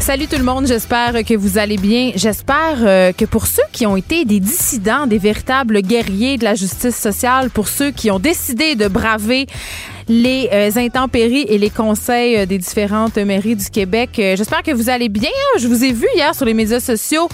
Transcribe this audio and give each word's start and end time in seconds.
Salut 0.00 0.26
tout 0.26 0.38
le 0.38 0.44
monde, 0.44 0.66
j'espère 0.66 1.12
que 1.24 1.36
vous 1.36 1.58
allez 1.58 1.76
bien. 1.76 2.12
J'espère 2.16 2.78
euh, 2.80 3.12
que 3.12 3.26
pour 3.26 3.46
ceux 3.46 3.62
qui 3.70 3.84
ont 3.86 3.98
été 3.98 4.24
des 4.24 4.40
dissidents, 4.40 5.06
des 5.06 5.18
véritables 5.18 5.82
guerriers 5.82 6.38
de 6.38 6.44
la 6.44 6.54
justice 6.54 6.96
sociale, 6.96 7.50
pour 7.50 7.68
ceux 7.68 7.90
qui 7.90 8.10
ont 8.10 8.18
décidé 8.18 8.76
de 8.76 8.88
braver 8.88 9.46
les 10.08 10.48
euh, 10.52 10.70
intempéries 10.76 11.44
et 11.46 11.58
les 11.58 11.68
conseils 11.68 12.38
euh, 12.38 12.46
des 12.46 12.56
différentes 12.56 13.18
mairies 13.18 13.56
du 13.56 13.68
Québec, 13.68 14.10
j'espère 14.16 14.62
que 14.62 14.72
vous 14.72 14.88
allez 14.88 15.10
bien. 15.10 15.30
Je 15.58 15.68
vous 15.68 15.84
ai 15.84 15.92
vu 15.92 16.06
hier 16.16 16.34
sur 16.34 16.46
les 16.46 16.54
médias 16.54 16.80
sociaux 16.80 17.28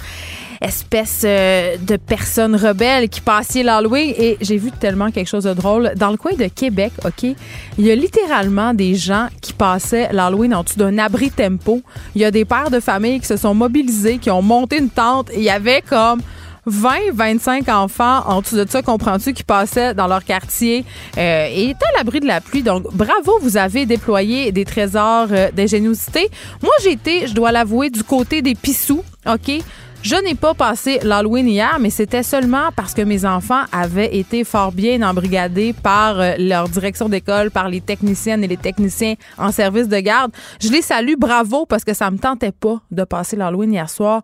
espèce 0.60 1.22
euh, 1.24 1.76
de 1.80 1.96
personnes 1.96 2.56
rebelles 2.56 3.08
qui 3.08 3.20
passaient 3.20 3.62
l'Halloween 3.62 4.14
et 4.16 4.36
j'ai 4.40 4.56
vu 4.56 4.70
tellement 4.70 5.10
quelque 5.10 5.28
chose 5.28 5.44
de 5.44 5.54
drôle. 5.54 5.92
Dans 5.96 6.10
le 6.10 6.16
coin 6.16 6.32
de 6.32 6.46
Québec, 6.46 6.92
OK, 7.04 7.22
il 7.22 7.84
y 7.84 7.90
a 7.90 7.94
littéralement 7.94 8.74
des 8.74 8.94
gens 8.94 9.28
qui 9.40 9.52
passaient 9.52 10.08
l'Halloween 10.12 10.54
en 10.54 10.62
dessous 10.62 10.78
d'un 10.78 10.98
abri 10.98 11.30
tempo. 11.30 11.82
Il 12.14 12.22
y 12.22 12.24
a 12.24 12.30
des 12.30 12.44
pères 12.44 12.70
de 12.70 12.80
famille 12.80 13.20
qui 13.20 13.26
se 13.26 13.36
sont 13.36 13.54
mobilisés, 13.54 14.18
qui 14.18 14.30
ont 14.30 14.42
monté 14.42 14.78
une 14.78 14.90
tente 14.90 15.30
il 15.34 15.42
y 15.42 15.50
avait 15.50 15.82
comme 15.82 16.20
20, 16.66 17.12
25 17.12 17.68
enfants 17.68 18.22
en 18.26 18.40
dessous 18.40 18.56
de 18.56 18.68
ça, 18.68 18.82
comprends-tu, 18.82 19.32
qui 19.32 19.44
passaient 19.44 19.94
dans 19.94 20.08
leur 20.08 20.24
quartier 20.24 20.84
euh, 21.16 21.48
et 21.48 21.70
étaient 21.70 21.86
à 21.94 21.98
l'abri 21.98 22.18
de 22.18 22.26
la 22.26 22.40
pluie. 22.40 22.62
Donc, 22.62 22.92
bravo, 22.92 23.38
vous 23.40 23.56
avez 23.56 23.86
déployé 23.86 24.50
des 24.50 24.64
trésors 24.64 25.28
euh, 25.30 25.50
d'ingéniosité. 25.52 26.28
Moi, 26.62 26.72
été, 26.86 27.28
je 27.28 27.34
dois 27.34 27.52
l'avouer, 27.52 27.90
du 27.90 28.02
côté 28.02 28.42
des 28.42 28.56
pissous, 28.56 29.04
OK? 29.26 29.62
Je 30.02 30.14
n'ai 30.24 30.34
pas 30.34 30.54
passé 30.54 31.00
l'Halloween 31.02 31.48
hier, 31.48 31.78
mais 31.80 31.90
c'était 31.90 32.22
seulement 32.22 32.70
parce 32.76 32.94
que 32.94 33.02
mes 33.02 33.24
enfants 33.24 33.62
avaient 33.72 34.16
été 34.16 34.44
fort 34.44 34.70
bien 34.70 35.02
embrigadés 35.02 35.72
par 35.72 36.20
euh, 36.20 36.34
leur 36.38 36.68
direction 36.68 37.08
d'école, 37.08 37.50
par 37.50 37.68
les 37.68 37.80
techniciennes 37.80 38.44
et 38.44 38.46
les 38.46 38.56
techniciens 38.56 39.14
en 39.36 39.50
service 39.50 39.88
de 39.88 39.98
garde. 39.98 40.30
Je 40.60 40.68
les 40.68 40.82
salue, 40.82 41.14
bravo, 41.18 41.66
parce 41.66 41.84
que 41.84 41.92
ça 41.92 42.10
me 42.10 42.18
tentait 42.18 42.52
pas 42.52 42.80
de 42.90 43.02
passer 43.04 43.36
l'Halloween 43.36 43.72
hier 43.72 43.90
soir 43.90 44.22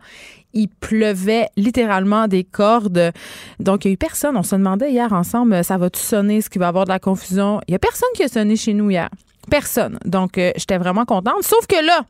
il 0.55 0.69
pleuvait 0.69 1.49
littéralement 1.57 2.29
des 2.29 2.45
cordes. 2.45 3.13
Donc, 3.59 3.85
il 3.85 3.89
n'y 3.89 3.93
a 3.93 3.95
eu 3.95 3.97
personne. 3.97 4.37
On 4.37 4.43
se 4.43 4.55
demandait 4.55 4.91
hier 4.93 5.13
ensemble, 5.13 5.65
ça 5.65 5.79
va-tu 5.79 6.01
sonner? 6.01 6.39
Est-ce 6.39 6.51
qu'il 6.51 6.61
va 6.61 6.67
y 6.67 6.69
avoir 6.69 6.85
de 6.85 6.91
la 6.91 6.99
confusion? 6.99 7.61
Il 7.67 7.73
n'y 7.73 7.77
a 7.77 7.79
personne 7.79 8.09
qui 8.15 8.23
a 8.23 8.29
sonné 8.29 8.57
chez 8.57 8.75
nous 8.75 8.91
hier. 8.91 9.09
Personne. 9.51 9.99
Donc, 10.05 10.39
euh, 10.39 10.53
j'étais 10.57 10.79
vraiment 10.79 11.05
contente. 11.05 11.43
Sauf 11.43 11.67
que 11.67 11.85
là, 11.85 12.05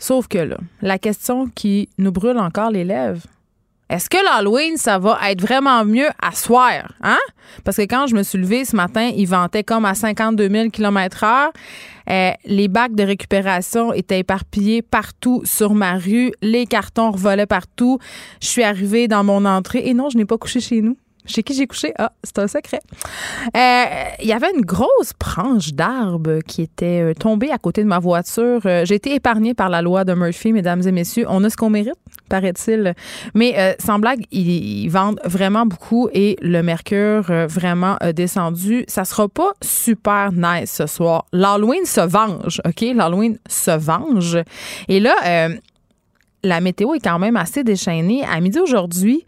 Sauf 0.00 0.26
que 0.28 0.38
là, 0.38 0.56
la 0.80 0.98
question 0.98 1.46
qui 1.54 1.90
nous 1.98 2.10
brûle 2.10 2.38
encore 2.38 2.70
les 2.70 2.84
lèvres, 2.84 3.20
est-ce 3.90 4.08
que 4.08 4.16
l'Halloween, 4.24 4.76
ça 4.76 4.98
va 4.98 5.18
être 5.28 5.42
vraiment 5.42 5.84
mieux 5.84 6.08
à 6.22 6.32
soir? 6.32 6.92
Hein? 7.02 7.18
Parce 7.64 7.76
que 7.76 7.82
quand 7.82 8.06
je 8.06 8.14
me 8.14 8.22
suis 8.22 8.38
levée 8.38 8.64
ce 8.64 8.74
matin, 8.74 9.10
il 9.14 9.26
ventait 9.26 9.64
comme 9.64 9.84
à 9.84 9.94
52 9.94 10.48
000 10.48 10.70
km 10.70 11.24
heure. 11.24 11.52
Euh, 12.08 12.30
les 12.46 12.68
bacs 12.68 12.94
de 12.94 13.02
récupération 13.02 13.92
étaient 13.92 14.20
éparpillés 14.20 14.80
partout 14.80 15.42
sur 15.44 15.74
ma 15.74 15.94
rue. 15.94 16.32
Les 16.40 16.66
cartons 16.66 17.10
revolaient 17.10 17.46
partout. 17.46 17.98
Je 18.40 18.46
suis 18.46 18.62
arrivée 18.62 19.06
dans 19.06 19.24
mon 19.24 19.44
entrée 19.44 19.82
et 19.84 19.92
non, 19.92 20.08
je 20.08 20.16
n'ai 20.16 20.24
pas 20.24 20.38
couché 20.38 20.60
chez 20.60 20.82
nous. 20.82 20.96
Chez 21.30 21.44
qui 21.44 21.54
j'ai 21.54 21.66
couché? 21.68 21.92
Ah, 21.96 22.10
c'est 22.24 22.38
un 22.40 22.48
secret. 22.48 22.80
Euh, 23.56 23.84
il 24.20 24.26
y 24.26 24.32
avait 24.32 24.50
une 24.52 24.62
grosse 24.62 25.12
branche 25.18 25.72
d'arbre 25.72 26.40
qui 26.44 26.62
était 26.62 27.02
euh, 27.02 27.14
tombée 27.14 27.52
à 27.52 27.58
côté 27.58 27.84
de 27.84 27.88
ma 27.88 28.00
voiture. 28.00 28.60
Euh, 28.66 28.84
j'ai 28.84 28.96
été 28.96 29.14
épargnée 29.14 29.54
par 29.54 29.68
la 29.68 29.80
loi 29.80 30.04
de 30.04 30.12
Murphy, 30.12 30.52
mesdames 30.52 30.82
et 30.84 30.90
messieurs. 30.90 31.26
On 31.28 31.44
a 31.44 31.50
ce 31.50 31.56
qu'on 31.56 31.70
mérite, 31.70 31.94
paraît-il. 32.28 32.94
Mais 33.34 33.76
sans 33.78 34.00
blague, 34.00 34.24
ils, 34.32 34.88
vendent 34.88 35.20
vraiment 35.24 35.66
beaucoup 35.66 36.08
et 36.12 36.36
le 36.42 36.62
mercure 36.62 37.24
vraiment 37.46 37.96
descendu. 38.14 38.84
Ça 38.88 39.04
sera 39.04 39.28
pas 39.28 39.52
super 39.62 40.32
nice 40.32 40.72
ce 40.72 40.86
soir. 40.86 41.26
L'Halloween 41.32 41.84
se 41.84 42.00
venge, 42.00 42.60
OK? 42.66 42.80
L'Halloween 42.94 43.38
se 43.48 43.70
venge. 43.70 44.38
Et 44.88 44.98
là, 44.98 45.48
la 46.42 46.60
météo 46.60 46.94
est 46.94 47.00
quand 47.00 47.18
même 47.18 47.36
assez 47.36 47.62
déchaînée. 47.62 48.24
À 48.24 48.40
midi 48.40 48.58
aujourd'hui, 48.58 49.24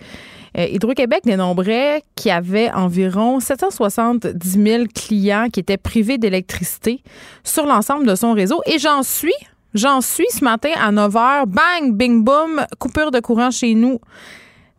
euh, 0.59 0.67
Hydro-Québec 0.67 1.23
dénombrait 1.25 2.03
qu'il 2.15 2.29
y 2.29 2.33
avait 2.33 2.71
environ 2.71 3.41
770 3.41 4.63
000 4.63 4.85
clients 4.95 5.49
qui 5.53 5.61
étaient 5.61 5.77
privés 5.77 6.19
d'électricité 6.19 7.03
sur 7.45 7.67
l'ensemble 7.67 8.07
de 8.07 8.15
son 8.15 8.33
réseau. 8.33 8.61
Et 8.67 8.79
j'en 8.79 9.03
suis, 9.03 9.33
j'en 9.75 10.01
suis 10.01 10.27
ce 10.31 10.45
matin 10.45 10.71
à 10.81 10.93
9 10.93 11.13
h. 11.13 11.47
Bang, 11.47 11.95
bing, 11.95 12.23
boom, 12.23 12.65
coupure 12.79 13.11
de 13.11 13.21
courant 13.21 13.51
chez 13.51 13.75
nous. 13.75 13.99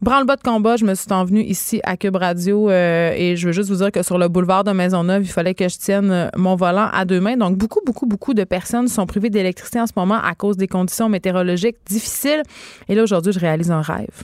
Branle-bas 0.04 0.36
de 0.36 0.42
combat, 0.42 0.76
je 0.76 0.84
me 0.84 0.96
suis 0.96 1.14
envenue 1.14 1.42
ici 1.42 1.80
à 1.86 1.96
Cube 1.96 2.18
Radio 2.18 2.70
euh, 2.70 3.14
et 3.16 3.38
je 3.38 3.48
veux 3.48 3.54
juste 3.54 3.70
vous 3.70 3.78
dire 3.78 3.90
que 3.90 4.04
sur 4.04 4.18
le 4.18 4.28
boulevard 4.28 4.66
de 4.66 4.72
Maisonneuve, 4.72 5.24
il 5.24 5.32
fallait 5.32 5.54
que 5.54 5.70
je 5.70 5.78
tienne 5.78 6.12
euh, 6.12 6.28
mon 6.36 6.58
volant 6.58 6.90
à 6.92 7.06
deux 7.06 7.22
mains. 7.22 7.38
Donc, 7.38 7.56
beaucoup, 7.56 7.80
beaucoup, 7.86 8.06
beaucoup 8.06 8.34
de 8.34 8.44
personnes 8.44 8.90
sont 8.90 9.06
privées 9.06 9.30
d'électricité 9.30 9.80
en 9.80 9.88
ce 9.88 9.94
moment 9.96 10.20
à 10.22 10.36
cause 10.36 10.58
des 10.58 10.68
conditions 10.68 11.08
météorologiques 11.08 11.78
difficiles. 11.86 12.44
Et 12.90 12.96
là, 12.96 13.04
aujourd'hui, 13.04 13.32
je 13.32 13.40
réalise 13.40 13.72
un 13.72 13.82
rêve 13.82 14.24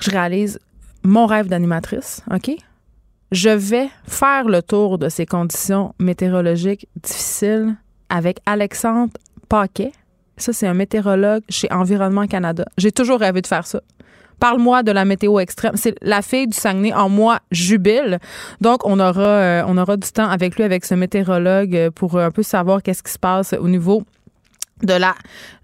je 0.00 0.10
réalise 0.10 0.58
mon 1.02 1.26
rêve 1.26 1.48
d'animatrice, 1.48 2.22
OK? 2.32 2.50
Je 3.32 3.50
vais 3.50 3.88
faire 4.06 4.48
le 4.48 4.60
tour 4.60 4.98
de 4.98 5.08
ces 5.08 5.24
conditions 5.24 5.94
météorologiques 6.00 6.88
difficiles 6.96 7.76
avec 8.08 8.40
Alexandre 8.44 9.12
Paquet. 9.48 9.92
Ça, 10.36 10.52
c'est 10.52 10.66
un 10.66 10.74
météorologue 10.74 11.42
chez 11.48 11.70
Environnement 11.70 12.26
Canada. 12.26 12.64
J'ai 12.76 12.90
toujours 12.90 13.20
rêvé 13.20 13.40
de 13.40 13.46
faire 13.46 13.66
ça. 13.66 13.80
Parle-moi 14.40 14.82
de 14.82 14.90
la 14.90 15.04
météo 15.04 15.38
extrême. 15.38 15.72
C'est 15.76 15.94
la 16.00 16.22
fille 16.22 16.48
du 16.48 16.56
Saguenay 16.56 16.94
en 16.94 17.10
moi 17.10 17.40
jubile. 17.52 18.18
Donc, 18.60 18.86
on 18.86 18.98
aura, 18.98 19.26
euh, 19.26 19.62
on 19.66 19.76
aura 19.76 19.96
du 19.98 20.10
temps 20.10 20.28
avec 20.28 20.56
lui, 20.56 20.64
avec 20.64 20.84
ce 20.84 20.94
météorologue, 20.94 21.76
euh, 21.76 21.90
pour 21.90 22.18
un 22.18 22.30
peu 22.30 22.42
savoir 22.42 22.82
qu'est-ce 22.82 23.02
qui 23.02 23.12
se 23.12 23.18
passe 23.18 23.52
au 23.52 23.68
niveau 23.68 24.02
de 24.82 24.94
la, 24.94 25.14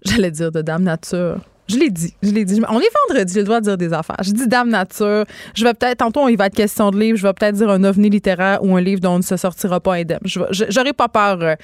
j'allais 0.05 0.31
dire 0.31 0.51
de 0.51 0.61
Dame 0.61 0.83
Nature. 0.83 1.39
Je 1.67 1.77
l'ai 1.77 1.89
dit, 1.89 2.13
je 2.23 2.31
l'ai 2.31 2.45
dit. 2.45 2.61
On 2.69 2.79
est 2.79 2.89
vendredi, 3.09 3.33
j'ai 3.33 3.43
le 3.43 3.61
dire 3.61 3.77
des 3.77 3.91
affaires. 3.91 4.17
Je 4.23 4.31
dis 4.31 4.47
Dame 4.47 4.69
Nature. 4.69 5.25
Je 5.53 5.63
vais 5.65 5.73
peut-être, 5.73 5.97
tantôt, 5.97 6.29
il 6.29 6.37
va 6.37 6.45
être 6.47 6.55
question 6.55 6.91
de 6.91 6.99
livre. 6.99 7.17
Je 7.17 7.27
vais 7.27 7.33
peut-être 7.33 7.55
dire 7.55 7.69
un 7.69 7.83
ovni 7.83 8.09
littéraire 8.09 8.63
ou 8.63 8.75
un 8.77 8.81
livre 8.81 9.01
dont 9.01 9.15
on 9.15 9.17
ne 9.17 9.23
se 9.23 9.35
sortira 9.35 9.79
pas 9.81 9.95
indemne. 9.95 10.19
J'aurais 10.23 10.93
pas 10.93 11.09
peur 11.09 11.39
euh, 11.41 11.55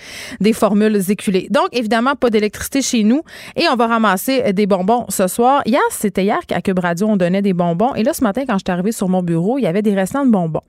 des 0.42 0.52
formules 0.52 1.00
éculées. 1.10 1.48
Donc, 1.50 1.68
évidemment, 1.72 2.16
pas 2.16 2.30
d'électricité 2.30 2.82
chez 2.82 3.04
nous. 3.04 3.22
Et 3.56 3.64
on 3.72 3.76
va 3.76 3.88
ramasser 3.88 4.44
euh, 4.46 4.52
des 4.52 4.68
bonbons 4.68 5.06
ce 5.08 5.28
soir. 5.28 5.62
Hier, 5.66 5.82
c'était 5.90 6.24
hier 6.24 6.40
qu'à 6.46 6.62
Cube 6.62 6.80
Radio, 6.80 7.08
on 7.08 7.16
donnait 7.16 7.42
des 7.42 7.54
bonbons. 7.54 7.96
Et 7.96 8.04
là, 8.04 8.14
ce 8.14 8.24
matin, 8.24 8.44
quand 8.46 8.58
je 8.58 8.64
suis 8.66 8.72
arrivée 8.72 8.92
sur 8.92 9.08
mon 9.08 9.24
bureau, 9.24 9.58
il 9.58 9.64
y 9.64 9.68
avait 9.68 9.82
des 9.82 9.96
restants 9.96 10.26
de 10.26 10.32
bonbons. 10.32 10.64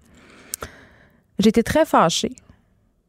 J'étais 1.40 1.64
très 1.64 1.84
fâchée 1.84 2.30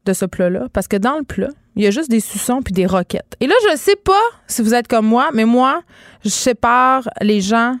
de 0.06 0.12
ce 0.12 0.24
plat-là 0.24 0.68
parce 0.72 0.88
que 0.88 0.96
dans 0.96 1.18
le 1.18 1.24
plat, 1.24 1.48
il 1.74 1.82
y 1.82 1.86
a 1.86 1.90
juste 1.90 2.10
des 2.10 2.20
suçons 2.20 2.62
puis 2.62 2.72
des 2.72 2.86
roquettes. 2.86 3.36
Et 3.40 3.46
là, 3.46 3.54
je 3.66 3.72
ne 3.72 3.76
sais 3.76 3.96
pas 3.96 4.12
si 4.46 4.62
vous 4.62 4.72
êtes 4.72 4.88
comme 4.88 5.06
moi, 5.06 5.28
mais 5.34 5.44
moi, 5.44 5.82
je 6.24 6.30
sépare 6.30 7.08
les 7.20 7.42
gens 7.42 7.76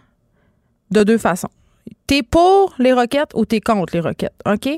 de 0.90 1.02
deux 1.02 1.18
façons. 1.18 1.48
T'es 2.06 2.22
pour 2.22 2.74
les 2.78 2.92
roquettes 2.92 3.30
ou 3.34 3.46
t'es 3.46 3.60
contre 3.60 3.94
les 3.94 4.00
roquettes, 4.00 4.38
OK? 4.46 4.68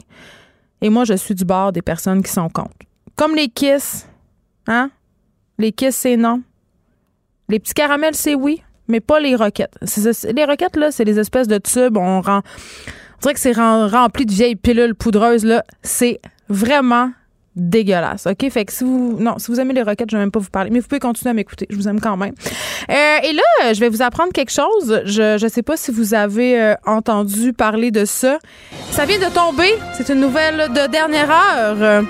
Et 0.81 0.91
moi, 0.91 1.05
je 1.05 1.15
suis 1.15 1.35
du 1.35 1.45
bord 1.45 1.73
des 1.73 1.83
personnes 1.83 2.23
qui 2.23 2.31
sont 2.31 2.49
contre. 2.49 2.77
Comme 3.17 3.35
les 3.35 3.49
kiss, 3.49 4.07
hein? 4.69 4.91
Les 5.59 5.73
kiss, 5.73 5.97
c'est 5.97 6.17
non. 6.17 6.43
Les 7.49 7.59
petits 7.59 7.75
caramels, 7.75 8.15
c'est 8.15 8.35
oui, 8.35 8.63
mais 8.87 9.01
pas 9.01 9.19
les 9.19 9.35
roquettes. 9.35 9.75
Les 10.33 10.45
roquettes, 10.45 10.77
là, 10.77 10.93
c'est 10.93 11.05
des 11.05 11.19
espèces 11.19 11.49
de 11.49 11.59
tubes. 11.59 11.97
On, 11.97 12.21
rend, 12.21 12.43
dirait 13.21 13.35
que 13.35 13.41
c'est 13.41 13.53
rempli 13.53 14.25
de 14.25 14.33
vieilles 14.33 14.57
pilules 14.57 14.95
poudreuses, 14.95 15.45
là. 15.45 15.65
C'est 15.83 16.21
vraiment 16.49 17.11
dégueulasse. 17.59 18.27
OK? 18.27 18.49
Fait 18.51 18.65
que 18.65 18.73
si 18.73 18.85
vous. 18.85 19.17
Non, 19.19 19.39
si 19.39 19.51
vous 19.51 19.61
aimez 19.61 19.75
les 19.75 19.83
roquettes, 19.83 20.11
je 20.11 20.17
vais 20.17 20.23
même 20.23 20.31
pas 20.31 20.39
vous 20.41 20.51
parler. 20.51 20.71
Mais 20.71 20.81
vous 20.81 20.87
pouvez 20.87 21.01
continuer 21.01 21.31
à 21.31 21.35
m'écouter. 21.35 21.67
Je 21.69 21.77
vous 21.77 21.89
aime 21.89 22.01
quand 22.01 22.17
même. 22.17 22.35
Euh, 22.89 23.19
et 23.23 23.33
là, 23.33 23.73
je 23.73 23.81
vais 23.81 23.89
vous 23.89 24.03
apprendre 24.03 24.33
quelque 24.33 24.53
chose. 24.53 25.03
Je 25.05 25.43
ne 25.43 25.49
sais 25.49 25.63
pas 25.63 25.77
si 25.77 25.91
vous 25.91 26.15
avez 26.15 26.61
euh, 26.61 26.75
entendu 26.87 27.53
parler 27.53 27.91
de 27.91 28.05
ça. 28.05 28.39
Ça 28.91 29.05
vient 29.05 29.19
de 29.19 29.33
tomber. 29.33 29.71
C'est 29.95 30.09
une 30.09 30.21
nouvelle 30.21 30.69
de 30.73 30.91
dernière 30.91 31.31
heure. 31.31 32.05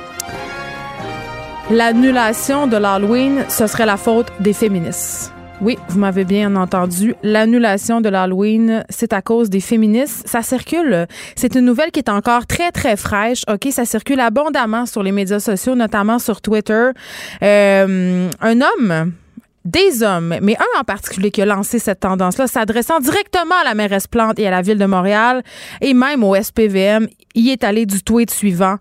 L'annulation 1.71 2.67
de 2.67 2.77
l'Halloween, 2.77 3.45
ce 3.49 3.67
serait 3.67 3.87
la 3.87 3.99
faute 3.99 4.29
des 4.41 4.55
féministes. 4.55 5.33
Oui, 5.61 5.77
vous 5.89 5.99
m'avez 5.99 6.25
bien 6.25 6.55
entendu. 6.55 7.17
L'annulation 7.25 8.01
de 8.01 8.09
l'Halloween, 8.09 8.85
c'est 8.91 9.13
à 9.13 9.23
cause 9.23 9.51
des 9.51 9.59
féministes. 9.59 10.23
Ça 10.29 10.43
circule. 10.43 11.09
C'est 11.35 11.57
une 11.57 11.65
nouvelle 11.65 11.91
qui 11.91 11.99
est 11.99 12.09
encore 12.09 12.47
très, 12.47 12.71
très 12.71 12.97
fraîche. 12.97 13.43
OK, 13.53 13.67
ça 13.73 13.85
circule 13.85 14.21
abondamment 14.21 14.87
sur 14.87 15.03
les 15.03 15.11
médias 15.11 15.41
sociaux, 15.41 15.75
notamment 15.75 16.21
sur 16.21 16.41
Twitter. 16.41 16.91
Euh, 17.43 18.31
un 18.41 18.61
homme 18.61 19.13
des 19.65 20.05
hommes, 20.05 20.37
mais 20.41 20.57
un 20.57 20.81
en 20.81 20.85
particulier 20.85 21.33
qui 21.33 21.43
a 21.43 21.47
lancé 21.47 21.81
cette 21.81 22.01
tendance-là, 22.01 22.47
s'adressant 22.47 23.01
directement 23.01 23.57
à 23.61 23.65
la 23.65 23.75
mairesse 23.75 24.07
Plante 24.07 24.39
et 24.39 24.47
à 24.47 24.53
la 24.53 24.63
ville 24.63 24.79
de 24.79 24.87
Montréal 24.87 25.43
et 25.81 25.93
même 25.93 26.23
au 26.23 26.37
SPVM, 26.41 27.09
y 27.35 27.51
est 27.51 27.65
allé 27.65 27.85
du 27.85 28.03
tweet 28.03 28.31
suivant. 28.31 28.77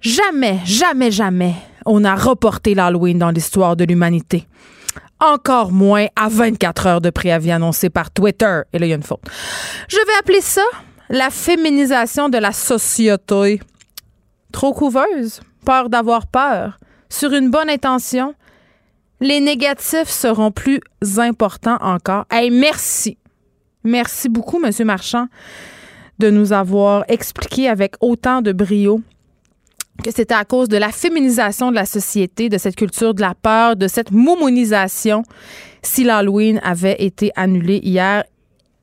Jamais, 0.00 0.60
jamais, 0.64 1.10
jamais 1.10 1.54
on 1.84 2.04
a 2.04 2.14
reporté 2.14 2.74
l'Halloween 2.74 3.18
dans 3.18 3.30
l'histoire 3.30 3.76
de 3.76 3.84
l'humanité 3.84 4.46
encore 5.20 5.72
moins 5.72 6.06
à 6.16 6.28
24 6.28 6.86
heures 6.86 7.00
de 7.00 7.10
préavis 7.10 7.52
annoncé 7.52 7.90
par 7.90 8.10
Twitter. 8.10 8.62
Et 8.72 8.78
là, 8.78 8.86
il 8.86 8.90
y 8.90 8.92
a 8.92 8.96
une 8.96 9.02
faute. 9.02 9.22
Je 9.88 9.96
vais 9.96 10.18
appeler 10.18 10.40
ça 10.40 10.64
la 11.08 11.30
féminisation 11.30 12.28
de 12.28 12.38
la 12.38 12.52
société. 12.52 13.60
Trop 14.52 14.72
couveuse, 14.72 15.40
peur 15.64 15.88
d'avoir 15.88 16.26
peur, 16.26 16.78
sur 17.08 17.32
une 17.32 17.50
bonne 17.50 17.70
intention, 17.70 18.34
les 19.20 19.40
négatifs 19.40 20.08
seront 20.08 20.50
plus 20.50 20.80
importants 21.18 21.78
encore. 21.80 22.26
Hey, 22.30 22.50
merci. 22.50 23.18
Merci 23.84 24.28
beaucoup, 24.28 24.58
Monsieur 24.58 24.84
Marchand, 24.84 25.28
de 26.18 26.30
nous 26.30 26.52
avoir 26.52 27.04
expliqué 27.08 27.68
avec 27.68 27.94
autant 28.00 28.42
de 28.42 28.52
brio 28.52 29.00
que 30.02 30.10
c'était 30.10 30.34
à 30.34 30.44
cause 30.44 30.68
de 30.68 30.76
la 30.76 30.90
féminisation 30.90 31.70
de 31.70 31.74
la 31.74 31.86
société, 31.86 32.48
de 32.48 32.58
cette 32.58 32.76
culture 32.76 33.14
de 33.14 33.20
la 33.20 33.34
peur, 33.34 33.76
de 33.76 33.88
cette 33.88 34.10
moumonisation, 34.10 35.22
si 35.82 36.04
l'Halloween 36.04 36.60
avait 36.62 36.96
été 36.98 37.30
annulé 37.36 37.80
hier. 37.82 38.24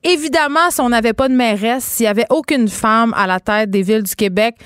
Évidemment, 0.02 0.70
si 0.70 0.80
on 0.80 0.90
n'avait 0.90 1.14
pas 1.14 1.28
de 1.28 1.34
mairesse, 1.34 1.84
s'il 1.84 2.04
n'y 2.04 2.08
avait 2.08 2.26
aucune 2.28 2.68
femme 2.68 3.14
à 3.16 3.26
la 3.26 3.40
tête 3.40 3.70
des 3.70 3.82
villes 3.82 4.02
du 4.02 4.14
Québec 4.14 4.56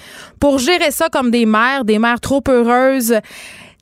pour 0.41 0.59
gérer 0.59 0.91
ça 0.91 1.09
comme 1.09 1.31
des 1.31 1.47
mères, 1.47 1.85
des 1.85 1.99
mères 1.99 2.21
trop 2.21 2.43
heureuses, 2.49 3.15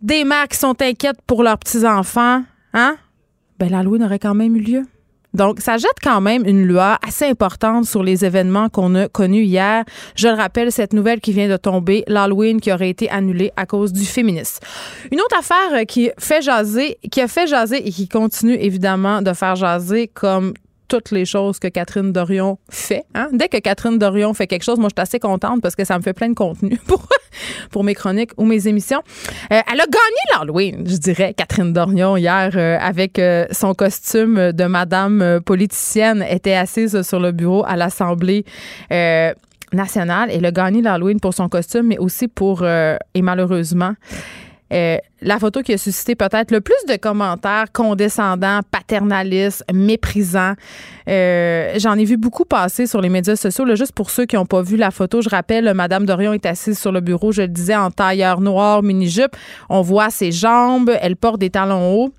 des 0.03 0.25
mères 0.25 0.49
qui 0.49 0.59
sont 0.59 0.81
inquiètes 0.83 1.21
pour 1.27 1.43
leurs 1.43 1.59
petits-enfants, 1.59 2.43
hein? 2.75 2.97
Ben, 3.59 3.71
l'Halloween 3.71 4.03
aurait 4.03 4.19
quand 4.19 4.35
même 4.35 4.55
eu 4.57 4.61
lieu. 4.61 4.83
Donc, 5.37 5.61
ça 5.61 5.77
jette 5.77 6.01
quand 6.03 6.23
même 6.23 6.47
une 6.47 6.67
loi 6.67 6.99
assez 7.07 7.27
importante 7.27 7.85
sur 7.85 8.03
les 8.03 8.25
événements 8.25 8.71
qu'on 8.71 8.95
a 8.95 9.07
connus 9.07 9.43
hier. 9.43 9.85
Je 10.15 10.29
le 10.29 10.35
rappelle, 10.35 10.73
cette 10.73 10.95
nouvelle 10.95 11.21
qui 11.21 11.33
vient 11.33 11.49
de 11.49 11.59
tomber, 11.59 12.05
l'Halloween 12.09 12.59
qui 12.59 12.73
aurait 12.73 12.89
été 12.89 13.11
annulé 13.11 13.53
à 13.57 13.67
cause 13.67 13.93
du 13.93 14.07
féminisme. 14.07 14.61
Une 15.13 15.21
autre 15.21 15.37
affaire 15.39 15.85
qui 15.87 16.11
fait 16.19 16.41
jaser, 16.41 16.97
qui 17.13 17.21
a 17.21 17.29
fait 17.29 17.47
jaser 17.47 17.87
et 17.87 17.91
qui 17.91 18.09
continue 18.09 18.55
évidemment 18.55 19.21
de 19.21 19.35
faire 19.35 19.57
jaser 19.57 20.09
comme 20.09 20.55
toutes 20.89 21.11
les 21.11 21.25
choses 21.25 21.59
que 21.59 21.69
Catherine 21.69 22.13
Dorion 22.13 22.59
fait. 22.69 23.05
Hein? 23.15 23.29
Dès 23.33 23.49
que 23.49 23.59
Catherine 23.59 23.99
Dorion 23.99 24.35
fait 24.35 24.47
quelque 24.47 24.65
chose, 24.65 24.79
moi, 24.79 24.89
je 24.89 25.01
suis 25.01 25.03
assez 25.03 25.19
contente 25.19 25.61
parce 25.63 25.75
que 25.75 25.85
ça 25.85 25.97
me 25.99 26.03
fait 26.03 26.13
plein 26.13 26.29
de 26.29 26.35
contenu 26.35 26.79
pour, 26.87 27.07
pour 27.71 27.85
mes 27.85 27.95
chroniques 27.95 28.33
ou 28.37 28.45
mes 28.45 28.69
émissions. 28.69 29.03
Euh, 29.53 29.61
elle 29.73 29.81
a 29.81 29.87
gagné 29.87 30.23
l'Halloween, 30.33 30.85
je 30.87 30.97
dirais, 30.97 31.35
Catherine 31.35 31.73
Dorion, 31.73 32.17
hier, 32.17 32.51
euh, 32.55 32.79
avec 32.81 33.19
euh, 33.19 33.47
son 33.51 33.75
costume 33.75 34.53
de 34.53 34.65
madame 34.65 35.41
politicienne, 35.45 36.25
était 36.29 36.55
assise 36.55 37.03
sur 37.03 37.21
le 37.21 37.33
bureau 37.33 37.65
à 37.67 37.77
l'Assemblée 37.77 38.45
nationale. 39.73 40.31
Elle 40.33 40.47
a 40.47 40.53
gagné 40.53 40.83
l'Halloween 40.83 41.21
pour 41.21 41.35
son 41.35 41.49
costume, 41.49 41.89
mais 41.89 41.99
aussi 41.99 42.29
pour, 42.29 42.65
et 42.65 43.23
malheureusement, 43.23 43.95
euh, 44.73 44.99
la 45.23 45.39
photo 45.39 45.63
qui 45.63 45.73
a 45.73 45.79
suscité 45.79 46.15
peut-être 46.15 46.51
le 46.51 46.61
plus 46.61 46.75
de 46.89 46.97
commentaires 46.97 47.67
condescendants, 47.73 48.61
paternalistes, 48.71 49.65
méprisants. 49.73 50.55
Euh, 51.09 51.75
j'en 51.79 51.95
ai 51.95 52.05
vu 52.05 52.17
beaucoup 52.17 52.45
passer 52.45 52.87
sur 52.87 53.01
les 53.01 53.09
médias 53.09 53.37
sociaux. 53.37 53.65
Juste 53.75 53.93
pour 53.93 54.11
ceux 54.11 54.27
qui 54.27 54.37
n'ont 54.37 54.47
pas 54.47 54.63
vu 54.63 54.77
la 54.77 54.91
photo, 54.91 55.21
je 55.21 55.29
rappelle, 55.29 55.73
Madame 55.75 56.05
Dorion 56.05 56.33
est 56.33 56.47
assise 56.47 56.79
sur 56.79 56.93
le 56.93 57.01
bureau, 57.01 57.33
je 57.33 57.43
le 57.43 57.49
disais, 57.49 57.77
en 57.77 57.91
tailleur 57.91 58.41
noir, 58.41 58.83
mini-jupe. 58.83 59.37
On 59.69 59.83
voit 59.83 60.11
ses 60.11 60.33
jambes, 60.33 60.91
elle 61.01 61.17
porte 61.17 61.39
des 61.39 61.51
talons 61.51 61.95
hauts. 61.95 62.13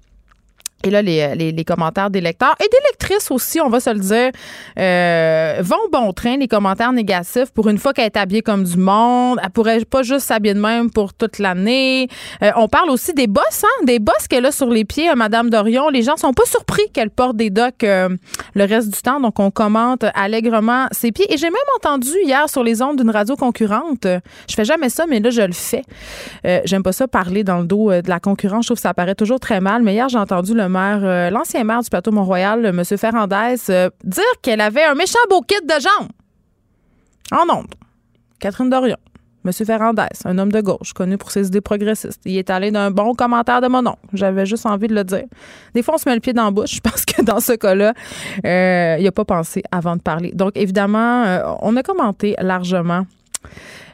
Et 0.84 0.92
là, 0.92 1.02
les, 1.02 1.34
les, 1.36 1.66
commentaires 1.66 2.12
des 2.12 2.22
lecteurs 2.22 2.56
et 2.60 2.68
des 2.70 2.78
lectrices 2.92 3.32
aussi, 3.32 3.60
on 3.60 3.68
va 3.68 3.80
se 3.80 3.90
le 3.90 4.00
dire, 4.00 4.32
euh, 4.78 5.60
vont 5.62 5.76
bon 5.92 6.14
train, 6.14 6.38
les 6.38 6.48
commentaires 6.48 6.94
négatifs. 6.94 7.52
Pour 7.52 7.68
une 7.68 7.80
fois 7.80 7.94
qu'elle 7.94 8.06
est 8.06 8.18
habillée 8.18 8.44
comme 8.44 8.64
du 8.64 8.78
monde, 8.78 9.40
elle 9.44 9.50
pourrait 9.50 9.84
pas 9.86 10.04
juste 10.04 10.28
s'habiller 10.28 10.54
de 10.54 10.60
même 10.60 10.92
pour 10.92 11.16
toute 11.16 11.40
l'année. 11.40 12.08
Euh, 12.44 12.52
on 12.58 12.68
parle 12.68 12.92
aussi 12.92 13.14
des 13.14 13.26
bosses, 13.26 13.64
hein, 13.64 13.86
des 13.86 13.98
bosses 13.98 14.28
qu'elle 14.30 14.46
a 14.46 14.52
sur 14.52 14.70
les 14.70 14.86
pieds, 14.86 15.14
Madame 15.16 15.50
Dorion. 15.50 15.90
Les 15.90 16.04
gens 16.04 16.16
sont 16.16 16.32
pas 16.32 16.46
surpris 16.46 16.84
qu'elle 16.94 17.10
porte 17.10 17.36
des 17.36 17.50
docks 17.50 17.84
euh, 17.84 18.10
le 18.54 18.64
reste 18.64 18.94
du 18.94 19.02
temps, 19.02 19.20
donc 19.20 19.40
on 19.40 19.50
commente 19.50 20.06
allègrement 20.14 20.86
ses 20.92 21.12
pieds. 21.12 21.26
Et 21.34 21.38
j'ai 21.38 21.50
même 21.50 21.56
entendu 21.78 22.12
hier 22.24 22.48
sur 22.50 22.64
les 22.64 22.84
ondes 22.84 22.98
d'une 22.98 23.10
radio 23.10 23.36
concurrente, 23.36 24.06
je 24.48 24.56
fais 24.56 24.66
jamais 24.66 24.90
ça, 24.90 25.06
mais 25.10 25.20
là, 25.20 25.32
je 25.32 25.42
le 25.42 25.54
fais. 25.54 25.82
J'aime 26.66 26.84
pas 26.84 26.92
ça 26.92 27.08
parler 27.08 27.44
dans 27.44 27.60
le 27.60 27.66
dos 27.66 27.92
de 27.92 28.10
la 28.10 28.20
concurrence. 28.20 28.66
Je 28.66 28.68
trouve 28.68 28.78
que 28.78 28.82
ça 28.82 28.94
paraît 28.94 29.16
toujours 29.16 29.40
très 29.40 29.60
mal. 29.60 29.82
Mais 29.82 29.94
hier, 29.94 30.08
j'ai 30.08 30.18
entendu 30.18 30.54
le 30.54 30.67
euh, 30.75 31.30
l'ancien 31.30 31.64
maire 31.64 31.81
du 31.81 31.90
plateau 31.90 32.12
Mont-Royal, 32.12 32.66
M. 32.66 32.84
Ferrandez, 32.84 33.58
euh, 33.69 33.90
dire 34.04 34.24
qu'elle 34.42 34.62
avait 34.62 34.84
un 34.84 34.96
méchant 34.96 35.19
beau 35.30 35.42
kit 35.42 35.56
de 35.64 35.74
jambes. 35.74 36.10
En 37.31 37.54
ondes. 37.54 37.74
Catherine 38.40 38.69
Dorion. 38.69 38.98
M. 39.46 39.54
Ferrandez, 39.54 40.04
un 40.25 40.38
homme 40.38 40.52
de 40.52 40.60
gauche, 40.60 40.92
connu 40.94 41.18
pour 41.18 41.31
ses 41.31 41.48
idées 41.48 41.62
progressistes. 41.62 42.22
Il 42.25 42.38
est 42.38 42.50
allé 42.50 42.69
d'un 42.69 42.92
bon 42.92 43.14
commentaire 43.14 43.62
de 43.62 43.68
mon 43.68 43.81
nom. 43.81 43.96
J'avais 44.14 44.46
juste 44.46 44.66
envie 44.66 44.88
de 44.88 44.96
le 44.96 45.04
dire. 45.06 45.24
Des 45.74 45.84
fois, 45.84 45.96
on 45.96 45.98
se 45.98 46.10
met 46.10 46.16
le 46.16 46.22
pied 46.22 46.34
dans 46.34 46.46
la 46.46 46.52
bouche. 46.52 46.75
Je 46.75 47.14
que 47.14 47.22
dans 47.24 47.40
ce 47.40 47.54
cas-là, 47.54 47.94
euh, 48.46 48.96
il 49.00 49.04
n'a 49.04 49.12
pas 49.12 49.25
pensé 49.25 49.64
avant 49.72 49.96
de 49.96 50.02
parler. 50.02 50.31
Donc, 50.34 50.52
évidemment, 50.56 51.58
on 51.62 51.75
a 51.78 51.84
commenté 51.84 52.36
largement 52.40 53.06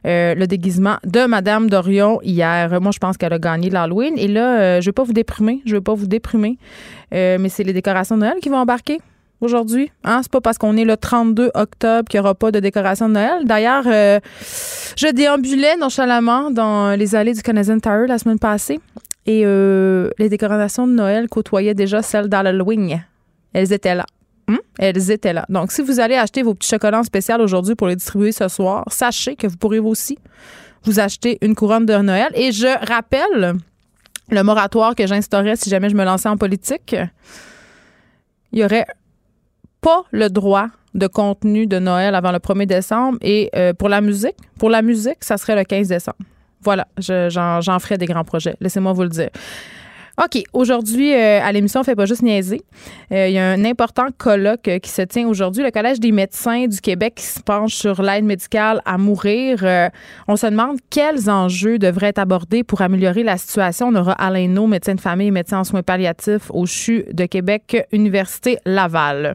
euh, 0.06 0.36
le 0.36 0.48
déguisement 0.48 0.98
de 1.06 1.26
Madame 1.26 1.70
Dorion 1.70 2.20
hier. 2.24 2.82
Moi, 2.82 2.92
je 2.92 3.00
pense 3.00 3.18
qu'elle 3.18 3.34
a 3.34 3.40
gagné 3.40 3.70
l'Halloween. 3.70 4.18
Et 4.18 4.28
là, 4.28 4.60
euh, 4.60 4.82
je 4.82 4.86
vais 4.88 4.92
pas 4.92 5.04
vous 5.04 5.14
déprimer. 5.14 5.62
Je 5.66 5.76
vais 5.76 5.82
pas 5.82 5.94
vous 5.94 6.08
déprimer. 6.08 6.58
Euh, 7.14 7.38
mais 7.40 7.50
c'est 7.50 7.64
les 7.64 7.74
décorations 7.74 8.16
de 8.16 8.22
Noël 8.22 8.36
qui 8.42 8.50
vont 8.50 8.58
embarquer 8.58 9.00
aujourd'hui. 9.40 9.92
Hein? 10.04 10.20
C'est 10.22 10.32
pas 10.32 10.42
parce 10.42 10.58
qu'on 10.58 10.76
est 10.76 10.84
le 10.84 10.98
32 10.98 11.52
octobre 11.54 12.10
qu'il 12.10 12.20
n'y 12.20 12.26
aura 12.26 12.36
pas 12.36 12.52
de 12.52 12.60
décoration 12.60 13.08
de 13.08 13.14
Noël. 13.14 13.46
D'ailleurs, 13.46 13.84
je 13.84 15.12
déambulais 15.12 15.78
nonchalamment 15.78 16.52
dans 16.52 16.98
les 16.98 17.16
allées 17.16 17.34
du 17.34 17.42
Canadian 17.42 17.80
Tower 17.80 18.08
la 18.08 18.18
semaine 18.18 18.40
passée 18.40 18.80
et 19.26 19.44
les 19.46 20.30
décorations 20.30 20.88
de 20.88 20.94
Noël 20.94 21.28
côtoyaient 21.28 21.74
déjà 21.74 22.02
celles 22.02 22.28
d'Halloween. 22.28 23.02
Elles 23.54 23.74
étaient 23.74 23.96
là. 23.96 24.06
Hmm? 24.54 24.60
Elles 24.78 25.12
étaient 25.12 25.34
là. 25.34 25.46
Donc, 25.50 25.72
si 25.72 25.82
vous 25.82 26.00
allez 26.00 26.16
acheter 26.16 26.44
vos 26.44 26.54
petits 26.54 26.70
chocolats 26.70 27.04
spéciaux 27.04 27.40
aujourd'hui 27.40 27.76
pour 27.76 27.88
les 27.88 27.96
distribuer 27.96 28.32
ce 28.32 28.48
soir, 28.48 28.84
sachez 28.88 29.36
que 29.36 29.48
vous 29.48 29.58
pourrez 29.58 29.80
aussi 29.80 30.18
vous 30.84 31.00
acheter 31.00 31.38
une 31.42 31.56
couronne 31.56 31.86
de 31.86 31.96
Noël. 31.96 32.30
Et 32.36 32.52
je 32.52 32.68
rappelle 32.88 33.56
le 34.30 34.44
moratoire 34.44 34.96
que 34.96 35.08
j'instaurais 35.08 35.56
si 35.56 35.70
jamais 35.70 35.90
je 35.90 35.96
me 35.96 36.04
lançais 36.04 36.30
en 36.30 36.38
politique. 36.38 36.96
Il 38.52 38.60
n'y 38.60 38.66
aurait 38.66 38.86
pas 39.82 40.04
le 40.12 40.30
droit 40.30 40.68
de 40.94 41.08
contenu 41.08 41.66
de 41.66 41.80
Noël 41.80 42.14
avant 42.14 42.32
le 42.32 42.38
1er 42.38 42.68
décembre. 42.68 43.18
Et 43.22 43.50
euh, 43.56 43.74
pour 43.74 43.90
la 43.90 44.02
musique, 44.02 44.36
pour 44.60 44.70
la 44.70 44.82
musique, 44.82 45.24
ça 45.24 45.38
serait 45.38 45.56
le 45.56 45.64
15 45.64 45.88
décembre. 45.88 46.18
Voilà, 46.62 46.88
j'en 46.98 47.80
ferai 47.80 47.98
des 47.98 48.06
grands 48.06 48.24
projets. 48.24 48.56
Laissez-moi 48.62 48.94
vous 48.94 49.04
le 49.04 49.10
dire. 49.10 49.30
OK. 50.22 50.44
Aujourd'hui, 50.54 51.12
euh, 51.16 51.42
à 51.42 51.52
l'émission, 51.52 51.80
on 51.80 51.84
fait 51.84 51.96
pas 51.96 52.06
juste 52.06 52.22
niaiser. 52.22 52.62
Euh, 53.12 53.28
il 53.28 53.34
y 53.34 53.40
a 53.40 53.50
un 53.50 53.66
important 53.66 54.06
colloque 54.16 54.68
euh, 54.68 54.78
qui 54.78 54.92
se 54.92 55.02
tient 55.02 55.28
aujourd'hui. 55.28 55.64
Le 55.64 55.72
Collège 55.72 56.00
des 56.00 56.12
médecins 56.12 56.68
du 56.68 56.80
Québec 56.82 57.20
se 57.20 57.40
penche 57.40 57.74
sur 57.74 58.00
l'aide 58.04 58.24
médicale 58.24 58.80
à 58.86 59.00
mourir. 59.00 59.66
on 60.28 60.36
se 60.36 60.46
demande 60.46 60.78
quels 60.92 61.32
enjeux 61.32 61.80
devraient 61.80 62.10
être 62.10 62.20
abordés 62.20 62.64
pour 62.64 62.82
améliorer 62.82 63.24
la 63.24 63.38
situation. 63.38 63.88
On 63.88 63.96
aura 63.96 64.12
Alain 64.14 64.48
No, 64.48 64.68
médecin 64.68 64.94
de 64.94 65.02
famille 65.02 65.28
et 65.28 65.32
médecin 65.32 65.60
en 65.60 65.64
soins 65.64 65.82
palliatifs 65.82 66.52
au 66.52 66.68
CHU 66.68 67.06
de 67.12 67.26
Québec, 67.26 67.88
Université 67.92 68.60
Laval. 68.66 69.34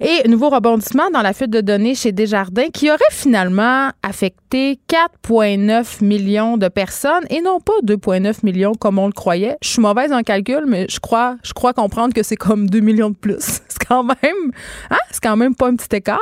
Et 0.00 0.28
nouveau 0.28 0.50
rebondissement 0.50 1.10
dans 1.10 1.22
la 1.22 1.32
fuite 1.32 1.50
de 1.50 1.60
données 1.60 1.94
chez 1.94 2.12
Desjardins 2.12 2.68
qui 2.72 2.90
aurait 2.90 2.98
finalement 3.10 3.90
affecté 4.02 4.78
4,9 4.88 6.04
millions 6.04 6.56
de 6.56 6.68
personnes 6.68 7.24
et 7.30 7.40
non 7.40 7.60
pas 7.60 7.72
2,9 7.82 8.38
millions 8.42 8.74
comme 8.74 8.98
on 8.98 9.06
le 9.06 9.12
croyait. 9.12 9.56
Je 9.62 9.68
suis 9.68 9.80
mauvaise 9.82 10.12
en 10.12 10.22
calcul, 10.22 10.64
mais 10.66 10.86
je 10.90 11.00
crois, 11.00 11.36
je 11.42 11.52
crois 11.52 11.72
comprendre 11.72 12.12
que 12.14 12.22
c'est 12.22 12.36
comme 12.36 12.68
2 12.68 12.80
millions 12.80 13.10
de 13.10 13.16
plus. 13.16 13.60
C'est 13.68 13.84
quand 13.86 14.02
même, 14.04 14.52
hein? 14.90 14.96
C'est 15.12 15.22
quand 15.22 15.36
même 15.36 15.54
pas 15.54 15.68
un 15.68 15.76
petit 15.76 15.94
écart. 15.96 16.18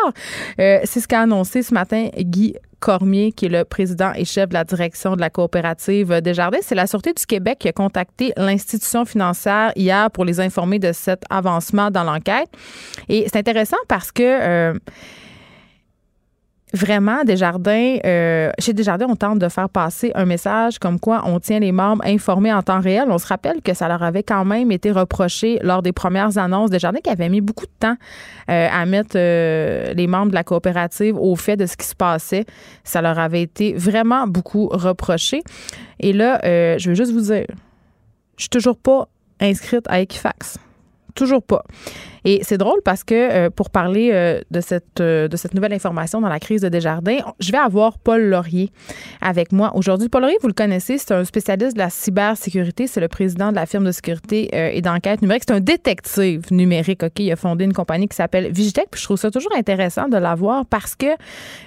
Euh, 0.59 0.81
c'est 0.85 1.01
ce 1.01 1.09
qu'a 1.09 1.21
annoncé 1.21 1.63
ce 1.63 1.73
matin 1.73 2.09
Guy 2.19 2.55
Cormier, 2.85 3.33
qui 3.33 3.47
est 3.47 3.49
le 3.49 3.65
président 3.65 4.13
et 4.15 4.27
chef 4.27 4.51
de 4.51 4.55
la 4.55 4.63
direction 4.63 5.17
de 5.17 5.21
la 5.23 5.31
coopérative 5.31 6.21
Desjardins. 6.21 6.59
C'est 6.61 6.75
la 6.75 6.87
Sûreté 6.87 7.15
du 7.15 7.25
Québec 7.25 7.57
qui 7.61 7.69
a 7.69 7.73
contacté 7.73 8.35
l'institution 8.37 9.07
financière 9.07 9.73
hier 9.75 10.11
pour 10.11 10.27
les 10.27 10.39
informer 10.39 10.79
de 10.79 10.93
cet 10.93 11.23
avancement 11.31 11.91
dans 11.91 12.05
l'enquête. 12.05 12.51
Et 13.09 13.25
c'est 13.27 13.39
intéressant 13.39 13.79
parce 13.89 14.13
que... 14.13 14.23
Euh, 14.23 14.75
vraiment, 16.75 17.25
Desjardins, 17.25 17.99
euh, 18.05 18.51
chez 18.59 18.73
Desjardins, 18.73 19.07
on 19.09 19.17
tente 19.17 19.39
de 19.39 19.49
faire 19.49 19.69
passer 19.69 20.11
un 20.15 20.27
message 20.27 20.79
comme 20.79 20.99
quoi 20.99 21.23
on 21.25 21.39
tient 21.39 21.61
les 21.61 21.73
membres 21.73 22.05
informés 22.05 22.53
en 22.53 22.63
temps 22.63 22.81
réel. 22.81 23.07
On 23.09 23.19
se 23.19 23.27
rappelle 23.27 23.63
que 23.63 23.73
ça 23.73 23.89
leur 23.89 24.03
avait 24.03 24.25
quand 24.25 24.45
même 24.45 24.71
été 24.73 24.91
reproché 24.91 25.59
lors 25.63 25.83
des 25.83 25.93
premières 25.93 26.37
annonces. 26.37 26.71
Desjardins 26.71 27.01
qui 27.01 27.11
avait 27.11 27.29
mis 27.29 27.41
beaucoup 27.41 27.67
de 27.67 27.73
temps 27.79 27.97
euh, 28.51 28.69
à 28.71 28.85
mettre 28.87 29.17
euh, 29.17 29.95
les 29.95 30.07
membres 30.07 30.31
de 30.31 30.35
la 30.35 30.45
coopérative 30.45 31.17
au 31.17 31.37
fait 31.37 31.57
de 31.57 31.67
ce 31.67 31.77
qui 31.77 31.87
se 31.87 31.95
passait. 31.95 32.45
Ça 32.83 33.01
leur 33.01 33.19
avait 33.19 33.43
été 33.43 33.75
vraiment 33.75 34.27
beaucoup 34.27 34.69
reproché. 34.69 35.43
Et 36.01 36.13
là, 36.13 36.41
je 36.45 36.89
veux 36.89 36.95
juste 36.95 37.13
vous 37.13 37.33
dire, 37.33 37.47
je 38.37 38.43
suis 38.43 38.51
toujours 38.51 38.77
pas 38.77 39.09
inscrite 39.41 39.87
à 39.89 40.01
Equifax. 40.01 40.59
Toujours 41.15 41.43
pas. 41.43 41.63
Et 42.25 42.41
c'est 42.43 42.59
drôle 42.59 42.81
parce 42.85 43.05
que 43.05 43.15
euh, 43.15 43.51
pour 43.51 43.71
parler 43.71 44.11
euh, 44.13 44.41
de, 44.51 44.61
cette, 44.61 45.01
euh, 45.01 45.29
de 45.29 45.37
cette 45.37 45.55
nouvelle 45.55 45.75
information 45.75 46.21
dans 46.21 46.29
la 46.29 46.41
crise 46.41 46.63
de 46.63 46.69
Desjardins, 46.69 47.19
je 47.39 47.53
vais 47.53 47.59
avoir 47.59 47.99
Paul 47.99 48.23
Laurier 48.23 48.71
avec 49.21 49.53
moi 49.53 49.73
aujourd'hui. 49.75 50.09
Paul 50.09 50.23
Laurier, 50.23 50.39
vous 50.41 50.49
le 50.49 50.55
connaissez, 50.55 50.97
c'est 50.99 51.13
un 51.13 51.25
spécialiste 51.25 51.75
de 51.75 51.79
la 51.79 51.91
cybersécurité. 51.91 52.87
C'est 52.87 53.01
le 53.01 53.09
président 53.09 53.51
de 53.51 53.57
la 53.57 53.67
firme 53.67 53.85
de 53.85 53.93
sécurité 53.93 54.49
et 54.53 54.81
d'enquête 54.81 55.21
numérique. 55.21 55.45
C'est 55.47 55.55
un 55.55 55.61
détective 55.61 56.45
numérique. 56.51 57.03
OK, 57.03 57.19
il 57.19 57.31
a 57.31 57.37
fondé 57.37 57.65
une 57.65 57.73
compagnie 57.73 58.09
qui 58.09 58.17
s'appelle 58.17 58.51
Vigitech. 58.51 58.87
Puis 58.91 59.01
je 59.01 59.07
trouve 59.07 59.19
ça 59.19 59.31
toujours 59.31 59.55
intéressant 59.55 60.09
de 60.09 60.17
l'avoir 60.17 60.67
parce 60.67 60.95
que, 60.95 61.07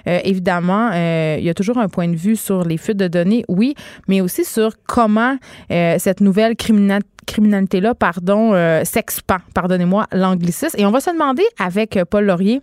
évidemment, 0.06 0.90
il 0.92 1.44
y 1.44 1.48
a 1.48 1.54
toujours 1.54 1.78
un 1.78 1.88
point 1.88 2.08
de 2.08 2.16
vue 2.16 2.36
sur 2.36 2.64
les 2.64 2.76
fuites 2.76 2.96
de 2.96 3.08
données, 3.08 3.44
oui, 3.48 3.74
mais 4.08 4.20
aussi 4.20 4.44
sur 4.44 4.72
comment 4.86 5.36
cette 5.68 6.20
nouvelle 6.20 6.56
criminalité 6.56 7.08
criminalité-là, 7.28 7.94
pardon, 7.94 8.54
euh, 8.54 8.82
s'expand, 8.84 9.38
pardonnez-moi 9.54 10.06
l'anglicisme. 10.12 10.76
Et 10.78 10.86
on 10.86 10.90
va 10.90 11.00
se 11.00 11.10
demander 11.10 11.44
avec 11.58 11.96
euh, 11.96 12.04
Paul 12.04 12.24
Laurier 12.24 12.60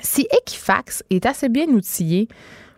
si 0.00 0.26
Equifax 0.32 1.04
est 1.10 1.26
assez 1.26 1.48
bien 1.48 1.66
outillé 1.66 2.28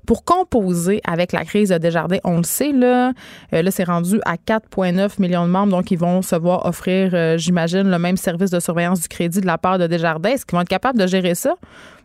pour 0.07 0.25
composer 0.25 1.01
avec 1.07 1.33
la 1.33 1.45
crise 1.45 1.69
de 1.69 1.79
Desjardins. 1.79 2.19
On 2.25 2.39
le 2.39 2.43
sait, 2.43 2.73
là, 2.73 3.13
euh, 3.53 3.63
là 3.63 3.71
c'est 3.71 3.85
rendu 3.85 4.21
à 4.25 4.35
4,9 4.35 5.21
millions 5.21 5.47
de 5.47 5.51
membres, 5.51 5.71
donc 5.71 5.91
ils 5.91 5.99
vont 5.99 6.23
se 6.23 6.35
voir 6.35 6.67
offrir, 6.67 7.39
j'imagine, 7.39 7.89
le 7.89 7.99
même 7.99 8.17
service 8.17 8.51
de 8.51 8.59
surveillance 8.59 9.01
du 9.03 9.09
crédit 9.09 9.41
de 9.41 9.47
la 9.47 9.59
part 9.59 9.79
de 9.79 9.87
Desjardins. 9.87 10.31
Est-ce 10.31 10.45
qu'ils 10.45 10.57
vont 10.57 10.63
être 10.63 10.69
capables 10.69 10.99
de 10.99 11.07
gérer 11.07 11.35
ça? 11.35 11.55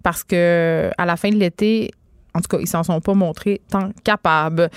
Parce 0.04 0.24
que 0.24 0.92
à 0.98 1.06
la 1.06 1.15
fin 1.15 1.30
de 1.30 1.38
l'été, 1.38 1.92
en 2.36 2.42
tout 2.42 2.50
cas, 2.50 2.58
ils 2.60 2.68
s'en 2.68 2.84
sont 2.84 3.00
pas 3.00 3.13
montrés 3.13 3.62
tant 3.70 3.89
capables. 4.04 4.70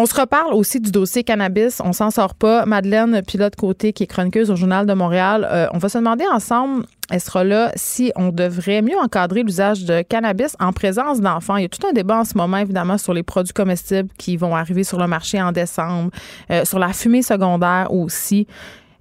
On 0.00 0.06
se 0.06 0.14
reparle 0.14 0.54
aussi 0.54 0.78
du 0.78 0.92
dossier 0.92 1.24
cannabis. 1.24 1.82
On 1.84 1.92
s'en 1.92 2.12
sort 2.12 2.36
pas. 2.36 2.64
Madeleine 2.66 3.20
Pilote 3.20 3.56
Côté, 3.56 3.92
qui 3.92 4.04
est 4.04 4.06
chroniqueuse 4.06 4.48
au 4.48 4.54
Journal 4.54 4.86
de 4.86 4.92
Montréal, 4.92 5.44
euh, 5.50 5.66
on 5.72 5.78
va 5.78 5.88
se 5.88 5.98
demander 5.98 6.24
ensemble, 6.32 6.86
elle 7.10 7.20
sera 7.20 7.42
là, 7.42 7.72
si 7.74 8.12
on 8.14 8.28
devrait 8.28 8.80
mieux 8.80 8.96
encadrer 8.96 9.42
l'usage 9.42 9.86
de 9.86 10.02
cannabis 10.02 10.54
en 10.60 10.72
présence 10.72 11.20
d'enfants. 11.20 11.56
Il 11.56 11.62
y 11.62 11.64
a 11.64 11.68
tout 11.68 11.84
un 11.84 11.92
débat 11.92 12.20
en 12.20 12.24
ce 12.24 12.38
moment, 12.38 12.58
évidemment, 12.58 12.96
sur 12.96 13.12
les 13.12 13.24
produits 13.24 13.52
comestibles 13.52 14.08
qui 14.18 14.36
vont 14.36 14.54
arriver 14.54 14.84
sur 14.84 15.00
le 15.00 15.08
marché 15.08 15.42
en 15.42 15.50
décembre, 15.50 16.12
euh, 16.52 16.64
sur 16.64 16.78
la 16.78 16.92
fumée 16.92 17.22
secondaire 17.22 17.92
aussi. 17.92 18.46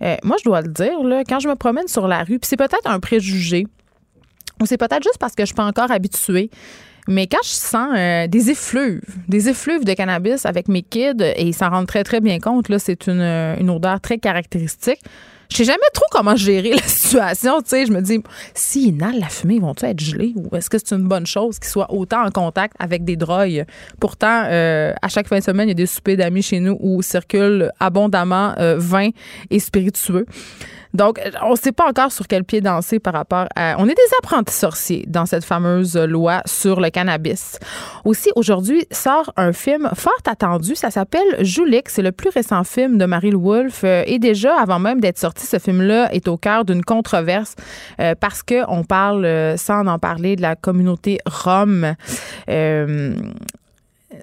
Euh, 0.02 0.16
moi, 0.24 0.38
je 0.40 0.46
dois 0.46 0.62
le 0.62 0.70
dire, 0.70 0.98
quand 1.30 1.40
je 1.40 1.48
me 1.48 1.54
promène 1.54 1.88
sur 1.88 2.08
la 2.08 2.24
rue, 2.24 2.40
puis 2.40 2.48
c'est 2.48 2.58
peut-être 2.58 2.88
un 2.88 3.00
préjugé, 3.00 3.68
ou 4.60 4.66
c'est 4.66 4.78
peut-être 4.78 5.04
juste 5.04 5.20
parce 5.20 5.36
que 5.36 5.44
je 5.44 5.48
suis 5.48 5.56
pas 5.56 5.66
encore 5.66 5.92
habituée. 5.92 6.50
Mais 7.08 7.28
quand 7.28 7.44
je 7.44 7.50
sens 7.50 7.90
euh, 7.96 8.28
des 8.28 8.50
effluves, 8.50 9.02
des 9.28 9.50
effluves 9.50 9.86
de 9.86 9.94
cannabis 9.94 10.46
avec 10.46 10.68
mes 10.68 10.82
kids, 10.82 11.22
et 11.22 11.44
ils 11.44 11.54
s'en 11.54 11.70
rendent 11.70 11.88
très, 11.88 12.04
très 12.04 12.20
bien 12.20 12.40
compte, 12.40 12.70
là, 12.70 12.80
c'est 12.80 13.08
une, 13.08 13.22
euh, 13.22 13.56
une 13.60 13.70
odeur 13.70 14.02
très 14.02 14.18
caractéristique. 14.18 15.00
Je 15.50 15.56
sais 15.56 15.64
jamais 15.64 15.80
trop 15.94 16.06
comment 16.12 16.36
gérer 16.36 16.72
la 16.76 16.82
situation. 16.82 17.62
Tu 17.62 17.70
sais, 17.70 17.86
je 17.86 17.94
me 17.94 18.02
dis, 18.02 18.22
s'ils 18.54 18.90
inhalent 18.90 19.20
la 19.20 19.30
fumée, 19.30 19.60
vont-ils 19.60 19.86
être 19.86 20.00
gelés 20.02 20.34
ou 20.36 20.54
est-ce 20.58 20.70
que 20.70 20.78
c'est 20.78 20.94
une 20.94 21.08
bonne 21.08 21.26
chose 21.26 21.58
qu'ils 21.58 21.70
soient 21.70 21.94
autant 21.94 22.26
en 22.26 22.32
contact 22.32 22.76
avec 22.80 23.06
des 23.06 23.16
drogues? 23.16 23.66
Pourtant, 24.02 24.44
euh, 24.46 24.94
à 25.02 25.08
chaque 25.08 25.30
fin 25.30 25.40
de 25.40 25.44
semaine, 25.44 25.70
il 25.70 25.72
y 25.72 25.72
a 25.72 25.76
des 25.76 25.86
soupers 25.86 26.18
d'amis 26.18 26.42
chez 26.42 26.60
nous 26.60 26.78
où 26.82 27.02
circulent 27.02 27.72
abondamment 27.80 28.56
vin 28.78 29.10
et 29.50 29.60
spiritueux. 29.60 30.26
Donc, 30.94 31.20
on 31.44 31.52
ne 31.52 31.56
sait 31.56 31.72
pas 31.72 31.88
encore 31.88 32.12
sur 32.12 32.28
quel 32.28 32.44
pied 32.44 32.62
danser 32.62 33.00
par 33.00 33.14
rapport 33.14 33.48
à. 33.56 33.76
On 33.80 33.88
est 33.88 33.96
des 33.96 34.16
apprentis 34.20 34.54
sorciers 34.54 35.06
dans 35.08 35.26
cette 35.26 35.46
fameuse 35.46 35.98
loi 35.98 36.42
sur 36.46 36.80
le 36.80 36.90
cannabis. 36.90 37.60
Aussi, 38.06 38.32
aujourd'hui, 38.36 38.86
sort 38.92 39.32
un 39.38 39.54
film 39.54 39.90
fort 39.96 40.14
attendu. 40.26 40.76
Ça 40.76 40.92
s'appelle 40.92 41.28
Julix. 41.40 41.94
C'est 41.94 42.02
le 42.02 42.12
plus 42.12 42.30
récent 42.30 42.64
film 42.64 42.98
de 42.98 43.06
Marie-Lou 43.06 43.42
Wolfe. 43.42 43.82
Euh, 43.84 44.04
et 44.06 44.20
déjà, 44.20 44.60
avant 44.60 44.80
même 44.80 45.00
d'être 45.00 45.18
sorti, 45.18 45.46
ce 45.46 45.60
film-là 45.60 46.14
est 46.14 46.28
au 46.28 46.38
cœur 46.38 46.66
d'une 46.66 46.84
controverse 46.84 47.56
euh, 48.00 48.16
parce 48.20 48.44
qu'on 48.44 48.84
parle, 48.84 49.26
euh, 49.26 49.58
sans 49.58 49.86
en 49.88 50.00
parler, 50.00 50.36
de 50.36 50.42
la 50.42 50.56
communauté 50.56 51.20
rome 51.26 51.96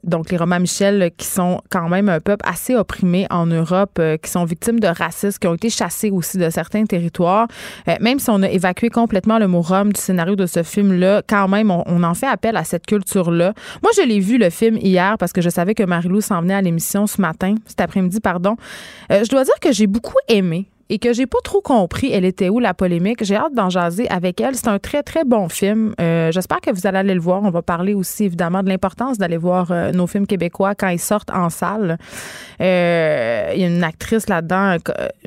donc 0.04 0.30
les 0.30 0.36
Romains 0.36 0.58
Michel, 0.58 1.10
qui 1.16 1.26
sont 1.26 1.60
quand 1.70 1.88
même 1.88 2.08
un 2.08 2.20
peuple 2.20 2.44
assez 2.48 2.74
opprimé 2.74 3.26
en 3.30 3.46
Europe, 3.46 3.98
euh, 3.98 4.16
qui 4.16 4.30
sont 4.30 4.44
victimes 4.44 4.80
de 4.80 4.86
racisme, 4.86 5.38
qui 5.38 5.46
ont 5.46 5.54
été 5.54 5.70
chassés 5.70 6.10
aussi 6.10 6.38
de 6.38 6.50
certains 6.50 6.84
territoires. 6.84 7.48
Euh, 7.88 7.94
même 8.00 8.18
si 8.18 8.30
on 8.30 8.42
a 8.42 8.48
évacué 8.48 8.88
complètement 8.90 9.38
le 9.38 9.48
mot 9.48 9.60
Rome 9.60 9.92
du 9.92 10.00
scénario 10.00 10.36
de 10.36 10.46
ce 10.46 10.62
film-là, 10.62 11.22
quand 11.26 11.48
même, 11.48 11.70
on, 11.70 12.02
en 12.02 12.14
fait 12.14 12.26
appel 12.26 12.56
à 12.56 12.64
cette 12.64 12.86
culture-là. 12.86 13.54
Moi, 13.82 13.92
je 13.96 14.02
l'ai 14.02 14.20
vu 14.20 14.38
le 14.38 14.50
film 14.50 14.76
hier 14.76 15.16
parce 15.18 15.32
que 15.32 15.40
je 15.40 15.48
savais 15.48 15.74
que 15.74 15.82
Marie-Lou 15.82 16.20
s'en 16.20 16.42
venait 16.42 16.54
à 16.54 16.62
l'émission 16.62 17.06
ce 17.06 17.20
matin, 17.20 17.54
cet 17.66 17.80
après-midi, 17.80 18.20
pardon. 18.20 18.56
Euh, 19.10 19.24
je 19.24 19.30
dois 19.30 19.44
dire 19.44 19.58
que 19.60 19.72
j'ai 19.72 19.86
beaucoup 19.86 20.18
aimé 20.28 20.66
et 20.90 20.98
que 20.98 21.12
j'ai 21.12 21.26
pas 21.26 21.38
trop 21.42 21.60
compris 21.60 22.12
elle 22.12 22.24
était 22.24 22.48
où 22.48 22.60
la 22.60 22.74
polémique. 22.74 23.24
J'ai 23.24 23.36
hâte 23.36 23.54
d'en 23.54 23.70
jaser 23.70 24.08
avec 24.10 24.40
elle. 24.40 24.54
C'est 24.54 24.68
un 24.68 24.78
très 24.78 25.02
très 25.02 25.24
bon 25.24 25.48
film. 25.48 25.94
Euh, 26.00 26.30
j'espère 26.32 26.60
que 26.60 26.70
vous 26.70 26.86
allez 26.86 26.98
aller 26.98 27.14
le 27.14 27.20
voir. 27.20 27.42
On 27.42 27.50
va 27.50 27.62
parler 27.62 27.94
aussi 27.94 28.24
évidemment 28.24 28.62
de 28.62 28.68
l'importance 28.68 29.18
d'aller 29.18 29.36
voir 29.36 29.70
euh, 29.70 29.92
nos 29.92 30.06
films 30.06 30.26
québécois 30.26 30.74
quand 30.74 30.88
ils 30.88 30.98
sortent 30.98 31.30
en 31.30 31.50
salle. 31.50 31.98
Euh, 32.60 33.52
il 33.54 33.60
y 33.60 33.64
a 33.64 33.68
une 33.68 33.84
actrice 33.84 34.28
là-dedans, 34.28 34.76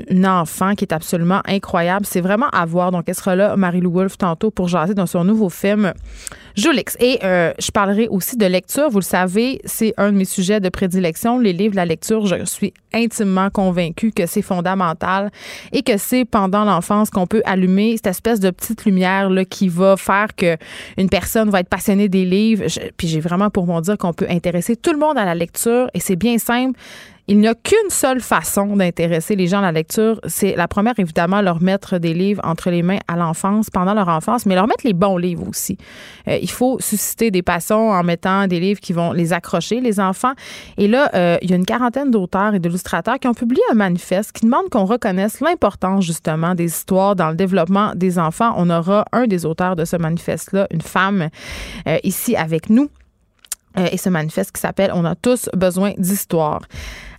une 0.09 0.27
enfant 0.27 0.75
qui 0.75 0.85
est 0.85 0.93
absolument 0.93 1.41
incroyable. 1.45 2.05
C'est 2.05 2.21
vraiment 2.21 2.49
à 2.51 2.65
voir. 2.65 2.91
Donc 2.91 3.03
elle 3.07 3.15
sera 3.15 3.35
là, 3.35 3.55
Marie-Lou 3.55 3.91
Wolfe 3.91 4.17
tantôt 4.17 4.51
pour 4.51 4.67
jaser 4.67 4.93
dans 4.93 5.07
son 5.07 5.23
nouveau 5.23 5.49
film. 5.49 5.93
Jolix. 6.57 6.97
Et 6.99 7.19
euh, 7.23 7.53
je 7.59 7.69
parlerai 7.69 8.07
aussi 8.07 8.35
de 8.35 8.45
lecture. 8.45 8.89
Vous 8.89 8.97
le 8.97 9.03
savez, 9.03 9.61
c'est 9.63 9.93
un 9.97 10.11
de 10.11 10.17
mes 10.17 10.25
sujets 10.25 10.59
de 10.59 10.69
prédilection. 10.69 11.37
Les 11.37 11.53
livres, 11.53 11.75
la 11.75 11.85
lecture, 11.85 12.25
je 12.25 12.43
suis 12.45 12.73
intimement 12.93 13.51
convaincue 13.51 14.11
que 14.11 14.25
c'est 14.25 14.41
fondamental 14.41 15.31
et 15.71 15.83
que 15.83 15.97
c'est 15.97 16.25
pendant 16.25 16.65
l'enfance 16.65 17.11
qu'on 17.11 17.27
peut 17.27 17.43
allumer 17.45 17.95
cette 17.97 18.07
espèce 18.07 18.39
de 18.39 18.49
petite 18.49 18.85
lumière 18.85 19.29
là, 19.29 19.45
qui 19.45 19.67
va 19.67 19.97
faire 19.97 20.35
que 20.35 20.57
une 20.97 21.09
personne 21.09 21.51
va 21.51 21.59
être 21.59 21.69
passionnée 21.69 22.09
des 22.09 22.25
livres. 22.25 22.65
puis 22.97 23.07
j'ai 23.07 23.19
vraiment 23.19 23.51
pour 23.51 23.67
mon 23.67 23.79
dire 23.79 23.97
qu'on 23.97 24.13
peut 24.13 24.27
intéresser 24.27 24.75
tout 24.75 24.91
le 24.91 24.97
monde 24.97 25.17
à 25.17 25.25
la 25.25 25.35
lecture 25.35 25.89
et 25.93 25.99
c'est 25.99 26.15
bien 26.15 26.39
simple 26.39 26.79
il 27.29 27.39
n'y 27.39 27.47
a 27.47 27.55
qu'une 27.55 27.89
seule 27.89 28.21
façon 28.21 28.77
d'intéresser 28.77 29.35
les 29.35 29.47
gens 29.47 29.59
à 29.59 29.63
la 29.63 29.71
lecture. 29.73 30.21
C'est 30.27 30.55
la 30.55 30.69
première, 30.69 30.97
évidemment, 30.97 31.41
leur 31.41 31.61
mettre 31.61 31.97
des 31.97 32.13
livres 32.13 32.41
entre 32.45 32.69
les 32.69 32.83
mains 32.83 32.99
à 33.09 33.17
l'enfance, 33.17 33.69
pendant 33.69 33.93
leur 33.93 34.07
enfance, 34.07 34.45
mais 34.45 34.55
leur 34.55 34.65
mettre 34.65 34.85
les 34.85 34.93
bons 34.93 35.17
livres 35.17 35.45
aussi. 35.47 35.77
Euh, 36.29 36.37
il 36.41 36.49
faut 36.49 36.77
susciter 36.79 37.29
des 37.29 37.41
passions 37.41 37.89
en 37.89 38.01
mettant 38.03 38.47
des 38.47 38.61
livres 38.61 38.79
qui 38.79 38.93
vont 38.93 39.11
les 39.11 39.33
accrocher, 39.33 39.81
les 39.81 39.99
enfants. 39.99 40.33
Et 40.77 40.87
là, 40.87 41.09
euh, 41.15 41.37
il 41.41 41.49
y 41.49 41.53
a 41.53 41.57
une 41.57 41.65
quarantaine 41.65 42.11
d'auteurs 42.11 42.55
et 42.55 42.59
d'illustrateurs 42.59 43.19
qui 43.19 43.27
ont 43.27 43.33
publié 43.33 43.61
un 43.71 43.75
manifeste 43.75 44.31
qui 44.31 44.45
demande 44.45 44.69
qu'on 44.69 44.85
reconnaisse 44.85 45.41
l'importance, 45.41 46.05
justement, 46.05 46.55
des 46.55 46.65
histoires 46.65 47.17
dans 47.17 47.29
le 47.29 47.35
développement 47.35 47.91
des 47.93 48.19
enfants. 48.19 48.53
On 48.55 48.69
aura 48.69 49.03
un 49.11 49.27
des 49.27 49.45
auteurs 49.45 49.75
de 49.75 49.83
ce 49.83 49.97
manifeste-là, 49.97 50.67
une 50.71 50.81
femme, 50.81 51.27
euh, 51.87 51.97
ici 52.03 52.37
avec 52.37 52.69
nous. 52.69 52.89
Et 53.77 53.97
ce 53.97 54.09
manifeste 54.09 54.51
qui 54.51 54.61
s'appelle 54.61 54.91
On 54.93 55.05
a 55.05 55.15
tous 55.15 55.49
besoin 55.53 55.93
d'histoire. 55.97 56.61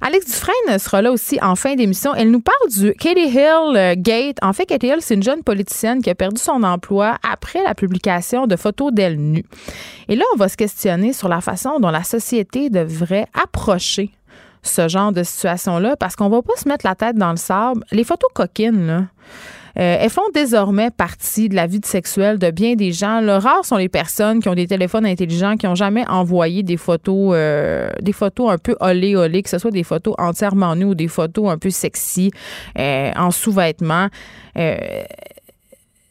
Alex 0.01 0.27
Dufresne 0.27 0.79
sera 0.79 1.03
là 1.03 1.11
aussi 1.11 1.39
en 1.43 1.57
fin 1.57 1.75
d'émission. 1.75 2.15
Elle 2.15 2.31
nous 2.31 2.41
parle 2.41 2.71
du 2.71 2.93
Katie 2.95 3.29
Hill 3.29 3.77
euh, 3.77 3.95
Gate. 3.97 4.37
En 4.43 4.53
fait, 4.53 4.67
Katie 4.67 4.87
Hill, 4.87 4.99
c'est 5.01 5.15
une 5.15 5.23
jeune 5.23 5.43
politicienne 5.43 6.03
qui 6.03 6.11
a 6.11 6.15
perdu 6.15 6.41
son 6.41 6.63
emploi 6.63 7.17
après 7.29 7.63
la 7.65 7.75
publication 7.75 8.47
de 8.47 8.57
photos 8.57 8.93
d'elle 8.93 9.19
nue. 9.19 9.45
Et 10.09 10.15
là, 10.15 10.25
on 10.35 10.37
va 10.37 10.49
se 10.49 10.57
questionner 10.57 11.13
sur 11.13 11.29
la 11.29 11.41
façon 11.41 11.81
dont 11.81 11.91
la 11.91 12.05
société 12.05 12.71
devrait 12.71 13.27
approcher 13.35 14.13
ce 14.63 14.89
genre 14.89 15.13
de 15.13 15.23
situation-là 15.23 15.97
parce 15.97 16.17
qu'on 16.17 16.29
va 16.29 16.43
pas 16.43 16.57
se 16.57 16.69
mettre 16.69 16.87
la 16.87 16.95
tête 16.95 17.17
dans 17.17 17.31
le 17.31 17.37
sable. 17.37 17.85
Les 17.91 18.05
photos 18.05 18.31
coquines, 18.35 18.87
là, 18.87 19.03
euh, 19.79 19.97
elles 20.01 20.11
font 20.11 20.29
désormais 20.35 20.91
partie 20.91 21.49
de 21.49 21.55
la 21.55 21.67
vie 21.67 21.81
sexuelle 21.85 22.39
de 22.39 22.51
bien 22.51 22.75
des 22.75 22.93
gens. 22.93 23.21
Le 23.21 23.37
rare 23.37 23.65
sont 23.65 23.77
les 23.77 23.89
personnes 23.89 24.41
qui 24.41 24.49
ont 24.49 24.55
des 24.55 24.67
téléphones 24.67 25.07
intelligents, 25.07 25.57
qui 25.57 25.67
n'ont 25.67 25.75
jamais 25.75 26.07
envoyé 26.09 26.63
des 26.63 26.77
photos, 26.77 27.33
euh, 27.35 27.91
des 28.01 28.13
photos 28.13 28.51
un 28.51 28.59
peu 28.59 28.77
olé 28.81 29.17
olé, 29.17 29.43
que 29.43 29.51
ce 29.51 29.59
soit 29.59 29.71
des 29.71 29.85
photos 29.85 30.15
entièrement 30.19 30.75
nues 30.75 30.85
ou 30.85 30.95
des 30.95 31.09
photos 31.09 31.51
un 31.51 31.59
peu 31.59 31.71
sexy 31.71 32.31
euh, 32.79 33.11
en 33.17 33.31
sous-vêtements 33.31 34.09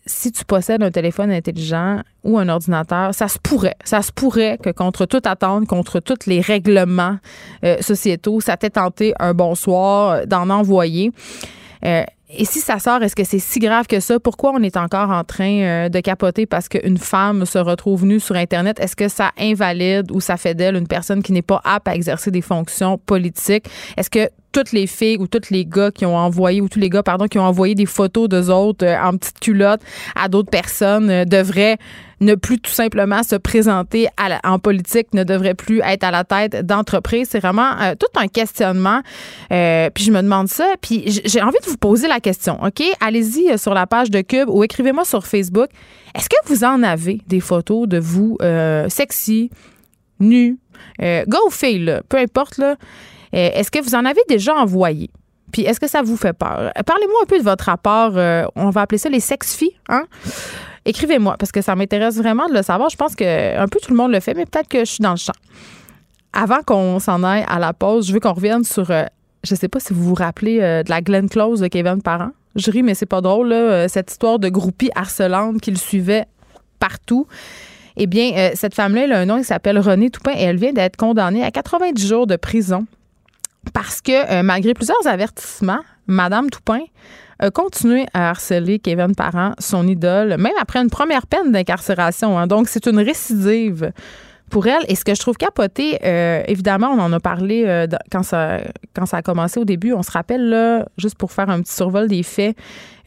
si 0.08 0.32
tu 0.32 0.46
possèdes 0.46 0.82
un 0.82 0.92
téléphone 0.92 1.32
intelligent 1.32 2.02
ou 2.24 2.40
un 2.40 2.50
ordinateur, 2.50 3.14
ça 3.14 3.28
se 3.28 3.38
pourrait, 3.38 3.76
ça 3.84 4.02
se 4.02 4.12
pourrait 4.12 4.58
que 4.62 4.70
contre 4.70 5.06
toute 5.06 5.28
attente, 5.28 5.68
contre 5.68 6.00
tous 6.00 6.26
les 6.26 6.42
règlements 6.42 7.18
euh, 7.64 7.78
sociétaux, 7.82 8.42
ça 8.42 8.58
t'ait 8.58 8.72
tenté 8.72 9.14
un 9.20 9.34
bonsoir 9.34 10.26
d'en 10.26 10.50
envoyer. 10.50 11.12
Euh, 11.86 12.04
et 12.30 12.44
si 12.44 12.60
ça 12.60 12.78
sort, 12.80 13.02
est-ce 13.04 13.16
que 13.16 13.24
c'est 13.24 13.40
si 13.40 13.60
grave 13.60 13.88
que 13.88 14.02
ça? 14.02 14.20
Pourquoi 14.20 14.52
on 14.54 14.62
est 14.62 14.76
encore 14.76 15.12
en 15.12 15.24
train 15.24 15.62
euh, 15.62 15.90
de 15.90 16.00
capoter 16.02 16.46
parce 16.46 16.68
qu'une 16.68 16.98
femme 16.98 17.46
se 17.46 17.58
retrouve 17.58 18.06
nue 18.06 18.20
sur 18.20 18.36
Internet? 18.36 18.82
Est-ce 18.82 18.98
que 18.98 19.08
ça 19.08 19.32
invalide 19.40 20.12
ou 20.12 20.20
ça 20.20 20.36
fait 20.36 20.54
d'elle 20.54 20.76
une 20.76 20.88
personne 20.88 21.24
qui 21.24 21.32
n'est 21.32 21.42
pas 21.42 21.62
apte 21.64 21.88
à 21.88 21.96
exercer 21.96 22.30
des 22.30 22.42
fonctions 22.42 22.98
politiques? 22.98 23.68
Est-ce 23.96 24.10
que 24.10 24.30
toutes 24.58 24.72
les 24.72 24.88
filles 24.88 25.18
ou 25.20 25.28
tous 25.28 25.52
les 25.52 25.66
gars 25.66 25.92
qui 25.92 26.04
ont 26.04 26.18
envoyé, 26.18 26.62
ou 26.62 26.68
tous 26.68 26.80
les 26.80 26.90
gars, 26.90 27.04
pardon, 27.04 27.28
qui 27.28 27.38
ont 27.38 27.44
envoyé 27.44 27.76
des 27.76 27.86
photos 27.86 28.28
d'eux 28.28 28.50
autres 28.50 28.84
euh, 28.84 29.00
en 29.00 29.16
petite 29.16 29.40
culotte 29.40 29.82
à 30.16 30.30
d'autres 30.30 30.50
personnes 30.50 31.12
euh, 31.12 31.26
devraient 31.26 31.78
ne 32.22 32.34
plus 32.34 32.58
tout 32.60 32.72
simplement 32.72 33.22
se 33.22 33.36
présenter 33.36 34.08
en 34.44 34.58
politique, 34.58 35.14
ne 35.14 35.24
devraient 35.24 35.54
plus 35.54 35.82
être 35.82 36.04
à 36.04 36.10
la 36.10 36.24
tête 36.24 36.66
d'entreprise. 36.66 37.28
C'est 37.30 37.40
vraiment 37.40 37.80
euh, 37.80 37.94
tout 37.94 38.08
un 38.20 38.28
questionnement. 38.28 39.02
puis 39.50 40.04
je 40.04 40.12
me 40.12 40.24
demande 40.24 40.48
ça. 40.48 40.66
Puis 40.82 41.22
j'ai 41.26 41.44
envie 41.44 41.60
de 41.64 41.70
vous 41.70 41.78
poser 41.78 42.08
la 42.08 42.20
question, 42.20 42.58
OK? 42.64 42.82
Allez-y 43.00 43.60
sur 43.60 43.76
la 43.76 43.86
page 43.86 44.10
de 44.10 44.22
Cube 44.22 44.50
ou 44.50 44.64
écrivez-moi 44.64 45.06
sur 45.06 45.28
Facebook. 45.28 45.70
Est-ce 46.16 46.28
que 46.28 46.38
vous 46.48 46.64
en 46.64 46.82
avez 46.82 47.22
des 47.28 47.40
photos 47.40 47.88
de 47.88 48.00
vous 48.00 48.40
sexy, 48.90 49.52
nus, 50.20 50.58
gars 51.00 51.40
ou 51.46 51.52
filles, 51.52 52.00
peu 52.10 52.18
importe, 52.18 52.58
là. 52.58 52.78
Euh, 53.34 53.50
est-ce 53.54 53.72
que 53.72 53.84
vous 53.84 53.96
en 53.96 54.06
avez 54.06 54.22
déjà 54.28 54.56
envoyé? 54.56 55.10
Puis 55.52 55.64
est-ce 55.64 55.80
que 55.80 55.88
ça 55.88 56.02
vous 56.02 56.18
fait 56.18 56.34
peur? 56.34 56.72
Parlez-moi 56.86 57.20
un 57.24 57.26
peu 57.26 57.40
de 57.40 57.44
votre 57.44 57.66
rapport, 57.66 58.18
euh, 58.18 58.44
on 58.56 58.70
va 58.70 58.82
appeler 58.82 58.98
ça 58.98 59.10
les 59.10 59.20
sex-filles, 59.20 59.78
hein? 59.90 60.06
Écrivez-moi, 60.86 61.36
parce 61.38 61.52
que 61.52 61.62
ça 61.62 61.76
m'intéresse 61.76 62.16
vraiment 62.18 62.48
de 62.48 62.54
le 62.54 62.62
savoir. 62.62 62.90
Je 62.90 62.96
pense 62.96 63.16
que 63.16 63.58
un 63.58 63.68
peu 63.68 63.80
tout 63.82 63.92
le 63.92 63.98
monde 63.98 64.12
le 64.12 64.22
fait, 64.22 64.34
mais 64.34 64.46
peut-être 64.46 64.70
que 64.70 64.80
je 64.80 64.92
suis 64.92 65.02
dans 65.02 65.12
le 65.12 65.18
champ. 65.18 65.34
Avant 66.32 66.62
qu'on 66.66 67.00
s'en 67.00 67.24
aille 67.24 67.46
à 67.48 67.60
la 67.60 67.74
pause, 67.74 68.08
je 68.08 68.14
veux 68.14 68.20
qu'on 68.20 68.34
revienne 68.34 68.64
sur, 68.64 68.90
euh, 68.92 69.04
je 69.44 69.56
sais 69.56 69.68
pas 69.68 69.80
si 69.82 69.94
vous 69.94 70.04
vous 70.04 70.14
rappelez 70.14 70.60
de 70.60 70.90
la 70.90 71.02
Glenn 71.02 71.30
Close 71.30 71.60
de 71.60 71.68
Kevin 71.68 72.02
Parent. 72.02 72.30
Je 72.56 72.72
ris, 72.72 72.84
mais 72.84 72.94
c'est 72.94 73.06
pas 73.06 73.22
drôle, 73.22 73.54
cette 73.88 74.12
histoire 74.12 74.40
de 74.40 74.50
groupie 74.50 74.90
harcelante 74.96 75.60
qui 75.62 75.72
le 75.72 75.78
suivait 75.78 76.26
partout. 76.80 77.28
Eh 77.98 78.08
bien, 78.08 78.52
cette 78.56 78.74
femme-là, 78.74 79.04
elle 79.04 79.14
a 79.14 79.20
un 79.20 79.26
nom, 79.26 79.38
il 79.38 79.44
s'appelle 79.44 79.80
Renée 79.80 80.10
Toupin 80.10 80.34
et 80.36 80.44
elle 80.44 80.58
vient 80.58 80.74
d'être 80.74 80.96
condamnée 80.96 81.44
à 81.44 81.52
90 81.52 82.08
jours 82.08 82.28
de 82.28 82.36
prison 82.36 82.86
parce 83.74 84.02
que 84.02 84.32
euh, 84.32 84.44
malgré 84.44 84.74
plusieurs 84.74 85.06
avertissements, 85.06 85.82
Madame 86.08 86.50
Toupin 86.50 86.82
a 87.40 87.52
continué 87.52 88.06
à 88.14 88.32
harceler 88.32 88.80
Kevin 88.80 89.14
Parent, 89.16 89.54
son 89.60 89.88
idole, 89.88 90.38
même 90.38 90.54
après 90.60 90.80
une 90.80 90.90
première 90.90 91.28
peine 91.28 91.52
d'incarcération. 91.52 92.38
Hein. 92.40 92.48
Donc, 92.48 92.68
c'est 92.68 92.88
une 92.88 93.00
récidive 93.00 93.92
pour 94.50 94.68
elle. 94.68 94.84
Et 94.88 94.96
ce 94.96 95.04
que 95.04 95.14
je 95.14 95.20
trouve 95.20 95.36
capoté, 95.36 96.00
euh, 96.04 96.44
évidemment, 96.48 96.90
on 96.90 97.00
en 97.00 97.12
a 97.14 97.20
parlé 97.20 97.64
euh, 97.66 97.88
quand, 98.12 98.24
ça, 98.24 98.60
quand 98.94 99.06
ça 99.06 99.18
a 99.18 99.22
commencé 99.22 99.60
au 99.60 99.66
début. 99.66 99.94
On 99.94 100.04
se 100.04 100.12
rappelle, 100.12 100.50
là, 100.50 100.86
juste 100.98 101.16
pour 101.16 101.32
faire 101.32 101.50
un 101.50 101.62
petit 101.62 101.74
survol 101.74 102.08
des 102.08 102.24
faits, 102.24 102.56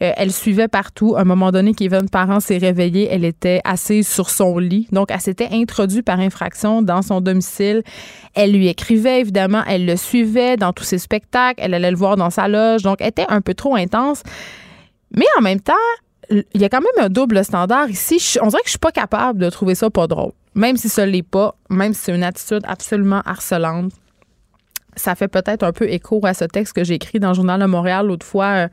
euh, 0.01 0.11
elle 0.15 0.31
suivait 0.31 0.67
partout. 0.67 1.15
À 1.15 1.21
un 1.21 1.23
moment 1.25 1.51
donné, 1.51 1.73
Kevin 1.73 2.09
Parent 2.09 2.39
s'est 2.39 2.57
réveillé. 2.57 3.07
Elle 3.11 3.25
était 3.25 3.61
assise 3.63 4.07
sur 4.07 4.29
son 4.29 4.57
lit. 4.57 4.87
Donc, 4.91 5.09
elle 5.11 5.21
s'était 5.21 5.49
introduite 5.51 6.05
par 6.05 6.19
infraction 6.19 6.81
dans 6.81 7.01
son 7.01 7.21
domicile. 7.21 7.83
Elle 8.33 8.53
lui 8.53 8.67
écrivait, 8.67 9.21
évidemment. 9.21 9.63
Elle 9.67 9.85
le 9.85 9.95
suivait 9.95 10.57
dans 10.57 10.73
tous 10.73 10.83
ses 10.83 10.97
spectacles. 10.97 11.59
Elle 11.63 11.73
allait 11.73 11.91
le 11.91 11.97
voir 11.97 12.17
dans 12.17 12.29
sa 12.29 12.47
loge. 12.47 12.83
Donc, 12.83 12.97
elle 12.99 13.09
était 13.09 13.27
un 13.29 13.41
peu 13.41 13.53
trop 13.53 13.75
intense. 13.75 14.23
Mais 15.15 15.25
en 15.37 15.41
même 15.41 15.59
temps, 15.59 15.73
il 16.29 16.61
y 16.61 16.63
a 16.63 16.69
quand 16.69 16.81
même 16.81 17.05
un 17.05 17.09
double 17.09 17.43
standard 17.43 17.89
ici. 17.89 18.37
On 18.41 18.47
dirait 18.47 18.61
que 18.61 18.67
je 18.67 18.71
suis 18.71 18.79
pas 18.79 18.91
capable 18.91 19.39
de 19.39 19.49
trouver 19.49 19.75
ça 19.75 19.89
pas 19.89 20.07
drôle. 20.07 20.31
Même 20.53 20.77
si 20.77 20.89
ça 20.89 21.05
l'est 21.05 21.23
pas, 21.23 21.55
même 21.69 21.93
si 21.93 22.01
c'est 22.01 22.15
une 22.15 22.23
attitude 22.23 22.61
absolument 22.65 23.21
harcelante. 23.25 23.93
Ça 24.97 25.15
fait 25.15 25.29
peut-être 25.29 25.63
un 25.63 25.71
peu 25.71 25.89
écho 25.89 26.19
à 26.25 26.33
ce 26.33 26.43
texte 26.43 26.73
que 26.73 26.83
j'ai 26.83 26.95
écrit 26.95 27.19
dans 27.19 27.29
le 27.29 27.33
Journal 27.35 27.59
de 27.59 27.65
Montréal 27.65 28.07
l'autre 28.07 28.25
fois. 28.25 28.65
Euh, 28.65 28.67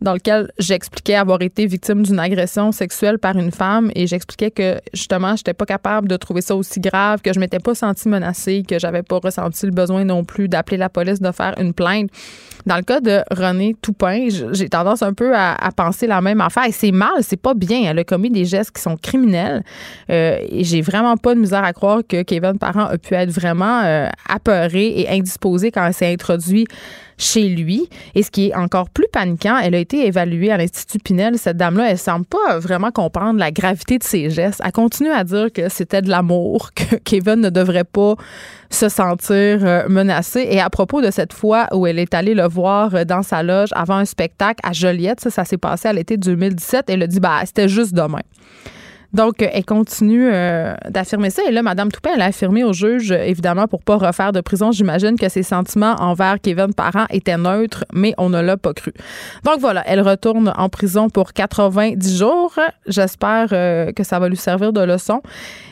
dans 0.00 0.12
lequel 0.12 0.50
j'expliquais 0.58 1.14
avoir 1.14 1.40
été 1.40 1.66
victime 1.66 2.02
d'une 2.02 2.18
agression 2.18 2.70
sexuelle 2.70 3.18
par 3.18 3.36
une 3.36 3.50
femme 3.50 3.90
et 3.94 4.06
j'expliquais 4.06 4.50
que 4.50 4.78
justement 4.92 5.36
j'étais 5.36 5.54
pas 5.54 5.64
capable 5.64 6.06
de 6.08 6.16
trouver 6.16 6.42
ça 6.42 6.54
aussi 6.54 6.80
grave, 6.80 7.22
que 7.22 7.32
je 7.32 7.40
m'étais 7.40 7.60
pas 7.60 7.74
sentie 7.74 8.08
menacée, 8.08 8.62
que 8.68 8.78
j'avais 8.78 9.02
pas 9.02 9.18
ressenti 9.18 9.64
le 9.64 9.72
besoin 9.72 10.04
non 10.04 10.24
plus 10.24 10.48
d'appeler 10.48 10.76
la 10.76 10.90
police, 10.90 11.20
de 11.20 11.32
faire 11.32 11.54
une 11.58 11.72
plainte. 11.72 12.10
Dans 12.66 12.76
le 12.76 12.82
cas 12.82 13.00
de 13.00 13.20
René 13.30 13.76
Toupin, 13.80 14.28
j'ai 14.52 14.68
tendance 14.68 15.02
un 15.02 15.14
peu 15.14 15.34
à, 15.34 15.56
penser 15.76 16.06
la 16.06 16.20
même 16.20 16.40
affaire 16.40 16.66
et 16.66 16.72
c'est 16.72 16.90
mal, 16.90 17.22
c'est 17.22 17.40
pas 17.40 17.54
bien. 17.54 17.82
Elle 17.84 17.98
a 17.98 18.04
commis 18.04 18.30
des 18.30 18.44
gestes 18.44 18.72
qui 18.72 18.82
sont 18.82 18.96
criminels 18.96 19.62
euh, 20.10 20.38
et 20.48 20.64
j'ai 20.64 20.80
vraiment 20.80 21.16
pas 21.16 21.34
de 21.34 21.40
misère 21.40 21.64
à 21.64 21.72
croire 21.72 22.00
que 22.06 22.22
Kevin 22.22 22.58
Parent 22.58 22.86
a 22.86 22.98
pu 22.98 23.14
être 23.14 23.30
vraiment 23.30 23.82
euh, 23.84 24.08
apeuré 24.28 25.00
et 25.00 25.08
indisposé 25.10 25.70
quand 25.70 25.86
elle 25.86 25.94
s'est 25.94 26.12
introduite 26.12 26.68
chez 27.18 27.48
lui. 27.48 27.88
Et 28.14 28.22
ce 28.22 28.30
qui 28.30 28.48
est 28.48 28.54
encore 28.54 28.90
plus 28.90 29.06
paniquant, 29.12 29.58
elle 29.58 29.74
a 29.74 29.78
évaluée 29.94 30.50
à 30.50 30.56
l'Institut 30.56 30.98
Pinel. 30.98 31.38
Cette 31.38 31.56
dame-là, 31.56 31.90
elle 31.90 31.98
semble 31.98 32.26
pas 32.26 32.58
vraiment 32.58 32.90
comprendre 32.90 33.38
la 33.38 33.50
gravité 33.50 33.98
de 33.98 34.04
ses 34.04 34.30
gestes. 34.30 34.60
Elle 34.64 34.72
continue 34.72 35.10
à 35.10 35.24
dire 35.24 35.52
que 35.52 35.68
c'était 35.68 36.02
de 36.02 36.10
l'amour, 36.10 36.70
que 36.74 36.96
Kevin 36.96 37.36
ne 37.36 37.50
devrait 37.50 37.84
pas 37.84 38.14
se 38.70 38.88
sentir 38.88 39.64
euh, 39.64 39.88
menacé. 39.88 40.46
Et 40.50 40.60
à 40.60 40.70
propos 40.70 41.00
de 41.00 41.10
cette 41.10 41.32
fois 41.32 41.68
où 41.72 41.86
elle 41.86 41.98
est 41.98 42.14
allée 42.14 42.34
le 42.34 42.48
voir 42.48 42.94
euh, 42.94 43.04
dans 43.04 43.22
sa 43.22 43.42
loge 43.42 43.70
avant 43.72 43.96
un 43.96 44.04
spectacle 44.04 44.60
à 44.62 44.72
Joliette, 44.72 45.20
ça, 45.20 45.30
ça 45.30 45.44
s'est 45.44 45.58
passé 45.58 45.88
à 45.88 45.92
l'été 45.92 46.16
2017, 46.16 46.86
elle 46.88 47.02
a 47.02 47.06
dit, 47.06 47.20
bah, 47.20 47.40
c'était 47.44 47.68
juste 47.68 47.94
demain. 47.94 48.22
Donc, 49.16 49.36
elle 49.40 49.64
continue 49.64 50.28
euh, 50.30 50.74
d'affirmer 50.90 51.30
ça. 51.30 51.42
Et 51.48 51.50
là, 51.50 51.62
Mme 51.62 51.90
Toupin, 51.90 52.10
elle 52.14 52.20
a 52.20 52.26
affirmé 52.26 52.64
au 52.64 52.74
juge, 52.74 53.12
évidemment, 53.12 53.66
pour 53.66 53.82
pas 53.82 53.96
refaire 53.96 54.30
de 54.30 54.42
prison, 54.42 54.72
j'imagine 54.72 55.18
que 55.18 55.30
ses 55.30 55.42
sentiments 55.42 55.94
envers 56.00 56.38
Kevin 56.38 56.74
Parent 56.74 57.06
étaient 57.08 57.38
neutres, 57.38 57.86
mais 57.94 58.12
on 58.18 58.28
ne 58.28 58.42
l'a 58.42 58.58
pas 58.58 58.74
cru. 58.74 58.92
Donc 59.42 59.58
voilà, 59.58 59.82
elle 59.86 60.02
retourne 60.02 60.52
en 60.54 60.68
prison 60.68 61.08
pour 61.08 61.32
90 61.32 62.18
jours. 62.18 62.58
J'espère 62.86 63.48
euh, 63.52 63.90
que 63.92 64.04
ça 64.04 64.18
va 64.18 64.28
lui 64.28 64.36
servir 64.36 64.74
de 64.74 64.82
leçon. 64.82 65.22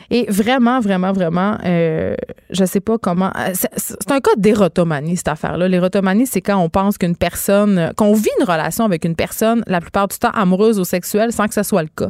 Et 0.09 0.25
vraiment, 0.27 0.79
vraiment, 0.79 1.11
vraiment, 1.11 1.57
euh, 1.65 2.15
je 2.49 2.65
sais 2.65 2.79
pas 2.79 2.97
comment. 2.97 3.31
C'est 3.53 4.11
un 4.11 4.21
cas 4.21 4.31
d'érotomanie, 4.37 5.17
cette 5.17 5.27
affaire-là. 5.27 5.67
L'érotomanie, 5.67 6.25
c'est 6.25 6.41
quand 6.41 6.57
on 6.57 6.69
pense 6.69 6.97
qu'une 6.97 7.15
personne, 7.15 7.91
qu'on 7.95 8.13
vit 8.13 8.29
une 8.39 8.45
relation 8.45 8.85
avec 8.85 9.05
une 9.05 9.15
personne, 9.15 9.63
la 9.67 9.81
plupart 9.81 10.07
du 10.07 10.17
temps 10.17 10.31
amoureuse 10.31 10.79
ou 10.79 10.83
sexuelle, 10.83 11.31
sans 11.31 11.47
que 11.47 11.53
ce 11.53 11.63
soit 11.63 11.83
le 11.83 11.89
cas. 11.95 12.09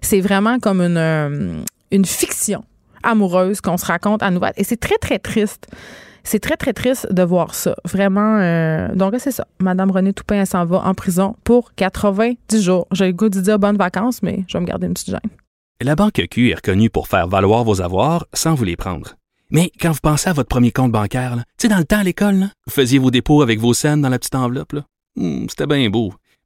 C'est 0.00 0.20
vraiment 0.20 0.58
comme 0.58 0.80
une, 0.80 0.96
euh, 0.96 1.60
une 1.90 2.04
fiction 2.04 2.64
amoureuse 3.02 3.60
qu'on 3.60 3.76
se 3.76 3.86
raconte 3.86 4.22
à 4.22 4.30
nouvelle. 4.30 4.52
Et 4.56 4.64
c'est 4.64 4.76
très, 4.76 4.98
très 4.98 5.18
triste. 5.18 5.66
C'est 6.22 6.40
très, 6.40 6.56
très 6.56 6.72
triste 6.72 7.10
de 7.12 7.22
voir 7.22 7.54
ça. 7.54 7.74
Vraiment. 7.84 8.38
Euh, 8.38 8.94
donc, 8.94 9.14
c'est 9.18 9.30
ça. 9.30 9.46
Madame 9.58 9.90
Renée 9.90 10.12
Toupin, 10.12 10.44
s'en 10.44 10.64
va 10.64 10.82
en 10.84 10.94
prison 10.94 11.34
pour 11.44 11.74
90 11.74 12.62
jours. 12.62 12.86
J'ai 12.92 13.06
le 13.06 13.12
goût 13.12 13.28
de 13.28 13.40
dire 13.40 13.58
bonnes 13.58 13.78
vacances, 13.78 14.22
mais 14.22 14.44
je 14.46 14.58
vais 14.58 14.60
me 14.60 14.66
garder 14.66 14.86
une 14.86 14.92
petite 14.92 15.10
gêne. 15.10 15.20
La 15.82 15.96
Banque 15.96 16.20
Q 16.30 16.50
est 16.50 16.56
reconnue 16.56 16.90
pour 16.90 17.08
faire 17.08 17.26
valoir 17.26 17.64
vos 17.64 17.80
avoirs 17.80 18.26
sans 18.34 18.54
vous 18.54 18.64
les 18.64 18.76
prendre. 18.76 19.14
Mais 19.50 19.72
quand 19.80 19.92
vous 19.92 20.00
pensez 20.02 20.28
à 20.28 20.32
votre 20.32 20.48
premier 20.48 20.70
compte 20.70 20.92
bancaire, 20.92 21.36
tu 21.36 21.42
sais, 21.62 21.68
dans 21.68 21.78
le 21.78 21.84
temps 21.84 21.98
à 21.98 22.04
l'école, 22.04 22.50
vous 22.66 22.72
faisiez 22.72 22.98
vos 22.98 23.10
dépôts 23.10 23.42
avec 23.42 23.58
vos 23.58 23.72
scènes 23.72 24.02
dans 24.02 24.10
la 24.10 24.18
petite 24.18 24.34
enveloppe. 24.34 24.74
Hmm, 25.16 25.46
c'était 25.48 25.66
bien 25.66 25.88
beau. 25.88 26.12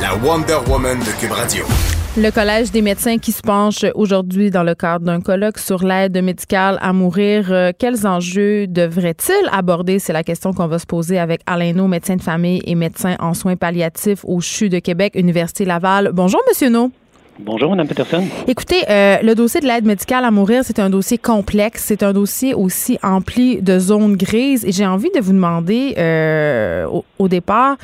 la 0.00 0.16
Wonder 0.16 0.58
Woman 0.68 0.98
de 0.98 1.20
Cube 1.20 1.32
Radio. 1.32 1.64
Le 2.16 2.30
Collège 2.30 2.70
des 2.70 2.82
médecins 2.82 3.18
qui 3.18 3.32
se 3.32 3.42
penche 3.42 3.84
aujourd'hui 3.94 4.50
dans 4.50 4.62
le 4.62 4.74
cadre 4.74 5.04
d'un 5.04 5.20
colloque 5.20 5.58
sur 5.58 5.84
l'aide 5.84 6.20
médicale 6.22 6.78
à 6.80 6.92
mourir. 6.92 7.50
Euh, 7.50 7.72
quels 7.76 8.06
enjeux 8.06 8.66
devrait-il 8.66 9.48
aborder? 9.52 9.98
C'est 9.98 10.12
la 10.12 10.22
question 10.22 10.52
qu'on 10.52 10.66
va 10.66 10.78
se 10.78 10.86
poser 10.86 11.18
avec 11.18 11.40
Alain 11.46 11.72
No, 11.72 11.88
médecin 11.88 12.16
de 12.16 12.22
famille 12.22 12.62
et 12.66 12.74
médecin 12.74 13.16
en 13.18 13.34
soins 13.34 13.56
palliatifs 13.56 14.24
au 14.24 14.40
CHU 14.40 14.68
de 14.68 14.78
Québec, 14.78 15.14
Université 15.16 15.64
Laval. 15.64 16.10
Bonjour, 16.12 16.40
Monsieur 16.48 16.68
No. 16.70 16.90
Bonjour, 17.40 17.70
Mme 17.70 17.88
Peterson. 17.88 18.24
Écoutez, 18.46 18.84
euh, 18.88 19.18
le 19.20 19.34
dossier 19.34 19.60
de 19.60 19.66
l'aide 19.66 19.84
médicale 19.84 20.24
à 20.24 20.30
mourir, 20.30 20.62
c'est 20.64 20.78
un 20.78 20.88
dossier 20.88 21.18
complexe. 21.18 21.82
C'est 21.86 22.04
un 22.04 22.12
dossier 22.12 22.54
aussi 22.54 22.96
empli 23.02 23.60
de 23.60 23.76
zones 23.80 24.16
grises. 24.16 24.64
Et 24.64 24.70
j'ai 24.70 24.86
envie 24.86 25.10
de 25.10 25.20
vous 25.20 25.32
demander, 25.32 25.94
euh, 25.98 26.86
au, 27.18 27.28
départ, 27.28 27.76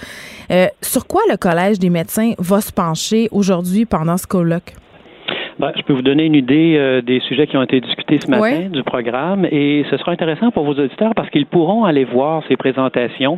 euh, 0.52 0.68
sur 0.80 1.06
quoi 1.08 1.22
le 1.28 1.36
Collège 1.36 1.80
des 1.80 1.90
médecins 1.90 2.32
va 2.38 2.60
se 2.60 2.70
pencher 2.70 3.28
aujourd'hui 3.32 3.86
pendant 3.86 4.16
ce 4.16 4.26
colloque? 4.26 4.72
Ben, 5.60 5.72
je 5.76 5.82
peux 5.82 5.92
vous 5.92 6.00
donner 6.00 6.24
une 6.24 6.34
idée 6.34 6.76
euh, 6.78 7.02
des 7.02 7.20
sujets 7.20 7.46
qui 7.46 7.54
ont 7.58 7.62
été 7.62 7.82
discutés 7.82 8.18
ce 8.18 8.30
matin 8.30 8.70
du 8.70 8.82
programme 8.82 9.44
et 9.44 9.84
ce 9.90 9.98
sera 9.98 10.12
intéressant 10.12 10.50
pour 10.50 10.64
vos 10.64 10.72
auditeurs 10.72 11.12
parce 11.14 11.28
qu'ils 11.28 11.44
pourront 11.44 11.84
aller 11.84 12.04
voir 12.04 12.42
ces 12.48 12.56
présentations 12.56 13.36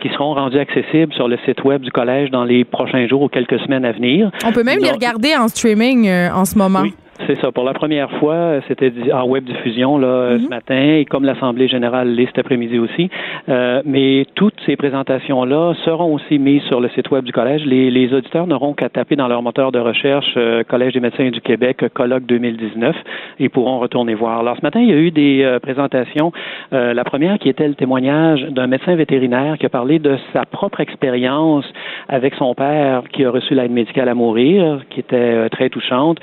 qui 0.00 0.08
seront 0.10 0.34
rendues 0.34 0.60
accessibles 0.60 1.12
sur 1.14 1.26
le 1.26 1.36
site 1.44 1.64
web 1.64 1.82
du 1.82 1.90
collège 1.90 2.30
dans 2.30 2.44
les 2.44 2.64
prochains 2.64 3.08
jours 3.08 3.22
ou 3.22 3.28
quelques 3.28 3.58
semaines 3.58 3.84
à 3.84 3.90
venir. 3.90 4.30
On 4.46 4.52
peut 4.52 4.62
même 4.62 4.78
les 4.80 4.92
regarder 4.92 5.34
en 5.36 5.48
streaming 5.48 6.06
euh, 6.06 6.30
en 6.32 6.44
ce 6.44 6.56
moment. 6.56 6.84
C'est 7.26 7.40
ça. 7.40 7.52
Pour 7.52 7.64
la 7.64 7.74
première 7.74 8.10
fois, 8.18 8.60
c'était 8.66 8.92
en 9.12 9.26
web 9.26 9.44
diffusion 9.44 9.98
là, 9.98 10.36
ce 10.36 10.42
mhm. 10.42 10.48
matin, 10.48 10.94
et 10.98 11.04
comme 11.04 11.24
l'Assemblée 11.24 11.68
générale 11.68 12.08
l'est 12.08 12.26
cet 12.26 12.38
après-midi 12.38 12.78
aussi. 12.78 13.08
Euh, 13.48 13.82
mais 13.84 14.26
toutes 14.34 14.60
ces 14.66 14.76
présentations-là 14.76 15.74
seront 15.84 16.14
aussi 16.14 16.38
mises 16.38 16.62
sur 16.64 16.80
le 16.80 16.88
site 16.90 17.10
web 17.10 17.24
du 17.24 17.32
collège. 17.32 17.64
Les, 17.64 17.90
les 17.90 18.12
auditeurs 18.12 18.46
n'auront 18.46 18.74
qu'à 18.74 18.88
taper 18.88 19.16
dans 19.16 19.28
leur 19.28 19.42
moteur 19.42 19.70
de 19.72 19.78
recherche 19.78 20.34
euh, 20.36 20.64
Collège 20.64 20.94
des 20.94 21.00
médecins 21.00 21.30
du 21.30 21.40
Québec, 21.40 21.84
colloque 21.94 22.26
2019, 22.26 22.96
et 23.38 23.48
pourront 23.48 23.78
retourner 23.78 24.14
voir. 24.14 24.40
Alors 24.40 24.56
ce 24.56 24.62
matin, 24.62 24.80
il 24.80 24.88
y 24.88 24.92
a 24.92 24.96
eu 24.96 25.10
des 25.10 25.42
euh, 25.42 25.60
présentations. 25.60 26.32
Euh, 26.72 26.94
la 26.94 27.04
première 27.04 27.38
qui 27.38 27.48
était 27.48 27.68
le 27.68 27.74
témoignage 27.74 28.42
d'un 28.50 28.66
médecin 28.66 28.96
vétérinaire 28.96 29.56
qui 29.58 29.66
a 29.66 29.68
parlé 29.68 29.98
de 29.98 30.16
sa 30.32 30.44
propre 30.44 30.80
expérience 30.80 31.64
avec 32.08 32.34
son 32.34 32.54
père 32.54 33.04
qui 33.12 33.24
a 33.24 33.30
reçu 33.30 33.54
l'aide 33.54 33.70
médicale 33.70 34.08
à 34.08 34.14
mourir, 34.14 34.80
qui 34.90 35.00
était 35.00 35.48
très 35.50 35.68
touchante. 35.68 36.18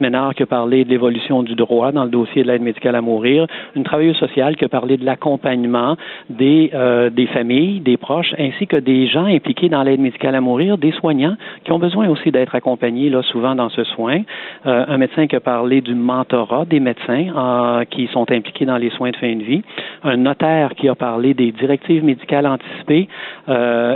Ménard 0.00 0.33
qui 0.34 0.42
a 0.42 0.46
parlé 0.46 0.84
de 0.84 0.90
l'évolution 0.90 1.42
du 1.42 1.54
droit 1.54 1.92
dans 1.92 2.04
le 2.04 2.10
dossier 2.10 2.42
de 2.42 2.48
l'aide 2.48 2.62
médicale 2.62 2.94
à 2.96 3.00
mourir, 3.00 3.46
une 3.74 3.84
travailleuse 3.84 4.16
sociale 4.16 4.56
qui 4.56 4.64
a 4.64 4.68
parlé 4.68 4.96
de 4.96 5.04
l'accompagnement 5.04 5.96
des, 6.30 6.70
euh, 6.74 7.10
des 7.10 7.26
familles, 7.26 7.80
des 7.80 7.96
proches, 7.96 8.34
ainsi 8.38 8.66
que 8.66 8.78
des 8.78 9.06
gens 9.06 9.24
impliqués 9.24 9.68
dans 9.68 9.82
l'aide 9.82 10.00
médicale 10.00 10.34
à 10.34 10.40
mourir, 10.40 10.78
des 10.78 10.92
soignants 10.92 11.36
qui 11.64 11.72
ont 11.72 11.78
besoin 11.78 12.08
aussi 12.08 12.30
d'être 12.30 12.54
accompagnés 12.54 13.10
là 13.10 13.22
souvent 13.22 13.54
dans 13.54 13.68
ce 13.68 13.84
soin. 13.84 14.22
Euh, 14.66 14.84
un 14.88 14.98
médecin 14.98 15.26
qui 15.26 15.36
a 15.36 15.40
parlé 15.40 15.80
du 15.80 15.94
mentorat 15.94 16.64
des 16.64 16.80
médecins 16.80 17.26
euh, 17.36 17.84
qui 17.84 18.08
sont 18.08 18.30
impliqués 18.30 18.64
dans 18.64 18.76
les 18.76 18.90
soins 18.90 19.10
de 19.10 19.16
fin 19.16 19.34
de 19.34 19.42
vie. 19.42 19.62
Un 20.02 20.16
notaire 20.16 20.74
qui 20.74 20.88
a 20.88 20.94
parlé 20.94 21.34
des 21.34 21.52
directives 21.52 22.04
médicales 22.04 22.46
anticipées 22.46 23.08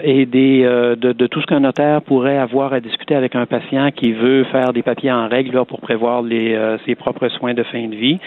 et 0.05 0.27
des, 0.27 0.63
de, 0.63 1.13
de, 1.13 1.27
tout 1.27 1.41
ce 1.41 1.47
qu'un 1.47 1.61
notaire 1.61 2.03
pourrait 2.03 2.39
avoir 2.39 2.73
à 2.73 2.81
discuter 2.81 3.15
avec 3.15 3.35
un 3.35 3.47
patient 3.47 3.91
qui 3.91 4.13
veut 4.13 4.45
faire 4.45 4.73
des 4.73 4.83
papiers 4.83 5.13
en 5.13 5.29
règle 5.29 5.57
là, 5.57 5.65
pour 5.65 5.81
prévoir 5.81 6.23
euh, 6.37 6.77
ses 6.87 6.95
propres 6.95 7.29
soins 7.29 7.55
de 7.55 7.63
fin 7.63 7.87
de 7.87 7.95
vie. 7.95 8.19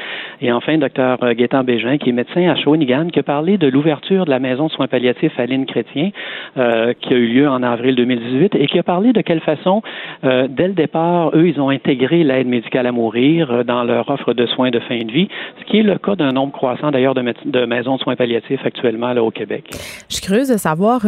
Et 0.41 0.51
enfin, 0.51 0.77
docteur 0.77 1.17
euh, 1.23 1.33
Gaétan 1.33 1.63
Bégin, 1.63 1.97
qui 1.97 2.09
est 2.09 2.13
médecin 2.13 2.49
à 2.49 2.55
Shawinigan, 2.55 3.07
qui 3.07 3.19
a 3.19 3.23
parlé 3.23 3.57
de 3.57 3.67
l'ouverture 3.67 4.25
de 4.25 4.29
la 4.29 4.39
maison 4.39 4.67
de 4.67 4.71
soins 4.71 4.87
palliatifs 4.87 5.37
à 5.39 5.45
Lynn 5.45 5.65
Chrétien, 5.65 6.11
euh, 6.57 6.93
qui 6.99 7.13
a 7.13 7.17
eu 7.17 7.27
lieu 7.27 7.47
en 7.47 7.63
avril 7.63 7.95
2018, 7.95 8.55
et 8.55 8.67
qui 8.67 8.79
a 8.79 8.83
parlé 8.83 9.13
de 9.13 9.21
quelle 9.21 9.41
façon, 9.41 9.81
dès 10.23 10.67
le 10.67 10.73
départ, 10.73 11.31
eux, 11.33 11.47
ils 11.47 11.59
ont 11.59 11.69
intégré 11.69 12.23
l'aide 12.23 12.47
médicale 12.47 12.87
à 12.87 12.91
mourir 12.91 13.65
dans 13.65 13.83
leur 13.83 14.09
offre 14.09 14.33
de 14.33 14.45
soins 14.45 14.69
de 14.69 14.79
fin 14.79 14.99
de 14.99 15.11
vie, 15.11 15.27
ce 15.59 15.65
qui 15.65 15.79
est 15.79 15.83
le 15.83 15.97
cas 15.97 16.15
d'un 16.15 16.31
nombre 16.31 16.51
croissant 16.51 16.91
d'ailleurs 16.91 17.13
de, 17.13 17.65
maisons 17.65 17.95
de 17.95 18.01
soins 18.01 18.15
palliatifs 18.15 18.65
actuellement 18.65 19.11
au 19.11 19.31
Québec. 19.31 19.65
Je 20.09 20.15
suis 20.15 20.25
curieuse 20.25 20.49
de 20.49 20.57
savoir, 20.57 21.01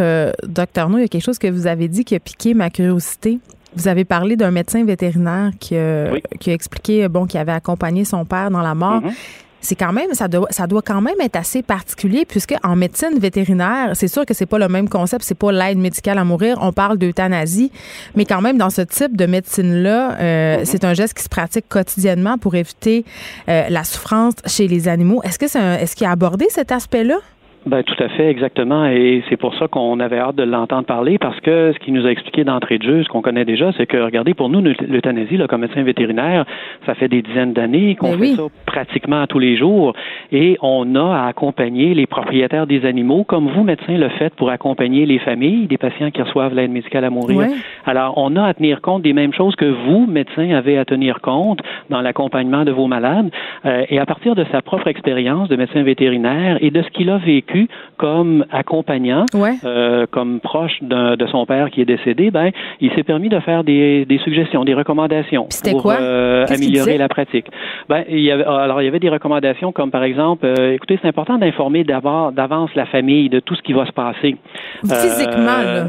docteur 0.43 0.89
No, 0.89 0.97
il 0.97 1.01
y 1.01 1.05
a 1.05 1.07
quelque 1.07 1.23
chose 1.23 1.39
que 1.39 1.47
vous 1.47 1.67
avez 1.67 1.87
dit 1.87 2.03
qui 2.03 2.15
a 2.15 2.19
piqué 2.19 2.53
ma 2.53 2.69
curiosité. 2.69 3.39
Vous 3.75 3.87
avez 3.87 4.05
parlé 4.05 4.35
d'un 4.35 4.51
médecin 4.51 4.83
vétérinaire 4.85 5.51
qui, 5.59 5.75
a, 5.75 6.11
qui 6.39 6.51
a 6.51 6.53
expliqué 6.53 7.07
bon, 7.07 7.25
qu'il 7.25 7.39
avait 7.39 7.51
accompagné 7.51 8.05
son 8.05 8.25
père 8.25 8.51
dans 8.51 8.61
la 8.61 8.75
mort. 8.75 9.01
Mm-hmm. 9.01 9.13
c'est 9.61 9.75
quand 9.75 9.93
même 9.93 10.13
ça 10.13 10.27
doit 10.27 10.47
ça 10.51 10.67
doit 10.67 10.81
quand 10.81 11.01
même 11.01 11.19
être 11.21 11.37
assez 11.37 11.63
particulier 11.63 12.25
puisque 12.25 12.53
en 12.63 12.75
médecine 12.75 13.17
vétérinaire, 13.17 13.91
c'est 13.93 14.09
sûr 14.09 14.25
que 14.25 14.33
c'est 14.33 14.45
pas 14.45 14.59
le 14.59 14.67
même 14.67 14.89
concept, 14.89 15.23
c'est 15.23 15.37
pas 15.37 15.51
l'aide 15.51 15.77
médicale 15.77 16.17
à 16.17 16.23
mourir, 16.23 16.57
on 16.61 16.73
parle 16.73 16.97
d'euthanasie, 16.97 17.71
mais 18.15 18.25
quand 18.25 18.41
même 18.41 18.57
dans 18.57 18.69
ce 18.69 18.81
type 18.81 19.15
de 19.15 19.25
médecine 19.25 19.81
là, 19.81 20.17
euh, 20.19 20.57
mm-hmm. 20.57 20.65
c'est 20.65 20.83
un 20.83 20.93
geste 20.93 21.13
qui 21.15 21.23
se 21.23 21.29
pratique 21.29 21.65
quotidiennement 21.69 22.37
pour 22.37 22.55
éviter 22.55 23.05
euh, 23.49 23.63
la 23.69 23.83
souffrance 23.83 24.35
chez 24.45 24.67
les 24.67 24.87
animaux. 24.87 25.21
Est-ce 25.23 25.39
que 25.39 25.47
c'est 25.47 25.63
est-ce 25.81 25.95
qu'il 25.95 26.05
a 26.07 26.11
abordé 26.11 26.47
cet 26.49 26.71
aspect-là? 26.71 27.19
Ben, 27.65 27.81
tout 27.83 28.01
à 28.03 28.09
fait, 28.09 28.29
exactement. 28.29 28.85
Et 28.85 29.23
c'est 29.29 29.37
pour 29.37 29.55
ça 29.55 29.67
qu'on 29.67 29.99
avait 29.99 30.19
hâte 30.19 30.35
de 30.35 30.43
l'entendre 30.43 30.85
parler 30.85 31.17
parce 31.17 31.39
que 31.39 31.71
ce 31.73 31.79
qu'il 31.79 31.93
nous 31.93 32.05
a 32.05 32.11
expliqué 32.11 32.43
d'entrée 32.43 32.77
de 32.77 32.83
jeu, 32.83 33.03
ce 33.03 33.09
qu'on 33.09 33.21
connaît 33.21 33.45
déjà, 33.45 33.71
c'est 33.77 33.85
que, 33.85 33.97
regardez, 33.97 34.33
pour 34.33 34.49
nous, 34.49 34.61
l'euthanasie, 34.61 35.39
comme 35.47 35.61
médecin 35.61 35.83
vétérinaire, 35.83 36.45
ça 36.85 36.93
fait 36.95 37.07
des 37.07 37.21
dizaines 37.21 37.53
d'années 37.53 37.95
qu'on 37.95 38.17
ben 38.17 38.19
fait 38.19 38.35
ça 38.35 38.43
pratiquement 38.65 39.25
tous 39.27 39.39
les 39.39 39.55
jours. 39.55 39.93
Et 40.31 40.57
on 40.61 40.95
a 40.95 41.23
à 41.23 41.27
accompagner 41.27 41.93
les 41.93 42.05
propriétaires 42.05 42.67
des 42.67 42.85
animaux, 42.85 43.23
comme 43.23 43.47
vous, 43.47 43.63
médecins, 43.63 43.97
le 43.97 44.09
faites 44.09 44.35
pour 44.35 44.49
accompagner 44.49 45.05
les 45.05 45.19
familles 45.19 45.67
des 45.67 45.77
patients 45.77 46.11
qui 46.11 46.21
reçoivent 46.21 46.53
l'aide 46.53 46.71
médicale 46.71 47.05
à 47.05 47.09
mourir. 47.09 47.47
Alors, 47.85 48.13
on 48.17 48.35
a 48.35 48.43
à 48.43 48.53
tenir 48.53 48.81
compte 48.81 49.03
des 49.03 49.13
mêmes 49.13 49.33
choses 49.33 49.55
que 49.55 49.65
vous, 49.65 50.05
médecins, 50.05 50.49
avez 50.51 50.77
à 50.77 50.85
tenir 50.85 51.21
compte 51.21 51.59
dans 51.89 52.01
l'accompagnement 52.01 52.65
de 52.65 52.71
vos 52.71 52.87
malades. 52.87 53.31
Euh, 53.65 53.85
et 53.89 53.99
à 53.99 54.05
partir 54.05 54.35
de 54.35 54.45
sa 54.51 54.61
propre 54.61 54.87
expérience 54.87 55.47
de 55.47 55.55
médecin 55.55 55.83
vétérinaire 55.83 56.57
et 56.61 56.71
de 56.71 56.81
ce 56.81 56.89
qu'il 56.89 57.09
a 57.09 57.17
vécu, 57.17 57.52
comme 57.97 58.45
accompagnant, 58.51 59.25
euh, 59.35 60.05
comme 60.11 60.39
proche 60.39 60.81
de 60.81 61.27
son 61.27 61.45
père 61.45 61.69
qui 61.69 61.81
est 61.81 61.85
décédé, 61.85 62.31
ben, 62.31 62.51
il 62.81 62.91
s'est 62.93 63.03
permis 63.03 63.29
de 63.29 63.39
faire 63.39 63.63
des, 63.63 64.05
suggestions, 64.23 64.63
des 64.63 64.73
recommandations 64.73 65.47
pour 65.71 65.91
euh, 65.91 66.45
améliorer 66.49 66.97
la 66.97 67.09
pratique. 67.09 67.47
Ben, 67.89 68.03
il 68.09 68.19
y 68.19 68.31
avait, 68.31 68.43
alors, 68.43 68.81
il 68.81 68.85
y 68.85 68.87
avait 68.87 68.99
des 68.99 69.09
recommandations 69.09 69.71
comme, 69.71 69.91
par 69.91 70.03
exemple, 70.03 70.45
euh, 70.45 70.73
écoutez, 70.73 70.99
c'est 71.01 71.07
important 71.07 71.37
d'informer 71.37 71.83
d'avance 71.83 72.69
la 72.75 72.85
famille 72.85 73.29
de 73.29 73.39
tout 73.39 73.55
ce 73.55 73.61
qui 73.61 73.73
va 73.73 73.85
se 73.85 73.91
passer. 73.91 74.35
Physiquement, 74.83 75.63
là. 75.63 75.87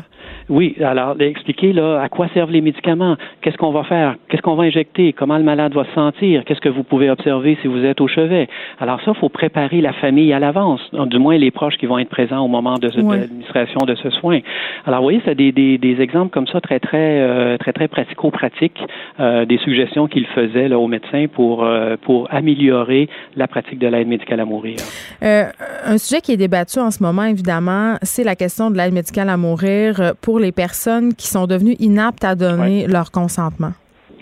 Oui, 0.50 0.76
alors 0.84 1.16
expliquer 1.20 1.72
là 1.72 2.02
à 2.02 2.08
quoi 2.08 2.28
servent 2.34 2.50
les 2.50 2.60
médicaments, 2.60 3.16
qu'est-ce 3.40 3.56
qu'on 3.56 3.70
va 3.70 3.84
faire, 3.84 4.16
qu'est-ce 4.28 4.42
qu'on 4.42 4.56
va 4.56 4.64
injecter, 4.64 5.14
comment 5.14 5.38
le 5.38 5.44
malade 5.44 5.72
va 5.72 5.84
se 5.84 5.92
sentir, 5.92 6.44
qu'est-ce 6.44 6.60
que 6.60 6.68
vous 6.68 6.82
pouvez 6.82 7.08
observer 7.08 7.56
si 7.62 7.68
vous 7.68 7.82
êtes 7.84 8.00
au 8.00 8.08
chevet? 8.08 8.48
Alors 8.78 9.00
ça, 9.04 9.12
il 9.14 9.18
faut 9.20 9.30
préparer 9.30 9.80
la 9.80 9.94
famille 9.94 10.32
à 10.32 10.38
l'avance, 10.38 10.80
du 10.92 11.18
moins 11.18 11.38
les 11.38 11.50
proches 11.50 11.76
qui 11.76 11.86
vont 11.86 11.98
être 11.98 12.10
présents 12.10 12.44
au 12.44 12.48
moment 12.48 12.74
de, 12.74 12.88
l'administration 12.88 13.80
de 13.86 13.94
ce 13.94 14.10
soin. 14.10 14.40
Alors 14.84 15.00
vous 15.00 15.06
voyez, 15.06 15.22
c'est 15.24 15.34
des, 15.34 15.52
des, 15.52 15.78
des, 15.78 16.00
exemples 16.00 16.30
comme 16.30 16.46
ça 16.46 16.60
très 16.60 16.80
très 16.80 17.20
euh, 17.20 17.56
très 17.56 17.72
très 17.72 17.88
pratico-pratiques, 17.88 18.80
euh, 19.20 19.46
des 19.46 19.58
suggestions 19.58 20.08
qu'il 20.08 20.26
faisait 20.26 20.68
là 20.68 20.78
aux 20.78 20.88
médecins 20.88 21.26
pour 21.32 21.64
euh, 21.64 21.96
pour 22.02 22.28
améliorer 22.30 23.08
la 23.36 23.48
pratique 23.48 23.78
de 23.78 23.86
l'aide 23.86 24.08
médicale 24.08 24.40
à 24.40 24.44
mourir. 24.44 24.76
un 25.22 25.98
sujet 25.98 26.20
qui 26.20 26.32
est 26.32 26.36
débattu 26.36 26.80
en 26.80 26.90
ce 26.90 27.02
moment, 27.02 27.24
évidemment, 27.24 27.94
c'est 28.02 28.24
la 28.24 28.36
question 28.36 28.70
de 28.70 28.76
l'aide 28.76 28.92
médicale 28.92 29.30
à 29.30 29.36
mourir 29.36 30.12
pour 30.20 30.33
les 30.38 30.52
personnes 30.52 31.14
qui 31.14 31.26
sont 31.26 31.46
devenues 31.46 31.76
inaptes 31.78 32.24
à 32.24 32.34
donner 32.34 32.86
leur 32.86 33.10
consentement? 33.10 33.72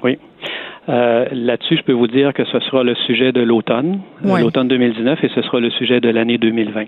Oui. 0.03 0.19
Euh, 0.89 1.27
là-dessus, 1.31 1.77
je 1.77 1.83
peux 1.83 1.93
vous 1.93 2.09
dire 2.09 2.33
que 2.35 2.45
ce 2.45 2.59
sera 2.61 2.83
le 2.83 2.97
sujet 3.07 3.31
de 3.31 3.41
l'automne, 3.41 4.01
euh, 4.27 4.39
l'automne 4.39 4.67
2019, 4.67 5.23
et 5.23 5.29
ce 5.29 5.41
sera 5.43 5.61
le 5.61 5.71
sujet 5.71 6.01
de 6.01 6.09
l'année 6.09 6.39
2020. 6.39 6.87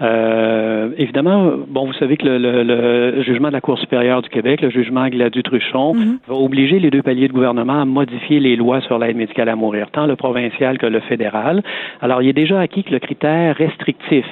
Euh, 0.00 0.88
évidemment, 0.96 1.52
bon, 1.68 1.86
vous 1.86 1.92
savez 1.94 2.16
que 2.16 2.26
le, 2.26 3.22
jugement 3.24 3.48
de 3.48 3.52
la 3.52 3.60
Cour 3.60 3.78
supérieure 3.78 4.22
du 4.22 4.30
Québec, 4.30 4.62
le 4.62 4.70
jugement 4.70 5.06
Gladu-Truchon, 5.08 5.94
mm-hmm. 5.94 6.18
va 6.28 6.34
obliger 6.34 6.78
les 6.78 6.90
deux 6.90 7.02
paliers 7.02 7.28
de 7.28 7.34
gouvernement 7.34 7.82
à 7.82 7.84
modifier 7.84 8.40
les 8.40 8.56
lois 8.56 8.80
sur 8.80 8.98
l'aide 8.98 9.16
médicale 9.16 9.50
à 9.50 9.56
mourir, 9.56 9.90
tant 9.92 10.06
le 10.06 10.16
provincial 10.16 10.78
que 10.78 10.86
le 10.86 11.00
fédéral. 11.00 11.62
Alors, 12.00 12.22
il 12.22 12.28
est 12.30 12.34
déjà 12.34 12.58
acquis 12.58 12.84
que 12.84 12.92
le 12.92 13.00
critère 13.00 13.56
restrictif 13.56 14.24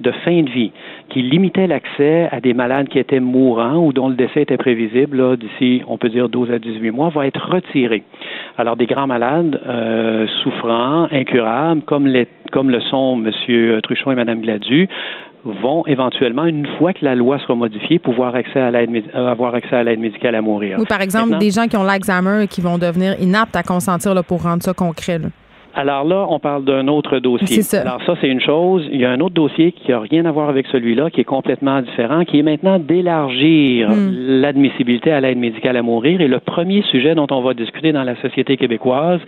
de 0.00 0.10
fin 0.24 0.42
de 0.42 0.50
vie 0.50 0.72
qui 1.08 1.22
limitait 1.22 1.66
l'accès 1.66 2.28
à 2.30 2.40
des 2.40 2.54
malades 2.54 2.88
qui 2.88 2.98
étaient 2.98 3.20
mourants 3.20 3.76
ou 3.76 3.92
dont 3.92 4.08
le 4.08 4.14
décès 4.14 4.42
était 4.42 4.56
prévisible 4.56 5.36
d'ici, 5.36 5.82
on 5.86 5.98
peut 5.98 6.08
dire, 6.08 6.28
12 6.28 6.50
à 6.50 6.58
18 6.58 6.90
mois, 6.90 7.10
va 7.10 7.26
être 7.26 7.50
retiré. 7.50 8.02
Alors, 8.56 8.76
des 8.76 8.86
grands 8.86 9.06
malades 9.06 9.60
euh, 9.66 10.26
souffrants, 10.42 11.08
incurables, 11.10 11.82
comme, 11.82 12.06
les, 12.06 12.26
comme 12.50 12.70
le 12.70 12.80
sont 12.80 13.22
M. 13.24 13.80
Truchon 13.82 14.12
et 14.12 14.14
Mme 14.14 14.40
Gladu, 14.40 14.88
vont 15.44 15.84
éventuellement, 15.86 16.44
une 16.44 16.66
fois 16.78 16.92
que 16.92 17.04
la 17.04 17.14
loi 17.14 17.38
sera 17.40 17.54
modifiée, 17.54 17.98
pouvoir 17.98 18.34
accès 18.34 18.60
à 18.60 18.70
euh, 18.70 19.26
avoir 19.28 19.54
accès 19.54 19.74
à 19.74 19.82
l'aide 19.82 19.98
médicale 19.98 20.34
à 20.34 20.42
mourir. 20.42 20.78
Ou 20.78 20.84
par 20.84 21.00
exemple, 21.00 21.38
des 21.38 21.50
gens 21.50 21.66
qui 21.66 21.76
ont 21.76 21.82
l'Alzheimer 21.82 22.44
et 22.44 22.48
qui 22.48 22.60
vont 22.60 22.78
devenir 22.78 23.20
inaptes 23.20 23.56
à 23.56 23.62
consentir 23.62 24.14
là, 24.14 24.22
pour 24.22 24.42
rendre 24.42 24.62
ça 24.62 24.72
concret. 24.72 25.18
Alors 25.74 26.04
là, 26.04 26.26
on 26.28 26.38
parle 26.38 26.64
d'un 26.64 26.86
autre 26.88 27.18
dossier. 27.18 27.62
Ça. 27.62 27.80
Alors 27.80 28.02
ça, 28.04 28.14
c'est 28.20 28.28
une 28.28 28.40
chose. 28.40 28.86
Il 28.92 29.00
y 29.00 29.04
a 29.04 29.10
un 29.10 29.20
autre 29.20 29.34
dossier 29.34 29.72
qui 29.72 29.90
n'a 29.90 30.00
rien 30.00 30.24
à 30.26 30.30
voir 30.30 30.48
avec 30.48 30.66
celui-là, 30.66 31.10
qui 31.10 31.20
est 31.20 31.24
complètement 31.24 31.80
différent, 31.80 32.24
qui 32.24 32.38
est 32.38 32.42
maintenant 32.42 32.78
d'élargir 32.78 33.90
hmm. 33.90 34.10
l'admissibilité 34.40 35.12
à 35.12 35.20
l'aide 35.20 35.38
médicale 35.38 35.76
à 35.76 35.82
mourir. 35.82 36.20
Et 36.20 36.28
le 36.28 36.40
premier 36.40 36.82
sujet 36.82 37.14
dont 37.14 37.26
on 37.30 37.40
va 37.40 37.54
discuter 37.54 37.92
dans 37.92 38.04
la 38.04 38.16
société 38.16 38.56
québécoise, 38.56 39.20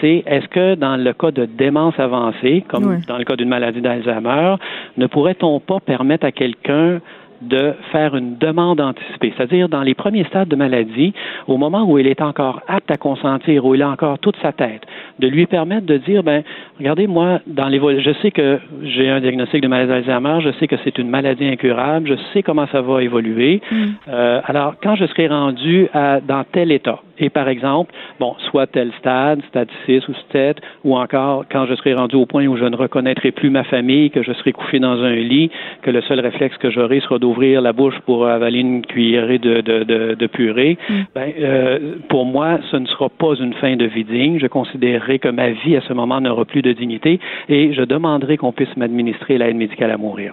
c'est 0.00 0.24
est-ce 0.26 0.48
que 0.48 0.74
dans 0.74 0.96
le 0.96 1.12
cas 1.12 1.30
de 1.30 1.44
démence 1.46 1.94
avancée, 1.98 2.64
comme 2.68 3.00
dans 3.06 3.18
le 3.18 3.24
cas 3.24 3.36
d'une 3.36 3.48
maladie 3.48 3.80
d'Alzheimer, 3.80 4.56
ne 4.96 5.06
pourrait-on 5.06 5.60
pas 5.60 5.80
permettre 5.80 6.26
à 6.26 6.32
quelqu'un 6.32 7.00
de 7.48 7.74
faire 7.92 8.16
une 8.16 8.36
demande 8.38 8.80
anticipée, 8.80 9.32
c'est-à-dire 9.36 9.68
dans 9.68 9.82
les 9.82 9.94
premiers 9.94 10.24
stades 10.24 10.48
de 10.48 10.56
maladie, 10.56 11.12
au 11.46 11.56
moment 11.56 11.84
où 11.84 11.98
il 11.98 12.06
est 12.06 12.20
encore 12.20 12.60
apte 12.68 12.90
à 12.90 12.96
consentir, 12.96 13.64
où 13.64 13.74
il 13.74 13.82
a 13.82 13.90
encore 13.90 14.18
toute 14.18 14.36
sa 14.42 14.52
tête, 14.52 14.82
de 15.18 15.28
lui 15.28 15.46
permettre 15.46 15.86
de 15.86 15.96
dire, 15.98 16.22
ben, 16.22 16.42
regardez, 16.78 17.06
moi, 17.06 17.40
dans 17.46 17.68
les 17.68 17.78
je 18.00 18.10
sais 18.22 18.30
que 18.30 18.58
j'ai 18.82 19.10
un 19.10 19.20
diagnostic 19.20 19.62
de 19.62 19.68
maladie 19.68 19.90
d'Alzheimer, 19.90 20.40
je 20.40 20.50
sais 20.58 20.66
que 20.66 20.76
c'est 20.84 20.98
une 20.98 21.08
maladie 21.08 21.46
incurable, 21.46 22.08
je 22.08 22.14
sais 22.32 22.42
comment 22.42 22.66
ça 22.72 22.80
va 22.80 23.02
évoluer. 23.02 23.60
Mm. 23.70 23.84
Euh, 24.08 24.40
alors, 24.44 24.74
quand 24.82 24.96
je 24.96 25.06
serai 25.06 25.28
rendu 25.28 25.88
à, 25.92 26.20
dans 26.20 26.44
tel 26.50 26.72
état, 26.72 27.00
Et 27.18 27.30
par 27.30 27.48
exemple, 27.48 27.92
bon, 28.18 28.34
soit 28.50 28.66
tel 28.66 28.90
stade, 28.98 29.40
stade 29.48 29.68
6 29.86 30.08
ou 30.08 30.14
7, 30.32 30.60
ou 30.84 30.96
encore 30.96 31.44
quand 31.50 31.66
je 31.66 31.74
serai 31.76 31.94
rendu 31.94 32.16
au 32.16 32.26
point 32.26 32.46
où 32.46 32.56
je 32.56 32.64
ne 32.64 32.76
reconnaîtrai 32.76 33.30
plus 33.30 33.50
ma 33.50 33.64
famille, 33.64 34.10
que 34.10 34.22
je 34.22 34.32
serai 34.32 34.52
couché 34.52 34.80
dans 34.80 35.00
un 35.02 35.14
lit, 35.14 35.50
que 35.82 35.90
le 35.90 36.02
seul 36.02 36.20
réflexe 36.20 36.56
que 36.58 36.70
j'aurai 36.70 37.00
sera 37.00 37.18
d'ouvrir 37.18 37.60
la 37.60 37.72
bouche 37.72 37.98
pour 38.06 38.26
avaler 38.26 38.60
une 38.60 38.84
cuillerée 38.84 39.38
de, 39.38 39.60
de, 39.60 39.84
de, 39.84 40.14
de 40.14 40.26
purée, 40.26 40.76
mm. 40.88 40.94
ben, 41.14 41.32
euh, 41.38 41.78
pour 42.08 42.24
moi, 42.24 42.58
ce 42.70 42.76
ne 42.76 42.86
sera 42.86 43.08
pas 43.08 43.34
une 43.38 43.54
fin 43.54 43.76
de 43.76 43.84
vie 43.84 44.04
digne. 44.04 44.38
Je 44.40 44.48
considérerai 44.48 45.18
que 45.18 45.28
ma 45.28 45.50
vie 45.50 45.76
à 45.76 45.80
ce 45.82 45.92
moment 45.92 46.20
n'aura 46.20 46.44
plus 46.44 46.62
de 46.64 46.72
dignité 46.72 47.20
et 47.48 47.72
je 47.72 47.82
demanderai 47.82 48.36
qu'on 48.36 48.52
puisse 48.52 48.76
m'administrer 48.76 49.38
l'aide 49.38 49.56
médicale 49.56 49.90
à 49.90 49.96
mourir. 49.96 50.32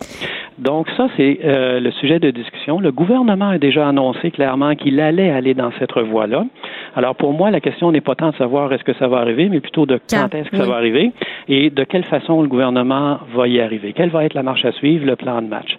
Donc 0.58 0.88
ça, 0.98 1.08
c'est 1.18 1.40
euh, 1.44 1.80
le 1.80 1.92
sujet 1.92 2.20
de 2.20 2.32
discussion. 2.32 2.80
Le 2.80 2.92
gouvernement 2.92 3.50
a 3.50 3.58
déjà 3.58 3.88
annoncé 3.88 4.32
clairement 4.32 4.76
qu'il 4.76 5.00
allait 5.00 5.30
aller 5.30 5.54
dans 5.54 5.72
cette 5.80 5.92
voie-là. 5.98 6.46
Alors 6.96 7.16
pour 7.16 7.34
moi, 7.34 7.52
la 7.52 7.60
question 7.60 7.92
n'est 7.92 8.02
pas 8.02 8.16
tant 8.16 8.32
de 8.32 8.36
savoir 8.36 8.72
est-ce 8.74 8.84
que 8.84 8.94
ça 8.94 9.08
va 9.08 9.18
arriver, 9.18 9.50
mais 9.50 9.60
plutôt 9.60 9.86
de 9.86 10.00
quand, 10.10 10.34
est-ce 10.34 10.50
que 10.50 10.58
ça 10.58 10.66
va 10.66 10.76
arriver 10.76 11.12
et 11.48 11.70
de 11.70 11.84
quelle 11.84 12.04
façon 12.06 12.42
le 12.42 12.48
gouvernement 12.48 13.20
va 13.34 13.48
y 13.48 13.60
arriver. 13.60 13.94
Quelle 13.94 14.10
va 14.10 14.26
être 14.26 14.34
la 14.34 14.44
marche 14.44 14.66
à 14.66 14.72
suivre, 14.74 15.06
le 15.06 15.16
plan 15.16 15.42
de 15.42 15.48
match? 15.48 15.76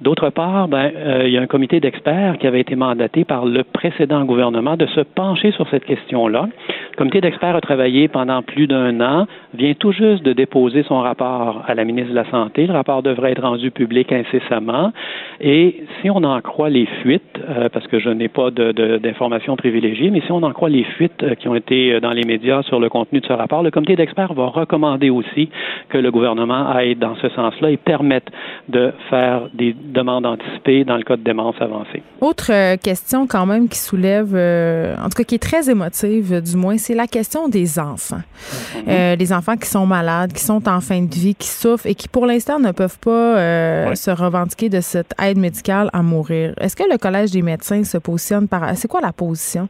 D'autre 0.00 0.30
part, 0.30 0.68
ben, 0.68 0.90
euh, 0.96 1.24
il 1.26 1.32
y 1.32 1.36
a 1.36 1.42
un 1.42 1.46
comité 1.46 1.78
d'experts 1.78 2.38
qui 2.38 2.46
avait 2.46 2.60
été 2.60 2.74
mandaté 2.74 3.24
par 3.24 3.44
le 3.44 3.64
précédent 3.64 4.24
gouvernement 4.24 4.76
de 4.76 4.86
se 4.86 5.00
pencher 5.00 5.52
sur 5.52 5.68
cette 5.68 5.84
question-là. 5.84 6.48
Le 6.92 6.96
comité 6.96 7.20
d'experts 7.20 7.54
a 7.54 7.60
travaillé 7.60 8.08
pendant 8.08 8.42
plus 8.42 8.66
d'un 8.66 9.00
an, 9.00 9.26
vient 9.52 9.74
tout 9.80 9.92
juste 9.92 10.22
de 10.22 10.32
déposer 10.32 10.84
son 10.84 11.00
rapport 11.00 11.64
à 11.66 11.74
la 11.74 11.84
ministre 11.84 12.10
de 12.10 12.14
la 12.14 12.30
Santé. 12.30 12.66
Le 12.66 12.72
rapport 12.72 13.02
devrait 13.02 13.32
être 13.32 13.42
rendu 13.42 13.72
public 13.72 14.12
incessamment. 14.12 14.92
Et 15.40 15.82
si 16.00 16.10
on 16.10 16.22
en 16.22 16.40
croit 16.40 16.70
les 16.70 16.86
fuites, 17.02 17.22
euh, 17.48 17.68
parce 17.68 17.86
que 17.88 17.98
je 17.98 18.10
n'ai 18.10 18.28
pas 18.28 18.50
d'informations 18.50 19.56
privilégiées, 19.56 20.10
mais 20.10 20.20
si 20.20 20.30
on 20.30 20.42
en 20.42 20.52
croit 20.52 20.68
les 20.68 20.84
fuites 20.84 21.22
euh, 21.22 21.34
qui 21.34 21.48
ont 21.48 21.54
été 21.54 21.98
dans 22.00 22.12
les 22.12 22.24
médias 22.24 22.62
sur 22.62 22.78
le 22.78 22.88
contenu 22.88 23.20
de 23.20 23.26
ce 23.26 23.32
rapport, 23.32 23.62
le 23.62 23.72
comité 23.72 23.96
d'experts 23.96 24.34
va 24.34 24.46
recommander 24.46 25.10
aussi 25.10 25.48
que 25.88 25.98
le 25.98 26.10
gouvernement 26.10 26.68
aille 26.68 26.94
dans 26.94 27.16
ce 27.16 27.28
sens-là 27.30 27.70
et 27.70 27.76
permette 27.76 28.28
de 28.68 28.92
faire 29.08 29.48
des 29.54 29.74
demande 29.74 30.26
anticipée 30.26 30.84
dans 30.84 30.96
le 30.96 31.02
cas 31.02 31.16
de 31.16 31.22
démence 31.22 31.56
avancée. 31.60 32.02
Autre 32.20 32.52
euh, 32.52 32.76
question 32.76 33.26
quand 33.26 33.46
même 33.46 33.68
qui 33.68 33.78
soulève, 33.78 34.34
euh, 34.34 34.94
en 34.96 35.04
tout 35.08 35.16
cas 35.16 35.24
qui 35.24 35.34
est 35.34 35.42
très 35.42 35.70
émotive 35.70 36.40
du 36.42 36.56
moins, 36.56 36.78
c'est 36.78 36.94
la 36.94 37.06
question 37.06 37.48
des 37.48 37.78
enfants. 37.78 38.16
Mhm. 38.16 38.82
Euh, 38.88 39.16
les 39.16 39.32
enfants 39.32 39.56
qui 39.56 39.68
sont 39.70 39.86
malades, 39.86 40.32
qui 40.32 40.42
sont 40.42 40.68
en 40.68 40.80
fin 40.80 41.02
de 41.02 41.14
vie, 41.14 41.34
qui 41.34 41.48
souffrent 41.48 41.86
et 41.86 41.94
qui 41.94 42.08
pour 42.08 42.26
l'instant 42.26 42.58
ne 42.58 42.72
peuvent 42.72 42.98
pas 42.98 43.94
se 43.94 44.10
revendiquer 44.10 44.68
de 44.68 44.80
cette 44.80 45.14
aide 45.22 45.38
médicale 45.38 45.88
à 45.92 46.02
mourir. 46.02 46.54
Est-ce 46.60 46.76
que 46.76 46.84
le 46.90 46.98
Collège 46.98 47.30
des 47.30 47.42
médecins 47.42 47.84
se 47.84 47.98
positionne 47.98 48.48
par... 48.48 48.76
C'est 48.76 48.88
quoi 48.88 49.00
la 49.00 49.12
position? 49.12 49.68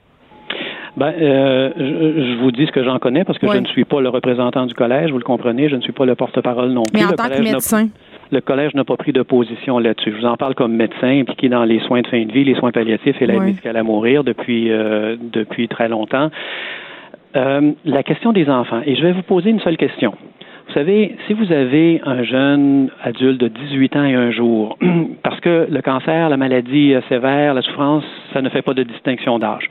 Ben, 0.97 1.13
je, 1.19 2.43
vous 2.43 2.51
dis 2.51 2.67
ce 2.67 2.73
que 2.73 2.83
j'en 2.83 2.99
connais 2.99 3.25
parce 3.25 3.39
que 3.39 3.47
je 3.47 3.59
ne 3.59 3.67
suis 3.67 3.85
pas 3.85 4.01
le 4.01 4.09
représentant 4.09 4.67
du 4.67 4.75
collège, 4.75 5.11
vous 5.13 5.19
le 5.19 5.25
comprenez, 5.25 5.69
je 5.69 5.77
ne 5.77 5.81
suis 5.81 5.93
pas 5.93 6.05
le 6.05 6.15
porte-parole 6.15 6.71
non 6.71 6.83
plus. 6.83 7.01
Mais 7.01 7.07
en 7.07 7.13
tant 7.13 7.29
que 7.29 7.43
médecin? 7.43 7.89
le 8.31 8.41
collège 8.41 8.75
n'a 8.75 8.85
pas 8.85 8.97
pris 8.97 9.13
de 9.13 9.23
position 9.23 9.79
là-dessus. 9.79 10.13
Je 10.13 10.21
vous 10.21 10.27
en 10.27 10.37
parle 10.37 10.55
comme 10.55 10.75
médecin 10.75 11.21
impliqué 11.21 11.49
dans 11.49 11.65
les 11.65 11.81
soins 11.81 12.03
de 12.03 12.07
fin 12.07 12.25
de 12.25 12.33
vie, 12.33 12.45
les 12.45 12.55
soins 12.55 12.71
palliatifs 12.71 13.21
et 13.21 13.27
l'aide 13.27 13.43
médicale 13.43 13.77
à 13.77 13.83
mourir 13.83 14.25
depuis, 14.25 14.71
euh, 14.71 15.17
depuis 15.21 15.69
très 15.69 15.89
longtemps. 15.89 16.31
Euh, 17.37 17.73
la 17.85 18.03
question 18.03 18.33
des 18.33 18.49
enfants, 18.49 18.81
et 18.85 18.97
je 18.97 19.03
vais 19.03 19.13
vous 19.13 19.23
poser 19.23 19.51
une 19.51 19.61
seule 19.61 19.77
question. 19.77 20.15
Vous 20.67 20.75
savez, 20.75 21.17
si 21.27 21.33
vous 21.33 21.53
avez 21.53 22.01
un 22.05 22.23
jeune 22.23 22.91
adulte 23.03 23.41
de 23.41 23.49
18 23.49 23.97
ans 23.97 24.05
et 24.05 24.15
un 24.15 24.31
jour, 24.31 24.79
parce 25.23 25.41
que 25.41 25.67
le 25.69 25.83
cancer, 25.83 26.29
la 26.29 26.37
maladie 26.37 26.95
sévère, 27.09 27.55
la 27.55 27.63
souffrance, 27.63 28.05
ça 28.33 28.41
ne 28.41 28.49
fait 28.51 28.63
pas 28.63 28.75
de 28.75 28.85
distinction 28.85 29.39
d'âge. 29.41 29.69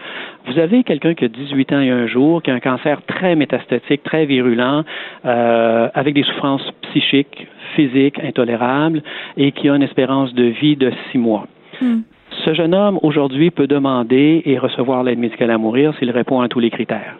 Vous 0.47 0.59
avez 0.59 0.83
quelqu'un 0.83 1.13
qui 1.13 1.25
a 1.25 1.27
18 1.29 1.73
ans 1.73 1.79
et 1.79 1.89
un 1.89 2.07
jour, 2.07 2.41
qui 2.41 2.51
a 2.51 2.53
un 2.53 2.59
cancer 2.59 3.01
très 3.07 3.35
métastatique, 3.35 4.03
très 4.03 4.25
virulent, 4.25 4.83
euh, 5.25 5.87
avec 5.93 6.15
des 6.15 6.23
souffrances 6.23 6.69
psychiques, 6.81 7.47
physiques 7.75 8.19
intolérables, 8.21 9.01
et 9.37 9.53
qui 9.53 9.69
a 9.69 9.75
une 9.75 9.83
espérance 9.83 10.33
de 10.33 10.43
vie 10.43 10.75
de 10.75 10.91
six 11.11 11.17
mois. 11.17 11.47
Hmm. 11.81 11.99
Ce 12.45 12.53
jeune 12.53 12.75
homme, 12.75 12.99
aujourd'hui, 13.03 13.51
peut 13.51 13.67
demander 13.67 14.41
et 14.45 14.57
recevoir 14.57 15.03
l'aide 15.03 15.19
médicale 15.19 15.51
à 15.51 15.57
mourir 15.57 15.93
s'il 15.97 16.11
répond 16.11 16.41
à 16.41 16.49
tous 16.49 16.59
les 16.59 16.71
critères 16.71 17.15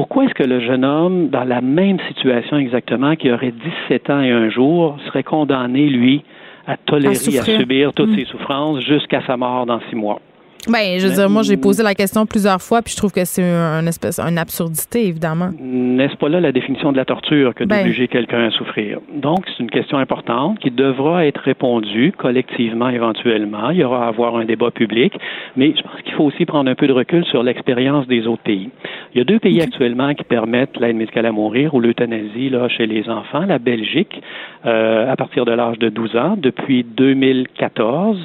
pourquoi 0.00 0.24
est-ce 0.24 0.32
que 0.32 0.44
le 0.44 0.60
jeune 0.60 0.82
homme, 0.82 1.28
dans 1.28 1.44
la 1.44 1.60
même 1.60 1.98
situation 2.08 2.56
exactement, 2.56 3.16
qui 3.16 3.30
aurait 3.30 3.52
17 3.90 4.08
ans 4.08 4.22
et 4.22 4.30
un 4.30 4.48
jour, 4.48 4.96
serait 5.04 5.22
condamné, 5.22 5.90
lui, 5.90 6.24
à 6.66 6.78
tolérer, 6.78 7.12
à, 7.12 7.42
subir 7.42 7.92
toutes 7.92 8.16
mm. 8.16 8.24
souffrances 8.24 8.80
jusqu'à 8.80 9.20
sa 9.26 9.36
mort 9.36 9.66
dans 9.66 9.78
six 9.90 9.96
mois? 9.96 10.22
Ben, 10.68 10.98
je 10.98 11.06
veux 11.06 11.14
dire, 11.14 11.30
moi, 11.30 11.42
j'ai 11.42 11.56
posé 11.56 11.82
la 11.82 11.94
question 11.94 12.26
plusieurs 12.26 12.60
fois, 12.60 12.82
puis 12.82 12.92
je 12.92 12.96
trouve 12.96 13.12
que 13.12 13.24
c'est 13.24 13.42
une 13.42 13.88
espèce, 13.88 14.18
une 14.20 14.38
absurdité, 14.38 15.06
évidemment. 15.06 15.50
N'est-ce 15.58 16.16
pas 16.16 16.28
là 16.28 16.40
la 16.40 16.52
définition 16.52 16.92
de 16.92 16.96
la 16.96 17.04
torture 17.04 17.54
que 17.54 17.64
ben. 17.64 17.78
d'obliger 17.78 18.08
quelqu'un 18.08 18.46
à 18.46 18.50
souffrir? 18.50 18.98
Donc, 19.14 19.46
c'est 19.46 19.62
une 19.62 19.70
question 19.70 19.98
importante 19.98 20.58
qui 20.58 20.70
devra 20.70 21.24
être 21.26 21.40
répondue 21.40 22.12
collectivement, 22.16 22.88
éventuellement. 22.88 23.70
Il 23.70 23.78
y 23.78 23.84
aura 23.84 24.04
à 24.04 24.08
avoir 24.08 24.36
un 24.36 24.44
débat 24.44 24.70
public, 24.70 25.14
mais 25.56 25.72
je 25.76 25.82
pense 25.82 26.02
qu'il 26.02 26.14
faut 26.14 26.24
aussi 26.24 26.44
prendre 26.44 26.70
un 26.70 26.74
peu 26.74 26.86
de 26.86 26.92
recul 26.92 27.24
sur 27.24 27.42
l'expérience 27.42 28.06
des 28.06 28.26
autres 28.26 28.42
pays. 28.42 28.70
Il 29.14 29.18
y 29.18 29.20
a 29.20 29.24
deux 29.24 29.38
pays 29.38 29.60
actuellement 29.60 30.14
qui 30.14 30.24
permettent 30.24 30.78
l'aide 30.78 30.96
médicale 30.96 31.26
à 31.26 31.32
mourir 31.32 31.74
ou 31.74 31.80
l'euthanasie 31.80 32.50
là 32.50 32.68
chez 32.68 32.86
les 32.86 33.08
enfants. 33.08 33.44
La 33.46 33.58
Belgique, 33.58 34.22
euh, 34.66 35.10
à 35.10 35.16
partir 35.16 35.44
de 35.44 35.52
l'âge 35.52 35.78
de 35.78 35.88
12 35.88 36.16
ans, 36.16 36.36
depuis 36.36 36.84
2014, 36.84 38.18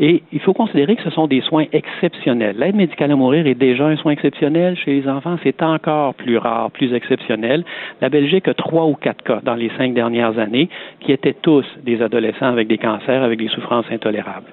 et 0.00 0.22
il 0.32 0.40
faut 0.40 0.54
considérer 0.54 0.96
que 0.96 1.02
ce 1.02 1.10
sont 1.10 1.26
des 1.26 1.42
soins 1.42 1.66
L'aide 2.02 2.76
médicale 2.76 3.12
à 3.12 3.16
mourir 3.16 3.46
est 3.46 3.54
déjà 3.54 3.86
un 3.86 3.96
soin 3.96 4.12
exceptionnel 4.12 4.76
chez 4.76 5.00
les 5.00 5.08
enfants. 5.08 5.36
C'est 5.42 5.62
encore 5.62 6.14
plus 6.14 6.38
rare, 6.38 6.70
plus 6.70 6.92
exceptionnel. 6.92 7.64
La 8.00 8.08
Belgique 8.08 8.48
a 8.48 8.54
trois 8.54 8.86
ou 8.86 8.94
quatre 8.94 9.22
cas 9.22 9.40
dans 9.42 9.54
les 9.54 9.70
cinq 9.76 9.94
dernières 9.94 10.38
années 10.38 10.68
qui 11.00 11.12
étaient 11.12 11.36
tous 11.40 11.64
des 11.84 12.02
adolescents 12.02 12.46
avec 12.46 12.68
des 12.68 12.78
cancers, 12.78 13.22
avec 13.22 13.38
des 13.38 13.48
souffrances 13.48 13.86
intolérables. 13.90 14.52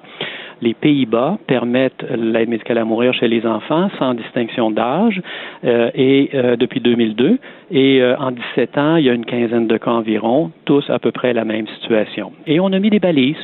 Les 0.60 0.74
Pays-Bas 0.74 1.38
permettent 1.46 2.04
l'aide 2.10 2.48
médicale 2.48 2.78
à 2.78 2.84
mourir 2.84 3.14
chez 3.14 3.28
les 3.28 3.46
enfants 3.46 3.90
sans 3.98 4.14
distinction 4.14 4.70
d'âge 4.70 5.20
euh, 5.64 5.90
et 5.94 6.30
euh, 6.34 6.56
depuis 6.56 6.80
2002 6.80 7.38
et 7.70 8.00
euh, 8.00 8.16
en 8.16 8.30
17 8.30 8.78
ans, 8.78 8.96
il 8.96 9.04
y 9.04 9.10
a 9.10 9.12
une 9.12 9.26
quinzaine 9.26 9.66
de 9.66 9.76
cas 9.76 9.90
environ, 9.90 10.50
tous 10.64 10.88
à 10.88 10.98
peu 10.98 11.12
près 11.12 11.32
la 11.32 11.44
même 11.44 11.66
situation. 11.68 12.32
Et 12.46 12.60
on 12.60 12.72
a 12.72 12.78
mis 12.78 12.90
des 12.90 12.98
balises. 12.98 13.36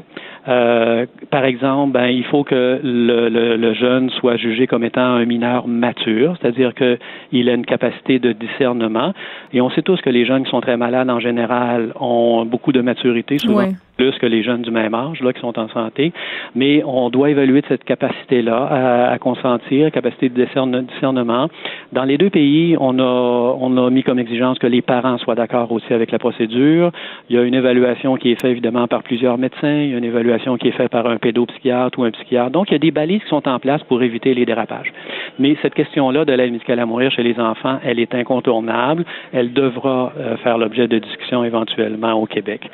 Euh, 0.46 1.07
par 1.30 1.44
exemple, 1.44 1.92
ben, 1.92 2.07
il 2.07 2.24
faut 2.24 2.44
que 2.44 2.80
le, 2.83 3.28
le, 3.28 3.57
le, 3.57 3.74
jeune 3.74 4.11
soit 4.11 4.37
jugé 4.37 4.66
comme 4.66 4.85
étant 4.85 5.00
un 5.00 5.24
mineur 5.24 5.66
mature, 5.66 6.37
c'est-à-dire 6.40 6.72
qu'il 6.74 7.48
a 7.48 7.54
une 7.54 7.64
capacité 7.64 8.18
de 8.18 8.33
discernement. 8.33 9.14
Et 9.52 9.61
on 9.61 9.70
sait 9.70 9.83
tous 9.83 10.00
que 10.02 10.11
les 10.11 10.26
jeunes 10.26 10.44
qui 10.44 10.50
sont 10.50 10.61
très 10.61 10.76
malades 10.76 11.09
en 11.09 11.20
général 11.20 11.92
ont 11.98 12.44
beaucoup 12.44 12.72
de 12.72 12.83
maturité, 12.83 13.38
souvent 13.38 13.68
plus 13.96 14.12
que 14.18 14.26
les 14.26 14.42
jeunes 14.42 14.62
du 14.62 14.70
même 14.70 14.94
âge 14.94 15.20
là 15.20 15.33
qui 15.33 15.40
sont 15.40 15.59
en 15.59 15.68
santé. 15.68 16.12
Mais 16.54 16.83
on 16.85 17.11
doit 17.11 17.30
évaluer 17.30 17.62
cette 17.68 17.85
capacité-là 17.85 19.11
à, 19.12 19.18
consentir, 19.18 19.90
capacité 19.90 20.28
de 20.28 20.44
discernement. 20.44 21.48
Dans 21.92 22.04
les 22.04 22.18
deux 22.18 22.30
pays, 22.30 22.76
on 22.78 22.98
a 22.98 23.57
on 23.61 23.76
a 23.76 23.90
mis 23.90 24.02
comme 24.02 24.18
exigence 24.18 24.59
que 24.59 24.66
les 24.66 24.83
parents 24.83 25.18
soient 25.18 25.35
d'accord 25.35 25.70
aussi 25.72 25.92
avec 25.92 26.11
la 26.11 26.18
procédure. 26.18 26.90
Il 27.28 27.37
y 27.37 27.38
a 27.38 27.42
une 27.42 27.54
évaluation 27.54 28.16
qui 28.16 28.33
est 28.33 28.40
faite 28.40 28.50
évidemment 28.50 28.87
par 28.88 29.02
plusieurs 29.02 29.38
médecins. 29.38 29.80
Il 29.83 29.90
y 29.90 29.94
a 29.94 29.98
une 29.98 30.04
évaluation 30.04 30.57
qui 30.57 30.68
est 30.68 30.72
faite 30.72 30.90
par 30.90 31.07
un 31.07 31.16
pédopsychiatre 31.16 31.98
ou 31.98 32.04
un 32.04 32.11
psychiatre. 32.11 32.50
Donc, 32.50 32.70
il 32.70 32.72
y 32.72 32.76
a 32.76 32.78
des 32.78 32.90
balises 32.90 33.22
qui 33.22 33.28
sont 33.28 33.46
en 33.48 33.59
place 33.59 33.83
pour 33.85 34.02
éviter 34.02 34.35
les 34.35 34.44
dérapages. 34.44 34.92
Mais 35.38 35.57
cette 35.62 35.74
question-là 35.74 36.24
de 36.24 36.33
l'aide 36.33 36.52
médicale 36.52 36.80
à 36.80 36.87
mourir 36.87 37.11
chez 37.11 37.22
les 37.22 37.38
enfants, 37.38 37.78
elle 37.85 37.98
est 37.98 38.14
incontournable. 38.14 39.04
Elle 39.33 39.52
devra 39.52 40.12
euh, 40.18 40.37
faire 40.38 40.59
l'objet 40.59 40.88
de 40.88 40.98
discussions 40.98 41.44
éventuellement 41.44 42.12
au 42.14 42.26
Québec. 42.26 42.70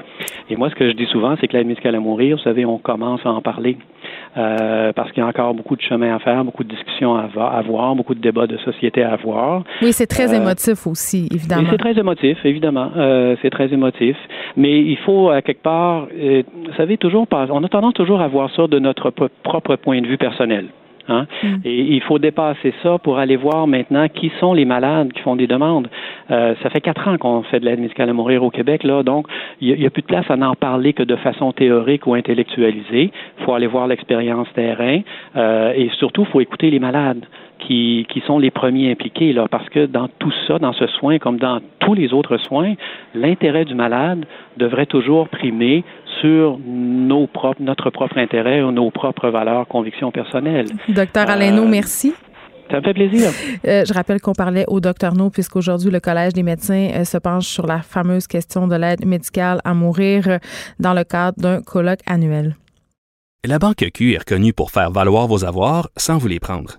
Et 0.48 0.56
moi, 0.56 0.70
ce 0.70 0.74
que 0.74 0.88
je 0.88 0.94
dis 0.94 1.06
souvent, 1.10 1.36
c'est 1.40 1.48
que 1.48 1.56
l'aide 1.56 1.66
médicale 1.66 1.94
à 1.94 2.00
mourir, 2.00 2.36
vous 2.36 2.42
savez, 2.42 2.64
on 2.64 2.78
commence 2.78 3.20
à 3.24 3.30
en 3.30 3.40
parler. 3.40 3.76
Euh, 4.36 4.92
parce 4.92 5.10
qu'il 5.10 5.22
y 5.22 5.26
a 5.26 5.28
encore 5.28 5.54
beaucoup 5.54 5.74
de 5.74 5.82
chemin 5.82 6.14
à 6.14 6.18
faire, 6.20 6.44
beaucoup 6.44 6.62
de 6.62 6.68
discussions 6.68 7.16
à 7.16 7.28
avoir, 7.58 7.94
beaucoup 7.96 8.14
de 8.14 8.20
débats 8.20 8.46
de 8.46 8.56
société 8.58 9.02
à 9.02 9.14
avoir. 9.14 9.64
Oui, 9.82 9.92
c'est 9.92 10.06
très 10.06 10.32
euh, 10.32 10.36
émotif 10.36 10.86
aussi, 10.86 11.28
évidemment. 11.32 11.68
C'est 11.70 11.78
très 11.78 11.98
émotif, 11.98 12.38
évidemment. 12.44 12.90
c'est 13.42 13.50
très 13.50 13.72
émotif. 13.72 14.16
Mais 14.56 14.80
il 14.80 14.96
faut, 14.98 15.30
à 15.30 15.42
quelque 15.42 15.62
part, 15.62 16.06
vous 16.06 16.74
savez, 16.76 16.96
toujours, 16.96 17.26
on 17.32 17.64
a 17.64 17.68
tendance 17.68 17.94
toujours 17.94 18.20
à 18.20 18.28
voir 18.28 18.50
ça 18.54 18.66
de 18.66 18.78
notre 18.78 19.10
propre 19.42 19.76
point 19.76 20.00
de 20.00 20.06
vue 20.06 20.18
personnel. 20.18 20.66
Hein? 21.10 21.26
Mm. 21.42 21.56
Et 21.64 21.80
il 21.94 22.02
faut 22.02 22.18
dépasser 22.18 22.72
ça 22.82 22.98
pour 22.98 23.18
aller 23.18 23.36
voir 23.36 23.66
maintenant 23.66 24.08
qui 24.08 24.32
sont 24.40 24.54
les 24.54 24.64
malades 24.64 25.12
qui 25.12 25.20
font 25.20 25.36
des 25.36 25.46
demandes. 25.46 25.88
Euh, 26.30 26.54
ça 26.62 26.70
fait 26.70 26.80
quatre 26.80 27.06
ans 27.08 27.18
qu'on 27.18 27.42
fait 27.42 27.60
de 27.60 27.64
l'aide 27.64 27.80
médicale 27.80 28.08
à 28.08 28.12
mourir 28.12 28.42
au 28.42 28.50
Québec, 28.50 28.84
là, 28.84 29.02
donc 29.02 29.26
il 29.60 29.74
n'y 29.74 29.86
a, 29.86 29.90
plus 29.90 30.02
de 30.02 30.06
place 30.06 30.30
à 30.30 30.36
n'en 30.36 30.54
parler 30.54 30.92
que 30.92 31.02
de 31.02 31.16
façon 31.16 31.52
théorique 31.52 32.06
ou 32.06 32.14
intellectualisée. 32.14 33.10
Il 33.38 33.44
faut 33.44 33.54
aller 33.54 33.66
voir 33.66 33.86
l'expérience 33.86 34.48
terrain 34.54 35.00
euh, 35.36 35.72
et 35.74 35.90
surtout, 35.98 36.22
il 36.22 36.28
faut 36.28 36.40
écouter 36.40 36.70
les 36.70 36.78
malades 36.78 37.24
qui, 37.66 38.06
qui 38.08 38.20
sont 38.26 38.38
les 38.38 38.50
premiers 38.50 38.90
impliqués, 38.90 39.32
là, 39.32 39.46
parce 39.50 39.68
que 39.68 39.86
dans 39.86 40.08
tout 40.18 40.32
ça, 40.46 40.58
dans 40.58 40.72
ce 40.72 40.86
soin, 40.86 41.18
comme 41.18 41.38
dans 41.38 41.60
tous 41.80 41.94
les 41.94 42.12
autres 42.12 42.38
soins, 42.38 42.74
l'intérêt 43.14 43.64
du 43.64 43.74
malade 43.74 44.24
devrait 44.56 44.86
toujours 44.86 45.28
primer 45.28 45.84
sur 46.20 46.58
nos 46.66 47.26
propres, 47.26 47.62
notre 47.62 47.90
propre 47.90 48.18
intérêt 48.18 48.62
ou 48.62 48.72
nos 48.72 48.90
propres 48.90 49.28
valeurs, 49.28 49.66
convictions 49.68 50.10
personnelles. 50.10 50.66
Docteur 50.88 51.30
Alaino, 51.30 51.62
euh, 51.62 51.68
merci. 51.68 52.14
Ça 52.70 52.76
me 52.76 52.82
fait 52.82 52.94
plaisir. 52.94 53.30
Euh, 53.66 53.84
je 53.84 53.92
rappelle 53.92 54.20
qu'on 54.20 54.32
parlait 54.32 54.64
au 54.68 54.80
docteur 54.80 55.14
No, 55.14 55.30
puisqu'aujourd'hui, 55.30 55.90
le 55.90 55.98
Collège 55.98 56.34
des 56.34 56.44
médecins 56.44 56.88
euh, 56.94 57.04
se 57.04 57.18
penche 57.18 57.46
sur 57.46 57.66
la 57.66 57.82
fameuse 57.82 58.26
question 58.26 58.68
de 58.68 58.76
l'aide 58.76 59.04
médicale 59.04 59.60
à 59.64 59.74
mourir 59.74 60.28
euh, 60.28 60.38
dans 60.78 60.94
le 60.94 61.02
cadre 61.02 61.40
d'un 61.40 61.62
colloque 61.62 62.00
annuel. 62.06 62.56
La 63.44 63.58
Banque 63.58 63.84
Q 63.92 64.14
est 64.14 64.18
reconnue 64.18 64.52
pour 64.52 64.70
faire 64.70 64.90
valoir 64.90 65.26
vos 65.26 65.44
avoirs 65.44 65.88
sans 65.96 66.18
vous 66.18 66.28
les 66.28 66.38
prendre. 66.38 66.78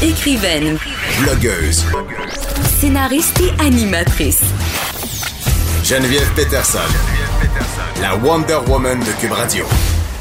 Écrivaine, 0.00 0.78
Blogueuse. 1.22 1.84
scénariste 2.78 3.40
et 3.40 3.60
animatrice. 3.60 4.44
Geneviève 5.82 6.32
Peterson. 6.36 6.78
La 8.00 8.14
Wonder 8.14 8.58
Woman 8.68 9.00
de 9.00 9.20
Cube 9.20 9.32
Radio. 9.32 9.64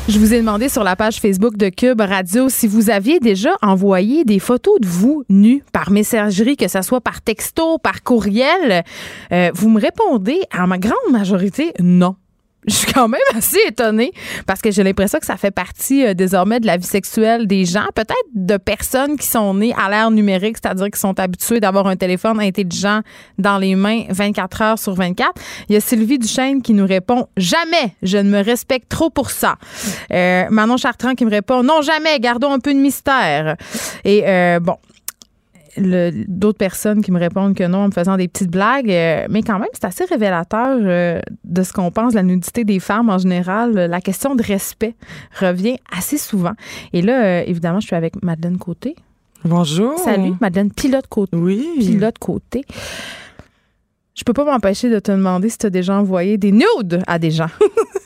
Je 0.10 0.18
vous 0.18 0.34
ai 0.34 0.40
demandé 0.40 0.68
sur 0.68 0.84
la 0.84 0.96
page 0.96 1.18
Facebook 1.18 1.58
de 1.58 1.70
Cube 1.70 2.02
Radio 2.02 2.50
si 2.50 2.66
vous 2.68 2.90
aviez 2.90 3.20
déjà 3.20 3.52
envoyé 3.62 4.24
des 4.26 4.40
photos 4.40 4.80
de 4.82 4.88
vous 4.88 5.24
nus 5.30 5.64
par 5.72 5.92
messagerie, 5.92 6.58
que 6.58 6.68
ce 6.68 6.82
soit 6.82 7.02
par 7.02 7.22
texto, 7.22 7.78
par 7.78 8.02
courriel. 8.02 8.84
Euh, 9.32 9.52
vous 9.54 9.70
me 9.70 9.80
répondez 9.80 10.40
à 10.50 10.66
ma 10.66 10.80
grande 10.80 11.12
majorité 11.12 11.74
non. 11.80 12.16
Je 12.66 12.74
suis 12.74 12.92
quand 12.92 13.08
même 13.08 13.22
assez 13.36 13.60
étonnée 13.68 14.12
parce 14.46 14.62
que 14.62 14.72
j'ai 14.72 14.84
l'impression 14.84 15.20
que 15.20 15.26
ça 15.26 15.38
fait 15.38 15.52
partie 15.52 16.06
euh, 16.06 16.14
désormais 16.14 16.60
de 16.60 16.66
la 16.66 16.78
vie 16.78 16.86
sexuelle 16.86 17.48
des 17.48 17.66
gens, 17.66 17.86
peut-être 17.96 18.16
de 18.34 18.58
personnes 18.58 19.16
qui 19.18 19.28
sont 19.28 19.54
nées 19.54 19.74
à 19.78 19.90
l'ère 19.90 20.12
numérique, 20.12 20.58
c'est-à-dire 20.62 20.90
qui 20.90 21.00
sont 21.00 21.18
habituées 21.20 21.60
d'avoir 21.60 21.88
un 21.88 21.96
téléphone 21.96 22.40
intelligent 22.40 23.02
dans 23.38 23.58
les 23.58 23.76
mains 23.76 24.04
24 24.10 24.62
heures 24.62 24.80
sur 24.80 24.96
24. 24.96 25.34
Il 25.70 25.74
y 25.74 25.76
a 25.76 25.80
Sylvie 25.80 26.20
Duchesne 26.20 26.62
qui 26.62 26.74
nous 26.74 26.86
répond 26.86 27.28
Jamais, 27.38 27.94
je 28.04 28.18
ne 28.18 28.30
me 28.30 28.44
respecte 28.44 28.90
trop 28.90 29.10
pour 29.10 29.32
ça. 29.32 29.56
Euh, 30.12 30.46
Manon 30.50 30.78
Chartrand 30.78 31.16
qui 31.16 31.26
me 31.26 31.32
répond 31.32 31.64
Non, 31.64 31.82
jamais, 31.82 32.20
gardons 32.20 32.52
un 32.52 32.60
peu 32.60 32.74
de 32.74 32.80
mystère. 32.80 33.56
Et 34.04 34.24
euh, 34.28 34.60
bon, 34.60 34.78
d'autres 35.80 36.58
personnes 36.58 37.02
qui 37.02 37.12
me 37.12 37.20
répondent 37.20 37.56
que 37.56 37.64
non 37.64 37.80
en 37.80 37.88
me 37.88 37.92
faisant 37.92 38.18
des 38.18 38.28
petites 38.28 38.52
blagues. 38.52 38.90
euh, 38.90 39.26
mais 39.30 39.42
quand 39.44 39.60
même, 39.60 39.70
c'est 39.74 39.86
assez 39.86 40.06
révélateur 40.06 40.78
euh, 40.82 41.20
de 41.44 41.64
ce 41.64 41.74
qu'on 41.74 41.92
pense 41.92 42.14
de 42.14 42.18
la 42.18 42.24
nudité 42.24 42.64
des 42.64 42.80
femmes 42.80 43.10
en 43.10 43.18
général. 43.18 43.74
La 43.74 44.02
question 44.02 44.36
de 44.36 44.44
respect 44.44 44.96
revient 45.40 45.78
assez 45.96 46.18
souvent. 46.18 46.54
Et 46.94 47.02
là, 47.02 47.24
euh, 47.24 47.44
évidemment, 47.46 47.80
je 47.80 47.88
suis 47.88 47.96
avec 47.96 48.22
Madeleine 48.24 48.58
Côté. 48.58 48.96
Bonjour. 49.44 49.98
Salut, 50.00 50.34
Madeleine 50.42 50.72
Pilote 50.72 51.08
Côté. 51.08 51.38
Oui. 51.38 51.66
Pilote 51.80 52.18
Côté. 52.18 52.66
Je 54.16 54.24
peux 54.24 54.34
pas 54.34 54.46
m'empêcher 54.46 54.90
de 54.90 55.00
te 55.00 55.12
demander 55.12 55.48
si 55.50 55.60
tu 55.60 55.68
as 55.68 55.70
déjà 55.70 55.96
envoyé 55.96 56.38
des 56.38 56.52
nudes 56.52 57.04
à 57.06 57.20
des 57.20 57.30
gens. 57.30 57.50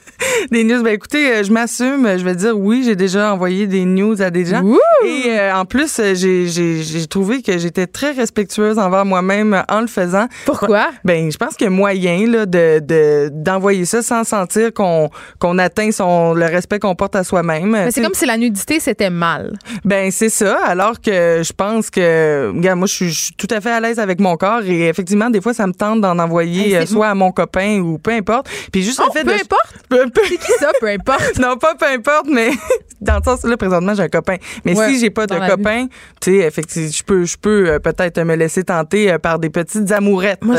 Des 0.52 0.64
news. 0.64 0.82
Ben 0.84 0.94
écoutez, 0.94 1.32
euh, 1.36 1.44
je 1.44 1.52
m'assume. 1.52 2.08
Je 2.18 2.24
vais 2.24 2.36
dire 2.36 2.58
oui, 2.58 2.84
j'ai 2.86 2.96
déjà 2.96 3.34
envoyé 3.34 3.68
des 3.68 3.86
news 3.86 4.22
à 4.22 4.30
des 4.32 4.46
gens. 4.46 4.62
Ouh! 4.64 4.78
Et 5.06 5.26
euh, 5.30 5.56
en 5.56 5.66
plus, 5.66 6.00
euh, 6.00 6.14
j'ai- 6.16 6.48
j'ai 6.48 6.82
j'ai 6.84 7.08
trouvé 7.08 7.42
que 7.42 7.58
j'étais 7.58 7.88
très 7.88 8.12
respectueuse 8.12 8.78
envers 8.80 9.06
moi-même 9.06 9.64
en 9.70 9.82
le 9.82 9.88
faisant. 9.88 10.28
Pourquoi? 10.46 10.88
Ben, 11.04 11.32
je 11.32 11.38
pense 11.38 11.56
qu'il 11.56 11.66
y 11.66 11.68
a 11.68 11.72
moyen 11.72 12.28
là, 12.28 12.46
de 12.46 12.80
de- 12.80 13.30
d'envoyer 13.32 13.86
ça 13.86 14.02
sans 14.02 14.24
sentir 14.24 14.74
qu'on 14.74 15.10
qu'on 15.40 15.58
atteint 15.58 15.92
son 15.92 16.34
le 16.34 16.46
respect 16.46 16.80
qu'on 16.80 16.96
porte 16.96 17.16
à 17.16 17.24
soi-même. 17.24 17.72
Mais 17.72 17.92
c'est 17.92 18.02
comme 18.02 18.14
si 18.14 18.26
la 18.26 18.38
nudité, 18.38 18.80
c'était 18.80 19.10
mal. 19.10 19.54
Ben 19.86 20.12
c'est 20.12 20.30
ça. 20.30 20.58
Alors 20.66 21.02
que 21.02 21.42
je 21.44 21.54
pense 21.54 21.90
que, 21.90 22.52
regarde, 22.56 22.80
moi 22.80 22.88
je 22.88 22.94
suis, 22.94 23.10
je 23.10 23.20
suis 23.26 23.34
tout 23.36 23.48
à 23.52 23.62
fait 23.62 23.72
à 23.72 23.80
l'aise 23.80 24.00
avec 24.00 24.20
mon 24.20 24.36
corps 24.38 24.62
et 24.66 24.88
effectivement 24.88 25.30
des 25.30 25.42
fois 25.42 25.54
ça 25.54 25.68
me 25.68 25.74
tente 25.74 26.02
d'en 26.02 26.18
envoyer 26.20 26.70
Hey, 26.70 26.76
euh, 26.76 26.86
soit 26.86 27.08
à 27.08 27.16
mon 27.16 27.32
copain 27.32 27.80
ou 27.80 27.98
peu 27.98 28.12
importe. 28.12 28.48
Puis 28.72 28.84
juste 28.84 29.00
Oh, 29.04 29.08
le 29.14 29.20
fait 29.20 29.26
peu 29.26 29.32
de 29.34 29.42
importe? 29.42 29.74
peu, 29.90 30.06
peu- 30.14 30.22
C'est 30.32 30.38
qui 30.38 30.52
ça, 30.60 30.72
peu 30.80 30.88
importe? 30.88 31.38
non 31.40 31.58
pas 31.58 31.76
peu 31.76 31.86
importe, 31.86 32.28
mais 32.32 32.50
dans 33.02 33.18
le 33.18 33.24
sens 33.24 33.44
là 33.44 33.58
présentement 33.58 33.94
j'ai 33.94 34.04
un 34.04 34.10
copain. 34.10 34.38
Mais 34.66 34.78
Ouais, 34.78 34.90
si 34.90 35.00
j'ai 35.00 35.10
pas 35.10 35.28
de 35.28 35.36
copain, 35.36 35.88
tu 36.22 36.32
sais 36.32 36.48
effectivement 36.48 36.90
je 36.92 37.04
peux 37.04 37.26
je 37.26 37.38
peux 37.38 37.70
euh, 37.70 37.80
peut-être 37.80 38.22
me 38.24 38.36
laisser 38.36 38.64
tenter 38.64 39.12
euh, 39.12 39.18
par 39.18 39.40
des 39.40 39.50
petites 39.50 39.92
amourettes. 39.92 40.44
Moi, 40.44 40.56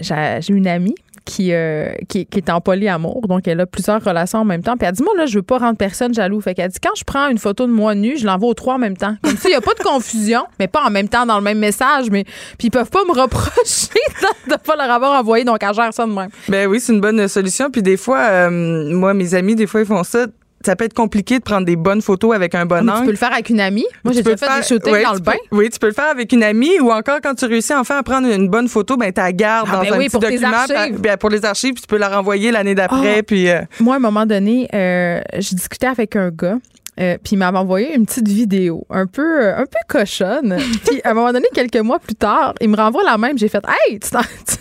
j'ai 0.00 0.52
une 0.52 0.66
amie 0.66 0.94
qui, 1.30 1.52
euh, 1.52 1.92
qui, 2.08 2.26
qui 2.26 2.38
est 2.38 2.50
en 2.50 2.60
polyamour, 2.60 3.28
donc 3.28 3.46
elle 3.46 3.60
a 3.60 3.66
plusieurs 3.66 4.02
relations 4.02 4.40
en 4.40 4.44
même 4.44 4.64
temps. 4.64 4.76
Puis 4.76 4.86
elle 4.88 4.94
dit, 4.94 5.02
moi, 5.04 5.12
là, 5.16 5.26
je 5.26 5.36
veux 5.36 5.42
pas 5.42 5.58
rendre 5.58 5.76
personne 5.76 6.12
jaloux. 6.12 6.40
Fait 6.40 6.54
qu'elle 6.54 6.70
dit, 6.70 6.80
quand 6.82 6.94
je 6.96 7.04
prends 7.04 7.28
une 7.28 7.38
photo 7.38 7.66
de 7.66 7.72
moi 7.72 7.94
nue, 7.94 8.16
je 8.18 8.26
l'envoie 8.26 8.48
aux 8.48 8.54
trois 8.54 8.74
en 8.74 8.78
même 8.78 8.96
temps. 8.96 9.14
Comme 9.22 9.36
ça, 9.36 9.48
il 9.48 9.52
n'y 9.52 9.56
a 9.56 9.60
pas 9.60 9.74
de 9.74 9.82
confusion, 9.82 10.44
mais 10.58 10.66
pas 10.66 10.82
en 10.84 10.90
même 10.90 11.08
temps 11.08 11.26
dans 11.26 11.36
le 11.36 11.44
même 11.44 11.58
message. 11.58 12.10
Mais 12.10 12.24
puis 12.58 12.66
ils 12.66 12.70
peuvent 12.70 12.90
pas 12.90 13.04
me 13.04 13.12
reprocher 13.12 13.88
de 14.46 14.52
ne 14.52 14.56
pas 14.56 14.74
leur 14.74 14.90
avoir 14.90 15.20
envoyé, 15.20 15.44
donc 15.44 15.58
elle 15.62 15.74
gère 15.74 15.94
ça 15.94 16.04
de 16.04 16.12
même. 16.12 16.30
Ben 16.48 16.66
oui, 16.66 16.80
c'est 16.80 16.92
une 16.92 17.00
bonne 17.00 17.28
solution. 17.28 17.70
Puis 17.70 17.82
des 17.82 17.96
fois, 17.96 18.18
euh, 18.18 18.50
moi, 18.50 19.14
mes 19.14 19.34
amis, 19.34 19.54
des 19.54 19.68
fois, 19.68 19.80
ils 19.80 19.86
font 19.86 20.02
ça. 20.02 20.26
Ça 20.64 20.76
peut 20.76 20.84
être 20.84 20.92
compliqué 20.94 21.38
de 21.38 21.42
prendre 21.42 21.64
des 21.64 21.76
bonnes 21.76 22.02
photos 22.02 22.34
avec 22.34 22.54
un 22.54 22.66
bon 22.66 22.82
tu 22.84 22.90
angle. 22.90 23.04
peux 23.06 23.10
le 23.12 23.16
faire 23.16 23.32
avec 23.32 23.48
une 23.48 23.60
amie. 23.60 23.86
Moi, 24.04 24.12
Tu 24.12 24.18
j'ai 24.18 24.22
peux 24.22 24.34
déjà 24.34 24.46
fait 24.46 24.52
le 24.52 24.60
des 24.60 24.66
faire- 24.66 24.68
shootings 24.76 24.92
ouais, 24.92 25.02
dans 25.04 25.10
tu 25.12 25.16
le 25.16 25.22
peux- 25.22 25.30
bain. 25.30 25.36
oui, 25.52 25.70
tu 25.70 25.78
peux 25.78 25.86
le 25.86 25.92
faire 25.94 26.10
avec 26.10 26.32
une 26.32 26.42
amie 26.42 26.78
ou 26.80 26.90
encore 26.92 27.18
quand 27.22 27.34
tu 27.34 27.46
réussis 27.46 27.72
enfin 27.74 27.96
à 27.98 28.02
prendre 28.02 28.28
une 28.28 28.48
bonne 28.48 28.68
photo, 28.68 28.96
ben 28.98 29.10
tu 29.12 29.20
la 29.20 29.32
gardes 29.32 29.68
Ah, 29.72 29.76
dans 29.76 29.82
ben 29.82 29.94
un 29.94 29.98
oui, 29.98 30.04
petit 30.04 30.10
pour 30.10 30.20
document. 30.20 30.48
puis- 30.68 30.92
ben, 30.98 31.16
pour 31.16 31.30
les 31.30 31.44
archives, 31.46 31.72
puis 31.72 31.80
tu 31.82 31.86
peux 31.86 31.96
la 31.96 32.08
renvoyer 32.10 32.50
l'année 32.50 32.74
d'après. 32.74 33.18
Ah. 33.20 33.22
Puis 33.22 33.48
euh, 33.48 33.62
Moi, 33.80 33.94
à 33.94 33.96
un 33.96 34.00
moment 34.00 34.26
donné, 34.26 34.68
euh, 34.74 35.20
je 35.38 35.54
discutais 35.54 35.86
avec 35.86 36.14
un 36.16 36.28
gars. 36.30 36.58
Euh, 37.00 37.16
puis 37.22 37.32
il 37.32 37.38
m'avait 37.38 37.58
envoyé 37.58 37.94
une 37.94 38.06
petite 38.06 38.28
vidéo 38.28 38.86
un 38.90 39.06
peu 39.06 39.42
euh, 39.42 39.56
un 39.56 39.64
peu 39.66 39.78
cochonne. 39.88 40.56
puis 40.86 41.00
à 41.04 41.10
un 41.10 41.14
moment 41.14 41.32
donné, 41.32 41.46
quelques 41.54 41.76
mois 41.78 41.98
plus 41.98 42.14
tard, 42.14 42.54
il 42.60 42.68
me 42.68 42.76
renvoie 42.76 43.02
la 43.04 43.16
même. 43.18 43.38
J'ai 43.38 43.48
fait 43.48 43.62
Hey, 43.88 43.98
tu, 44.00 44.10
tu, 44.10 44.56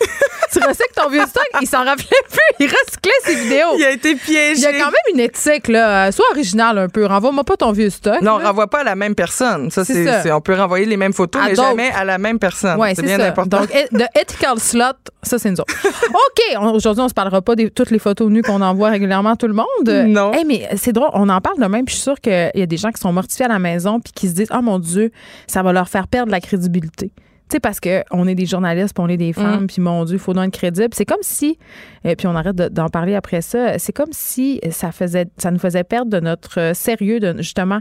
tu 0.52 0.60
recycles 0.68 0.94
ton 0.96 1.10
vieux 1.10 1.26
stock? 1.28 1.44
Il 1.62 1.68
s'en 1.68 1.84
rappelait 1.84 2.06
plus. 2.30 2.40
Il 2.60 2.68
recyclait 2.68 3.12
ses 3.24 3.36
vidéos. 3.36 3.68
il 3.78 3.86
a 3.86 3.92
été 3.92 4.16
piégé. 4.16 4.54
Il 4.56 4.62
y 4.62 4.66
a 4.66 4.72
quand 4.74 4.86
même 4.92 5.14
une 5.14 5.20
éthique, 5.20 5.68
là. 5.68 6.12
Sois 6.12 6.26
original 6.32 6.78
un 6.78 6.88
peu. 6.90 7.06
Renvoie-moi 7.06 7.44
pas 7.44 7.58
ton 7.58 7.72
vieux 7.72 7.90
stock. 7.90 8.22
Non, 8.22 8.34
on 8.34 8.38
là. 8.40 8.48
renvoie 8.48 8.68
pas 8.68 8.80
à 8.80 8.84
la 8.84 8.96
même 8.96 9.16
personne. 9.16 9.70
Ça, 9.72 9.84
C'est 9.86 10.06
ça. 10.06 10.36
on 10.36 10.42
peut 10.42 10.56
renvoyer 10.56 10.86
les 10.86 10.98
mêmes 10.98 11.14
photos, 11.14 11.42
À 11.42 11.48
mais 11.48 11.56
jamais 11.56 11.92
à 11.92 12.04
la 12.06 12.18
même 12.18 12.40
personne. 12.40 12.80
Ouais, 12.80 12.94
c'est 12.96 13.04
bien 13.04 13.18
ça. 13.18 13.28
important. 13.28 13.60
Donc, 13.62 13.70
de 13.92 14.04
ethical 14.20 14.60
slot, 14.60 14.84
ça, 15.24 15.38
c'est 15.40 15.50
nous 15.52 15.60
autres. 15.60 15.74
OK. 16.10 16.74
Aujourd'hui, 16.74 17.04
on 17.04 17.10
se 17.10 17.14
parlera 17.14 17.42
pas 17.42 17.56
de 17.56 17.68
toutes 17.68 17.92
les 17.92 18.00
photos 18.00 18.30
nues 18.30 18.42
qu'on 18.42 18.62
envoie 18.62 18.90
régulièrement 18.90 19.32
à 19.32 19.36
tout 19.36 19.48
le 19.48 19.54
monde. 19.54 19.68
Non. 20.08 20.34
Hey, 20.34 20.46
mais 20.46 20.70
c'est 20.78 20.94
drôle. 20.94 21.10
On 21.14 21.30
en 21.30 21.42
parle 21.42 21.60
de 21.60 21.66
même. 21.66 21.86
Puis 21.86 21.96
je 21.96 22.02
suis 22.02 22.04
sûre 22.04 22.20
qu'il 22.30 22.60
y 22.60 22.64
a 22.64 22.66
des 22.66 22.78
gens 22.78 22.92
qui 22.92 23.02
sont 23.02 23.12
mortifiés 23.14 23.46
à 23.46 23.50
la 23.50 23.60
maison 23.60 24.00
puis 24.00 24.14
qui 24.14 24.28
se 24.28 24.34
disent, 24.34 24.50
oh 24.54 24.62
mon 24.62 24.80
Dieu, 24.80 25.12
ça 25.48 25.64
va 25.64 25.74
leur 25.74 25.90
faire 25.90 26.08
perdre 26.08 26.32
la 26.32 26.40
crédibilité. 26.40 27.12
Tu 27.50 27.56
sais, 27.56 27.60
parce 27.60 27.80
qu'on 27.80 28.28
est 28.28 28.36
des 28.36 28.46
journalistes, 28.46 28.94
puis 28.94 29.04
on 29.04 29.10
est 29.10 29.18
des 29.18 29.34
femmes, 29.34 29.66
puis 29.68 29.82
mon 29.82 30.06
Dieu, 30.06 30.16
il 30.18 30.20
faut 30.20 30.34
donc 30.34 30.46
être 30.50 30.54
crédible. 30.54 30.90
C'est 30.94 31.06
comme 31.06 31.18
si, 31.22 31.58
et 32.04 32.16
puis 32.16 32.28
on 32.28 32.36
arrête 32.36 32.56
de- 32.56 32.68
d'en 32.68 32.90
parler 32.90 33.16
après 33.16 33.42
ça, 33.42 33.80
c'est 33.80 33.92
comme 33.92 34.12
si 34.12 34.62
ça 34.70 34.92
faisait, 34.92 35.26
ça 35.38 35.50
nous 35.50 35.58
faisait 35.58 35.84
perdre 35.84 36.12
de 36.12 36.20
notre 36.20 36.60
euh, 36.60 36.74
sérieux, 36.76 37.20
de 37.20 37.36
justement 37.38 37.80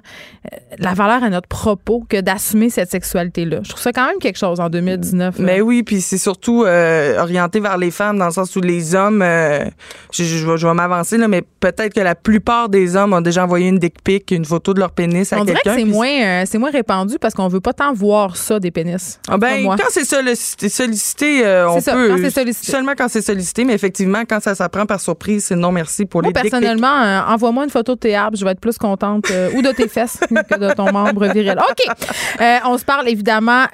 euh, 0.52 0.56
la 0.78 0.94
valeur 0.94 1.22
à 1.22 1.28
notre 1.28 1.48
propos 1.48 2.02
que 2.08 2.18
d'assumer 2.20 2.70
cette 2.70 2.90
sexualité-là. 2.90 3.58
Je 3.62 3.68
trouve 3.68 3.82
ça 3.82 3.92
quand 3.92 4.06
même 4.06 4.18
quelque 4.20 4.38
chose 4.38 4.58
en 4.58 4.70
2019. 4.70 5.38
là. 5.38 5.44
Mais 5.44 5.60
oui, 5.60 5.82
puis 5.82 6.00
c'est 6.00 6.16
surtout 6.18 6.64
euh, 6.64 7.20
orienté 7.20 7.60
vers 7.60 7.76
les 7.76 7.90
femmes 7.90 8.18
dans 8.18 8.26
le 8.26 8.32
sens 8.32 8.56
où 8.56 8.60
les 8.62 8.94
hommes, 8.94 9.20
euh, 9.22 9.66
je, 10.12 10.24
je 10.24 10.46
vais- 10.46 10.56
je 10.56 10.66
vais 10.66 10.74
m'avancer 10.74 11.18
là, 11.18 11.28
mais 11.28 11.42
peut-être 11.60 11.92
que 11.94 12.00
la 12.00 12.14
plupart 12.14 12.70
des 12.70 12.96
hommes 12.96 13.12
ont 13.12 13.20
déjà 13.20 13.44
envoyé 13.44 13.68
une 13.68 13.78
dick 13.78 14.02
pic, 14.02 14.30
une 14.30 14.46
photo 14.46 14.72
de 14.72 14.80
leur 14.80 14.92
pénis 14.92 15.30
à 15.32 15.40
On 15.40 15.44
dirait 15.44 15.58
que 15.58 15.62
quelqu'un. 15.64 15.78
c'est 15.78 15.84
moins, 15.84 16.08
euh, 16.22 16.42
c'est 16.46 16.58
moins 16.58 16.70
répandu 16.70 17.16
parce 17.20 17.34
qu'on 17.34 17.48
veut 17.48 17.60
pas 17.60 17.74
tant 17.74 17.92
voir 17.92 18.36
ça 18.36 18.58
des 18.60 18.70
pénis. 18.70 19.20
Ah 19.28 19.36
ben, 19.36 19.57
Moi. 19.62 19.76
quand 19.78 19.88
c'est 19.90 20.04
sollicité, 20.04 20.68
sollicité 20.68 21.46
euh, 21.46 21.70
on 21.70 21.80
ça, 21.80 21.92
peut. 21.92 22.08
quand 22.08 22.16
c'est 22.18 22.30
sollicité. 22.30 22.72
Seulement 22.72 22.92
quand 22.96 23.08
c'est 23.08 23.22
sollicité, 23.22 23.64
mais 23.64 23.74
effectivement, 23.74 24.22
quand 24.28 24.40
ça 24.42 24.54
s'apprend 24.54 24.86
par 24.86 25.00
surprise, 25.00 25.46
c'est 25.46 25.56
non 25.56 25.72
merci 25.72 26.06
pour 26.06 26.22
Moi, 26.22 26.32
les 26.34 26.40
personnellement, 26.40 27.02
euh, 27.02 27.20
envoie-moi 27.28 27.64
une 27.64 27.70
photo 27.70 27.94
de 27.94 28.00
tes 28.00 28.14
arbres, 28.14 28.36
je 28.36 28.44
vais 28.44 28.52
être 28.52 28.60
plus 28.60 28.78
contente. 28.78 29.30
euh, 29.30 29.50
ou 29.54 29.62
de 29.62 29.70
tes 29.72 29.88
fesses 29.88 30.18
que 30.50 30.58
de 30.58 30.72
ton 30.74 30.92
membre 30.92 31.26
viril. 31.28 31.56
OK. 31.58 31.96
Euh, 32.40 32.58
on 32.64 32.78
se 32.78 32.84
parle 32.84 33.08
évidemment. 33.08 33.66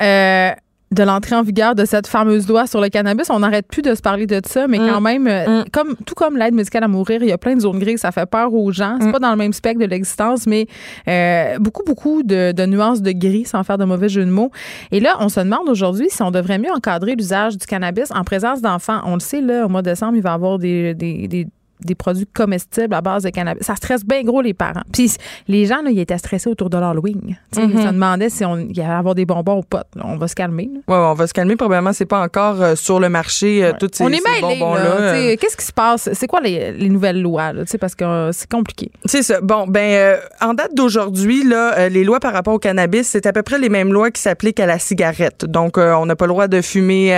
De 0.95 1.03
l'entrée 1.03 1.35
en 1.35 1.43
vigueur 1.43 1.75
de 1.75 1.85
cette 1.85 2.07
fameuse 2.07 2.49
loi 2.49 2.67
sur 2.67 2.81
le 2.81 2.89
cannabis. 2.89 3.29
On 3.31 3.41
n'arrête 3.41 3.67
plus 3.67 3.83
de 3.83 3.95
se 3.95 4.01
parler 4.01 4.27
de 4.27 4.41
ça, 4.47 4.67
mais 4.67 4.79
quand 4.79 5.01
même, 5.01 5.27
euh, 5.27 5.65
comme, 5.73 5.97
tout 6.07 6.15
comme 6.15 6.37
l'aide 6.37 6.55
médicale 6.55 6.85
à 6.85 6.89
mourir, 6.89 7.23
il 7.23 7.29
y 7.29 7.33
a 7.33 7.39
plein 7.39 7.55
de 7.55 7.61
zones 7.61 7.79
grises, 7.79 8.01
ça 8.01 8.13
fait 8.13 8.27
peur 8.27 8.55
aux 8.55 8.71
gens. 8.73 8.97
C'est 9.01 9.13
pas 9.13 9.19
dans 9.19 9.31
le 9.31 9.37
même 9.37 9.53
spectre 9.53 9.81
de 9.81 9.87
l'existence, 9.87 10.47
mais 10.47 10.67
euh, 11.09 11.59
beaucoup, 11.59 11.83
beaucoup 11.85 12.23
de, 12.23 12.53
de 12.53 12.67
nuances 12.67 13.03
de 13.03 13.13
gris, 13.13 13.45
sans 13.45 13.65
faire 13.65 13.79
de 13.79 13.85
mauvais 13.85 14.09
jeu 14.09 14.25
de 14.25 14.31
mots. 14.31 14.51
Et 14.93 15.01
là, 15.01 15.17
on 15.21 15.29
se 15.29 15.41
demande 15.41 15.69
aujourd'hui 15.69 16.07
si 16.11 16.23
on 16.23 16.31
devrait 16.31 16.59
mieux 16.59 16.73
encadrer 16.73 17.15
l'usage 17.17 17.59
du 17.59 17.67
cannabis 17.67 18.11
en 18.15 18.25
présence 18.25 18.63
d'enfants. 18.63 19.01
On 19.05 19.15
le 19.15 19.21
sait, 19.21 19.41
là, 19.41 19.67
au 19.67 19.69
mois 19.69 19.83
de 19.83 19.91
décembre, 19.91 20.17
il 20.17 20.23
va 20.23 20.31
y 20.31 20.35
avoir 20.35 20.59
des, 20.59 20.95
des, 20.95 21.29
des 21.29 21.47
des 21.85 21.95
produits 21.95 22.27
comestibles 22.27 22.95
à 22.95 23.01
base 23.01 23.23
de 23.25 23.31
cannabis. 23.31 23.67
Ça 23.67 23.77
stresse 23.77 24.05
bien 24.05 24.23
gros 24.23 24.41
les 24.41 24.55
parents. 24.55 24.83
Puis 24.93 25.15
les 25.49 25.67
gens, 25.67 25.83
là, 25.83 25.91
ils 25.91 25.99
étaient 26.01 26.19
stressés 26.19 26.49
autour 26.51 26.71
de 26.71 26.79
l'Halloween. 26.79 27.21
Tu 27.53 27.61
sais, 27.61 27.67
Ils 27.67 27.81
se 27.83 27.89
demandaient 27.89 28.29
si 28.31 28.45
on 28.45 28.57
y 28.59 28.81
allait 28.81 28.91
avoir 28.93 29.15
des 29.15 29.27
bonbons 29.27 29.59
ou 29.59 29.63
pas. 29.63 29.85
On 30.03 30.17
va 30.17 30.29
se 30.29 30.35
calmer. 30.35 30.71
là. 30.73 30.81
Ouais, 30.89 31.11
on 31.11 31.15
va 31.15 31.27
se 31.27 31.33
calmer. 31.33 31.57
Probablement, 31.57 31.93
c'est 31.93 32.07
pas 32.07 32.21
encore 32.21 32.61
euh, 32.63 32.75
sur 32.75 33.01
le 33.01 33.09
marché, 33.09 33.65
euh, 33.65 33.73
toutes 33.79 33.95
ces, 33.95 34.05
on 34.05 34.09
est 34.09 34.17
ces 34.17 34.41
bonbons-là. 34.41 34.81
euh. 34.81 35.37
Qu'est-ce 35.41 35.57
qui 35.57 35.65
se 35.67 35.73
passe? 35.73 36.09
C'est 36.13 36.27
quoi 36.27 36.41
les, 36.41 36.73
les 36.73 36.89
nouvelles 36.89 37.21
lois? 37.21 37.53
Là? 37.53 37.63
Parce 37.81 37.95
que 37.95 38.05
euh, 38.05 38.33
c'est 38.33 38.51
compliqué. 38.51 38.91
C'est 39.05 39.23
ça. 39.23 39.41
Bon, 39.41 39.67
ben, 39.67 40.17
en 40.41 40.55
date 40.55 40.75
d'aujourd'hui, 40.75 41.45
là, 41.45 41.89
les 41.89 42.05
lois 42.05 42.21
par 42.21 42.33
rapport 42.33 42.55
au 42.55 42.59
cannabis, 42.59 43.07
c'est 43.09 43.27
à 43.27 43.33
peu 43.33 43.43
près 43.43 43.59
les 43.59 43.69
mêmes 43.69 43.93
lois 43.93 44.11
qui 44.11 44.21
s'appliquent 44.23 44.61
à 44.61 44.67
la 44.67 44.79
cigarette. 44.79 45.45
Donc, 45.45 45.77
on 45.79 46.07
n'a 46.07 46.17
pas 46.17 46.27
le 46.27 46.31
droit 46.33 46.49
de 46.49 46.61
fumer. 46.61 47.13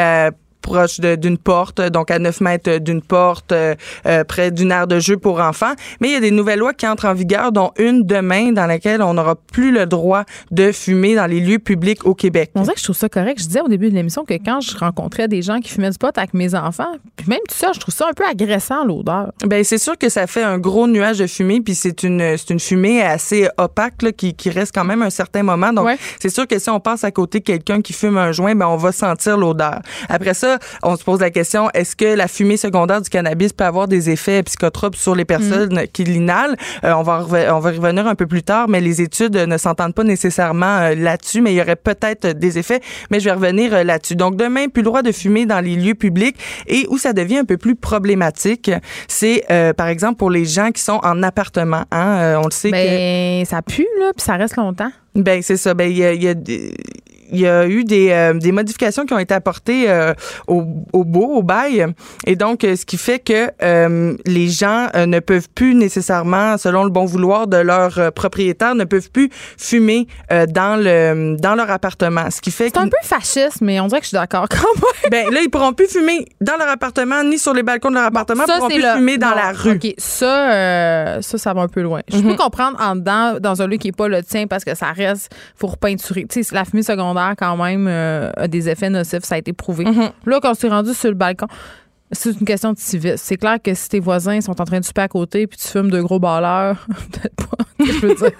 Proche 0.62 1.00
d'une 1.00 1.38
porte, 1.38 1.80
donc 1.80 2.10
à 2.10 2.18
9 2.18 2.40
mètres 2.40 2.78
d'une 2.78 3.02
porte, 3.02 3.52
euh, 3.52 3.74
euh, 4.06 4.24
près 4.24 4.50
d'une 4.50 4.72
aire 4.72 4.86
de 4.86 4.98
jeu 4.98 5.16
pour 5.16 5.40
enfants. 5.40 5.74
Mais 6.00 6.08
il 6.08 6.12
y 6.14 6.16
a 6.16 6.20
des 6.20 6.30
nouvelles 6.30 6.58
lois 6.58 6.72
qui 6.72 6.86
entrent 6.86 7.06
en 7.06 7.14
vigueur, 7.14 7.52
dont 7.52 7.72
une 7.78 8.02
demain, 8.04 8.52
dans 8.52 8.66
laquelle 8.66 9.02
on 9.02 9.14
n'aura 9.14 9.34
plus 9.36 9.72
le 9.72 9.86
droit 9.86 10.24
de 10.50 10.72
fumer 10.72 11.14
dans 11.14 11.26
les 11.26 11.40
lieux 11.40 11.58
publics 11.58 12.04
au 12.06 12.14
Québec. 12.14 12.50
On 12.54 12.62
dirait 12.62 12.74
que 12.74 12.80
je 12.80 12.84
trouve 12.84 12.96
ça 12.96 13.08
correct. 13.08 13.38
Je 13.40 13.46
disais 13.46 13.60
au 13.60 13.68
début 13.68 13.90
de 13.90 13.94
l'émission 13.94 14.24
que 14.24 14.34
quand 14.34 14.60
je 14.60 14.76
rencontrais 14.76 15.28
des 15.28 15.42
gens 15.42 15.60
qui 15.60 15.70
fumaient 15.70 15.90
du 15.90 15.98
pot 15.98 16.16
avec 16.16 16.34
mes 16.34 16.54
enfants, 16.54 16.92
puis 17.16 17.26
même 17.28 17.38
tout 17.48 17.54
ça, 17.56 17.70
je 17.74 17.80
trouve 17.80 17.94
ça 17.94 18.06
un 18.10 18.12
peu 18.12 18.24
agressant, 18.26 18.84
l'odeur. 18.84 19.32
Ben 19.44 19.62
c'est 19.64 19.78
sûr 19.78 19.96
que 19.98 20.08
ça 20.08 20.26
fait 20.26 20.42
un 20.42 20.58
gros 20.58 20.86
nuage 20.86 21.18
de 21.18 21.26
fumée, 21.26 21.60
puis 21.60 21.74
c'est 21.74 22.02
une 22.02 22.36
c'est 22.36 22.50
une 22.50 22.60
fumée 22.60 23.02
assez 23.02 23.48
opaque 23.58 24.02
là, 24.02 24.12
qui, 24.12 24.34
qui 24.34 24.50
reste 24.50 24.74
quand 24.74 24.84
même 24.84 25.02
un 25.02 25.10
certain 25.10 25.42
moment. 25.42 25.72
Donc 25.72 25.86
Ouais. 25.86 25.98
c'est 26.20 26.28
sûr 26.30 26.46
que 26.46 26.58
si 26.58 26.68
on 26.70 26.80
passe 26.80 27.04
à 27.04 27.10
côté 27.10 27.38
de 27.40 27.44
quelqu'un 27.44 27.80
qui 27.82 27.92
fume 27.92 28.16
un 28.18 28.32
joint, 28.32 28.54
ben 28.54 28.66
on 28.66 28.76
va 28.76 28.92
sentir 28.92 29.36
l'odeur. 29.36 29.80
Après 30.08 30.34
ça, 30.34 30.45
on 30.82 30.96
se 30.96 31.04
pose 31.04 31.20
la 31.20 31.30
question 31.30 31.68
est-ce 31.74 31.94
que 31.96 32.04
la 32.04 32.28
fumée 32.28 32.56
secondaire 32.56 33.00
du 33.00 33.10
cannabis 33.10 33.52
peut 33.52 33.64
avoir 33.64 33.88
des 33.88 34.10
effets 34.10 34.42
psychotropes 34.42 34.96
sur 34.96 35.14
les 35.14 35.24
personnes 35.24 35.82
qui 35.92 36.04
l'inhalent 36.04 36.54
Euh, 36.84 36.92
On 36.94 37.02
va 37.02 37.24
on 37.54 37.58
va 37.60 37.72
y 37.72 37.76
revenir 37.76 38.06
un 38.06 38.14
peu 38.14 38.26
plus 38.26 38.42
tard, 38.42 38.68
mais 38.68 38.80
les 38.80 39.00
études 39.02 39.36
ne 39.36 39.56
s'entendent 39.58 39.94
pas 39.94 40.04
nécessairement 40.04 40.78
euh, 40.78 40.94
là-dessus, 40.94 41.40
mais 41.40 41.52
il 41.52 41.56
y 41.56 41.60
aurait 41.60 41.76
peut-être 41.76 42.26
des 42.28 42.58
effets. 42.58 42.80
Mais 43.10 43.20
je 43.20 43.26
vais 43.26 43.32
revenir 43.32 43.74
euh, 43.74 43.82
là-dessus. 43.84 44.16
Donc 44.16 44.36
demain, 44.36 44.68
plus 44.68 44.82
le 44.82 44.86
droit 44.86 45.02
de 45.02 45.12
fumer 45.12 45.46
dans 45.46 45.60
les 45.60 45.76
lieux 45.76 45.94
publics 45.94 46.36
et 46.66 46.86
où 46.90 46.98
ça 46.98 47.12
devient 47.12 47.38
un 47.38 47.44
peu 47.44 47.56
plus 47.56 47.74
problématique, 47.74 48.70
c'est 49.08 49.44
euh, 49.50 49.72
par 49.72 49.88
exemple 49.88 50.16
pour 50.16 50.30
les 50.30 50.44
gens 50.44 50.70
qui 50.70 50.82
sont 50.82 51.00
en 51.02 51.22
appartement. 51.22 51.84
Hein? 51.90 52.40
On 52.42 52.46
le 52.46 52.50
sait 52.52 52.70
que 52.70 52.76
Ben, 52.76 53.44
ça 53.44 53.62
pue, 53.62 53.86
là, 54.00 54.12
puis 54.16 54.24
ça 54.24 54.34
reste 54.36 54.56
longtemps. 54.56 54.90
ben 55.14 55.42
c'est 55.42 55.56
ça. 55.56 55.74
Ben 55.74 55.90
il 55.90 55.96
y 55.98 56.04
a, 56.04 56.12
y 56.14 56.28
a 56.28 56.34
des- 56.34 56.74
il 57.30 57.40
y 57.40 57.46
a 57.46 57.66
eu 57.66 57.84
des, 57.84 58.10
euh, 58.10 58.34
des 58.34 58.52
modifications 58.52 59.04
qui 59.06 59.12
ont 59.14 59.18
été 59.18 59.34
apportées 59.34 59.90
euh, 59.90 60.14
au, 60.46 60.64
au 60.92 61.04
beau, 61.04 61.26
au 61.36 61.42
bail. 61.42 61.86
Et 62.26 62.36
donc, 62.36 62.64
euh, 62.64 62.76
ce 62.76 62.84
qui 62.86 62.96
fait 62.96 63.18
que 63.18 63.50
euh, 63.62 64.14
les 64.26 64.48
gens 64.48 64.88
euh, 64.94 65.06
ne 65.06 65.20
peuvent 65.20 65.48
plus 65.54 65.74
nécessairement, 65.74 66.58
selon 66.58 66.84
le 66.84 66.90
bon 66.90 67.04
vouloir 67.04 67.46
de 67.46 67.56
leur 67.56 67.98
euh, 67.98 68.10
propriétaire, 68.10 68.74
ne 68.74 68.84
peuvent 68.84 69.10
plus 69.10 69.30
fumer 69.58 70.06
euh, 70.32 70.46
dans, 70.46 70.76
le, 70.76 71.36
dans 71.36 71.54
leur 71.54 71.70
appartement. 71.70 72.30
Ce 72.30 72.40
qui 72.40 72.50
fait 72.50 72.68
C'est 72.68 72.78
un 72.78 72.88
peu 72.88 72.96
fasciste, 73.02 73.60
mais 73.60 73.80
on 73.80 73.86
dirait 73.86 74.00
que 74.00 74.04
je 74.04 74.08
suis 74.10 74.16
d'accord 74.16 74.46
quand 74.48 74.58
même. 74.58 74.90
ben, 75.10 75.32
là, 75.32 75.40
ils 75.42 75.50
pourront 75.50 75.72
plus 75.72 75.88
fumer 75.88 76.26
dans 76.40 76.56
leur 76.58 76.68
appartement, 76.68 77.22
ni 77.24 77.38
sur 77.38 77.54
les 77.54 77.62
balcons 77.62 77.90
de 77.90 77.94
leur 77.94 78.04
appartement. 78.04 78.44
ils 78.46 78.52
pourront 78.54 78.68
plus 78.68 78.82
le- 78.82 78.94
fumer 78.96 79.18
dans 79.18 79.30
non, 79.30 79.36
la 79.36 79.52
rue. 79.52 79.72
OK, 79.72 79.94
ça, 79.98 80.52
euh, 80.52 81.22
ça, 81.22 81.38
ça 81.38 81.54
va 81.54 81.62
un 81.62 81.68
peu 81.68 81.80
loin. 81.82 82.00
Je 82.12 82.20
peux 82.20 82.34
comprendre 82.36 82.76
en 82.80 82.96
dedans, 82.96 83.38
dans 83.40 83.62
un 83.62 83.66
lieu 83.66 83.76
qui 83.76 83.88
n'est 83.88 83.92
pas 83.92 84.08
le 84.08 84.22
tien, 84.22 84.46
parce 84.46 84.64
que 84.64 84.74
ça 84.74 84.92
reste, 84.92 85.34
faut 85.56 85.66
repeinturer. 85.68 86.26
Tu 86.30 86.42
sais, 86.42 86.54
la 86.54 86.64
fumée 86.64 86.82
secondaire, 86.82 87.15
quand 87.36 87.56
même, 87.56 87.86
euh, 87.88 88.30
a 88.36 88.48
des 88.48 88.68
effets 88.68 88.90
nocifs, 88.90 89.24
ça 89.24 89.36
a 89.36 89.38
été 89.38 89.52
prouvé. 89.52 89.84
Là, 90.26 90.40
quand 90.40 90.54
c'est 90.54 90.68
rendu 90.68 90.94
sur 90.94 91.08
le 91.08 91.14
balcon, 91.14 91.46
c'est 92.12 92.30
une 92.30 92.46
question 92.46 92.72
de 92.72 92.78
civisme. 92.78 93.16
C'est 93.18 93.36
clair 93.36 93.58
que 93.62 93.74
si 93.74 93.88
tes 93.88 94.00
voisins 94.00 94.40
sont 94.40 94.60
en 94.60 94.64
train 94.64 94.80
de 94.80 94.84
souper 94.84 95.02
à 95.02 95.08
côté 95.08 95.46
puis 95.46 95.58
tu 95.58 95.66
fumes 95.68 95.90
de 95.90 96.00
gros 96.00 96.18
balleurs, 96.18 96.86
peut-être 97.12 97.48
pas. 97.48 97.64
Je 97.84 98.06
veux 98.06 98.14
dire, 98.14 98.30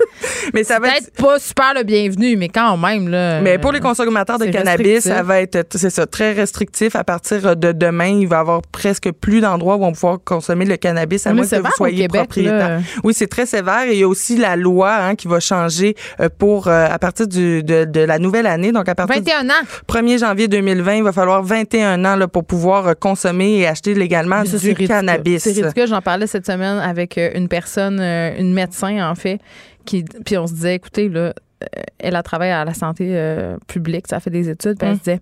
Mais 0.55 0.65
ça 0.65 0.79
va 0.79 0.97
être 0.97 1.13
pas 1.13 1.39
super 1.39 1.75
le 1.75 1.83
bienvenu, 1.83 2.37
mais 2.37 2.49
quand 2.49 2.77
même, 2.77 3.09
là. 3.09 3.41
Mais 3.41 3.59
pour 3.59 3.73
les 3.73 3.81
consommateurs 3.81 4.39
de 4.39 4.47
cannabis, 4.47 4.87
restrictif. 4.87 5.13
ça 5.13 5.23
va 5.23 5.41
être 5.41 5.67
c'est 5.75 5.91
ça 5.91 6.07
très 6.07 6.33
restrictif. 6.33 6.97
À 6.97 7.05
partir 7.05 7.57
de 7.57 7.73
demain, 7.73 8.07
il 8.21 8.29
va 8.29 8.37
y 8.37 8.41
avoir 8.41 8.63
presque 8.63 9.11
plus 9.13 9.41
d'endroits 9.41 9.77
où 9.77 9.85
on 9.85 9.89
va 9.89 9.93
pouvoir 9.93 10.19
consommer 10.25 10.65
le 10.65 10.77
cannabis 10.77 11.27
à 11.27 11.35
moins 11.35 11.47
que 11.47 11.57
vous 11.57 11.71
soyez 11.77 12.03
Québec, 12.03 12.23
propriétaire. 12.23 12.69
là. 12.69 12.79
Oui, 13.05 13.15
c'est 13.15 13.27
très 13.27 13.47
sévère. 13.47 13.83
Et 13.89 13.95
il 13.95 13.99
y 13.99 14.03
a 14.03 14.09
aussi 14.09 14.37
la 14.37 14.57
loi 14.57 14.95
hein, 14.95 15.15
qui 15.15 15.29
va 15.29 15.41
changer 15.41 15.95
euh, 16.21 16.29
pour 16.37 16.69
euh, 16.69 16.87
à 16.91 16.99
partir 16.99 17.29
du, 17.29 17.63
de, 17.63 17.85
de 17.85 18.01
la 18.01 18.19
nouvelle 18.19 18.47
année. 18.47 18.73
Donc 18.73 18.89
à 18.89 18.95
partir 18.95 19.21
du 19.23 19.31
21 19.31 19.51
ans. 19.51 19.53
1er 19.89 20.19
janvier 20.19 20.49
2020, 20.49 20.95
il 20.95 21.03
va 21.03 21.13
falloir 21.13 21.43
21 21.43 22.05
ans 22.05 22.17
là, 22.17 22.29
pour 22.29 22.45
pouvoir 22.45 22.89
euh, 22.89 22.93
consommer 22.99 23.59
et 23.59 23.67
acheter 23.67 23.95
légalement 23.95 24.45
ça, 24.45 24.57
du 24.57 24.75
cannabis. 24.75 25.43
C'est 25.43 25.53
ridicule. 25.53 25.87
J'en 25.89 26.03
parlais 26.03 26.27
cette 26.27 26.47
semaine 26.47 26.79
avec 26.79 27.19
une 27.35 27.49
personne, 27.49 28.01
une 28.01 28.53
médecin, 28.53 29.09
en 29.11 29.15
fait, 29.15 29.26
qui, 29.85 30.05
puis 30.25 30.37
on 30.39 30.47
se 30.47 30.55
disait, 30.55 30.75
écoutez, 30.75 31.09
là, 31.09 31.21
euh, 31.63 31.67
elle 31.99 32.17
a 32.17 32.23
travaillé 32.23 32.53
à 32.53 32.65
la 32.65 32.75
santé 32.75 33.11
euh, 33.13 33.57
publique, 33.67 34.07
ça 34.09 34.21
fait 34.21 34.31
des 34.31 34.49
études, 34.49 34.79
puis 34.79 34.87
elle 34.89 34.93
Hum. 34.95 34.99
se 34.99 35.05
disait, 35.05 35.21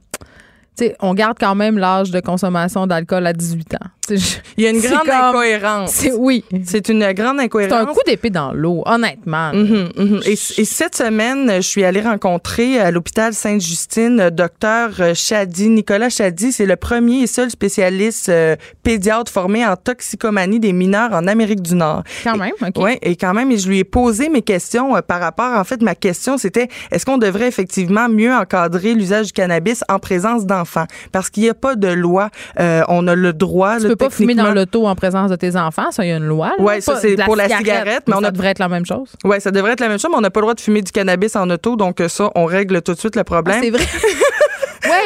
tu 0.77 0.87
sais, 0.87 0.97
on 1.01 1.15
garde 1.15 1.37
quand 1.39 1.55
même 1.55 1.79
l'âge 1.79 2.11
de 2.11 2.19
consommation 2.21 2.87
d'alcool 2.89 3.27
à 3.27 3.33
18 3.33 3.75
ans. 3.75 3.87
Il 4.11 4.65
y 4.65 4.67
a 4.67 4.71
une 4.71 4.81
c'est 4.81 4.89
grande 4.89 5.03
comme- 5.07 5.15
incohérence. 5.15 5.91
C'est 5.93 6.13
oui. 6.13 6.45
C'est 6.65 6.89
une 6.89 7.01
grande 7.13 7.37
C'est 7.39 7.45
incohérence. 7.45 7.81
un 7.81 7.87
coup 7.87 8.01
d'épée 8.07 8.31
dans 8.31 8.53
l'eau, 8.53 8.83
honnêtement. 8.87 9.53
Mhm, 9.53 9.89
mhm. 9.97 10.21
Et, 10.27 10.33
et 10.33 10.65
cette 10.65 10.97
semaine, 10.97 11.51
je 11.57 11.61
suis 11.67 11.85
allée 11.85 12.01
rencontrer 12.01 12.79
à 12.79 12.91
l'hôpital 12.91 13.35
Sainte-Justine 13.35 14.21
euh, 14.21 14.31
docteur 14.31 14.91
euh, 15.01 15.15
Chadi. 15.15 15.69
Nicolas 15.69 16.11
Chadi, 16.11 16.53
c'est 16.53 16.67
le 16.67 16.77
premier 16.77 17.23
et 17.23 17.27
seul 17.27 17.51
spécialiste 17.51 18.29
euh, 18.29 18.57
pédiatre 18.83 19.31
formé 19.33 19.65
en 19.67 19.77
toxicomanie 19.77 20.61
des 20.61 20.73
mineurs 20.73 21.13
en 21.13 21.27
Amérique 21.27 21.63
du 21.63 21.75
Nord. 21.75 22.03
Quand 22.23 22.37
même, 22.37 22.53
OK. 22.61 22.75
Oui, 22.77 22.99
et 23.03 23.17
quand 23.17 23.35
même, 23.35 23.51
et 23.51 23.59
je 23.59 23.69
lui 23.69 23.79
ai 23.79 23.85
posé 23.85 24.29
mes 24.29 24.43
questions 24.43 24.97
euh, 24.97 25.01
par 25.01 25.21
rapport, 25.21 25.59
en 25.59 25.65
fait, 25.65 25.81
ma 25.83 25.95
question, 25.95 26.39
c'était 26.39 26.69
est-ce 26.91 27.05
qu'on 27.07 27.19
devrait 27.19 27.49
effectivement 27.49 28.09
mieux 28.09 28.33
encadrer 28.33 28.95
l'usage 28.95 29.27
du 29.27 29.33
cannabis 29.33 29.83
en 29.89 29.99
présence 29.99 30.47
d'enfants? 30.47 30.87
Parce 31.13 31.31
qu'il 31.31 31.43
n'y 31.45 31.49
a 31.49 31.55
pas 31.55 31.75
de 31.77 31.89
loi. 31.89 32.31
Euh, 32.61 32.83
on 32.89 33.07
a 33.07 33.15
le 33.15 33.33
droit. 33.33 33.79
Peux 33.97 34.07
pas 34.07 34.11
fumer 34.11 34.35
dans 34.35 34.53
l'auto 34.53 34.87
en 34.87 34.95
présence 34.95 35.31
de 35.31 35.37
tes 35.37 35.57
enfants, 35.57 35.91
ça, 35.91 36.05
il 36.05 36.09
y 36.09 36.13
a 36.13 36.17
une 36.17 36.27
loi. 36.27 36.53
Ouais, 36.59 36.81
ça, 36.81 36.97
c'est 36.97 37.17
pour 37.25 37.37
la 37.37 37.49
cigarette, 37.49 38.05
mais 38.07 38.15
on 38.15 38.21
ça 38.21 38.31
devrait 38.31 38.49
être 38.49 38.59
la 38.59 38.69
même 38.69 38.87
chose. 38.87 39.11
Oui, 39.25 39.41
ça 39.41 39.51
devrait 39.51 39.73
être 39.73 39.81
la 39.81 39.89
même 39.89 39.99
chose, 39.99 40.11
mais 40.11 40.19
on 40.19 40.23
n'a 40.23 40.31
pas 40.31 40.41
le 40.41 40.45
droit 40.45 40.55
de 40.55 40.61
fumer 40.61 40.83
du 40.83 40.93
cannabis 40.93 41.37
en 41.37 41.49
auto, 41.51 41.77
donc 41.77 42.03
ça, 42.09 42.31
on 42.35 42.45
règle 42.45 42.83
tout 42.83 42.95
de 42.95 42.99
suite 42.99 43.17
le 43.17 43.25
problème. 43.25 43.57
Ah, 43.59 43.63
c'est 43.63 43.71
vrai. 43.71 43.85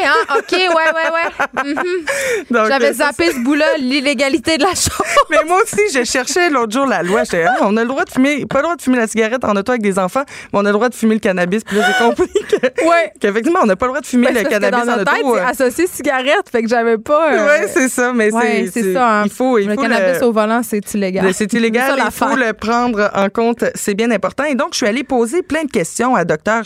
Hein? 0.06 0.36
OK, 0.38 0.52
ouais, 0.52 0.68
ouais, 0.68 1.64
ouais. 1.64 1.72
Mhm. 1.74 2.66
J'avais 2.68 2.90
euh, 2.90 2.92
zappé 2.94 3.32
ce 3.32 3.38
bout-là, 3.40 3.66
l'illégalité 3.78 4.56
de 4.58 4.62
la 4.62 4.70
chose. 4.74 5.06
Mais 5.30 5.38
moi 5.46 5.60
aussi, 5.62 5.82
je 5.92 6.04
cherchais 6.04 6.50
l'autre 6.50 6.72
jour 6.72 6.86
la 6.86 7.02
loi. 7.02 7.24
J'étais, 7.24 7.44
ah, 7.44 7.56
on 7.62 7.76
a 7.76 7.82
le 7.82 7.88
droit 7.88 8.04
de 8.04 8.10
fumer, 8.10 8.46
pas 8.46 8.58
le 8.58 8.62
droit 8.64 8.76
de 8.76 8.82
fumer 8.82 8.96
la 8.98 9.06
cigarette 9.06 9.44
en 9.44 9.54
auto 9.56 9.72
avec 9.72 9.82
des 9.82 9.98
enfants, 9.98 10.24
mais 10.52 10.58
on 10.58 10.64
a 10.64 10.68
le 10.68 10.72
droit 10.72 10.88
de 10.88 10.94
fumer 10.94 11.14
le 11.14 11.20
cannabis. 11.20 11.64
Puis 11.64 11.76
là, 11.76 11.84
j'ai 11.86 12.04
compris 12.04 12.28
que, 12.48 12.84
Ouais. 12.88 13.12
qu'effectivement, 13.20 13.60
on 13.62 13.66
n'a 13.66 13.76
pas 13.76 13.86
le 13.86 13.90
droit 13.92 14.00
de 14.00 14.06
fumer 14.06 14.32
le 14.32 14.42
cannabis 14.44 14.70
dans 14.86 14.92
en 14.92 14.96
notre 14.96 15.12
auto. 15.20 15.34
tête, 15.36 15.44
c'est 15.56 15.64
associé 15.64 15.86
cigarette, 15.86 16.48
fait 16.50 16.62
que 16.62 16.68
j'avais 16.68 16.98
pas. 16.98 17.32
euh, 17.32 17.48
Oui, 17.60 17.66
c'est 17.72 17.88
ça, 17.88 18.12
mais 18.12 18.32
ouais, 18.32 18.68
c'est, 18.72 18.92
ça. 18.92 19.20
hein. 19.20 19.22
Il 19.24 19.30
faut, 19.30 19.58
il 19.58 19.68
le 19.68 19.74
faut 19.74 19.82
cannabis 19.82 20.20
le- 20.20 20.26
au 20.26 20.32
volant, 20.32 20.60
c'est 20.62 20.94
illégal. 20.94 21.32
C'est 21.38 21.52
illégal, 21.52 22.00
il 22.04 22.10
faut 22.10 22.34
le 22.36 22.52
prendre 22.52 23.10
en 23.14 23.28
compte, 23.28 23.64
c'est 23.74 23.94
bien 23.94 24.10
important. 24.10 24.44
Et 24.44 24.54
donc, 24.54 24.68
je 24.72 24.78
suis 24.78 24.86
allée 24.86 25.04
poser 25.04 25.42
plein 25.42 25.62
de 25.64 25.70
questions 25.70 26.14
à 26.16 26.24
Dr 26.24 26.62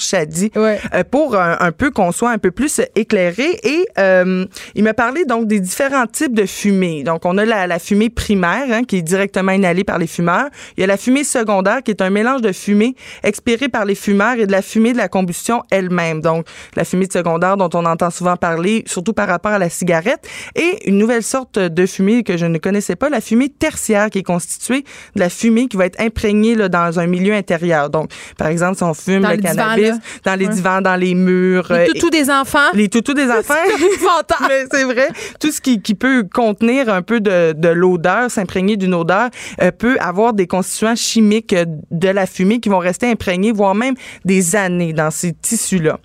Ouais. 0.56 0.80
euh, 0.94 1.02
pour 1.10 1.36
un, 1.36 1.56
un 1.60 1.72
peu 1.72 1.90
qu'on 1.90 2.10
soit 2.12 2.30
un 2.30 2.38
peu 2.38 2.50
plus 2.50 2.80
éclairé. 2.96 3.21
Et 3.30 3.86
euh, 3.98 4.44
il 4.74 4.84
m'a 4.84 4.94
parlé 4.94 5.24
donc 5.24 5.46
des 5.46 5.60
différents 5.60 6.06
types 6.06 6.34
de 6.34 6.46
fumée. 6.46 7.02
Donc, 7.04 7.24
on 7.24 7.38
a 7.38 7.44
la, 7.44 7.66
la 7.66 7.78
fumée 7.78 8.10
primaire, 8.10 8.64
hein, 8.70 8.82
qui 8.84 8.96
est 8.98 9.02
directement 9.02 9.52
inhalée 9.52 9.84
par 9.84 9.98
les 9.98 10.06
fumeurs. 10.06 10.48
Il 10.76 10.80
y 10.80 10.84
a 10.84 10.86
la 10.86 10.96
fumée 10.96 11.24
secondaire, 11.24 11.82
qui 11.82 11.90
est 11.90 12.02
un 12.02 12.10
mélange 12.10 12.40
de 12.42 12.52
fumée 12.52 12.94
expirée 13.22 13.68
par 13.68 13.84
les 13.84 13.94
fumeurs 13.94 14.34
et 14.38 14.46
de 14.46 14.52
la 14.52 14.62
fumée 14.62 14.92
de 14.92 14.98
la 14.98 15.08
combustion 15.08 15.62
elle-même. 15.70 16.20
Donc, 16.20 16.46
la 16.76 16.84
fumée 16.84 17.06
de 17.06 17.12
secondaire 17.12 17.56
dont 17.56 17.70
on 17.74 17.84
entend 17.84 18.10
souvent 18.10 18.36
parler, 18.36 18.84
surtout 18.86 19.12
par 19.12 19.28
rapport 19.28 19.52
à 19.52 19.58
la 19.58 19.68
cigarette. 19.68 20.26
Et 20.54 20.88
une 20.88 20.98
nouvelle 20.98 21.22
sorte 21.22 21.58
de 21.58 21.86
fumée 21.86 22.22
que 22.22 22.36
je 22.36 22.46
ne 22.46 22.58
connaissais 22.58 22.96
pas, 22.96 23.08
la 23.08 23.20
fumée 23.20 23.48
tertiaire, 23.48 24.10
qui 24.10 24.18
est 24.18 24.22
constituée 24.22 24.84
de 25.14 25.20
la 25.20 25.28
fumée 25.28 25.68
qui 25.68 25.76
va 25.76 25.86
être 25.86 26.00
imprégnée 26.00 26.54
là, 26.54 26.68
dans 26.68 26.98
un 26.98 27.06
milieu 27.06 27.34
intérieur. 27.34 27.90
Donc, 27.90 28.10
par 28.38 28.48
exemple, 28.48 28.76
si 28.76 28.82
on 28.82 28.94
fume 28.94 29.22
Dans 29.22 29.30
le 29.30 29.36
le 29.36 29.42
cannabis 29.42 29.92
dans 30.24 30.34
les 30.38 30.46
Ouais. 30.46 30.54
divans, 30.54 30.80
dans 30.80 30.96
les 30.96 31.14
murs, 31.14 31.66
Les 31.70 31.76
euh, 31.76 31.86
toutous 31.86 32.10
des 32.10 32.30
enfants. 32.30 32.58
les 32.74 32.88
toutous 32.88 33.11
des 33.14 33.22
épouvantable. 33.92 34.46
Mais 34.48 34.64
c'est 34.70 34.84
vrai. 34.84 35.08
Tout 35.40 35.50
ce 35.50 35.60
qui, 35.60 35.80
qui 35.80 35.94
peut 35.94 36.26
contenir 36.32 36.88
un 36.88 37.02
peu 37.02 37.20
de, 37.20 37.52
de 37.52 37.68
l'odeur, 37.68 38.30
s'imprégner 38.30 38.76
d'une 38.76 38.94
odeur, 38.94 39.30
euh, 39.60 39.70
peut 39.70 39.96
avoir 40.00 40.32
des 40.32 40.46
constituants 40.46 40.96
chimiques 40.96 41.52
euh, 41.52 41.64
de 41.90 42.08
la 42.08 42.26
fumée 42.26 42.60
qui 42.60 42.68
vont 42.68 42.78
rester 42.78 43.10
imprégnés, 43.10 43.52
voire 43.52 43.74
même 43.74 43.94
des 44.24 44.56
années 44.56 44.92
dans 44.92 45.10
ces 45.10 45.32
tissus-là. 45.32 45.98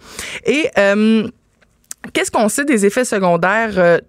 Et 0.45 0.69
euh, 0.77 1.27
qu'est-ce 2.13 2.31
qu'on 2.31 2.49
sait 2.49 2.65
des 2.65 2.85
effets 2.85 3.05
secondaires? 3.05 3.99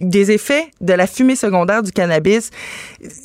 Des 0.00 0.30
effets 0.30 0.70
de 0.80 0.92
la 0.92 1.06
fumée 1.06 1.36
secondaire 1.36 1.82
du 1.82 1.92
cannabis. 1.92 2.50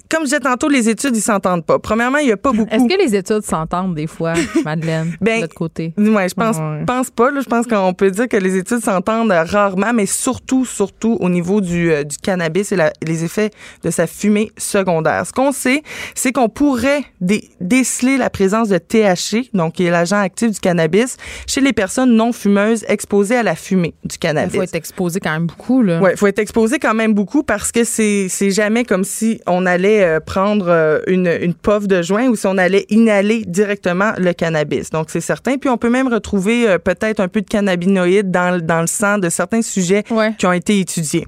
Comme 0.10 0.22
je 0.22 0.26
disais 0.26 0.40
tantôt, 0.40 0.68
les 0.70 0.90
études, 0.90 1.16
ils 1.16 1.22
s'entendent 1.22 1.66
pas. 1.66 1.80
Premièrement, 1.80 2.18
il 2.18 2.28
y 2.28 2.32
a 2.32 2.38
pas 2.38 2.52
beaucoup. 2.52 2.70
Est-ce 2.74 2.86
que 2.86 3.02
les 3.02 3.16
études 3.16 3.44
s'entendent 3.44 3.96
des 3.96 4.08
fois, 4.08 4.34
Madeleine, 4.66 5.16
Ben, 5.22 5.38
de 5.38 5.42
l'autre 5.44 5.56
côté? 5.56 5.94
Ouais, 5.98 6.28
je 6.28 6.34
pense, 6.34 6.58
Ouais. 6.58 6.84
pense 6.86 7.10
pas. 7.12 7.32
Là. 7.32 7.42
Je 7.42 7.48
pense 7.50 7.68
qu'on 7.68 7.94
peut 7.94 8.12
dire 8.12 8.28
que 8.28 8.38
les 8.38 8.58
études 8.58 8.84
s'entendent 8.84 9.32
euh, 9.32 9.44
rarement, 9.44 9.94
mais 9.94 10.06
surtout, 10.06 10.66
surtout 10.66 11.18
au 11.20 11.30
niveau 11.30 11.62
du, 11.62 11.92
euh, 11.92 12.04
du 12.04 12.18
cannabis 12.18 12.72
et 12.72 12.76
la- 12.76 12.92
les 13.06 13.24
effets 13.24 13.52
de 13.84 13.90
sa 13.92 14.08
fumée 14.08 14.52
secondaire. 14.58 15.26
Ce 15.26 15.32
qu'on 15.32 15.52
sait, 15.52 15.84
c'est 16.16 16.32
qu'on 16.32 16.50
pourrait 16.50 17.04
dé- 17.22 17.50
déceler 17.62 18.18
la 18.18 18.30
présence 18.30 18.70
de 18.70 18.78
THC, 18.78 19.50
donc 19.54 19.74
qui 19.74 19.86
est 19.86 19.92
l'agent 19.92 20.20
actif 20.20 20.52
du 20.52 20.60
cannabis, 20.60 21.18
chez 21.48 21.62
les 21.62 21.74
personnes 21.74 22.12
non 22.16 22.32
fumeuses 22.34 22.84
exposées 22.88 23.38
à 23.38 23.44
la 23.44 23.56
fumée 23.56 23.94
du 24.04 24.16
Il 24.16 24.20
cannabis. 24.20 24.56
faut 24.56 24.64
être 24.64 24.76
exposé 24.76 25.20
quand 25.20 25.32
même 25.32 25.46
beaucoup, 25.46 25.82
là. 25.84 26.00
Ouais, 26.02 26.16
faut 26.16 26.28
être 26.28 26.40
exposé 26.50 26.80
quand 26.80 26.96
même 26.96 27.14
beaucoup 27.14 27.44
parce 27.44 27.72
que 27.72 27.84
c'est 27.84 28.26
c'est 28.28 28.50
jamais 28.50 28.84
comme 28.84 29.04
si 29.04 29.40
on 29.46 29.68
allait 29.68 30.04
euh, 30.04 30.20
prendre 30.20 30.66
euh, 30.68 31.00
une 31.06 31.28
une 31.42 31.54
puff 31.54 31.88
de 31.88 32.02
joint 32.02 32.26
ou 32.28 32.36
si 32.36 32.48
on 32.48 32.58
allait 32.58 32.88
inhaler 32.90 33.44
directement 33.46 34.14
le 34.18 34.34
cannabis. 34.34 34.90
Donc 34.90 35.12
c'est 35.12 35.22
certain. 35.22 35.58
Puis 35.58 35.70
on 35.70 35.78
peut 35.78 35.92
même 35.92 36.08
retrouver 36.12 36.68
euh, 36.68 36.80
peut-être 36.80 37.20
un 37.20 37.28
peu 37.28 37.42
de 37.42 37.46
cannabinoïdes 37.48 38.32
dans 38.32 38.56
le- 38.56 38.62
dans 38.64 38.82
le 38.82 38.88
sang 38.88 39.20
de 39.20 39.30
certains 39.30 39.62
sujets 39.62 40.04
Ouais. 40.10 40.34
qui 40.40 40.48
ont 40.48 40.52
été 40.54 40.80
étudiés. 40.80 41.28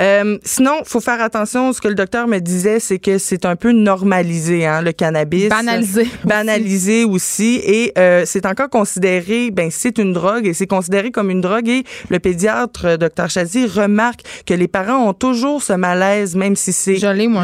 Euh, 0.00 0.36
sinon, 0.42 0.72
faut 0.84 1.00
faire 1.00 1.20
attention. 1.22 1.72
Ce 1.72 1.80
que 1.80 1.86
le 1.86 1.94
docteur 1.94 2.26
me 2.26 2.40
disait, 2.40 2.80
c'est 2.80 2.98
que 2.98 3.18
c'est 3.18 3.44
un 3.44 3.54
peu 3.54 3.70
normalisé, 3.70 4.66
hein, 4.66 4.82
le 4.82 4.90
cannabis. 4.90 5.48
Banalisé. 5.48 6.08
Banalisé 6.24 7.04
aussi. 7.04 7.60
Et 7.64 7.92
euh, 7.98 8.24
c'est 8.26 8.46
encore 8.46 8.68
considéré, 8.68 9.52
ben 9.52 9.68
c'est 9.70 9.98
une 9.98 10.12
drogue 10.12 10.44
et 10.44 10.54
c'est 10.54 10.66
considéré 10.66 11.12
comme 11.12 11.30
une 11.30 11.40
drogue. 11.40 11.68
Et 11.68 11.84
le 12.08 12.18
pédiatre, 12.18 12.98
docteur 12.98 13.30
Chazy, 13.30 13.66
remarque 13.66 14.22
que 14.44 14.55
les 14.56 14.68
parents 14.68 15.08
ont 15.08 15.12
toujours 15.12 15.62
ce 15.62 15.72
malaise, 15.72 16.34
même 16.36 16.56
si 16.56 16.72
c'est 16.72 16.96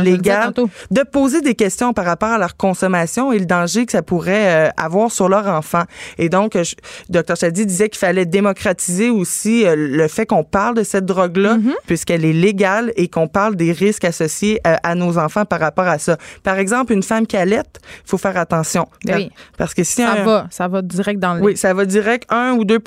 légal, 0.03 0.53
de 0.91 1.03
poser 1.03 1.41
des 1.41 1.55
questions 1.55 1.93
par 1.93 2.05
rapport 2.05 2.31
à 2.31 2.39
leur 2.39 2.57
consommation 2.57 3.33
et 3.33 3.39
le 3.39 3.47
danger 3.47 3.87
que 3.87 3.93
ça 3.93 4.03
pourrait 4.03 4.69
euh, 4.69 4.71
avoir 4.77 5.11
sur 5.11 5.29
leur 5.29 5.47
enfant. 5.47 5.83
Et 6.19 6.29
donc, 6.29 6.53
je- 6.61 6.75
docteur 7.09 7.37
Chadi 7.37 7.67
disait 7.67 7.89
qu'il 7.89 7.99
fallait 7.99 8.27
démocratiser 8.27 9.11
aussi 9.11 9.65
euh, 9.67 9.75
le 9.77 10.09
fait 10.09 10.27
qu'on 10.27 10.45
parle 10.45 10.77
de 10.77 10.83
cette 10.83 11.07
drogue-là, 11.07 11.57
Mm-hmm. 11.57 11.73
puisqu'elle 11.87 12.25
est 12.25 12.33
légale 12.33 12.93
et 12.97 13.09
qu'on 13.09 13.29
parle 13.29 13.57
des 13.57 13.73
risques 13.73 14.05
associés 14.05 14.61
euh, 14.67 14.77
à 14.83 14.95
nos 14.95 15.19
enfants 15.19 15.45
par 15.45 15.61
rapport 15.61 15.87
à 15.87 15.99
ça. 15.99 16.17
Par 16.43 16.59
exemple, 16.59 16.93
une 16.93 17.03
femme 17.03 17.27
qui 17.27 17.37
allaite, 17.37 17.81
il 18.05 18.09
faut 18.09 18.19
faire 18.19 18.37
attention. 18.37 18.87
Ben 19.05 19.17
oui. 19.17 19.31
Parce 19.59 19.75
que 19.75 19.85
si 19.85 20.03
Ça 20.03 20.13
un- 20.13 20.25
va, 20.25 20.47
ça 20.51 20.69
va 20.69 20.81
direct 20.83 21.21
dans 21.21 21.35
le 21.35 21.43
oui, 21.43 21.57
ça 21.57 21.75
va 21.75 21.85
direct 21.85 22.27
1 22.33 22.53
ou 22.53 22.65
2 22.65 22.79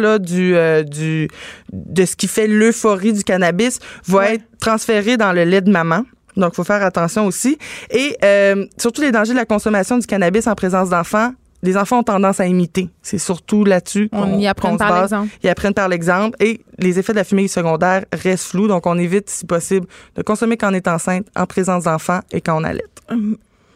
là, 0.00 0.18
du, 0.18 0.54
du, 0.84 1.28
de 1.72 2.04
ce 2.04 2.14
qui 2.16 2.28
fait 2.28 2.46
l'euphorie 2.46 3.12
du 3.12 3.24
cannabis 3.24 3.63
va 4.06 4.18
Ouais. 4.18 4.34
être 4.34 4.44
transféré 4.60 5.16
dans 5.16 5.32
le 5.32 5.44
lait 5.44 5.60
de 5.60 5.70
maman. 5.70 6.04
Donc, 6.36 6.50
il 6.52 6.56
faut 6.56 6.64
faire 6.64 6.82
attention 6.82 7.26
aussi. 7.26 7.58
Et 7.90 8.16
euh, 8.24 8.66
surtout 8.76 9.02
les 9.02 9.12
dangers 9.12 9.32
de 9.32 9.38
la 9.38 9.44
consommation 9.44 9.98
du 9.98 10.06
cannabis 10.06 10.46
en 10.48 10.54
présence 10.54 10.88
d'enfants. 10.90 11.32
Les 11.62 11.76
enfants 11.78 12.00
ont 12.00 12.02
tendance 12.02 12.40
à 12.40 12.46
imiter. 12.46 12.88
C'est 13.02 13.16
surtout 13.18 13.64
là-dessus 13.64 14.10
On 14.12 14.22
qu'on 14.32 14.38
y 14.38 14.46
apprend 14.46 14.76
par 14.76 15.00
l'exemple. 15.00 15.28
Ils 15.42 15.48
apprennent 15.48 15.72
par 15.72 15.88
l'exemple. 15.88 16.36
Et 16.42 16.60
les 16.78 16.98
effets 16.98 17.12
de 17.12 17.18
la 17.18 17.24
fumée 17.24 17.48
secondaire 17.48 18.04
restent 18.12 18.48
flous. 18.48 18.68
Donc, 18.68 18.86
on 18.86 18.98
évite, 18.98 19.30
si 19.30 19.46
possible, 19.46 19.86
de 20.16 20.22
consommer 20.22 20.56
quand 20.58 20.70
on 20.70 20.74
est 20.74 20.88
enceinte, 20.88 21.26
en 21.34 21.46
présence 21.46 21.84
d'enfants 21.84 22.20
et 22.32 22.40
quand 22.42 22.60
on 22.60 22.64
allait. 22.64 22.84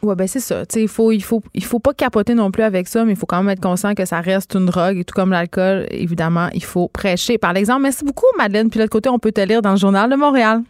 Ouais, 0.03 0.14
ben 0.14 0.28
c'est 0.28 0.40
ça. 0.40 0.64
Tu 0.64 0.74
sais, 0.74 0.82
il 0.82 0.88
faut, 0.88 1.11
il 1.11 1.22
faut, 1.22 1.42
il 1.55 1.64
faut 1.64 1.80
pas 1.80 1.92
capoter 1.92 2.34
non 2.34 2.51
plus 2.51 2.62
avec 2.62 2.86
ça, 2.88 3.05
mais 3.05 3.12
il 3.12 3.18
faut 3.18 3.26
quand 3.26 3.38
même 3.38 3.51
être 3.51 3.61
conscient 3.61 3.94
que 3.94 4.05
ça 4.05 4.20
reste 4.20 4.55
une 4.55 4.66
drogue 4.66 4.99
et 4.99 5.05
tout 5.05 5.14
comme 5.14 5.30
l'alcool, 5.30 5.86
évidemment, 5.90 6.49
il 6.55 6.64
faut 6.64 6.88
prêcher. 6.88 7.38
Par 7.38 7.57
exemple, 7.57 7.82
merci 7.82 8.05
beaucoup, 8.05 8.26
Madeleine. 8.36 8.70
Puis 8.70 8.78
de 8.78 8.84
l'autre 8.84 8.92
côté, 8.92 9.09
on 9.09 9.18
peut 9.18 9.32
te 9.32 9.40
lire 9.40 9.62
dans 9.62 9.72
le 9.72 9.76
journal 9.76 10.09
de 10.11 10.16
Montréal. 10.16 10.62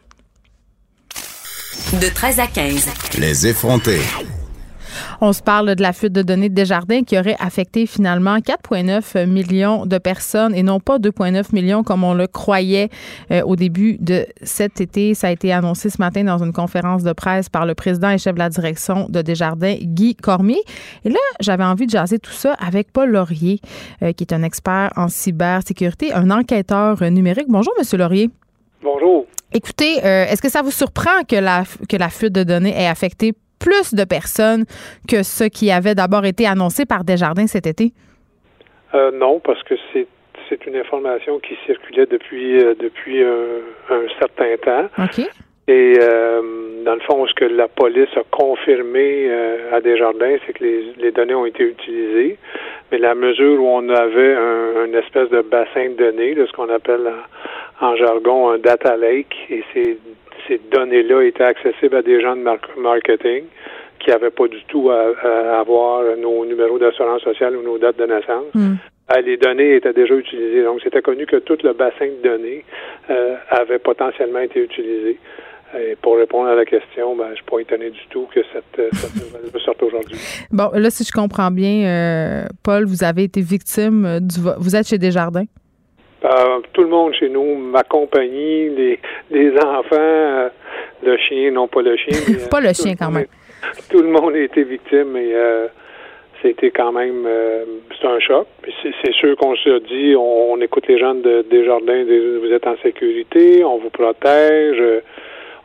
De 1.92 2.08
13 2.14 2.40
à 2.40 2.46
15. 2.46 2.88
Les 3.18 3.46
effrontés. 3.46 4.00
On 5.20 5.32
se 5.32 5.42
parle 5.42 5.74
de 5.74 5.82
la 5.82 5.92
fuite 5.92 6.12
de 6.12 6.22
données 6.22 6.48
de 6.48 6.54
Desjardins 6.54 7.02
qui 7.02 7.18
aurait 7.18 7.34
affecté 7.40 7.86
finalement 7.86 8.38
4,9 8.38 9.26
millions 9.26 9.84
de 9.84 9.98
personnes 9.98 10.54
et 10.54 10.62
non 10.62 10.78
pas 10.78 10.98
2,9 10.98 11.52
millions 11.52 11.82
comme 11.82 12.04
on 12.04 12.14
le 12.14 12.28
croyait 12.28 12.88
euh, 13.32 13.42
au 13.42 13.56
début 13.56 13.96
de 13.98 14.26
cet 14.42 14.80
été. 14.80 15.14
Ça 15.14 15.26
a 15.26 15.30
été 15.32 15.52
annoncé 15.52 15.90
ce 15.90 16.00
matin 16.00 16.22
dans 16.22 16.38
une 16.38 16.52
conférence 16.52 17.02
de 17.02 17.12
presse 17.12 17.48
par 17.48 17.66
le 17.66 17.74
président 17.74 18.10
et 18.10 18.18
chef 18.18 18.34
de 18.34 18.38
la 18.38 18.48
direction 18.48 19.06
de 19.08 19.20
Desjardins, 19.20 19.74
Guy 19.80 20.14
Cormier. 20.14 20.62
Et 21.04 21.08
là, 21.08 21.18
j'avais 21.40 21.64
envie 21.64 21.86
de 21.86 21.90
jaser 21.90 22.20
tout 22.20 22.30
ça 22.30 22.52
avec 22.52 22.92
Paul 22.92 23.10
Laurier, 23.10 23.58
euh, 24.02 24.12
qui 24.12 24.22
est 24.22 24.32
un 24.32 24.44
expert 24.44 24.92
en 24.94 25.08
cybersécurité, 25.08 26.12
un 26.12 26.30
enquêteur 26.30 27.02
numérique. 27.10 27.46
Bonjour, 27.48 27.72
Monsieur 27.76 27.98
Laurier. 27.98 28.30
Bonjour. 28.84 29.26
Écoutez, 29.52 29.98
euh, 30.04 30.26
est-ce 30.26 30.42
que 30.42 30.50
ça 30.50 30.62
vous 30.62 30.70
surprend 30.70 31.24
que 31.28 31.34
la, 31.34 31.64
que 31.88 31.96
la 31.96 32.08
fuite 32.08 32.34
de 32.34 32.44
données 32.44 32.80
ait 32.80 32.86
affecté 32.86 33.34
plus 33.58 33.94
de 33.94 34.04
personnes 34.04 34.64
que 35.08 35.22
ce 35.22 35.44
qui 35.44 35.70
avait 35.70 35.94
d'abord 35.94 36.24
été 36.24 36.46
annoncé 36.46 36.86
par 36.86 37.04
Desjardins 37.04 37.46
cet 37.46 37.66
été? 37.66 37.92
Euh, 38.94 39.10
non, 39.12 39.40
parce 39.40 39.62
que 39.64 39.74
c'est 39.92 40.06
c'est 40.48 40.64
une 40.66 40.76
information 40.76 41.38
qui 41.40 41.56
circulait 41.66 42.06
depuis 42.06 42.62
euh, 42.62 42.74
depuis 42.78 43.22
un, 43.22 43.60
un 43.90 44.02
certain 44.18 44.56
temps. 44.64 45.04
OK. 45.04 45.26
Et 45.70 45.98
euh, 46.00 46.40
dans 46.86 46.94
le 46.94 47.00
fond, 47.00 47.26
ce 47.26 47.34
que 47.34 47.44
la 47.44 47.68
police 47.68 48.08
a 48.16 48.22
confirmé 48.30 49.26
euh, 49.28 49.76
à 49.76 49.82
Desjardins, 49.82 50.38
c'est 50.46 50.54
que 50.54 50.64
les, 50.64 50.94
les 50.96 51.12
données 51.12 51.34
ont 51.34 51.44
été 51.44 51.64
utilisées. 51.64 52.38
Mais 52.90 52.96
la 52.96 53.14
mesure 53.14 53.62
où 53.62 53.68
on 53.68 53.86
avait 53.90 54.34
un, 54.34 54.86
une 54.86 54.94
espèce 54.94 55.28
de 55.28 55.42
bassin 55.42 55.90
de 55.90 55.96
données, 55.96 56.34
de 56.34 56.46
ce 56.46 56.52
qu'on 56.52 56.70
appelle 56.70 57.12
en, 57.82 57.86
en 57.86 57.96
jargon 57.96 58.48
un 58.48 58.58
data 58.58 58.96
lake, 58.96 59.36
et 59.50 59.62
ces, 59.74 59.98
ces 60.48 60.60
données-là 60.72 61.22
étaient 61.22 61.44
accessibles 61.44 61.96
à 61.96 62.02
des 62.02 62.20
gens 62.20 62.34
de 62.36 62.40
mar- 62.42 62.58
marketing 62.76 63.44
qui 64.00 64.10
n'avaient 64.10 64.30
pas 64.30 64.48
du 64.48 64.62
tout 64.68 64.90
à, 64.90 65.12
à 65.22 65.60
avoir 65.60 66.02
nos 66.16 66.44
numéros 66.46 66.78
d'assurance 66.78 67.22
sociale 67.22 67.56
ou 67.56 67.62
nos 67.62 67.78
dates 67.78 67.98
de 67.98 68.06
naissance. 68.06 68.46
Hmm. 68.54 68.74
Euh, 69.14 69.20
les 69.22 69.36
données 69.36 69.76
étaient 69.76 69.92
déjà 69.92 70.14
utilisées. 70.14 70.62
Donc, 70.64 70.80
c'était 70.84 71.02
connu 71.02 71.26
que 71.26 71.36
tout 71.36 71.56
le 71.64 71.72
bassin 71.72 72.06
de 72.06 72.28
données 72.28 72.64
euh, 73.10 73.36
avait 73.50 73.78
potentiellement 73.78 74.40
été 74.40 74.60
utilisé. 74.62 75.18
Et 75.78 75.96
pour 76.00 76.16
répondre 76.16 76.48
à 76.48 76.54
la 76.54 76.64
question, 76.64 77.14
ben, 77.16 77.24
je 77.26 77.30
ne 77.30 77.36
suis 77.36 77.44
pas 77.44 77.58
étonné 77.60 77.90
du 77.90 78.00
tout 78.10 78.26
que 78.34 78.40
cette, 78.52 78.78
euh, 78.78 78.88
cette 78.92 79.14
nouvelle 79.44 79.60
sorte 79.62 79.82
aujourd'hui. 79.82 80.16
Bon, 80.50 80.70
là, 80.74 80.90
si 80.90 81.04
je 81.04 81.12
comprends 81.12 81.50
bien, 81.50 81.86
euh, 81.86 82.44
Paul, 82.62 82.84
vous 82.86 83.02
avez 83.04 83.24
été 83.24 83.40
victime 83.42 84.20
du... 84.20 84.40
vo- 84.40 84.54
Vous 84.58 84.76
êtes 84.76 84.86
chez 84.88 84.98
Desjardins? 84.98 85.44
Euh, 86.24 86.58
tout 86.72 86.82
le 86.82 86.88
monde 86.88 87.14
chez 87.14 87.28
nous, 87.28 87.54
ma 87.56 87.84
compagnie, 87.84 88.68
les, 88.70 88.98
les 89.30 89.50
enfants, 89.58 89.94
euh, 89.96 90.48
le 91.04 91.16
chien, 91.18 91.50
non 91.52 91.68
pas 91.68 91.82
le 91.82 91.96
chien. 91.96 92.18
mais, 92.28 92.34
euh, 92.42 92.48
Pas 92.50 92.60
le 92.60 92.72
chien, 92.72 92.94
quand 92.98 93.10
même. 93.10 93.24
est- 93.24 93.88
Tout 93.90 94.02
le 94.02 94.08
monde 94.08 94.34
a 94.34 94.38
été 94.40 94.64
victime 94.64 95.16
et 95.16 95.32
euh, 95.34 95.66
c'était 96.42 96.70
quand 96.70 96.92
même 96.92 97.26
c'est 98.00 98.06
un 98.06 98.18
choc. 98.20 98.46
C'est, 98.82 99.12
sûr 99.12 99.36
qu'on 99.36 99.54
se 99.56 99.78
dit, 99.88 100.14
on, 100.16 100.52
on 100.52 100.60
écoute 100.60 100.86
les 100.88 100.98
gens 100.98 101.14
de 101.14 101.44
Desjardins, 101.50 102.04
des- 102.04 102.38
vous 102.38 102.52
êtes 102.52 102.66
en 102.66 102.76
sécurité, 102.82 103.64
on 103.64 103.78
vous 103.78 103.90
protège, 103.90 104.80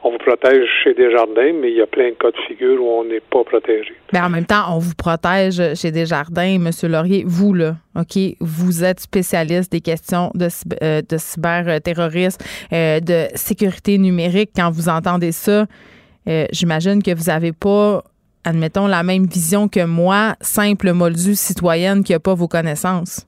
on 0.03 0.11
vous 0.11 0.17
protège 0.17 0.67
chez 0.83 0.93
Desjardins, 0.93 1.53
mais 1.61 1.71
il 1.71 1.77
y 1.77 1.81
a 1.81 1.87
plein 1.87 2.09
de 2.09 2.15
cas 2.15 2.31
de 2.31 2.37
figure 2.47 2.81
où 2.81 2.87
on 2.87 3.05
n'est 3.05 3.21
pas 3.21 3.43
protégé. 3.43 3.93
Ben, 4.11 4.25
en 4.25 4.29
même 4.29 4.45
temps, 4.45 4.75
on 4.75 4.79
vous 4.79 4.95
protège 4.95 5.61
chez 5.75 5.91
Desjardins, 5.91 6.59
Monsieur 6.59 6.89
Laurier. 6.89 7.23
Vous, 7.25 7.53
là, 7.53 7.75
OK, 7.95 8.19
vous 8.39 8.83
êtes 8.83 8.99
spécialiste 8.99 9.71
des 9.71 9.81
questions 9.81 10.31
de, 10.35 10.49
euh, 10.81 11.01
de 11.07 11.17
cyberterrorisme, 11.17 12.43
euh, 12.73 12.99
de 12.99 13.27
sécurité 13.35 13.97
numérique. 13.97 14.51
Quand 14.55 14.71
vous 14.71 14.89
entendez 14.89 15.31
ça, 15.31 15.67
euh, 16.27 16.45
j'imagine 16.51 17.01
que 17.01 17.15
vous 17.15 17.25
n'avez 17.25 17.53
pas, 17.53 18.03
admettons, 18.43 18.87
la 18.87 19.03
même 19.03 19.25
vision 19.25 19.69
que 19.69 19.85
moi, 19.85 20.35
simple 20.41 20.91
moldue 20.91 21.35
citoyenne 21.35 22.03
qui 22.03 22.11
n'a 22.11 22.19
pas 22.19 22.33
vos 22.33 22.47
connaissances. 22.47 23.25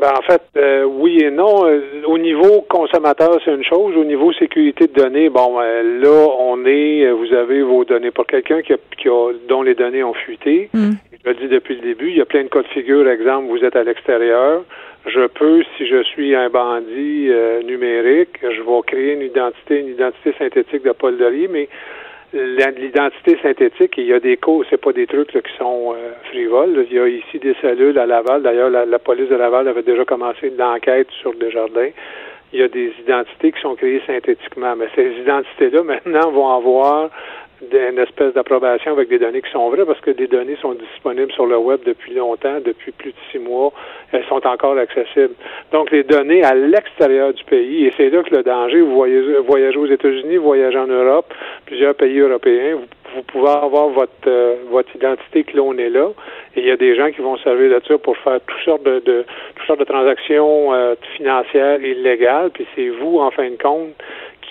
Ben, 0.00 0.12
en 0.16 0.22
fait, 0.22 0.42
euh, 0.56 0.84
oui 0.84 1.18
et 1.22 1.30
non. 1.30 1.66
Euh, 1.66 1.80
Au 2.06 2.18
niveau 2.18 2.60
consommateur, 2.68 3.38
c'est 3.44 3.52
une 3.52 3.64
chose. 3.64 3.96
Au 3.96 4.04
niveau 4.04 4.32
sécurité 4.32 4.86
de 4.86 4.92
données, 4.92 5.28
bon, 5.28 5.58
euh, 5.60 5.82
là, 6.00 6.28
on 6.38 6.64
est, 6.66 7.04
euh, 7.04 7.12
vous 7.14 7.32
avez 7.34 7.62
vos 7.62 7.84
données. 7.84 8.12
Pour 8.12 8.26
quelqu'un 8.26 8.62
qui 8.62 8.72
a, 8.74 8.76
qui 8.96 9.08
a- 9.08 9.32
dont 9.48 9.62
les 9.62 9.74
données 9.74 10.04
ont 10.04 10.14
fuité, 10.14 10.68
Mm. 10.72 10.90
je 11.24 11.28
le 11.30 11.34
dis 11.36 11.48
depuis 11.48 11.74
le 11.74 11.80
début, 11.80 12.10
il 12.10 12.16
y 12.16 12.20
a 12.20 12.26
plein 12.26 12.44
de 12.44 12.48
cas 12.48 12.62
de 12.62 12.68
figure. 12.68 13.08
Exemple, 13.08 13.48
vous 13.48 13.64
êtes 13.64 13.74
à 13.74 13.82
l'extérieur. 13.82 14.62
Je 15.06 15.26
peux, 15.26 15.62
si 15.76 15.86
je 15.86 16.02
suis 16.04 16.34
un 16.34 16.48
bandit 16.48 17.26
euh, 17.30 17.62
numérique, 17.62 18.36
je 18.42 18.60
vais 18.62 18.80
créer 18.86 19.12
une 19.14 19.22
identité, 19.22 19.80
une 19.80 19.88
identité 19.88 20.32
synthétique 20.38 20.84
de 20.84 20.92
Paul 20.92 21.16
Dorier, 21.16 21.48
mais 21.48 21.68
l'identité 22.32 23.38
synthétique, 23.42 23.94
il 23.96 24.06
y 24.06 24.12
a 24.12 24.20
des 24.20 24.36
causes, 24.36 24.66
c'est 24.70 24.80
pas 24.80 24.92
des 24.92 25.06
trucs 25.06 25.30
qui 25.30 25.56
sont 25.58 25.94
euh, 25.94 26.12
frivoles. 26.30 26.86
Il 26.90 26.96
y 26.96 27.00
a 27.00 27.08
ici 27.08 27.38
des 27.38 27.54
cellules 27.60 27.98
à 27.98 28.06
Laval. 28.06 28.42
D'ailleurs, 28.42 28.70
la, 28.70 28.98
police 28.98 29.28
de 29.28 29.36
Laval 29.36 29.68
avait 29.68 29.82
déjà 29.82 30.04
commencé 30.04 30.50
l'enquête 30.50 31.08
sur 31.22 31.34
Desjardins. 31.34 31.90
Il 32.52 32.60
y 32.60 32.62
a 32.62 32.68
des 32.68 32.92
identités 33.00 33.52
qui 33.52 33.60
sont 33.60 33.74
créées 33.76 34.02
synthétiquement. 34.06 34.74
Mais 34.76 34.88
ces 34.94 35.10
identités-là, 35.20 35.82
maintenant, 35.84 36.30
vont 36.30 36.50
avoir 36.54 37.10
d'une 37.60 37.98
espèce 37.98 38.34
d'approbation 38.34 38.92
avec 38.92 39.08
des 39.08 39.18
données 39.18 39.42
qui 39.42 39.50
sont 39.50 39.68
vraies 39.70 39.84
parce 39.84 40.00
que 40.00 40.12
des 40.12 40.26
données 40.26 40.56
sont 40.62 40.74
disponibles 40.74 41.32
sur 41.32 41.46
le 41.46 41.56
web 41.56 41.80
depuis 41.84 42.14
longtemps, 42.14 42.60
depuis 42.64 42.92
plus 42.92 43.10
de 43.10 43.16
six 43.32 43.38
mois. 43.38 43.72
Elles 44.12 44.24
sont 44.26 44.46
encore 44.46 44.78
accessibles. 44.78 45.34
Donc, 45.72 45.90
les 45.90 46.04
données 46.04 46.44
à 46.44 46.54
l'extérieur 46.54 47.32
du 47.32 47.42
pays, 47.44 47.86
et 47.86 47.92
c'est 47.96 48.10
là 48.10 48.22
que 48.22 48.34
le 48.34 48.42
danger, 48.42 48.80
vous 48.80 48.94
voyagez, 48.94 49.38
voyagez 49.46 49.78
aux 49.78 49.86
États-Unis, 49.86 50.36
voyagez 50.36 50.78
en 50.78 50.86
Europe, 50.86 51.32
plusieurs 51.66 51.94
pays 51.94 52.18
européens, 52.20 52.78
vous, 53.14 53.22
pouvez 53.22 53.48
avoir 53.48 53.88
votre, 53.88 54.12
euh, 54.26 54.56
votre 54.70 54.94
identité 54.94 55.42
clonée 55.42 55.88
là, 55.88 56.10
et 56.54 56.60
il 56.60 56.66
y 56.66 56.70
a 56.70 56.76
des 56.76 56.94
gens 56.94 57.10
qui 57.10 57.22
vont 57.22 57.36
servir 57.38 57.70
de 57.70 57.84
ça 57.86 57.98
pour 57.98 58.16
faire 58.18 58.38
toutes 58.46 58.64
sortes 58.64 58.82
de, 58.84 59.00
de 59.00 59.24
toutes 59.56 59.66
sortes 59.66 59.80
de 59.80 59.84
transactions 59.84 60.72
euh, 60.74 60.94
financières 61.16 61.82
illégales, 61.82 62.50
puis 62.50 62.66
c'est 62.76 62.88
vous, 62.88 63.18
en 63.18 63.30
fin 63.30 63.50
de 63.50 63.56
compte, 63.56 63.94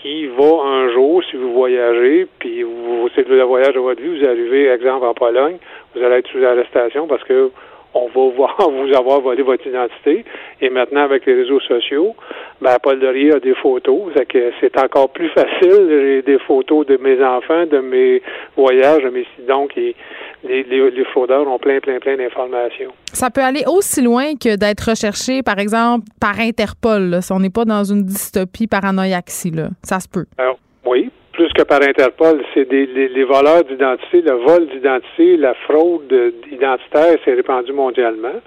qui 0.01 0.27
va 0.27 0.63
un 0.63 0.91
jour, 0.91 1.23
si 1.29 1.35
vous 1.37 1.53
voyagez, 1.53 2.27
puis 2.39 2.63
vous, 2.63 3.09
c'est 3.15 3.27
le 3.27 3.43
voyage 3.43 3.73
de 3.73 3.79
votre 3.79 4.01
vie, 4.01 4.19
vous 4.19 4.25
arrivez, 4.25 4.69
exemple, 4.69 5.05
en 5.05 5.13
Pologne, 5.13 5.57
vous 5.93 6.03
allez 6.03 6.17
être 6.17 6.29
sous 6.29 6.43
arrestation 6.43 7.07
parce 7.07 7.23
que 7.23 7.51
on 7.97 8.07
va 8.07 8.31
voir 8.35 8.69
vous 8.69 8.95
avoir 8.95 9.21
volé 9.21 9.43
votre 9.43 9.65
identité. 9.67 10.25
Et 10.61 10.69
maintenant, 10.69 11.03
avec 11.03 11.25
les 11.25 11.35
réseaux 11.35 11.59
sociaux, 11.59 12.15
ben, 12.61 12.77
Paul 12.81 12.99
Dorier 12.99 13.33
a 13.33 13.39
des 13.39 13.55
photos. 13.55 14.13
que 14.29 14.51
c'est 14.59 14.77
encore 14.79 15.09
plus 15.09 15.29
facile. 15.29 15.87
J'ai 15.89 16.21
des 16.21 16.39
photos 16.39 16.85
de 16.85 16.97
mes 16.97 17.23
enfants, 17.23 17.65
de 17.65 17.79
mes 17.79 18.21
voyages, 18.55 19.03
de 19.03 19.09
mes 19.09 19.25
donc 19.47 19.75
les, 19.75 19.95
les, 20.43 20.63
les 20.63 21.05
fraudeurs 21.05 21.47
ont 21.47 21.59
plein, 21.59 21.79
plein, 21.79 21.99
plein 21.99 22.17
d'informations. 22.17 22.91
Ça 23.13 23.29
peut 23.29 23.41
aller 23.41 23.63
aussi 23.67 24.01
loin 24.01 24.35
que 24.35 24.55
d'être 24.55 24.89
recherché, 24.89 25.41
par 25.43 25.59
exemple, 25.59 26.05
par 26.19 26.39
Interpol. 26.39 27.21
Si 27.21 27.31
on 27.31 27.39
n'est 27.39 27.49
pas 27.49 27.65
dans 27.65 27.83
une 27.83 28.03
dystopie 28.03 28.67
paranoïaque, 28.67 29.29
là. 29.53 29.69
Ça 29.83 29.99
se 29.99 30.07
peut. 30.07 30.25
Alors, 30.37 30.57
oui, 30.85 31.09
plus 31.37 31.53
que 31.53 31.61
par 31.61 31.83
Interpol, 31.83 32.43
c'est 32.53 32.67
des 32.67 32.87
les, 32.87 33.23
voleurs 33.23 33.63
d'identité, 33.63 34.21
le 34.21 34.33
vol 34.33 34.67
d'identité, 34.69 35.37
la 35.37 35.53
fraude 35.53 36.11
identitaire 36.51 37.15
s'est 37.23 37.33
répandue 37.35 37.73
mondialement. 37.73 38.41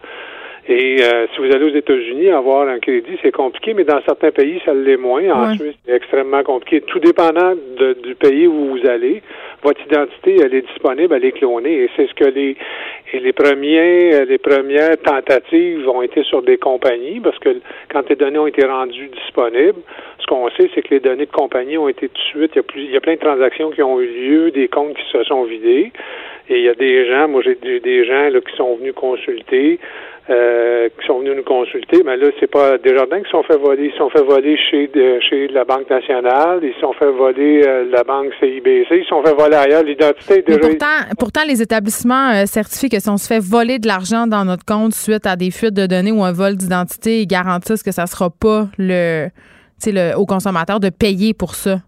Et 0.71 1.03
euh, 1.03 1.27
si 1.35 1.41
vous 1.41 1.53
allez 1.53 1.65
aux 1.65 1.77
États-Unis, 1.77 2.31
avoir 2.31 2.69
un 2.69 2.79
crédit, 2.79 3.19
c'est 3.23 3.33
compliqué, 3.33 3.75
mais 3.75 3.83
dans 3.83 4.01
certains 4.03 4.31
pays, 4.31 4.63
ça 4.65 4.73
l'est 4.73 4.97
moins. 4.97 5.29
En 5.31 5.53
Suisse, 5.57 5.75
c'est 5.85 5.97
extrêmement 5.97 6.45
compliqué. 6.45 6.81
Tout 6.83 7.01
dépendant 7.01 7.55
du 7.57 8.15
pays 8.15 8.47
où 8.47 8.77
vous 8.77 8.87
allez, 8.89 9.21
votre 9.65 9.85
identité, 9.85 10.37
elle 10.41 10.55
est 10.55 10.65
disponible, 10.65 11.13
elle 11.13 11.25
est 11.25 11.33
clonée. 11.33 11.75
Et 11.83 11.91
c'est 11.97 12.07
ce 12.07 12.15
que 12.15 12.25
les 12.25 12.57
les 13.13 13.33
premiers 13.33 14.25
les 14.25 14.39
premières 14.39 14.97
tentatives 14.99 15.89
ont 15.89 16.03
été 16.03 16.23
sur 16.23 16.41
des 16.43 16.57
compagnies, 16.57 17.19
parce 17.19 17.39
que 17.41 17.57
quand 17.93 18.09
les 18.09 18.15
données 18.15 18.39
ont 18.39 18.47
été 18.47 18.65
rendues 18.65 19.09
disponibles, 19.09 19.81
ce 20.21 20.27
qu'on 20.27 20.49
sait, 20.51 20.71
c'est 20.73 20.83
que 20.83 20.95
les 20.95 21.01
données 21.01 21.27
de 21.27 21.33
compagnie 21.33 21.79
ont 21.79 21.89
été 21.89 22.09
tout 22.09 22.15
de 22.15 22.41
suite. 22.41 22.53
Il 22.55 22.59
y 22.59 22.61
a, 22.61 22.63
plus, 22.63 22.83
il 22.83 22.91
y 22.93 22.97
a 22.97 23.01
plein 23.01 23.15
de 23.15 23.19
transactions 23.19 23.71
qui 23.71 23.83
ont 23.83 24.01
eu 24.01 24.07
lieu, 24.07 24.51
des 24.53 24.69
comptes 24.69 24.95
qui 24.95 25.11
se 25.11 25.25
sont 25.25 25.43
vidés. 25.43 25.91
Et 26.49 26.59
il 26.59 26.63
y 26.63 26.69
a 26.69 26.75
des 26.75 27.09
gens, 27.09 27.29
moi 27.29 27.43
j'ai 27.43 27.57
des 27.57 28.05
gens 28.05 28.29
là, 28.29 28.41
qui 28.41 28.57
sont 28.57 28.77
venus 28.77 28.93
consulter, 28.93 29.79
euh, 30.31 30.89
qui 30.89 31.07
sont 31.07 31.19
venus 31.19 31.37
nous 31.37 31.43
consulter, 31.43 32.03
mais 32.05 32.17
là, 32.17 32.29
c'est 32.39 32.51
pas 32.51 32.79
Desjardins 32.79 33.21
qui 33.21 33.31
sont 33.31 33.43
fait 33.43 33.57
voler. 33.57 33.91
Ils 33.93 33.99
sont 33.99 34.11
fait 34.11 34.23
voler 34.23 34.57
chez, 34.57 34.89
chez 35.29 35.49
la 35.49 35.65
Banque 35.65 35.91
nationale, 35.91 36.61
ils 36.63 36.75
sont 36.81 36.93
fait 36.93 37.11
voler 37.11 37.63
euh, 37.67 37.85
la 37.91 38.05
Banque 38.05 38.33
CIBC, 38.39 38.87
ils 38.91 39.07
sont 39.09 39.23
fait 39.25 39.35
voler 39.35 39.57
ailleurs. 39.57 39.83
L'identité 39.83 40.39
est 40.39 40.47
déjà... 40.47 40.61
Pourtant, 40.61 41.15
pourtant, 41.19 41.41
les 41.47 41.61
établissements 41.61 42.31
euh, 42.31 42.47
certifient 42.47 42.89
que 42.89 43.01
si 43.01 43.09
on 43.09 43.17
se 43.17 43.27
fait 43.27 43.41
voler 43.41 43.79
de 43.79 43.89
l'argent 43.89 44.27
dans 44.27 44.45
notre 44.45 44.65
compte 44.65 44.95
suite 44.95 45.27
à 45.27 45.35
des 45.35 45.51
fuites 45.51 45.75
de 45.75 45.87
données 45.87 46.13
ou 46.13 46.23
un 46.23 46.33
vol 46.33 46.57
d'identité, 46.57 47.23
ils 47.23 47.27
garantissent 47.27 47.83
que 47.83 47.93
ça 47.93 48.07
sera 48.07 48.31
pas 48.31 48.69
le, 48.79 49.29
le 49.87 50.15
au 50.17 50.27
consommateur 50.27 50.79
de 50.79 50.91
payer 50.91 51.35
pour 51.35 51.55
ça 51.55 51.79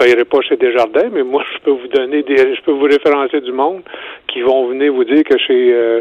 payerez 0.00 0.24
pas 0.24 0.40
chez 0.40 0.56
Desjardins, 0.56 1.10
mais 1.12 1.22
moi, 1.22 1.44
je 1.54 1.58
peux 1.62 1.70
vous 1.70 1.88
donner 1.88 2.22
des, 2.22 2.36
je 2.36 2.62
peux 2.62 2.72
vous 2.72 2.84
référencer 2.84 3.40
du 3.40 3.52
monde 3.52 3.82
qui 4.28 4.40
vont 4.40 4.66
venir 4.66 4.92
vous 4.92 5.04
dire 5.04 5.22
que 5.24 5.38
chez 5.38 5.72
euh, 5.72 6.00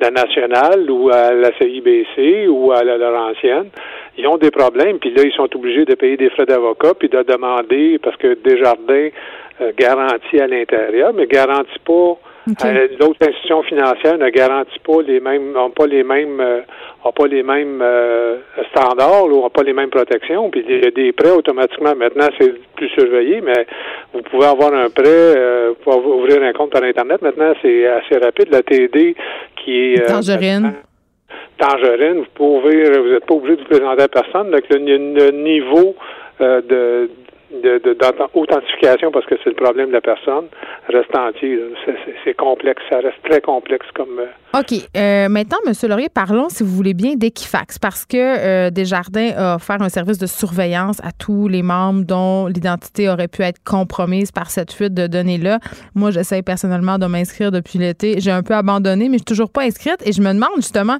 la 0.00 0.10
Nationale 0.10 0.90
ou 0.90 1.10
à 1.10 1.32
la 1.32 1.50
CIBC 1.56 2.48
ou 2.48 2.72
à 2.72 2.84
la 2.84 2.98
Laurentienne, 2.98 3.70
ils 4.16 4.26
ont 4.26 4.36
des 4.36 4.50
problèmes, 4.50 4.98
puis 4.98 5.14
là, 5.14 5.22
ils 5.24 5.32
sont 5.32 5.48
obligés 5.54 5.84
de 5.84 5.94
payer 5.94 6.16
des 6.16 6.30
frais 6.30 6.46
d'avocat, 6.46 6.92
puis 6.98 7.08
de 7.08 7.22
demander, 7.22 7.98
parce 7.98 8.16
que 8.16 8.34
Desjardins 8.34 9.08
euh, 9.60 9.72
garantit 9.78 10.40
à 10.40 10.46
l'intérieur, 10.46 11.12
mais 11.14 11.26
garantit 11.26 11.78
pas 11.84 12.18
euh, 12.64 12.88
L'autre 13.00 13.16
institution 13.20 13.62
financière 13.62 14.18
ne 14.18 14.28
garantit 14.30 14.78
pas 14.84 15.02
les 15.02 15.20
mêmes, 15.20 15.52
n'ont 15.52 15.70
pas 15.70 15.86
les 15.86 16.02
mêmes, 16.02 16.40
euh, 16.40 16.60
ont 17.04 17.12
pas 17.12 17.26
les 17.26 17.42
mêmes 17.42 17.80
euh, 17.82 18.38
standards, 18.70 19.24
ou 19.24 19.42
n'ont 19.42 19.50
pas 19.50 19.62
les 19.62 19.72
mêmes 19.72 19.90
protections. 19.90 20.50
Puis 20.50 20.64
il 20.68 20.84
y 20.84 20.86
a 20.86 20.90
des 20.90 21.12
prêts 21.12 21.30
automatiquement. 21.30 21.94
Maintenant, 21.94 22.28
c'est 22.38 22.54
plus 22.74 22.88
surveillé, 22.90 23.40
mais 23.40 23.66
vous 24.12 24.22
pouvez 24.22 24.46
avoir 24.46 24.72
un 24.72 24.88
prêt, 24.90 25.34
pour 25.82 26.04
ouvrir 26.04 26.42
un 26.42 26.52
compte 26.52 26.70
par 26.70 26.82
internet. 26.82 27.22
Maintenant, 27.22 27.52
c'est 27.62 27.86
assez 27.86 28.18
rapide. 28.18 28.48
La 28.50 28.62
TD 28.62 29.14
qui 29.56 29.94
est 29.94 30.06
tangerine. 30.06 30.72
Tangerine, 31.58 32.20
vous 32.20 32.26
pouvez, 32.34 32.98
vous 32.98 33.08
n'êtes 33.10 33.26
pas 33.26 33.34
obligé 33.34 33.56
de 33.56 33.62
vous 33.62 33.68
présenter 33.68 34.02
à 34.02 34.08
personne. 34.08 34.50
Donc 34.50 34.62
le 34.70 35.30
niveau 35.30 35.94
de 36.40 37.10
d'authentification 37.50 39.10
parce 39.10 39.26
que 39.26 39.36
c'est 39.42 39.50
le 39.50 39.56
problème 39.56 39.88
de 39.88 39.94
la 39.94 40.00
personne 40.00 40.48
reste 40.88 41.16
entier. 41.16 41.58
C'est 42.24 42.34
complexe, 42.34 42.82
ça 42.90 42.98
reste 43.00 43.22
très 43.24 43.40
complexe 43.40 43.86
comme. 43.94 44.22
Euh, 44.54 44.60
OK. 44.60 44.88
Euh, 44.96 45.28
maintenant, 45.28 45.58
M. 45.66 45.72
Laurier, 45.88 46.08
parlons, 46.08 46.48
si 46.48 46.62
vous 46.62 46.74
voulez 46.74 46.94
bien, 46.94 47.14
d'Equifax, 47.16 47.78
parce 47.78 48.04
que 48.04 48.16
euh, 48.16 48.70
Desjardins 48.70 49.30
a 49.36 49.56
offert 49.56 49.80
un 49.82 49.88
service 49.88 50.18
de 50.18 50.26
surveillance 50.26 50.98
à 51.02 51.12
tous 51.12 51.48
les 51.48 51.62
membres 51.62 52.04
dont 52.04 52.46
l'identité 52.46 53.08
aurait 53.08 53.28
pu 53.28 53.42
être 53.42 53.62
compromise 53.62 54.32
par 54.32 54.50
cette 54.50 54.72
fuite 54.72 54.94
de 54.94 55.06
données-là. 55.06 55.60
Moi, 55.94 56.10
j'essaie 56.10 56.42
personnellement 56.42 56.98
de 56.98 57.06
m'inscrire 57.06 57.50
depuis 57.50 57.78
l'été. 57.78 58.20
J'ai 58.20 58.30
un 58.30 58.42
peu 58.42 58.54
abandonné, 58.54 59.08
mais 59.08 59.14
je 59.14 59.22
suis 59.22 59.24
toujours 59.24 59.50
pas 59.50 59.62
inscrite 59.62 60.02
et 60.04 60.12
je 60.12 60.20
me 60.22 60.32
demande 60.32 60.56
justement 60.56 60.98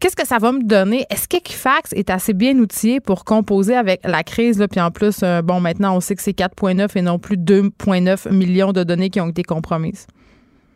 qu'est-ce 0.00 0.16
que 0.16 0.26
ça 0.26 0.38
va 0.38 0.52
me 0.52 0.62
donner? 0.62 1.06
Est-ce 1.10 1.28
qu'Equifax 1.28 1.92
est 1.92 2.10
assez 2.10 2.32
bien 2.32 2.56
outillé 2.58 3.00
pour 3.00 3.24
composer 3.24 3.74
avec 3.74 4.00
la 4.04 4.22
crise, 4.22 4.58
là, 4.58 4.68
puis 4.68 4.80
en 4.80 4.90
plus, 4.90 5.20
bon, 5.44 5.60
maintenant, 5.60 5.96
on 5.96 6.00
sait 6.00 6.14
que 6.14 6.22
c'est 6.22 6.36
4,9 6.36 6.96
et 6.96 7.02
non 7.02 7.18
plus 7.18 7.36
2,9 7.36 8.32
millions 8.32 8.72
de 8.72 8.82
données 8.82 9.10
qui 9.10 9.20
ont 9.20 9.28
été 9.28 9.42
compromises. 9.42 10.06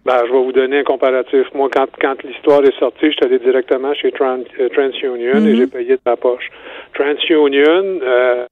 Ben, 0.07 0.19
je 0.25 0.33
vais 0.33 0.39
vous 0.39 0.53
donner 0.53 0.79
un 0.79 0.85
comparatif. 0.85 1.49
Moi, 1.53 1.69
quand, 1.75 1.89
quand 2.01 2.23
l'histoire 2.23 2.63
est 2.63 2.79
sortie, 2.79 3.07
je 3.07 3.11
suis 3.11 3.25
allé 3.25 3.41
directement 3.41 3.93
chez 3.93 4.13
euh, 4.21 4.69
TransUnion 4.69 5.19
et 5.19 5.41
mhm. 5.41 5.57
j'ai 5.57 5.67
payé 5.67 5.97
de 5.97 6.01
ma 6.07 6.15
poche. 6.15 6.49
TransUnion, 6.95 7.99
euh, 8.05 8.47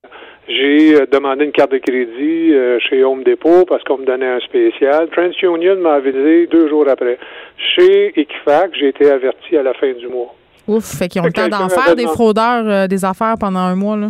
j'ai 0.48 0.96
euh, 0.96 1.06
demandé 1.06 1.44
une 1.44 1.52
carte 1.52 1.70
de 1.70 1.78
crédit 1.78 2.52
chez 2.88 3.04
Home 3.04 3.22
Depot 3.22 3.64
parce 3.66 3.84
qu'on 3.84 3.98
me 3.98 4.04
donnait 4.04 4.26
un 4.26 4.40
spécial. 4.40 5.08
TransUnion 5.10 5.76
m'a 5.76 5.94
avisé 5.94 6.48
deux 6.48 6.68
jours 6.68 6.88
après. 6.88 7.18
Chez 7.56 8.08
Equifax, 8.20 8.76
j'ai 8.76 8.88
été 8.88 9.08
averti 9.08 9.56
à 9.56 9.62
la 9.62 9.74
fin 9.74 9.92
du 9.92 10.08
mois. 10.08 10.34
Ouf, 10.66 10.98
fait 10.98 11.06
qu'ils 11.06 11.22
ont 11.22 11.26
le 11.26 11.32
temps 11.32 11.46
d'en 11.46 11.68
faire 11.68 11.94
des 11.94 12.08
fraudeurs 12.08 12.88
des 12.88 13.04
affaires 13.04 13.36
pendant 13.38 13.60
un 13.60 13.76
mois, 13.76 13.96
là. 13.96 14.08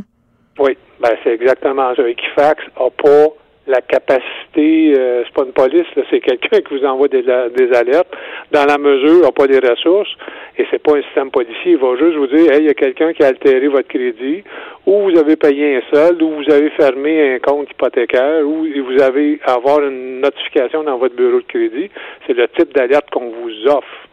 Oui, 0.58 0.78
ben 0.98 1.10
c'est 1.22 1.34
exactement 1.34 1.94
ça. 1.94 2.08
Equifax 2.08 2.62
n'a 2.80 2.88
pas 2.88 3.34
la 3.66 3.80
capacité, 3.80 4.94
euh, 4.96 5.22
c'est 5.24 5.34
pas 5.34 5.44
une 5.44 5.52
police, 5.52 5.86
c'est 6.10 6.20
quelqu'un 6.20 6.60
qui 6.60 6.78
vous 6.78 6.84
envoie 6.84 7.08
des, 7.08 7.22
des 7.22 7.72
alertes, 7.72 8.14
dans 8.52 8.66
la 8.66 8.76
mesure, 8.76 9.22
n'a 9.22 9.32
pas 9.32 9.46
des 9.46 9.58
ressources, 9.58 10.10
et 10.58 10.66
c'est 10.70 10.82
pas 10.82 10.96
un 10.96 11.02
système 11.02 11.30
policier, 11.30 11.72
il 11.72 11.78
va 11.78 11.96
juste 11.96 12.16
vous 12.16 12.26
dire, 12.26 12.52
hey, 12.52 12.60
il 12.60 12.66
y 12.66 12.68
a 12.68 12.74
quelqu'un 12.74 13.12
qui 13.12 13.22
a 13.22 13.28
altéré 13.28 13.68
votre 13.68 13.88
crédit, 13.88 14.44
ou 14.86 15.10
vous 15.10 15.18
avez 15.18 15.36
payé 15.36 15.76
un 15.76 15.82
solde, 15.90 16.20
ou 16.20 16.30
vous 16.30 16.52
avez 16.52 16.70
fermé 16.70 17.34
un 17.34 17.38
compte 17.38 17.70
hypothécaire, 17.70 18.46
ou 18.46 18.66
vous 18.66 19.02
avez 19.02 19.40
avoir 19.46 19.80
une 19.80 20.20
notification 20.20 20.82
dans 20.82 20.98
votre 20.98 21.14
bureau 21.14 21.38
de 21.38 21.46
crédit. 21.46 21.90
C'est 22.26 22.34
le 22.34 22.46
type 22.48 22.74
d'alerte 22.74 23.10
qu'on 23.10 23.30
vous 23.30 23.66
offre. 23.66 24.08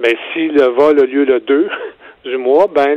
Mais 0.00 0.16
si 0.32 0.48
le 0.48 0.64
vol 0.64 1.00
a 1.00 1.04
lieu 1.04 1.24
le 1.24 1.40
2, 1.40 1.68
du 2.24 2.36
mois, 2.36 2.66
ben 2.72 2.94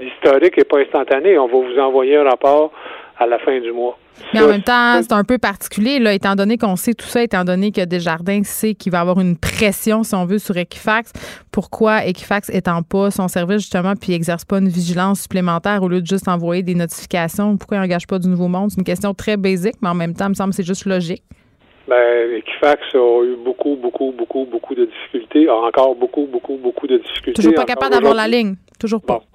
l'historique 0.00 0.56
n'est 0.56 0.64
pas 0.64 0.78
instantané. 0.78 1.38
On 1.38 1.46
va 1.46 1.58
vous 1.58 1.78
envoyer 1.78 2.16
un 2.16 2.24
rapport 2.24 2.72
à 3.20 3.26
la 3.26 3.38
fin 3.38 3.60
du 3.60 3.70
mois. 3.70 3.98
Mais 4.34 4.40
en 4.40 4.48
même 4.48 4.62
temps, 4.62 5.00
c'est 5.02 5.12
un 5.12 5.24
peu 5.24 5.38
particulier, 5.38 5.98
là, 5.98 6.12
étant 6.12 6.34
donné 6.34 6.56
qu'on 6.56 6.76
sait 6.76 6.94
tout 6.94 7.06
ça, 7.06 7.22
étant 7.22 7.44
donné 7.44 7.70
que 7.70 7.84
Desjardins 7.84 8.42
sait 8.44 8.74
qu'il 8.74 8.92
va 8.92 8.98
y 8.98 9.00
avoir 9.00 9.20
une 9.20 9.36
pression, 9.36 10.02
si 10.02 10.14
on 10.14 10.24
veut, 10.24 10.38
sur 10.38 10.56
Equifax. 10.56 11.12
Pourquoi 11.52 12.04
Equifax 12.06 12.50
étend 12.50 12.82
pas 12.82 13.10
son 13.10 13.28
service, 13.28 13.58
justement, 13.58 13.94
puis 13.94 14.12
exerce 14.12 14.44
pas 14.44 14.58
une 14.58 14.68
vigilance 14.68 15.22
supplémentaire 15.22 15.82
au 15.82 15.88
lieu 15.88 16.00
de 16.00 16.06
juste 16.06 16.28
envoyer 16.28 16.62
des 16.62 16.74
notifications? 16.74 17.56
Pourquoi 17.56 17.78
il 17.78 17.80
n'engage 17.80 18.06
pas 18.06 18.18
du 18.18 18.28
nouveau 18.28 18.48
monde? 18.48 18.70
C'est 18.70 18.78
une 18.78 18.84
question 18.84 19.14
très 19.14 19.36
basique, 19.36 19.76
mais 19.82 19.88
en 19.88 19.94
même 19.94 20.14
temps, 20.14 20.26
il 20.26 20.30
me 20.30 20.34
semble 20.34 20.50
que 20.50 20.56
c'est 20.56 20.66
juste 20.66 20.86
logique. 20.86 21.22
Ben, 21.90 22.36
Equifax 22.36 22.94
a 22.94 23.24
eu 23.24 23.34
beaucoup, 23.44 23.74
beaucoup, 23.74 24.12
beaucoup, 24.16 24.44
beaucoup 24.44 24.76
de 24.76 24.84
difficultés, 24.84 25.48
a 25.48 25.56
encore 25.56 25.96
beaucoup, 25.96 26.28
beaucoup, 26.30 26.56
beaucoup 26.56 26.86
de 26.86 26.98
difficultés. 26.98 27.32
Toujours 27.32 27.54
pas 27.54 27.64
capable 27.64 27.94
d'avoir 27.94 28.14
la 28.14 28.28
ligne. 28.28 28.54
Toujours 28.78 29.02
pas. 29.02 29.20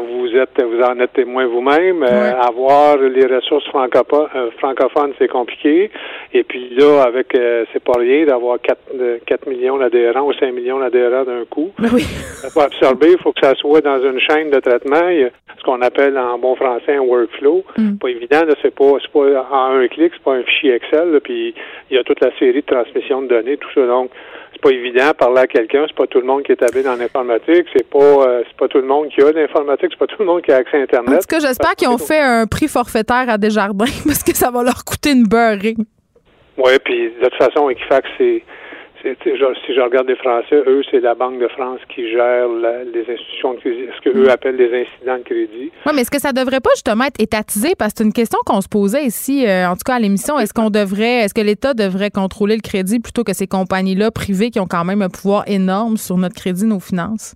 vous 0.00 0.34
êtes, 0.34 0.62
vous 0.62 0.82
en 0.82 0.98
êtes 0.98 1.12
témoin 1.12 1.46
vous-même. 1.46 2.02
avoir 2.02 2.96
les 2.96 3.26
ressources 3.26 3.66
francophones, 3.68 5.12
c'est 5.18 5.28
compliqué. 5.28 5.90
Et 6.32 6.42
puis 6.42 6.70
là, 6.74 7.02
avec, 7.02 7.36
c'est 7.72 7.84
pas 7.84 7.98
rien 7.98 8.24
d'avoir 8.24 8.58
4, 8.60 8.78
4 9.26 9.48
millions 9.48 9.78
d'adhérents 9.78 10.22
ou 10.22 10.32
5 10.32 10.52
millions 10.52 10.80
d'adhérents 10.80 11.24
d'un 11.24 11.44
coup. 11.48 11.70
Ben 11.78 11.90
oui. 11.92 12.02
Ça 12.02 12.64
absorber, 12.64 13.12
il 13.12 13.18
faut 13.18 13.32
que 13.32 13.46
ça 13.46 13.54
soit 13.56 13.80
dans 13.80 14.02
une 14.02 14.18
chaîne 14.20 14.50
de 14.50 14.58
traitement. 14.58 15.08
Il 15.10 15.20
y 15.20 15.24
a 15.24 15.30
ce 15.58 15.64
qu'on 15.64 15.80
appelle 15.82 16.18
en 16.18 16.38
bon 16.38 16.56
français 16.56 16.96
un 16.96 17.00
workflow. 17.00 17.62
Mm. 17.76 17.96
Pas 17.98 18.08
évident, 18.08 18.40
c'est 18.62 18.74
pas, 18.74 18.92
pas 19.12 19.46
en 19.50 19.76
un 19.76 19.88
clic, 19.88 20.12
c'est 20.14 20.22
pas 20.22 20.34
un 20.34 20.42
fichier 20.42 20.74
Excel. 20.74 21.09
Puis 21.18 21.54
il 21.90 21.96
y 21.96 21.98
a 21.98 22.04
toute 22.04 22.20
la 22.20 22.30
série 22.38 22.60
de 22.60 22.66
transmission 22.66 23.22
de 23.22 23.28
données, 23.28 23.56
tout 23.56 23.68
ça. 23.74 23.86
Donc, 23.86 24.10
c'est 24.52 24.62
pas 24.62 24.70
évident 24.70 25.12
parler 25.18 25.40
à 25.40 25.46
quelqu'un, 25.46 25.84
c'est 25.88 25.96
pas 25.96 26.06
tout 26.06 26.20
le 26.20 26.26
monde 26.26 26.42
qui 26.42 26.52
est 26.52 26.62
habile 26.62 26.84
dans 26.84 26.96
l'informatique, 26.96 27.66
c'est 27.74 27.88
pas 27.88 27.98
euh, 27.98 28.42
c'est 28.46 28.56
pas 28.56 28.68
tout 28.68 28.78
le 28.78 28.86
monde 28.86 29.08
qui 29.08 29.22
a 29.22 29.32
l'informatique, 29.32 29.88
c'est 29.90 29.98
pas 29.98 30.06
tout 30.06 30.20
le 30.20 30.26
monde 30.26 30.42
qui 30.42 30.52
a 30.52 30.56
accès 30.56 30.78
à 30.78 30.82
Internet. 30.82 31.14
En 31.14 31.18
tout 31.18 31.26
cas, 31.28 31.40
j'espère 31.40 31.74
qu'ils 31.74 31.88
ont 31.88 31.98
fait 31.98 32.20
un 32.20 32.46
prix 32.46 32.68
forfaitaire 32.68 33.28
à 33.28 33.38
Desjardins 33.38 33.86
parce 34.06 34.22
que 34.22 34.34
ça 34.34 34.50
va 34.50 34.62
leur 34.62 34.84
coûter 34.84 35.12
une 35.12 35.24
beurrée. 35.24 35.76
Oui, 36.58 36.72
puis 36.84 37.10
de 37.20 37.28
toute 37.28 37.34
façon, 37.36 37.70
Equifax, 37.70 38.08
c'est 38.18 38.42
si 39.02 39.74
je 39.74 39.80
regarde 39.80 40.08
les 40.08 40.16
Français, 40.16 40.62
eux, 40.66 40.82
c'est 40.90 41.00
la 41.00 41.14
Banque 41.14 41.38
de 41.38 41.48
France 41.48 41.80
qui 41.94 42.10
gère 42.10 42.48
les 42.48 43.00
institutions 43.00 43.54
de 43.54 43.60
crédit, 43.60 43.86
ce 43.96 44.10
qu'eux 44.10 44.26
mm. 44.26 44.28
appellent 44.28 44.56
les 44.56 44.82
incidents 44.82 45.18
de 45.18 45.22
crédit. 45.22 45.70
Oui, 45.86 45.92
mais 45.94 46.02
est-ce 46.02 46.10
que 46.10 46.20
ça 46.20 46.32
devrait 46.32 46.60
pas 46.60 46.70
justement 46.74 47.04
être 47.04 47.20
étatisé? 47.20 47.70
Parce 47.78 47.92
que 47.92 47.98
c'est 47.98 48.04
une 48.04 48.12
question 48.12 48.38
qu'on 48.44 48.60
se 48.60 48.68
posait 48.68 49.04
ici, 49.04 49.46
euh, 49.46 49.68
en 49.68 49.72
tout 49.72 49.84
cas 49.86 49.94
à 49.94 49.98
l'émission. 49.98 50.38
Est-ce 50.38 50.52
qu'on 50.52 50.70
devrait, 50.70 51.24
est-ce 51.24 51.34
que 51.34 51.40
l'État 51.40 51.74
devrait 51.74 52.10
contrôler 52.10 52.56
le 52.56 52.62
crédit 52.62 53.00
plutôt 53.00 53.24
que 53.24 53.32
ces 53.32 53.46
compagnies-là 53.46 54.10
privées 54.10 54.50
qui 54.50 54.60
ont 54.60 54.68
quand 54.68 54.84
même 54.84 55.02
un 55.02 55.08
pouvoir 55.08 55.44
énorme 55.46 55.96
sur 55.96 56.16
notre 56.16 56.34
crédit, 56.34 56.66
nos 56.66 56.80
finances? 56.80 57.34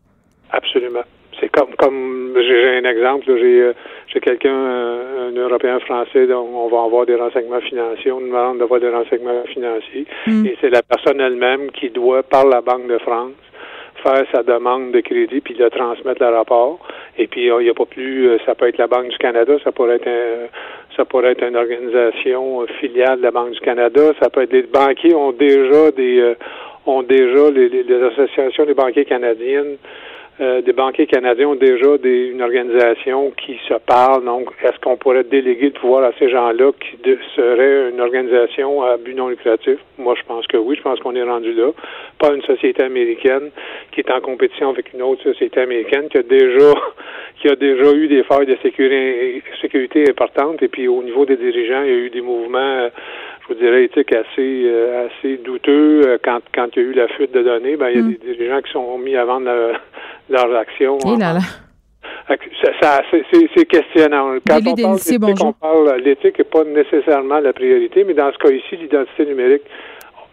Absolument. 0.51 1.05
C'est 1.41 1.49
comme, 1.49 1.75
comme 1.79 2.35
j'ai 2.37 2.79
un 2.79 2.85
exemple, 2.85 3.25
j'ai 3.27 3.73
euh, 4.15 4.21
j'ai 4.21 4.21
quelqu'un, 4.21 4.55
euh, 4.55 5.31
un 5.31 5.37
Européen 5.37 5.81
français, 5.81 6.27
dont 6.27 6.49
on 6.55 6.69
va 6.69 6.85
avoir 6.85 7.07
des 7.07 7.17
renseignements 7.17 7.61
financiers, 7.61 8.13
on 8.13 8.21
nous 8.21 8.29
demande 8.29 8.59
d'avoir 8.59 8.81
des 8.81 8.89
renseignements 8.89 9.45
financiers, 9.45 10.07
hmm. 10.27 10.47
et 10.47 10.57
c'est 10.61 10.71
la 10.71 10.83
personne 10.83 11.21
elle-même 11.21 11.71
qui 11.73 11.91
doit, 11.91 12.23
par 12.23 12.47
la 12.47 12.61
Banque 12.61 12.87
de 12.87 12.99
France, 12.99 13.33
faire 14.03 14.27
sa 14.33 14.43
demande 14.43 14.93
de 14.93 15.01
crédit 15.01 15.41
puis 15.41 15.55
le 15.55 15.71
transmettre 15.71 16.23
le 16.23 16.29
rapport. 16.29 16.79
Et 17.17 17.27
puis 17.27 17.47
il 17.47 17.59
n'y 17.59 17.71
a 17.71 17.75
pas 17.75 17.87
plus, 17.87 18.29
euh, 18.29 18.39
ça 18.45 18.55
peut 18.55 18.69
être 18.69 18.79
la 18.79 18.87
Banque 18.87 19.09
du 19.09 19.19
Canada, 19.19 19.55
ça 19.63 19.73
pourrait 19.73 19.97
être 19.97 20.09
un, 20.09 20.49
ça 20.97 21.05
pourrait 21.05 21.33
être 21.33 21.45
une 21.45 21.57
organisation 21.57 22.67
filiale 22.81 23.19
de 23.19 23.23
la 23.23 23.31
Banque 23.31 23.53
du 23.53 23.61
Canada, 23.61 24.13
ça 24.21 24.31
peut 24.31 24.43
être 24.43 24.53
les 24.53 24.63
banquiers 24.63 25.15
ont 25.15 25.33
déjà 25.33 25.91
des 25.93 26.35
ont 26.87 27.03
déjà 27.03 27.51
les, 27.51 27.69
les 27.71 28.03
associations 28.03 28.67
des 28.67 28.75
banquiers 28.75 29.07
canadiennes 29.07 29.79
euh, 30.41 30.63
des 30.63 30.73
banquiers 30.73 31.07
canadiens 31.07 31.49
ont 31.49 31.55
déjà 31.55 31.97
des, 31.99 32.27
une 32.27 32.43
organisation 32.43 33.31
qui 33.37 33.57
se 33.69 33.75
parle. 33.75 34.25
Donc, 34.25 34.49
est-ce 34.65 34.79
qu'on 34.81 34.97
pourrait 34.97 35.23
déléguer 35.23 35.67
le 35.67 35.73
pouvoir 35.73 36.03
à 36.03 36.11
ces 36.19 36.29
gens-là 36.29 36.73
qui 36.81 36.97
serait 37.37 37.91
une 37.91 38.01
organisation 38.01 38.83
à 38.83 38.97
but 38.97 39.15
non 39.15 39.29
lucratif? 39.29 39.79
Moi, 39.97 40.17
je 40.19 40.27
pense 40.27 40.45
que 40.49 40.57
oui. 40.57 40.75
Je 40.77 40.83
pense 40.83 40.99
qu'on 40.99 41.15
est 41.15 41.23
rendu 41.23 41.53
là. 41.53 41.71
Pas 42.19 42.33
une 42.33 42.43
société 42.43 42.83
américaine 42.83 43.51
qui 43.93 44.01
est 44.01 44.11
en 44.11 44.21
compétition 44.21 44.71
avec 44.71 44.93
une 44.93 45.03
autre 45.03 45.23
société 45.23 45.61
américaine 45.61 46.09
qui 46.09 46.19
a 46.19 46.23
déjà 46.23 46.73
qui 47.41 47.49
a 47.49 47.55
déjà 47.55 47.93
eu 47.93 48.09
des 48.09 48.25
failles 48.25 48.47
de 48.47 48.57
sécurité, 48.61 49.43
sécurité 49.61 50.09
importantes. 50.09 50.63
Et 50.63 50.69
puis, 50.69 50.89
au 50.89 51.03
niveau 51.03 51.27
des 51.27 51.37
dirigeants, 51.37 51.83
il 51.85 51.91
y 51.91 51.95
a 51.95 51.99
eu 51.99 52.11
des 52.11 52.23
mouvements 52.23 52.89
je 53.45 53.55
vous 53.55 53.61
dirais, 53.61 53.85
éthiques 53.85 54.13
assez, 54.13 54.65
euh, 54.67 55.07
assez 55.07 55.37
douteux. 55.39 56.19
Quand, 56.25 56.41
quand 56.55 56.69
il 56.77 56.83
y 56.83 56.87
a 56.87 56.89
eu 56.89 56.93
la 56.95 57.09
fuite 57.09 57.33
de 57.33 57.43
données, 57.43 57.77
ben, 57.77 57.91
il 57.91 57.97
y 57.97 57.99
a 57.99 58.03
mm. 58.03 58.15
des 58.15 58.35
dirigeants 58.35 58.63
qui 58.63 58.73
sont 58.73 58.99
mis 58.99 59.17
à 59.17 59.25
vendre 59.25 59.51
leurs 60.31 60.57
actions. 60.57 60.99
Et 60.99 61.19
là 61.19 61.35
là. 61.35 61.41
c'est 63.55 63.67
questionnant. 63.67 64.37
Quand 64.47 64.59
on 64.67 64.75
parle 64.75 64.99
on 65.43 65.53
parle 65.53 66.01
l'éthique 66.01 66.39
n'est 66.39 66.45
pas 66.45 66.65
nécessairement 66.65 67.41
la 67.41 67.53
priorité, 67.53 68.05
mais 68.05 68.15
dans 68.15 68.33
ce 68.33 68.39
cas 68.39 68.51
ici, 68.51 68.77
l'identité 68.77 69.27
numérique, 69.27 69.63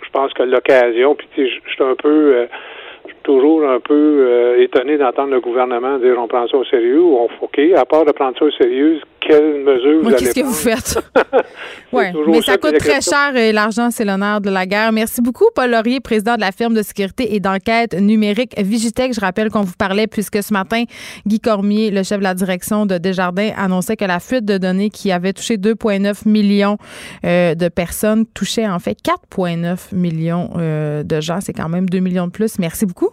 je 0.02 0.10
pense 0.12 0.34
que 0.34 0.44
l'occasion, 0.44 1.16
puis 1.16 1.28
je 1.38 1.72
suis 1.72 1.84
un 1.84 1.96
peu 1.96 2.36
euh, 2.36 2.46
toujours 3.24 3.64
un 3.64 3.80
peu 3.80 3.94
euh, 3.94 4.62
étonné 4.62 4.98
d'entendre 4.98 5.32
le 5.32 5.42
gouvernement 5.42 5.98
dire 6.00 6.16
on 6.18 6.28
prend 6.28 6.48
ça 6.48 6.58
au 6.58 6.66
sérieux 6.66 7.02
ou 7.02 7.18
on 7.18 7.30
OK, 7.46 7.60
à 7.76 7.86
part 7.86 8.06
de 8.06 8.12
prendre 8.12 8.38
ça 8.38 8.46
au 8.46 8.52
sérieux, 8.52 9.02
quelles 9.22 9.64
mesures 9.64 10.04
vous 10.04 10.10
Qu'est-ce 10.12 10.34
que 10.34 10.44
vous 10.46 10.52
faites? 10.52 10.98
oui, 11.94 12.06
mais 12.28 12.42
ça 12.42 12.58
coûte 12.58 12.78
très 12.80 13.02
cher 13.02 13.36
et 13.36 13.52
l'argent, 13.52 13.90
c'est 13.92 14.04
l'honneur 14.04 14.42
de 14.42 14.50
la 14.50 14.66
guerre. 14.66 14.92
Merci 14.92 15.22
beaucoup, 15.22 15.46
Paul 15.56 15.70
Laurier, 15.70 16.00
président 16.00 16.36
de 16.36 16.42
la 16.42 16.52
firme 16.52 16.74
de 16.74 16.82
sécurité 16.82 17.36
et 17.36 17.40
d'enquête 17.40 17.94
numérique 17.94 18.60
Vigitech. 18.60 19.14
Je 19.14 19.22
rappelle 19.22 19.50
qu'on 19.50 19.62
vous 19.62 19.76
parlait 19.78 20.08
puisque 20.08 20.42
ce 20.42 20.52
matin, 20.52 20.84
Guy 21.28 21.40
Cormier, 21.40 21.92
le 21.92 22.04
chef 22.04 22.18
de 22.18 22.24
la 22.24 22.34
direction 22.34 22.86
de 22.86 22.98
Desjardins, 22.98 23.52
annonçait 23.56 23.96
que 23.96 24.06
la 24.06 24.20
fuite 24.20 24.46
de 24.46 24.58
données 24.58 24.90
qui 24.90 25.12
avait 25.12 25.34
touché 25.34 25.58
2,9 25.58 26.28
millions 26.28 26.78
euh, 27.24 27.54
de 27.54 27.70
personnes 27.70 28.26
touchait 28.26 28.68
en 28.68 28.80
fait 28.80 28.98
4,9 29.04 29.94
millions 29.96 30.50
euh, 30.58 31.04
de 31.04 31.22
gens. 31.22 31.40
C'est 31.42 31.54
quand 31.54 31.70
même 31.70 31.88
2 31.88 32.00
millions 32.00 32.26
de 32.26 32.32
plus. 32.32 32.58
Merci 32.58 32.86
beaucoup. 32.86 33.12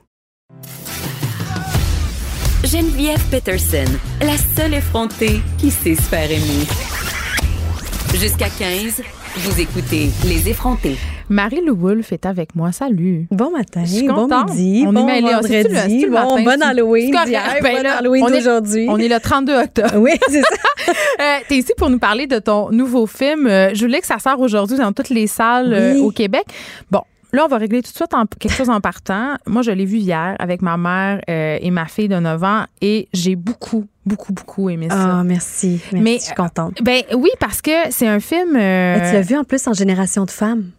Geneviève 2.65 3.23
Peterson, 3.31 3.85
la 4.21 4.37
seule 4.37 4.75
effrontée 4.75 5.41
qui 5.59 5.71
sait 5.71 5.95
se 5.95 6.03
faire 6.03 6.29
aimer. 6.29 6.67
Jusqu'à 8.15 8.49
15, 8.49 9.01
vous 9.37 9.61
écoutez 9.61 10.11
Les 10.27 10.49
effrontés. 10.49 10.97
Marie-Lou 11.29 11.77
Wolfe 11.77 12.13
est 12.13 12.27
avec 12.27 12.57
moi. 12.57 12.73
Salut. 12.73 13.29
Bon 13.31 13.53
matin. 13.53 13.85
bon 14.09 14.45
midi. 14.45 14.85
On 14.87 14.93
bon 14.93 15.09
est 15.09 15.21
vendredi. 15.21 16.05
Le, 16.05 16.11
bon, 16.11 16.43
bon 16.43 16.63
Halloween 16.63 17.11
d'hier. 17.25 17.43
Ben 17.63 17.83
bon 17.83 17.89
Halloween 17.89 18.27
d'aujourd'hui. 18.27 18.87
On 18.91 18.99
est 18.99 19.09
le 19.09 19.21
32 19.21 19.55
octobre. 19.55 19.97
Oui, 19.99 20.13
c'est 20.29 20.43
ça. 20.43 20.57
euh, 21.21 21.37
T'es 21.49 21.59
ici 21.59 21.73
pour 21.77 21.91
nous 21.91 21.99
parler 22.01 22.27
de 22.27 22.41
ton 22.41 22.71
nouveau 22.71 23.07
film. 23.07 23.47
Euh, 23.47 23.71
je 23.73 23.85
voulais 23.85 24.01
que 24.01 24.07
ça 24.07 24.19
sort 24.19 24.41
aujourd'hui 24.41 24.79
dans 24.79 24.93
toutes 24.93 25.11
les 25.11 25.29
salles 25.29 25.73
euh, 25.73 26.01
au 26.01 26.11
Québec. 26.11 26.45
Bon, 26.91 27.03
Là, 27.33 27.45
on 27.45 27.49
va 27.49 27.59
régler 27.59 27.83
tout 27.83 27.91
de 27.91 27.97
suite 27.97 28.11
quelque 28.39 28.53
chose 28.53 28.71
en 28.71 28.81
partant. 28.81 29.37
Moi, 29.47 29.63
je 29.63 29.71
l'ai 29.71 29.85
vu 29.85 29.99
hier 29.99 30.35
avec 30.39 30.63
ma 30.63 30.77
mère 30.77 31.21
euh, 31.29 31.59
et 31.61 31.71
ma 31.71 31.87
fille 31.87 32.09
de 32.09 32.19
9 32.19 32.43
ans 32.43 32.65
et 32.81 33.09
j'ai 33.13 33.37
beaucoup, 33.37 33.87
beaucoup, 34.07 34.33
beaucoup 34.33 34.71
aimé 34.71 34.89
ça. 34.91 35.19
Ah, 35.19 35.25
merci. 35.25 35.81
merci. 35.93 36.03
Mais, 36.03 36.19
je 36.19 36.25
suis 36.25 36.35
contente. 36.35 36.75
Ben 36.83 37.03
oui, 37.15 37.31
parce 37.39 37.61
que 37.61 37.91
c'est 37.91 38.09
un 38.09 38.21
film. 38.21 38.57
Euh, 38.57 38.97
tu 38.97 39.13
l'as 39.13 39.23
vu 39.23 39.37
en 39.37 39.45
plus 39.45 39.67
en 39.67 39.75
Génération 39.75 40.25
de 40.25 40.31
femmes? 40.31 40.71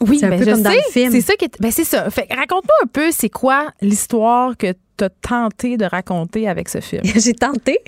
Oui, 0.00 0.18
c'est 0.18 0.26
un 0.26 0.30
ben, 0.30 0.40
peu 0.40 0.50
comme 0.50 0.62
dans 0.62 0.70
le 0.70 0.92
film. 0.92 1.12
C'est 1.12 1.20
ça 1.20 1.34
qui 1.36 1.44
est. 1.44 1.60
Ben 1.60 1.70
c'est 1.70 1.84
ça. 1.84 2.10
Fait 2.10 2.26
raconte-nous 2.30 2.84
un 2.84 2.86
peu, 2.92 3.10
c'est 3.12 3.28
quoi 3.28 3.68
l'histoire 3.80 4.56
que 4.56 4.74
t'as 4.96 5.08
tenté 5.08 5.76
de 5.76 5.84
raconter 5.84 6.48
avec 6.48 6.68
ce 6.68 6.80
film? 6.80 7.02
J'ai 7.16 7.32
tenté. 7.32 7.78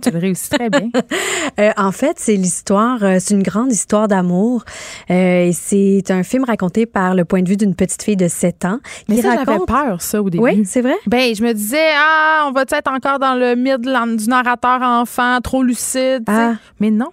tu 0.00 0.10
le 0.10 0.18
réussis 0.18 0.50
très 0.50 0.70
bien. 0.70 0.88
euh, 1.60 1.70
en 1.76 1.90
fait, 1.90 2.18
c'est 2.18 2.36
l'histoire, 2.36 3.02
euh, 3.02 3.16
c'est 3.18 3.34
une 3.34 3.42
grande 3.42 3.72
histoire 3.72 4.06
d'amour. 4.06 4.64
Euh, 5.10 5.50
c'est 5.52 6.10
un 6.10 6.22
film 6.22 6.44
raconté 6.44 6.86
par 6.86 7.14
le 7.14 7.24
point 7.24 7.42
de 7.42 7.48
vue 7.48 7.56
d'une 7.56 7.74
petite 7.74 8.02
fille 8.02 8.16
de 8.16 8.28
7 8.28 8.64
ans. 8.64 8.78
Mais 9.08 9.20
ça, 9.20 9.34
j'avais 9.34 9.58
peur, 9.66 10.02
ça, 10.02 10.22
au 10.22 10.30
début. 10.30 10.44
Oui, 10.44 10.62
c'est 10.64 10.82
vrai? 10.82 10.96
Ben, 11.06 11.34
je 11.34 11.42
me 11.42 11.52
disais, 11.52 11.90
ah, 11.96 12.46
on 12.48 12.52
va 12.52 12.62
être 12.62 12.92
encore 12.92 13.18
dans 13.18 13.34
le 13.34 13.56
mythe 13.56 13.80
du 13.80 14.28
narrateur 14.28 14.82
enfant, 14.82 15.40
trop 15.40 15.64
lucide. 15.64 16.24
Ah. 16.28 16.54
Mais 16.78 16.90
non. 16.90 17.10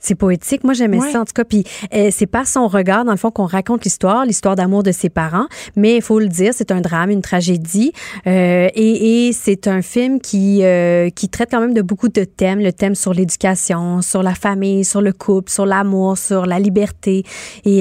C'est 0.00 0.14
poétique. 0.14 0.64
Moi, 0.64 0.74
j'aimais 0.74 1.00
ça, 1.00 1.20
en 1.20 1.24
tout 1.24 1.32
cas. 1.34 1.44
Puis 1.44 1.64
euh, 1.94 2.08
c'est 2.10 2.26
par 2.26 2.46
son 2.46 2.68
regard, 2.68 3.04
dans 3.04 3.12
le 3.12 3.18
fond, 3.18 3.30
qu'on 3.30 3.46
raconte 3.46 3.84
l'histoire, 3.84 4.24
l'histoire 4.24 4.56
d'amour 4.56 4.82
de 4.82 4.92
ses 4.92 5.08
parents. 5.08 5.46
Mais 5.76 5.96
il 5.96 6.02
faut 6.02 6.18
le 6.18 6.28
dire, 6.28 6.52
c'est 6.54 6.70
un 6.70 6.80
drame, 6.80 7.10
une 7.10 7.22
tragédie. 7.22 7.92
Euh, 8.26 8.68
et, 8.74 9.28
et 9.28 9.32
c'est 9.32 9.68
un 9.68 9.82
film 9.82 10.20
qui, 10.20 10.60
euh, 10.62 11.10
qui 11.10 11.28
traite 11.28 11.50
quand 11.50 11.60
même 11.60 11.74
de 11.74 11.82
beaucoup 11.82 12.08
de 12.08 12.24
thèmes. 12.24 12.60
Le 12.60 12.72
thème 12.72 12.94
sur 12.94 13.14
l'éducation, 13.14 14.02
sur 14.02 14.22
la 14.22 14.34
famille, 14.34 14.84
sur 14.84 15.02
le 15.02 15.12
couple, 15.12 15.50
sur 15.50 15.66
l'amour, 15.66 16.18
sur 16.18 16.46
la 16.46 16.58
liberté. 16.58 17.24
Et, 17.64 17.80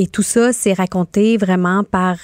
et 0.00 0.06
tout 0.06 0.22
ça, 0.22 0.52
c'est 0.52 0.72
raconté 0.72 1.36
vraiment 1.36 1.84
par, 1.84 2.16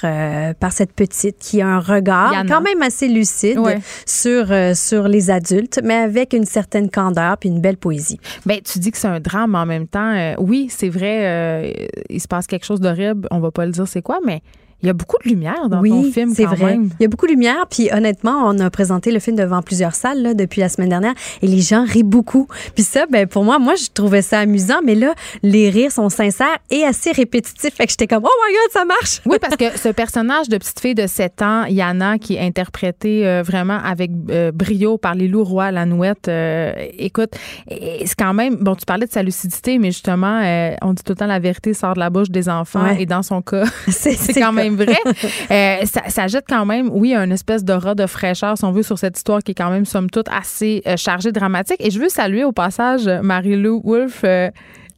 par 0.60 0.72
cette 0.72 0.92
petite 0.92 1.38
qui 1.38 1.60
a 1.62 1.68
un 1.68 1.80
regard 1.80 2.32
quand 2.48 2.60
même 2.60 2.82
assez 2.82 3.08
lucide 3.08 3.58
sur, 4.06 4.46
sur 4.74 5.08
les 5.08 5.30
adultes, 5.30 5.80
mais 5.84 5.94
avec 5.94 6.32
une 6.32 6.44
certaine 6.44 6.90
candeur 6.90 7.36
puis 7.38 7.48
une 7.48 7.60
belle 7.60 7.76
poésie. 7.76 8.18
Bien, 8.46 8.58
tu 8.64 8.78
dis 8.78 8.90
que 8.90 8.98
c'est 8.98 9.08
un 9.08 9.20
drame 9.20 9.37
mais 9.46 9.58
en 9.58 9.66
même 9.66 9.86
temps, 9.86 10.12
euh, 10.14 10.34
oui, 10.38 10.68
c'est 10.70 10.88
vrai, 10.88 11.26
euh, 11.26 11.86
il 12.08 12.20
se 12.20 12.28
passe 12.28 12.46
quelque 12.46 12.64
chose 12.64 12.80
d'horrible. 12.80 13.28
On 13.30 13.40
va 13.40 13.50
pas 13.50 13.66
le 13.66 13.72
dire 13.72 13.86
c'est 13.86 14.02
quoi, 14.02 14.18
mais 14.24 14.42
il 14.82 14.86
y 14.86 14.90
a 14.90 14.92
beaucoup 14.92 15.16
de 15.24 15.28
lumière 15.28 15.68
dans 15.68 15.82
ton 15.82 16.02
film. 16.12 16.32
c'est 16.34 16.44
vrai. 16.44 16.78
Il 16.78 17.02
y 17.02 17.04
a 17.04 17.08
beaucoup 17.08 17.26
de 17.26 17.32
lumière. 17.32 17.66
Puis 17.68 17.90
honnêtement, 17.92 18.42
on 18.44 18.58
a 18.60 18.70
présenté 18.70 19.10
le 19.10 19.18
film 19.18 19.36
devant 19.36 19.60
plusieurs 19.60 19.94
salles 19.94 20.22
là, 20.22 20.34
depuis 20.34 20.60
la 20.60 20.68
semaine 20.68 20.90
dernière 20.90 21.14
et 21.42 21.48
les 21.48 21.60
gens 21.60 21.84
rient 21.84 22.04
beaucoup. 22.04 22.46
Puis 22.76 22.84
ça, 22.84 23.06
ben 23.10 23.26
pour 23.26 23.42
moi, 23.44 23.58
moi 23.58 23.74
je 23.74 23.86
trouvais 23.92 24.22
ça 24.22 24.38
amusant, 24.38 24.78
mais 24.84 24.94
là, 24.94 25.14
les 25.42 25.68
rires 25.70 25.90
sont 25.90 26.08
sincères 26.08 26.58
et 26.70 26.84
assez 26.84 27.10
répétitifs. 27.10 27.74
Fait 27.74 27.86
que 27.86 27.90
j'étais 27.90 28.06
comme 28.06 28.24
oh 28.24 28.46
my 28.46 28.54
god, 28.54 28.72
ça 28.72 28.84
marche. 28.84 29.20
Oui, 29.26 29.38
parce 29.40 29.56
que 29.56 29.76
ce 29.76 29.88
personnage 29.88 30.48
de 30.48 30.58
petite 30.58 30.78
fille 30.78 30.94
de 30.94 31.08
7 31.08 31.42
ans, 31.42 31.64
Yana, 31.64 32.18
qui 32.18 32.36
est 32.36 32.40
interprétée 32.40 33.26
euh, 33.26 33.42
vraiment 33.42 33.78
avec 33.82 34.12
euh, 34.30 34.52
brio 34.52 34.96
par 34.96 35.16
les 35.16 35.26
loups 35.26 35.44
rois, 35.44 35.72
la 35.72 35.86
nouette. 35.86 36.28
Euh, 36.28 36.72
écoute, 36.98 37.30
c'est 37.68 38.16
quand 38.16 38.34
même 38.34 38.56
bon. 38.56 38.76
Tu 38.76 38.86
parlais 38.86 39.06
de 39.06 39.12
sa 39.12 39.24
lucidité, 39.24 39.78
mais 39.78 39.90
justement, 39.90 40.40
on 40.82 40.92
dit 40.92 41.02
tout 41.02 41.12
le 41.12 41.16
temps 41.16 41.26
la 41.26 41.40
vérité 41.40 41.74
sort 41.74 41.94
de 41.94 42.00
la 42.00 42.10
bouche 42.10 42.30
des 42.30 42.48
enfants 42.48 42.94
et 42.96 43.06
dans 43.06 43.22
son 43.22 43.42
cas, 43.42 43.64
c'est 43.88 44.34
quand 44.34 44.52
même 44.52 44.67
même 44.70 44.76
vrai. 44.76 44.96
Euh, 45.50 45.84
ça, 45.84 46.02
ça, 46.08 46.26
jette 46.26 46.44
quand 46.48 46.66
même, 46.66 46.90
oui, 46.92 47.14
un 47.14 47.30
espèce 47.30 47.64
d'aura 47.64 47.94
de 47.94 48.06
fraîcheur, 48.06 48.58
si 48.58 48.64
on 48.64 48.72
veut, 48.72 48.82
sur 48.82 48.98
cette 48.98 49.16
histoire 49.16 49.42
qui 49.42 49.52
est 49.52 49.54
quand 49.54 49.70
même, 49.70 49.84
somme 49.84 50.10
toute, 50.10 50.28
assez 50.28 50.82
euh, 50.86 50.96
chargée, 50.96 51.32
dramatique. 51.32 51.76
Et 51.80 51.90
je 51.90 51.98
veux 51.98 52.08
saluer 52.08 52.44
au 52.44 52.52
passage 52.52 53.06
Marie-Lou 53.06 53.80
Wolfe 53.84 54.24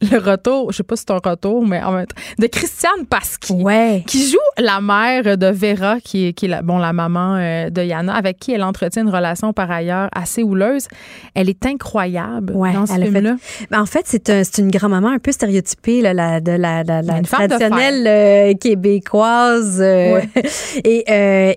le 0.01 0.18
retour, 0.18 0.72
je 0.72 0.78
sais 0.78 0.82
pas 0.82 0.96
si 0.96 1.05
c'est 1.07 1.12
un 1.12 1.30
retour, 1.30 1.66
mais 1.66 1.82
en 1.82 1.92
même 1.92 2.07
temps, 2.07 2.16
de 2.38 2.46
Christiane 2.46 3.07
Pasqui, 3.09 3.53
ouais. 3.53 4.03
qui 4.07 4.28
joue 4.30 4.38
la 4.59 4.80
mère 4.80 5.36
de 5.36 5.46
Vera, 5.46 6.01
qui 6.01 6.28
est, 6.28 6.32
qui 6.32 6.46
est 6.46 6.48
la, 6.48 6.62
bon, 6.62 6.78
la 6.78 6.92
maman 6.92 7.36
euh, 7.36 7.70
de 7.70 7.82
Yana, 7.82 8.14
avec 8.14 8.38
qui 8.38 8.53
elle 8.53 8.62
entretient 8.62 9.03
une 9.03 9.11
relation 9.11 9.53
par 9.53 9.70
ailleurs 9.70 10.09
assez 10.14 10.42
houleuse. 10.42 10.88
Elle 11.34 11.48
est 11.48 11.66
incroyable 11.66 12.55
ouais, 12.55 12.72
dans 12.72 12.86
ce 12.86 12.94
film-là. 12.94 13.36
Ben, 13.70 13.82
en 13.82 13.86
fait, 13.86 14.03
c'est 14.07 14.30
un, 14.30 14.42
une 14.59 14.70
grand-maman 14.70 15.09
un 15.09 15.18
peu 15.18 15.32
stéréotypée 15.32 16.01
là, 16.01 16.14
la, 16.14 16.40
de 16.40 16.53
la, 16.53 16.82
la, 16.82 17.03
la 17.03 17.20
traditionnelle 17.22 18.07
euh, 18.07 18.55
québécoise. 18.55 19.80
Euh, 19.80 20.14
ouais. 20.14 20.28
et, 20.84 21.05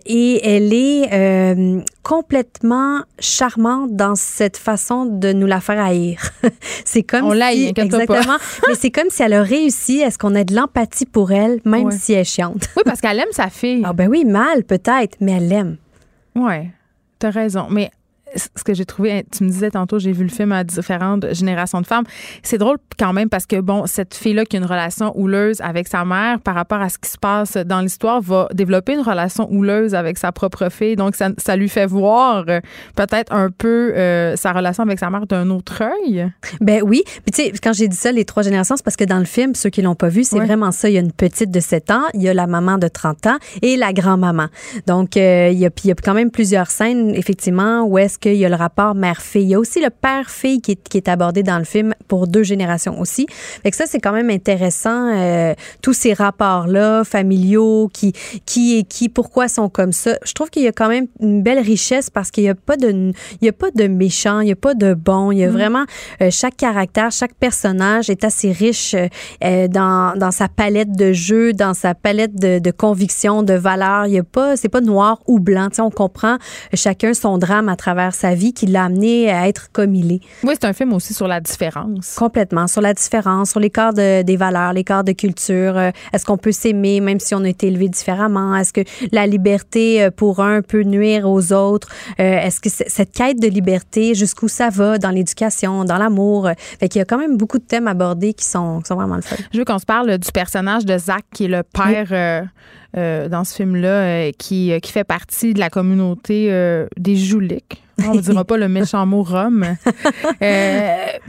et 0.05 0.55
elle 0.55 0.73
est 0.73 1.83
complètement 2.03 3.01
charmante 3.17 3.95
dans 3.95 4.15
cette 4.15 4.57
façon 4.57 5.05
de 5.05 5.31
nous 5.31 5.47
la 5.47 5.61
faire 5.61 5.79
haïr. 5.79 6.19
c'est 6.85 7.01
comme 7.01 7.25
On 7.25 7.33
si, 7.33 7.73
exactement 7.75 8.32
mais 8.67 8.75
c'est 8.75 8.91
comme 8.91 9.09
si 9.09 9.23
elle 9.23 9.33
a 9.33 9.43
réussi 9.43 10.03
à 10.03 10.11
ce 10.11 10.17
qu'on 10.17 10.35
ait 10.35 10.45
de 10.45 10.55
l'empathie 10.55 11.05
pour 11.05 11.31
elle, 11.31 11.59
même 11.65 11.85
ouais. 11.85 11.97
si 11.97 12.13
elle 12.13 12.25
chiante. 12.25 12.69
Oui, 12.75 12.83
parce 12.85 13.01
qu'elle 13.01 13.19
aime 13.19 13.31
sa 13.31 13.49
fille. 13.49 13.81
Ah 13.85 13.93
ben 13.93 14.09
oui, 14.09 14.25
mal 14.25 14.63
peut-être, 14.63 15.17
mais 15.19 15.33
elle 15.33 15.47
l'aime. 15.47 15.77
Oui, 16.35 16.69
t'as 17.19 17.29
raison. 17.29 17.67
Mais 17.69 17.91
ce 18.35 18.63
que 18.63 18.73
j'ai 18.73 18.85
trouvé, 18.85 19.25
tu 19.31 19.43
me 19.43 19.49
disais 19.49 19.71
tantôt, 19.71 19.99
j'ai 19.99 20.11
vu 20.11 20.23
le 20.23 20.29
film 20.29 20.51
à 20.51 20.63
différentes 20.63 21.33
générations 21.33 21.81
de 21.81 21.87
femmes. 21.87 22.05
C'est 22.41 22.57
drôle 22.57 22.77
quand 22.97 23.13
même 23.13 23.29
parce 23.29 23.45
que, 23.45 23.59
bon, 23.59 23.85
cette 23.85 24.13
fille-là 24.15 24.45
qui 24.45 24.57
a 24.57 24.59
une 24.59 24.65
relation 24.65 25.17
houleuse 25.17 25.61
avec 25.61 25.87
sa 25.87 26.05
mère 26.05 26.39
par 26.39 26.55
rapport 26.55 26.81
à 26.81 26.89
ce 26.89 26.97
qui 26.97 27.09
se 27.09 27.17
passe 27.17 27.57
dans 27.57 27.81
l'histoire 27.81 28.21
va 28.21 28.47
développer 28.53 28.93
une 28.93 29.01
relation 29.01 29.51
houleuse 29.51 29.95
avec 29.95 30.17
sa 30.17 30.31
propre 30.31 30.69
fille. 30.69 30.95
Donc, 30.95 31.15
ça, 31.15 31.29
ça 31.37 31.55
lui 31.55 31.69
fait 31.69 31.85
voir 31.85 32.45
euh, 32.47 32.59
peut-être 32.95 33.33
un 33.33 33.49
peu 33.49 33.93
euh, 33.95 34.35
sa 34.35 34.51
relation 34.51 34.83
avec 34.83 34.99
sa 34.99 35.09
mère 35.09 35.27
d'un 35.27 35.49
autre 35.49 35.83
œil. 35.83 36.31
Ben 36.61 36.81
oui. 36.83 37.03
Puis, 37.05 37.31
tu 37.33 37.43
sais, 37.43 37.51
quand 37.61 37.73
j'ai 37.73 37.87
dit 37.87 37.95
ça, 37.95 38.11
les 38.11 38.25
trois 38.25 38.43
générations, 38.43 38.75
c'est 38.77 38.83
parce 38.83 38.95
que 38.95 39.03
dans 39.03 39.19
le 39.19 39.25
film, 39.25 39.55
ceux 39.55 39.69
qui 39.69 39.81
l'ont 39.81 39.95
pas 39.95 40.09
vu, 40.09 40.23
c'est 40.23 40.37
ouais. 40.39 40.45
vraiment 40.45 40.71
ça. 40.71 40.89
Il 40.89 40.93
y 40.93 40.97
a 40.97 41.01
une 41.01 41.11
petite 41.11 41.51
de 41.51 41.59
7 41.59 41.91
ans, 41.91 42.03
il 42.13 42.21
y 42.21 42.29
a 42.29 42.33
la 42.33 42.47
maman 42.47 42.77
de 42.77 42.87
30 42.87 43.27
ans 43.27 43.37
et 43.61 43.77
la 43.77 43.93
grand-maman. 43.93 44.47
Donc, 44.87 45.17
euh, 45.17 45.49
il, 45.51 45.59
y 45.59 45.65
a, 45.65 45.69
il 45.83 45.87
y 45.87 45.91
a 45.91 45.95
quand 45.95 46.13
même 46.13 46.31
plusieurs 46.31 46.69
scènes, 46.69 47.13
effectivement, 47.15 47.83
où 47.83 47.97
est-ce 47.97 48.17
qu'il 48.23 48.35
y 48.35 48.45
a 48.45 48.49
le 48.49 48.55
rapport 48.55 48.95
mère-fille. 48.95 49.43
Il 49.43 49.49
y 49.49 49.55
a 49.55 49.59
aussi 49.59 49.81
le 49.81 49.89
père-fille 49.89 50.61
qui 50.61 50.71
est, 50.71 50.83
qui 50.89 50.97
est 50.97 51.09
abordé 51.09 51.43
dans 51.43 51.57
le 51.57 51.65
film 51.65 51.93
pour 52.07 52.27
deux 52.27 52.43
générations 52.43 52.99
aussi. 52.99 53.25
Fait 53.63 53.69
que 53.69 53.75
ça, 53.75 53.85
c'est 53.85 53.99
quand 53.99 54.13
même 54.13 54.29
intéressant, 54.29 55.11
euh, 55.13 55.53
tous 55.81 55.93
ces 55.93 56.13
rapports-là, 56.13 57.03
familiaux, 57.03 57.89
qui, 57.93 58.13
qui 58.45 58.77
et 58.77 58.83
qui, 58.83 59.09
pourquoi 59.09 59.47
sont 59.49 59.67
comme 59.67 59.91
ça. 59.91 60.15
Je 60.25 60.31
trouve 60.33 60.49
qu'il 60.49 60.63
y 60.63 60.67
a 60.67 60.71
quand 60.71 60.87
même 60.87 61.07
une 61.19 61.43
belle 61.43 61.59
richesse 61.59 62.09
parce 62.09 62.31
qu'il 62.31 62.43
n'y 62.43 62.49
a 62.49 62.55
pas 62.55 62.77
de, 62.77 63.11
il 63.41 63.45
y 63.45 63.49
a 63.49 63.53
pas 63.53 63.71
de 63.71 63.87
méchant, 63.87 64.39
il 64.39 64.45
n'y 64.45 64.51
a 64.53 64.55
pas 64.55 64.73
de 64.73 64.93
bon. 64.93 65.31
Il 65.31 65.39
y 65.39 65.43
a 65.43 65.49
mmh. 65.49 65.51
vraiment, 65.51 65.85
euh, 66.21 66.29
chaque 66.31 66.55
caractère, 66.55 67.11
chaque 67.11 67.33
personnage 67.35 68.09
est 68.09 68.23
assez 68.23 68.51
riche 68.51 68.95
euh, 68.95 69.67
dans, 69.67 70.17
dans 70.17 70.31
sa 70.31 70.47
palette 70.47 70.95
de 70.95 71.11
jeux, 71.11 71.51
dans 71.51 71.73
sa 71.73 71.93
palette 71.93 72.35
de, 72.35 72.59
de 72.59 72.71
convictions, 72.71 73.43
de 73.43 73.53
valeurs. 73.53 74.07
Il 74.07 74.13
y 74.13 74.19
a 74.19 74.23
pas, 74.23 74.55
c'est 74.55 74.69
pas 74.69 74.81
noir 74.81 75.19
ou 75.27 75.39
blanc. 75.39 75.67
Tu 75.69 75.75
sais, 75.75 75.81
on 75.81 75.89
comprend 75.89 76.37
chacun 76.73 77.13
son 77.13 77.37
drame 77.37 77.67
à 77.67 77.75
travers 77.75 78.12
sa 78.15 78.35
vie 78.35 78.53
qui 78.53 78.65
l'a 78.65 78.85
amené 78.85 79.31
à 79.31 79.47
être 79.47 79.69
comme 79.71 79.95
il 79.95 80.11
est. 80.11 80.21
Oui, 80.43 80.53
c'est 80.53 80.65
un 80.65 80.73
film 80.73 80.93
aussi 80.93 81.13
sur 81.13 81.27
la 81.27 81.39
différence. 81.39 82.15
Complètement, 82.15 82.67
sur 82.67 82.81
la 82.81 82.93
différence, 82.93 83.51
sur 83.51 83.59
l'écart 83.59 83.93
de, 83.93 84.21
des 84.21 84.37
valeurs, 84.37 84.73
l'écart 84.73 85.03
de 85.03 85.11
culture. 85.11 85.77
Euh, 85.77 85.91
Est-ce 86.13 86.25
qu'on 86.25 86.37
peut 86.37 86.51
s'aimer 86.51 86.99
même 86.99 87.19
si 87.19 87.35
on 87.35 87.43
a 87.43 87.49
été 87.49 87.67
élevé 87.67 87.89
différemment? 87.89 88.55
Est-ce 88.55 88.73
que 88.73 88.81
la 89.11 89.27
liberté 89.27 90.09
pour 90.15 90.39
un 90.39 90.61
peut 90.61 90.83
nuire 90.83 91.29
aux 91.29 91.53
autres? 91.53 91.89
Euh, 92.19 92.39
Est-ce 92.39 92.59
que 92.59 92.69
cette 92.69 93.11
quête 93.11 93.39
de 93.39 93.47
liberté, 93.47 94.15
jusqu'où 94.15 94.47
ça 94.47 94.69
va 94.69 94.97
dans 94.97 95.09
l'éducation, 95.11 95.85
dans 95.85 95.97
l'amour? 95.97 96.49
Fait 96.79 96.89
qu'il 96.89 96.99
y 96.99 97.01
a 97.01 97.05
quand 97.05 97.17
même 97.17 97.37
beaucoup 97.37 97.57
de 97.57 97.63
thèmes 97.63 97.87
abordés 97.87 98.33
qui 98.33 98.45
sont, 98.45 98.79
qui 98.81 98.87
sont 98.87 98.95
vraiment 98.95 99.15
le 99.15 99.21
fun. 99.21 99.35
Je 99.51 99.59
veux 99.59 99.65
qu'on 99.65 99.79
se 99.79 99.85
parle 99.85 100.17
du 100.17 100.31
personnage 100.31 100.85
de 100.85 100.97
Zach, 100.97 101.23
qui 101.33 101.45
est 101.45 101.47
le 101.47 101.63
père... 101.63 102.07
Oui. 102.09 102.17
Euh, 102.17 102.41
euh, 102.95 103.27
dans 103.27 103.43
ce 103.43 103.55
film-là, 103.55 103.87
euh, 103.87 104.31
qui, 104.37 104.71
qui 104.81 104.91
fait 104.91 105.03
partie 105.03 105.53
de 105.53 105.59
la 105.59 105.69
communauté 105.69 106.47
euh, 106.51 106.85
des 106.97 107.15
Jouliques. 107.15 107.83
On 108.05 108.13
ne 108.13 108.21
dira 108.21 108.43
pas 108.45 108.57
le 108.57 108.67
méchant 108.67 109.05
mot 109.05 109.23
rome. 109.23 109.65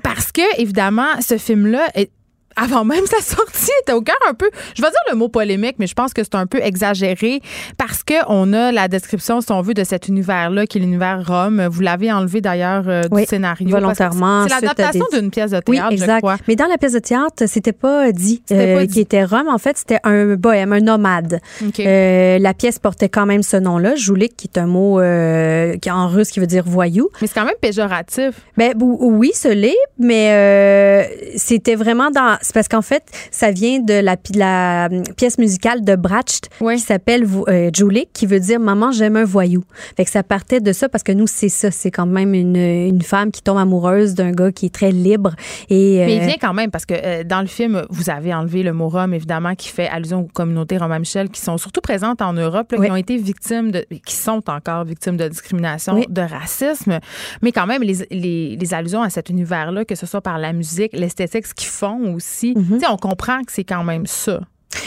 parce 0.03 0.33
que, 0.33 0.61
évidemment, 0.61 1.21
ce 1.21 1.39
film-là 1.39 1.89
est 1.95 2.11
avant 2.57 2.85
même 2.85 3.07
sa 3.07 3.21
sortie, 3.21 3.71
était 3.83 3.93
au 3.93 4.03
cœur 4.03 4.17
un 4.29 4.35
peu, 4.35 4.49
je 4.75 4.83
vais 4.83 4.89
dire 4.89 5.01
le 5.11 5.17
mot 5.17 5.29
polémique, 5.29 5.77
mais 5.79 5.87
je 5.87 5.95
pense 5.95 6.13
que 6.13 6.23
c'est 6.23 6.35
un 6.35 6.47
peu 6.47 6.61
exagéré 6.63 7.41
parce 7.79 8.03
que 8.03 8.15
on 8.29 8.53
a 8.53 8.73
la 8.73 8.89
description, 8.89 9.41
si 9.41 9.51
on 9.53 9.61
veut, 9.63 9.75
de 9.75 9.85
cet 9.85 10.09
univers-là, 10.09 10.67
qui 10.67 10.79
est 10.79 10.81
l'univers 10.81 11.25
Rome. 11.27 11.67
Vous 11.71 11.81
l'avez 11.81 12.13
enlevé 12.13 12.41
d'ailleurs 12.41 12.85
euh, 12.89 13.03
du 13.03 13.09
oui, 13.13 13.27
scénario. 13.27 13.69
Volontairement. 13.69 14.45
C'est 14.45 14.61
l'adaptation 14.61 15.07
d'une 15.13 15.31
pièce 15.31 15.51
de 15.51 15.61
théâtre, 15.61 15.89
oui, 15.89 15.95
exact. 15.95 16.15
je 16.15 16.19
crois. 16.19 16.37
Mais 16.49 16.57
dans 16.57 16.67
la 16.67 16.79
pièce 16.79 16.93
de 16.93 16.99
théâtre, 16.99 17.45
c'était 17.47 17.73
pas 17.73 18.13
dit, 18.13 18.43
euh, 18.53 18.85
dit. 18.87 18.93
qui 18.93 19.01
était 19.01 19.25
Rome. 19.25 19.49
En 19.49 19.59
fait, 19.59 19.77
c'était 19.77 19.99
un 20.05 20.35
bohème, 20.35 20.73
un 20.73 20.81
nomade. 20.81 21.41
Okay. 21.67 21.85
Euh, 21.87 22.39
la 22.39 22.55
pièce 22.55 22.79
portait 22.79 23.09
quand 23.09 23.27
même 23.27 23.43
ce 23.43 23.57
nom-là, 23.57 23.95
Joulik, 23.97 24.37
qui 24.37 24.49
est 24.53 24.59
un 24.59 24.67
mot 24.67 25.01
euh, 25.01 25.77
qui 25.79 25.91
en 25.91 26.09
russe 26.09 26.31
qui 26.31 26.41
veut 26.41 26.47
dire 26.47 26.65
voyou. 26.67 27.09
Mais 27.21 27.27
c'est 27.27 27.35
quand 27.35 27.45
même 27.45 27.55
péjoratif. 27.61 28.41
Ben 28.57 28.73
oui, 28.79 29.33
ce 29.35 29.49
l'est, 29.49 29.75
mais 29.99 31.09
c'était 31.37 31.75
vraiment 31.75 32.11
dans 32.11 32.39
c'est 32.45 32.53
parce 32.53 32.69
qu'en 32.69 32.83
fait, 32.83 33.03
ça 33.31 33.51
vient 33.51 33.81
de 33.81 33.95
la, 33.95 34.17
la 34.35 34.89
pièce 35.17 35.39
musicale 35.39 35.83
de 35.83 35.97
Bracht 35.97 36.51
oui. 36.61 36.77
qui 36.77 36.83
s'appelle 36.83 37.27
euh, 37.49 37.71
Julik, 37.73 38.11
qui 38.13 38.27
veut 38.27 38.39
dire 38.39 38.61
Maman, 38.61 38.93
j'aime 38.93 39.17
un 39.17 39.25
voyou. 39.25 39.65
Fait 39.97 40.05
que 40.05 40.11
ça 40.11 40.23
partait 40.23 40.61
de 40.61 40.73
ça 40.73 40.91
parce 40.91 41.03
que 41.03 41.13
nous, 41.13 41.27
c'est 41.27 41.49
ça. 41.49 41.71
C'est 41.71 41.91
quand 41.91 42.07
même 42.07 42.35
une, 42.35 42.57
une, 42.57 43.01
femme 43.01 43.31
qui 43.31 43.43
tombe 43.43 43.57
amoureuse 43.57 44.15
d'un 44.15 44.33
gars 44.33 44.53
qui 44.53 44.67
est 44.67 44.75
très 44.75 44.93
libre. 44.93 45.35
Et, 45.71 46.03
euh, 46.03 46.07
Mais 46.07 46.17
il 46.17 46.21
vient 46.23 46.37
quand 46.39 46.53
même 46.53 46.71
parce 46.71 46.85
que 46.85 46.95
euh, 46.95 47.25
dans 47.25 47.41
le 47.41 47.47
film, 47.47 47.87
vous 47.89 48.11
avez 48.11 48.35
enlevé 48.35 48.63
le 48.63 48.75
mot 48.75 48.89
rome, 48.89 49.15
évidemment, 49.15 49.55
qui 49.55 49.69
fait 49.69 49.89
allusion 49.89 50.21
aux 50.21 50.29
communautés 50.33 50.77
Roma-Michel 50.77 51.31
qui 51.31 51.41
sont 51.41 51.57
surtout 51.57 51.81
présentes 51.81 52.21
en 52.21 52.35
Europe, 52.35 52.73
là, 52.73 52.79
oui. 52.79 52.87
qui 52.87 52.93
ont 52.93 52.97
été 52.97 53.17
victimes, 53.17 53.71
de, 53.71 53.87
qui 54.05 54.15
sont 54.15 54.43
encore 54.51 54.85
victimes 54.85 55.17
de 55.17 55.29
discrimination, 55.29 55.95
oui. 55.95 56.07
de 56.11 56.21
racisme. 56.21 56.99
Mais 57.41 57.53
quand 57.53 57.67
même, 57.67 57.83
les, 57.83 58.07
les, 58.11 58.57
les 58.57 58.75
allusions 58.75 59.03
à 59.03 59.09
cet 59.09 59.31
univers-là, 59.31 59.87
que 59.87 59.95
ce 59.95 60.05
soit 60.05 60.21
par 60.21 60.37
la 60.37 60.53
musique, 60.53 60.93
l'esthétique, 60.93 61.47
ce 61.47 61.55
qu'ils 61.55 61.69
font 61.69 62.15
aussi, 62.15 62.34
Mhm. 62.43 62.55
mm 62.55 62.79
-hmm. 62.79 62.91
on 62.91 62.97
comprend 62.97 63.43
que 63.45 63.53
c'est 63.53 63.65
quand 63.65 63.85
même 63.85 64.07
ça. 64.07 64.41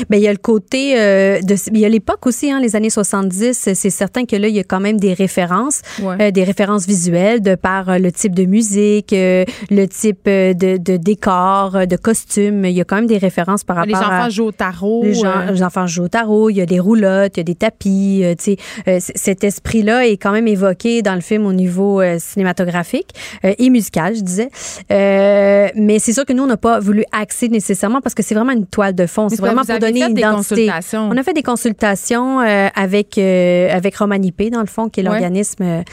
Bien, 0.10 0.20
il 0.20 0.24
y 0.24 0.28
a 0.28 0.32
le 0.32 0.38
côté 0.38 1.00
euh, 1.00 1.42
de 1.42 1.56
il 1.72 1.80
y 1.80 1.86
a 1.86 1.90
l'époque 1.90 2.26
aussi 2.26 2.52
hein, 2.52 2.60
les 2.60 2.76
années 2.76 2.90
70, 2.90 3.70
c'est 3.74 3.90
certain 3.90 4.26
que 4.26 4.36
là 4.36 4.48
il 4.48 4.56
y 4.56 4.60
a 4.60 4.64
quand 4.64 4.80
même 4.80 5.00
des 5.00 5.14
références, 5.14 5.82
ouais. 6.02 6.16
euh, 6.22 6.32
des 6.32 6.44
références 6.44 6.86
visuelles 6.86 7.42
de 7.42 7.56
par 7.56 7.90
euh, 7.90 7.98
le 7.98 8.12
type 8.12 8.36
de 8.36 8.46
musique, 8.46 9.14
euh, 9.14 9.46
le 9.70 9.86
type 9.88 10.26
de, 10.26 10.78
de 10.78 10.98
décor, 10.98 11.88
de 11.88 11.96
costume, 11.96 12.66
il 12.66 12.72
y 12.72 12.82
a 12.82 12.84
quand 12.84 12.96
même 12.96 13.08
des 13.08 13.18
références 13.18 13.64
par 13.64 13.78
rapport 13.78 13.88
les 13.88 13.96
enfants 13.96 14.24
à 14.24 14.30
jouent 14.30 14.46
au 14.46 14.52
tarot, 14.52 15.04
les, 15.04 15.14
gens, 15.14 15.46
les, 15.52 15.64
enfants 15.64 15.88
jouent 15.88 16.04
au 16.04 16.08
tarot, 16.08 16.50
il 16.50 16.58
y 16.58 16.62
a 16.62 16.66
des 16.66 16.80
roulottes, 16.80 17.38
il 17.38 17.40
y 17.40 17.42
a 17.42 17.44
des 17.44 17.56
tapis, 17.56 18.22
euh, 18.24 18.36
tu 18.36 18.56
sais 18.86 19.00
cet 19.16 19.44
esprit-là 19.44 20.08
est 20.08 20.18
quand 20.18 20.32
même 20.32 20.48
évoqué 20.48 21.02
dans 21.02 21.16
le 21.16 21.22
film 21.22 21.46
au 21.46 21.54
niveau 21.54 22.02
euh, 22.02 22.18
cinématographique 22.20 23.10
euh, 23.46 23.54
et 23.58 23.70
musical, 23.70 24.16
je 24.16 24.22
disais. 24.22 24.50
Euh, 24.92 25.68
mais 25.76 26.00
c'est 26.00 26.14
sûr 26.14 26.26
que 26.26 26.34
nous 26.34 26.44
on 26.44 26.48
n'a 26.48 26.58
pas 26.58 26.80
voulu 26.80 27.04
axer 27.12 27.50
nécessairement 27.50 28.02
parce 28.02 28.16
que 28.16 28.24
c'est 28.24 28.36
vraiment 28.36 28.54
une 28.54 28.66
toile 28.66 28.96
de 28.96 29.06
fond, 29.06 29.30
c'est 29.30 29.40
vraiment 29.40 29.64
pour 29.64 29.77
donner 29.80 30.04
une 30.04 30.18
identité. 30.18 30.70
On 30.94 31.18
a 31.18 31.24
fait 31.24 31.34
des 31.34 31.44
consultations 31.44 32.42
euh, 32.42 32.68
avec 32.76 33.18
euh, 33.18 33.70
avec 33.72 33.96
Romanipé 33.96 34.50
dans 34.50 34.62
le 34.62 34.68
fond, 34.68 34.90
qui 34.90 35.00
est 35.00 35.04
l'organisme. 35.04 35.64
Ouais. 35.64 35.84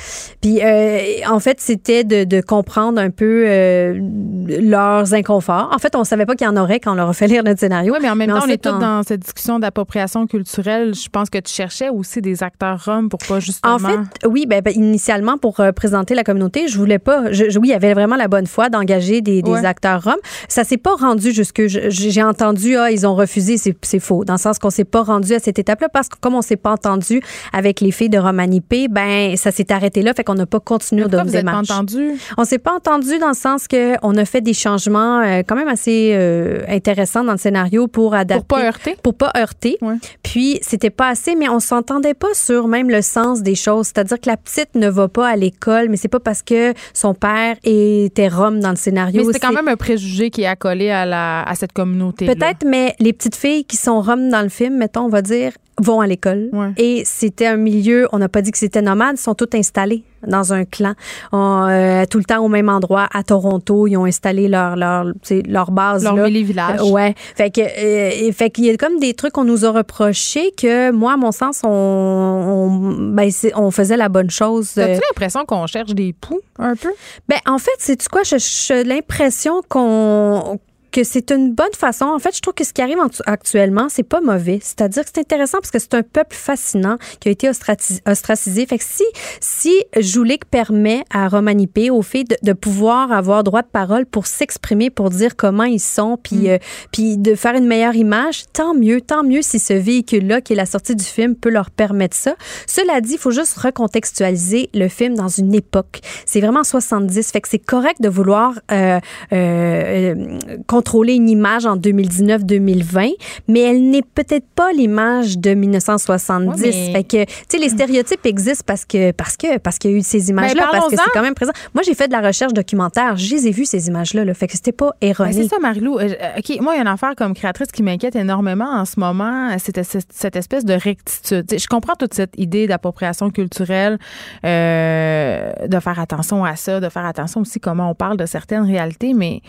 Puis 0.41 0.61
euh, 0.63 0.99
en 1.29 1.41
fait, 1.41 1.61
c'était 1.61 2.05
de, 2.05 2.25
de, 2.25 2.41
comprendre 2.41 3.01
un 3.01 3.11
peu 3.11 3.45
euh, 3.47 3.99
leurs 4.47 5.15
inconforts. 5.15 5.71
En 5.73 5.79
fait, 5.79 5.97
on 5.97 6.05
savait 6.05 6.27
pas 6.27 6.35
qu'il 6.35 6.47
y 6.47 6.51
en 6.51 6.57
aurait 6.57 6.81
quand 6.81 6.93
on 6.93 6.97
leur 6.97 7.09
a 7.09 7.13
fait 7.13 7.27
lire 7.27 7.43
notre 7.45 7.61
scénario. 7.61 7.93
Oui, 7.95 7.99
mais 8.03 8.11
en 8.11 8.17
même 8.17 8.31
mais 8.31 8.39
temps, 8.39 8.47
on 8.47 8.51
est 8.51 8.63
tous 8.63 8.79
dans 8.79 9.03
cette 9.03 9.21
discussion 9.21 9.59
d'appropriation 9.59 10.27
culturelle. 10.27 10.95
Je 10.95 11.09
pense 11.09 11.31
que 11.31 11.39
tu 11.39 11.53
cherchais 11.53 11.89
aussi 11.89 12.21
des 12.21 12.43
acteurs 12.43 12.85
roms 12.85 13.09
pour 13.09 13.21
pas 13.27 13.41
justement. 13.41 13.75
En 13.75 13.79
fait, 13.79 13.99
oui, 14.27 14.47
ben, 14.47 14.61
ben 14.63 14.73
initialement 14.75 15.39
pour 15.39 15.61
euh, 15.61 15.73
présenter 15.73 16.15
la 16.15 16.25
communauté, 16.25 16.69
je 16.69 16.79
voulais 16.79 16.99
pas. 16.99 17.33
Je, 17.33 17.51
je, 17.51 17.59
oui, 17.59 17.69
il 17.69 17.73
y 17.73 17.75
avait 17.75 17.95
vraiment 17.95 18.17
la 18.17 18.29
bonne 18.29 18.47
foi 18.47 18.69
d'engager 18.69 19.21
des, 19.21 19.43
des 19.43 19.51
ouais. 19.51 19.67
acteurs 19.67 20.03
roms. 20.03 20.15
Ça 20.49 20.65
s'est 20.65 20.79
pas 20.79 20.95
rendu 20.95 21.33
jusque. 21.33 21.63
J'ai 21.67 22.23
entendu, 22.23 22.77
ah, 22.77 22.91
ils 22.91 23.07
ont 23.07 23.15
refusé. 23.15 23.57
C'est 23.57 23.73
faux, 24.01 24.25
dans 24.25 24.35
le 24.35 24.39
sens 24.39 24.59
qu'on 24.59 24.71
s'est 24.71 24.85
pas 24.85 25.03
rendu 25.03 25.35
à 25.35 25.39
cette 25.39 25.59
étape-là 25.59 25.89
parce 25.89 26.09
que 26.09 26.17
comme 26.21 26.35
on 26.35 26.43
s'est 26.43 26.57
pas 26.57 26.73
entendu 26.73 27.21
avec 27.53 27.81
les 27.81 27.91
filles 27.91 28.09
de 28.09 28.19
Romanipé, 28.19 28.89
ben 28.89 29.37
ça 29.37 29.51
s'est 29.51 29.73
arrêté 29.73 30.03
là, 30.03 30.15
fait 30.15 30.25
qu'on 30.25 30.35
n'a 30.35 30.47
pas 30.47 30.61
continué 30.61 31.05
de 31.05 31.21
démarche. 31.31 31.69
Pas 31.69 31.75
entendu? 31.75 32.13
On 32.37 32.45
s'est 32.45 32.59
pas 32.59 32.75
entendu 32.75 33.19
dans 33.19 33.29
le 33.29 33.35
sens 33.35 33.69
que 33.69 33.95
on 34.03 34.17
a 34.17 34.25
fait 34.25 34.41
des 34.41 34.55
changements 34.55 35.21
euh, 35.21 35.43
quand 35.47 35.57
même 35.57 35.69
assez 35.69 36.13
euh, 36.15 36.63
intéressants 36.69 37.25
dans 37.25 37.33
le 37.33 37.39
scénario 37.39 37.89
pour 37.89 38.15
adapter, 38.15 38.45
pour 38.47 38.59
pas 38.59 38.65
heurter, 38.65 38.97
pour 39.03 39.15
pas 39.15 39.33
heurter. 39.37 39.79
Ouais. 39.81 39.97
Puis 40.23 40.59
c'était 40.63 40.91
pas 40.91 41.09
assez, 41.09 41.35
mais 41.37 41.49
on 41.49 41.61
s'entendait 41.61 42.15
pas 42.15 42.35
sur 42.35 42.69
même 42.69 42.91
le 42.91 43.03
sens 43.03 43.43
des 43.43 43.55
choses. 43.55 43.87
C'est-à-dire 43.87 44.21
que 44.21 44.29
la 44.29 44.37
petite 44.37 44.75
ne 44.75 44.89
va 44.89 45.09
pas 45.09 45.29
à 45.29 45.37
l'école, 45.37 45.89
mais 45.89 45.97
c'est 45.97 46.09
pas 46.09 46.21
parce 46.21 46.43
que 46.43 46.75
son 46.93 47.15
père 47.15 47.57
était 47.65 48.29
rome 48.29 48.61
dans 48.61 48.71
le 48.71 48.77
scénario. 48.77 49.21
Mais 49.21 49.33
c'était 49.33 49.47
quand 49.47 49.53
même 49.53 49.69
un 49.69 49.77
préjugé 49.77 50.31
qui 50.31 50.43
est 50.43 50.47
accolé 50.47 50.91
à 50.91 51.07
la 51.07 51.43
à 51.43 51.55
cette 51.55 51.73
communauté. 51.73 52.27
Peut-être, 52.27 52.65
mais 52.67 52.95
les 52.99 53.13
petites 53.13 53.37
filles 53.37 53.54
qui 53.63 53.77
sont 53.77 54.01
roms 54.01 54.31
dans 54.31 54.43
le 54.43 54.49
film, 54.49 54.77
mettons, 54.77 55.03
on 55.03 55.09
va 55.09 55.23
dire, 55.23 55.53
vont 55.81 56.01
à 56.01 56.07
l'école. 56.07 56.51
Et 56.77 57.03
c'était 57.05 57.47
un 57.47 57.57
milieu, 57.57 58.09
on 58.13 58.19
n'a 58.19 58.29
pas 58.29 58.43
dit 58.43 58.51
que 58.51 58.59
c'était 58.59 58.83
nomade, 58.83 59.17
ils 59.19 59.23
sont 59.23 59.35
tous 59.35 59.57
installés 59.57 60.05
dans 60.27 60.55
un 60.55 60.65
clan, 60.65 60.95
euh, 61.35 62.07
tout 62.09 62.17
le 62.17 62.25
temps 62.25 62.43
au 62.43 62.49
même 62.49 62.69
endroit 62.69 63.09
à 63.13 63.23
Toronto. 63.23 63.87
Ils 63.87 63.97
ont 63.97 64.07
installé 64.07 64.49
leur 64.49 64.77
leur 64.77 65.05
leur 65.47 65.71
base 65.71 66.05
leur 66.05 66.29
village. 66.29 66.81
Euh, 66.81 66.91
ouais. 66.91 67.15
Fait 67.37 67.51
que 67.51 67.61
euh, 67.61 68.33
fait 68.33 68.51
qu'il 68.51 68.65
y 68.65 68.71
a 68.71 68.77
comme 68.77 68.99
des 68.99 69.15
trucs 69.15 69.33
qu'on 69.33 69.45
nous 69.45 69.65
a 69.67 69.71
reproché 69.71 70.53
que 70.57 70.91
moi, 70.93 71.13
à 71.15 71.17
mon 71.17 71.33
sens, 71.33 71.61
on 71.63 71.69
on, 71.69 73.11
ben, 73.13 73.31
on 73.55 73.71
faisait 73.71 73.97
la 73.97 74.09
bonne 74.09 74.31
chose. 74.31 74.79
As-tu 74.79 75.01
l'impression 75.11 75.45
qu'on 75.45 75.67
cherche 75.67 75.95
des 75.95 76.15
poux 76.15 76.41
un 76.59 76.75
peu? 76.75 76.93
Ben 77.29 77.39
en 77.47 77.59
fait, 77.59 77.77
c'est 77.79 77.97
tu 77.97 78.09
quoi? 78.09 78.23
J'ai 78.25 78.85
l'impression 78.85 79.61
qu'on 79.69 80.59
que 80.95 81.03
c'est 81.03 81.33
une 81.33 81.53
bonne 81.53 81.75
façon. 81.77 82.05
En 82.05 82.21
fait, 82.21 82.37
je 82.37 82.41
trouve 82.41 82.55
que 82.55 82.63
ce 82.63 82.73
qui 82.73 82.81
arrive 82.81 82.99
actuellement, 83.27 83.89
c'est 83.89 84.05
pas 84.05 84.21
mauvais. 84.21 84.61
C'est-à-dire 84.63 85.03
que 85.03 85.11
c'est 85.13 85.21
intéressant 85.21 85.59
parce 85.59 85.73
que 85.73 85.81
c'est 85.81 85.95
un 85.95 86.05
peuple 86.05 86.37
fascinant 86.37 86.99
qui 87.19 87.29
a 87.29 87.33
été 87.33 87.49
ostracisé. 87.49 88.65
Fait 88.65 88.79
que 88.79 88.85
si, 88.85 89.03
si 89.41 89.75
Joulik 89.99 90.45
permet 90.45 91.03
à 91.11 91.27
Romanipé, 91.27 91.91
au 91.91 92.03
fait 92.03 92.25
de, 92.43 92.53
pouvoir 92.53 93.11
avoir 93.11 93.43
droit 93.43 93.63
de 93.63 93.67
parole 93.67 94.07
pour 94.07 94.29
s'exprimer, 94.29 94.89
pour 94.89 95.11
dire 95.11 95.35
comment 95.35 95.65
ils 95.65 95.81
sont, 95.81 96.17
puis, 96.17 96.37
mm. 96.37 96.47
euh, 96.47 96.59
puis 96.93 97.19
de 97.19 97.35
faire 97.35 97.57
une 97.57 97.67
meilleure 97.67 97.97
image, 97.97 98.45
tant 98.53 98.73
mieux, 98.73 99.01
tant 99.01 99.25
mieux 99.25 99.43
si 99.43 99.59
ce 99.59 99.73
véhicule-là, 99.73 100.43
qui 100.43 100.53
est 100.53 100.57
la 100.57 100.67
sortie 100.67 100.95
du 100.95 101.05
film, 101.05 101.35
peut 101.35 101.51
leur 101.51 101.73
permettre 101.73 102.17
ça. 102.17 102.37
Cela 102.69 103.01
dit, 103.01 103.15
il 103.15 103.19
faut 103.19 103.33
juste 103.33 103.59
recontextualiser 103.59 104.71
le 104.73 104.87
film 104.87 105.17
dans 105.17 105.29
une 105.29 105.55
époque. 105.55 106.03
C'est 106.25 106.41
vraiment 106.41 106.63
70. 106.63 107.33
Fait 107.33 107.41
que 107.41 107.49
c'est 107.49 107.59
correct 107.59 108.01
de 108.01 108.09
vouloir 108.09 108.61
euh, 108.71 109.01
euh, 109.33 110.15
euh 110.15 110.59
contrôler 110.85 111.15
une 111.15 111.31
image 111.31 111.65
en 111.65 111.79
2019-2020, 111.79 113.15
mais 113.49 113.61
elle 113.61 113.89
n'est 113.89 114.03
peut-être 114.03 114.47
pas 114.55 114.71
l'image 114.73 115.39
de 115.39 115.55
1970. 115.55 116.93
Fait 116.93 117.05
que, 117.05 117.25
tu 117.25 117.33
sais, 117.49 117.59
les 117.59 117.71
stéréotypes 117.71 118.27
existent 118.27 118.65
parce 118.67 118.85
que, 118.85 119.13
parce 119.13 119.39
que, 119.39 119.57
parce 119.59 119.79
qu'il 119.79 119.93
y 119.93 119.95
a 119.95 119.97
eu 119.97 120.03
ces 120.03 120.29
images-là, 120.29 120.69
parce 120.71 120.89
que 120.89 120.97
c'est 120.97 121.11
quand 121.15 121.23
même 121.23 121.35
présent. 121.35 121.53
Moi, 121.73 121.83
j'ai 121.87 121.95
fait 121.95 122.07
de 122.07 122.13
la 122.13 122.21
recherche 122.21 122.53
documentaire, 122.53 123.17
je 123.17 123.35
les 123.35 123.47
ai 123.47 123.51
vues, 123.51 123.65
ces 123.65 123.89
images-là, 123.89 124.27
là, 124.27 124.35
fait 124.35 124.47
que 124.47 124.53
c'était 124.53 124.73
pas 124.73 124.93
erroné. 125.01 125.33
c'est 125.33 125.49
ça, 125.49 125.57
Marilou. 125.59 125.99
Euh, 125.99 126.15
OK, 126.39 126.61
moi, 126.61 126.75
il 126.75 126.77
y 126.77 126.79
a 126.81 126.83
une 126.83 126.89
affaire 126.89 127.15
comme 127.17 127.33
créatrice 127.33 127.73
qui 127.73 127.83
m'inquiète 127.83 128.15
énormément 128.15 128.69
en 128.69 128.85
ce 128.85 129.01
moment, 129.01 129.57
c'est 129.59 129.83
cette 129.83 130.37
espèce 130.37 130.67
de 130.67 130.75
rectitude. 130.75 131.47
je 131.51 131.67
comprends 131.67 131.95
toute 131.95 132.13
cette 132.13 132.35
idée 132.37 132.67
d'appropriation 132.67 133.31
culturelle, 133.31 133.99
euh, 134.45 135.51
de 135.67 135.81
faire 135.81 135.99
attention 135.99 136.45
à 136.45 136.57
ça, 136.57 136.81
de 136.81 136.89
faire 136.91 137.07
attention 137.07 137.41
aussi 137.41 137.59
comment 137.59 137.91
on 137.91 137.95
parle 137.95 138.19
de 138.19 138.27
certaines 138.27 138.67
réalités, 138.67 139.15
mais 139.15 139.41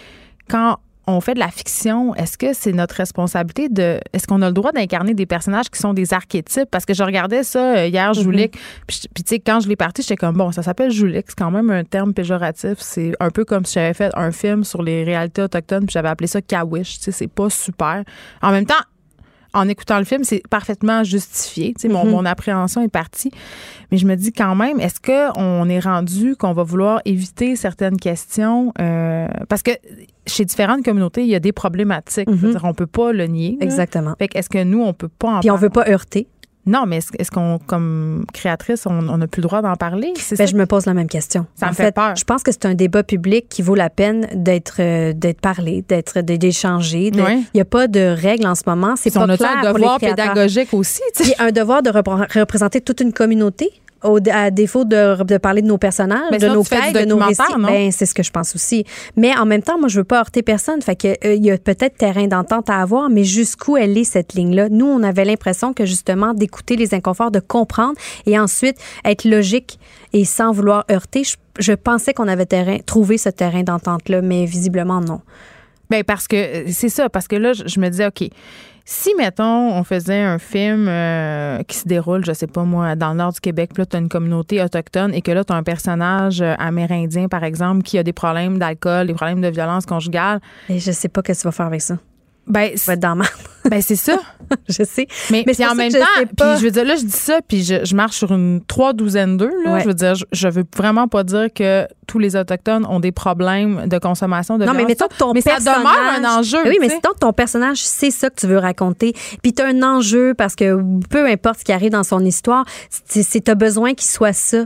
quand 0.49 0.77
on 1.07 1.21
fait 1.21 1.33
de 1.33 1.39
la 1.39 1.49
fiction, 1.49 2.15
est-ce 2.15 2.37
que 2.37 2.53
c'est 2.53 2.71
notre 2.71 2.95
responsabilité 2.95 3.69
de. 3.69 3.99
Est-ce 4.13 4.27
qu'on 4.27 4.41
a 4.41 4.47
le 4.47 4.53
droit 4.53 4.71
d'incarner 4.71 5.13
des 5.13 5.25
personnages 5.25 5.69
qui 5.69 5.79
sont 5.79 5.93
des 5.93 6.13
archétypes? 6.13 6.69
Parce 6.71 6.85
que 6.85 6.93
je 6.93 7.03
regardais 7.03 7.43
ça 7.43 7.75
euh, 7.75 7.87
hier, 7.87 8.11
mm 8.11 8.47
Puis, 8.87 8.99
tu 9.13 9.23
sais, 9.25 9.39
quand 9.39 9.59
je 9.59 9.69
l'ai 9.69 9.75
parti, 9.75 10.01
j'étais 10.01 10.15
comme, 10.15 10.35
bon, 10.35 10.51
ça 10.51 10.63
s'appelle 10.63 10.91
Joulik, 10.91 11.25
c'est 11.27 11.37
quand 11.37 11.51
même 11.51 11.69
un 11.69 11.83
terme 11.83 12.13
péjoratif. 12.13 12.75
C'est 12.79 13.13
un 13.19 13.29
peu 13.29 13.45
comme 13.45 13.65
si 13.65 13.75
j'avais 13.75 13.93
fait 13.93 14.11
un 14.15 14.31
film 14.31 14.63
sur 14.63 14.81
les 14.81 15.03
réalités 15.03 15.41
autochtones, 15.41 15.85
puis 15.85 15.93
j'avais 15.93 16.09
appelé 16.09 16.27
ça 16.27 16.41
Kawish. 16.41 16.97
Tu 16.97 17.05
sais, 17.05 17.11
c'est 17.11 17.27
pas 17.27 17.49
super. 17.49 18.03
En 18.41 18.51
même 18.51 18.65
temps, 18.65 18.75
en 19.55 19.69
écoutant 19.69 19.97
le 19.97 20.03
film, 20.03 20.23
c'est 20.23 20.43
parfaitement 20.49 21.03
justifié. 21.03 21.73
Tu 21.73 21.83
sais, 21.83 21.87
mon, 21.87 22.03
mhm. 22.05 22.11
mon, 22.11 22.25
appréhension 22.25 22.81
est 22.81 22.89
partie. 22.89 23.31
Mais 23.91 23.97
je 23.97 24.05
me 24.05 24.15
dis 24.15 24.33
quand 24.33 24.53
même, 24.53 24.79
est-ce 24.79 24.99
qu'on 24.99 25.69
est 25.69 25.79
rendu 25.79 26.35
qu'on 26.35 26.53
va 26.53 26.63
vouloir 26.63 27.01
éviter 27.05 27.55
certaines 27.55 27.97
questions? 27.97 28.73
Euh, 28.81 29.27
parce 29.47 29.63
que 29.63 29.71
chez 30.27 30.43
différentes 30.43 30.83
communautés, 30.83 31.21
il 31.21 31.29
y 31.29 31.35
a 31.35 31.39
des 31.39 31.53
problématiques. 31.53 32.29
Mm 32.29 32.35
-hmm. 32.35 32.59
on 32.63 32.73
peut 32.73 32.87
pas 32.87 33.13
le 33.13 33.27
nier. 33.27 33.57
Exactement. 33.61 34.15
Fait 34.19 34.29
est-ce 34.35 34.49
que 34.49 34.63
nous, 34.63 34.81
on 34.83 34.93
peut 34.93 35.13
pas 35.19 35.37
en 35.37 35.39
Puis 35.39 35.51
on 35.51 35.55
veut 35.55 35.69
pas 35.69 35.87
heurter. 35.87 36.27
Non, 36.67 36.85
mais 36.87 36.97
est-ce, 36.97 37.29
qu'on, 37.29 37.59
comme 37.65 38.25
créatrice, 38.33 38.85
on 38.87 39.17
n'a 39.17 39.27
plus 39.27 39.41
le 39.41 39.47
droit 39.47 39.61
d'en 39.61 39.75
parler? 39.75 40.13
Ben, 40.37 40.47
je 40.47 40.55
me 40.55 40.65
pose 40.65 40.85
la 40.87 40.93
même 40.93 41.07
question. 41.07 41.45
Ça 41.55 41.67
me 41.67 41.73
fait, 41.73 41.93
peur. 41.93 42.15
Je 42.15 42.23
pense 42.23 42.41
que 42.41 42.51
c'est 42.51 42.65
un 42.65 42.73
débat 42.73 43.03
public 43.03 43.47
qui 43.49 43.61
vaut 43.61 43.75
la 43.75 43.89
peine 43.89 44.27
d'être, 44.33 44.77
euh, 44.79 45.13
d'être 45.13 45.41
parlé, 45.41 45.83
d'être, 45.87 46.21
d'échanger. 46.21 47.11
Il 47.13 47.45
n'y 47.53 47.61
a 47.61 47.65
pas 47.65 47.87
de 47.87 47.99
règles 47.99 48.47
en 48.47 48.55
ce 48.55 48.63
moment. 48.65 48.95
C'est 48.95 49.13
pas 49.13 49.25
clair 49.37 49.57
un 49.63 49.73
devoir 49.73 49.99
pédagogique 49.99 50.73
aussi. 50.73 51.01
Il 51.19 51.29
y 51.29 51.33
a 51.35 51.43
un 51.43 51.51
devoir 51.51 51.83
de 51.83 51.89
représenter 51.89 52.81
toute 52.81 53.01
une 53.01 53.13
communauté 53.13 53.71
à 54.31 54.51
défaut 54.51 54.85
de, 54.85 55.37
parler 55.37 55.61
de 55.61 55.67
nos 55.67 55.77
personnages, 55.77 56.31
de 56.31 56.47
nos 56.47 56.63
faits, 56.63 56.93
de 56.93 57.05
nos 57.05 57.17
récits. 57.17 57.41
Ben, 57.59 57.91
c'est 57.91 58.05
ce 58.05 58.13
que 58.13 58.23
je 58.23 58.31
pense 58.31 58.55
aussi. 58.55 58.85
Mais 59.15 59.35
en 59.35 59.45
même 59.45 59.61
temps, 59.61 59.79
moi, 59.79 59.87
je 59.87 59.99
veux 59.99 60.03
pas 60.03 60.19
heurter 60.19 60.41
personne. 60.41 60.81
Fait 60.81 60.95
que 60.95 61.07
euh, 61.07 61.35
il 61.35 61.45
y 61.45 61.51
a 61.51 61.57
peut-être 61.57 61.97
terrain 61.97 62.27
d'entente 62.27 62.69
à 62.69 62.81
avoir, 62.81 63.09
mais 63.09 63.23
jusqu'où 63.23 63.77
elle 63.77 63.97
est 63.97 64.03
cette 64.03 64.33
ligne-là? 64.33 64.69
Nous, 64.69 64.85
on 64.85 65.03
avait 65.03 65.25
l'impression 65.25 65.73
que 65.73 65.85
justement 65.85 66.33
d'écouter 66.33 66.75
les 66.75 66.93
inconforts, 66.93 67.31
de 67.31 67.39
comprendre 67.39 67.95
et 68.25 68.39
ensuite 68.39 68.77
être 69.03 69.25
logique 69.25 69.79
et 70.13 70.25
sans 70.25 70.51
vouloir 70.51 70.85
heurter. 70.91 71.23
Je, 71.59 71.73
pensais 71.73 72.13
qu'on 72.13 72.27
avait 72.27 72.45
terrain, 72.45 72.77
trouvé 72.85 73.17
ce 73.17 73.29
terrain 73.29 73.63
d'entente-là, 73.63 74.21
mais 74.21 74.45
visiblement 74.45 75.01
non. 75.01 75.21
Ben 75.89 76.03
parce 76.03 76.27
que 76.27 76.35
euh, 76.35 76.63
c'est 76.69 76.89
ça, 76.89 77.09
parce 77.09 77.27
que 77.27 77.35
là, 77.35 77.53
je 77.53 77.79
me 77.79 77.89
disais, 77.89 78.07
ok 78.07 78.29
si, 78.87 79.15
mettons, 79.15 79.73
on 79.73 79.83
faisait 79.83 80.21
un 80.21 80.37
film 80.37 80.87
euh, 80.87 81.63
qui 81.63 81.77
se 81.77 81.87
déroule, 81.87 82.23
je 82.23 82.33
sais 82.33 82.45
pas 82.45 82.63
moi, 82.63 82.95
dans 82.95 83.09
le 83.09 83.17
nord 83.17 83.33
du 83.33 83.39
Québec, 83.39 83.71
puis 83.73 83.81
là, 83.81 83.87
tu 83.87 83.95
as 83.95 83.99
une 83.99 84.09
communauté 84.09 84.61
autochtone 84.61 85.11
et 85.15 85.21
que 85.21 85.31
là, 85.31 85.43
tu 85.43 85.51
as 85.51 85.55
un 85.55 85.63
personnage 85.63 86.39
euh, 86.41 86.53
amérindien, 86.59 87.27
par 87.27 87.43
exemple, 87.43 87.81
qui 87.81 87.97
a 87.97 88.03
des 88.03 88.13
problèmes 88.13 88.59
d'alcool, 88.59 89.07
des 89.07 89.15
problèmes 89.15 89.41
de 89.41 89.47
violence 89.47 89.87
conjugale. 89.87 90.39
Et 90.69 90.77
je 90.77 90.91
sais 90.91 91.09
pas 91.09 91.21
ce 91.25 91.33
que 91.33 91.37
tu 91.39 91.43
vas 91.45 91.51
faire 91.51 91.65
avec 91.65 91.81
ça. 91.81 91.97
Ben, 92.47 92.71
être 92.73 92.99
dans 92.99 93.17
Ben, 93.69 93.81
c'est 93.81 93.95
ça. 93.95 94.19
je 94.69 94.83
sais. 94.83 95.07
Mais, 95.31 95.43
mais 95.47 95.65
en 95.65 95.73
même 95.73 95.91
temps, 95.91 96.05
puis 96.37 96.47
je 96.59 96.65
veux 96.65 96.71
dire, 96.71 96.85
là, 96.85 96.95
je 96.95 97.03
dis 97.03 97.11
ça, 97.11 97.39
puis 97.47 97.63
je, 97.63 97.95
marche 97.95 98.17
sur 98.17 98.31
une 98.31 98.61
trois 98.67 98.93
douzaine 98.93 99.37
d'eux, 99.37 99.51
là. 99.63 99.79
Je 99.79 99.87
veux 99.87 99.93
dire, 99.95 100.13
je, 100.31 100.47
veux 100.47 100.63
vraiment 100.75 101.07
pas 101.07 101.23
dire 101.23 101.47
que 101.53 101.87
tous 102.05 102.19
les 102.19 102.35
Autochtones 102.35 102.85
ont 102.85 102.99
des 102.99 103.11
problèmes 103.11 103.87
de 103.87 103.97
consommation 103.97 104.59
de 104.59 104.65
Non, 104.65 104.73
mais 104.73 104.85
mettons 104.85 105.07
que 105.07 105.17
ton 105.17 105.33
mais 105.33 105.41
ça 105.41 105.57
demeure 105.57 105.97
un 106.19 106.39
enjeu. 106.39 106.59
Oui, 106.65 106.77
mais 106.79 106.89
mettons 106.89 107.13
que 107.13 107.19
ton 107.19 107.33
personnage, 107.33 107.77
c'est 107.77 108.11
ça 108.11 108.29
que 108.29 108.35
tu 108.35 108.45
veux 108.45 108.59
raconter. 108.59 109.13
Puis 109.41 109.53
tu 109.53 109.63
as 109.63 109.67
un 109.67 109.81
enjeu 109.81 110.35
parce 110.35 110.55
que 110.55 110.79
peu 111.09 111.25
importe 111.27 111.59
ce 111.59 111.63
qui 111.63 111.71
arrive 111.71 111.91
dans 111.91 112.03
son 112.03 112.23
histoire, 112.23 112.65
c'est 112.89 113.43
tu 113.43 113.51
as 113.51 113.55
besoin 113.55 113.95
qu'il 113.95 114.07
soit 114.07 114.33
ça. 114.33 114.65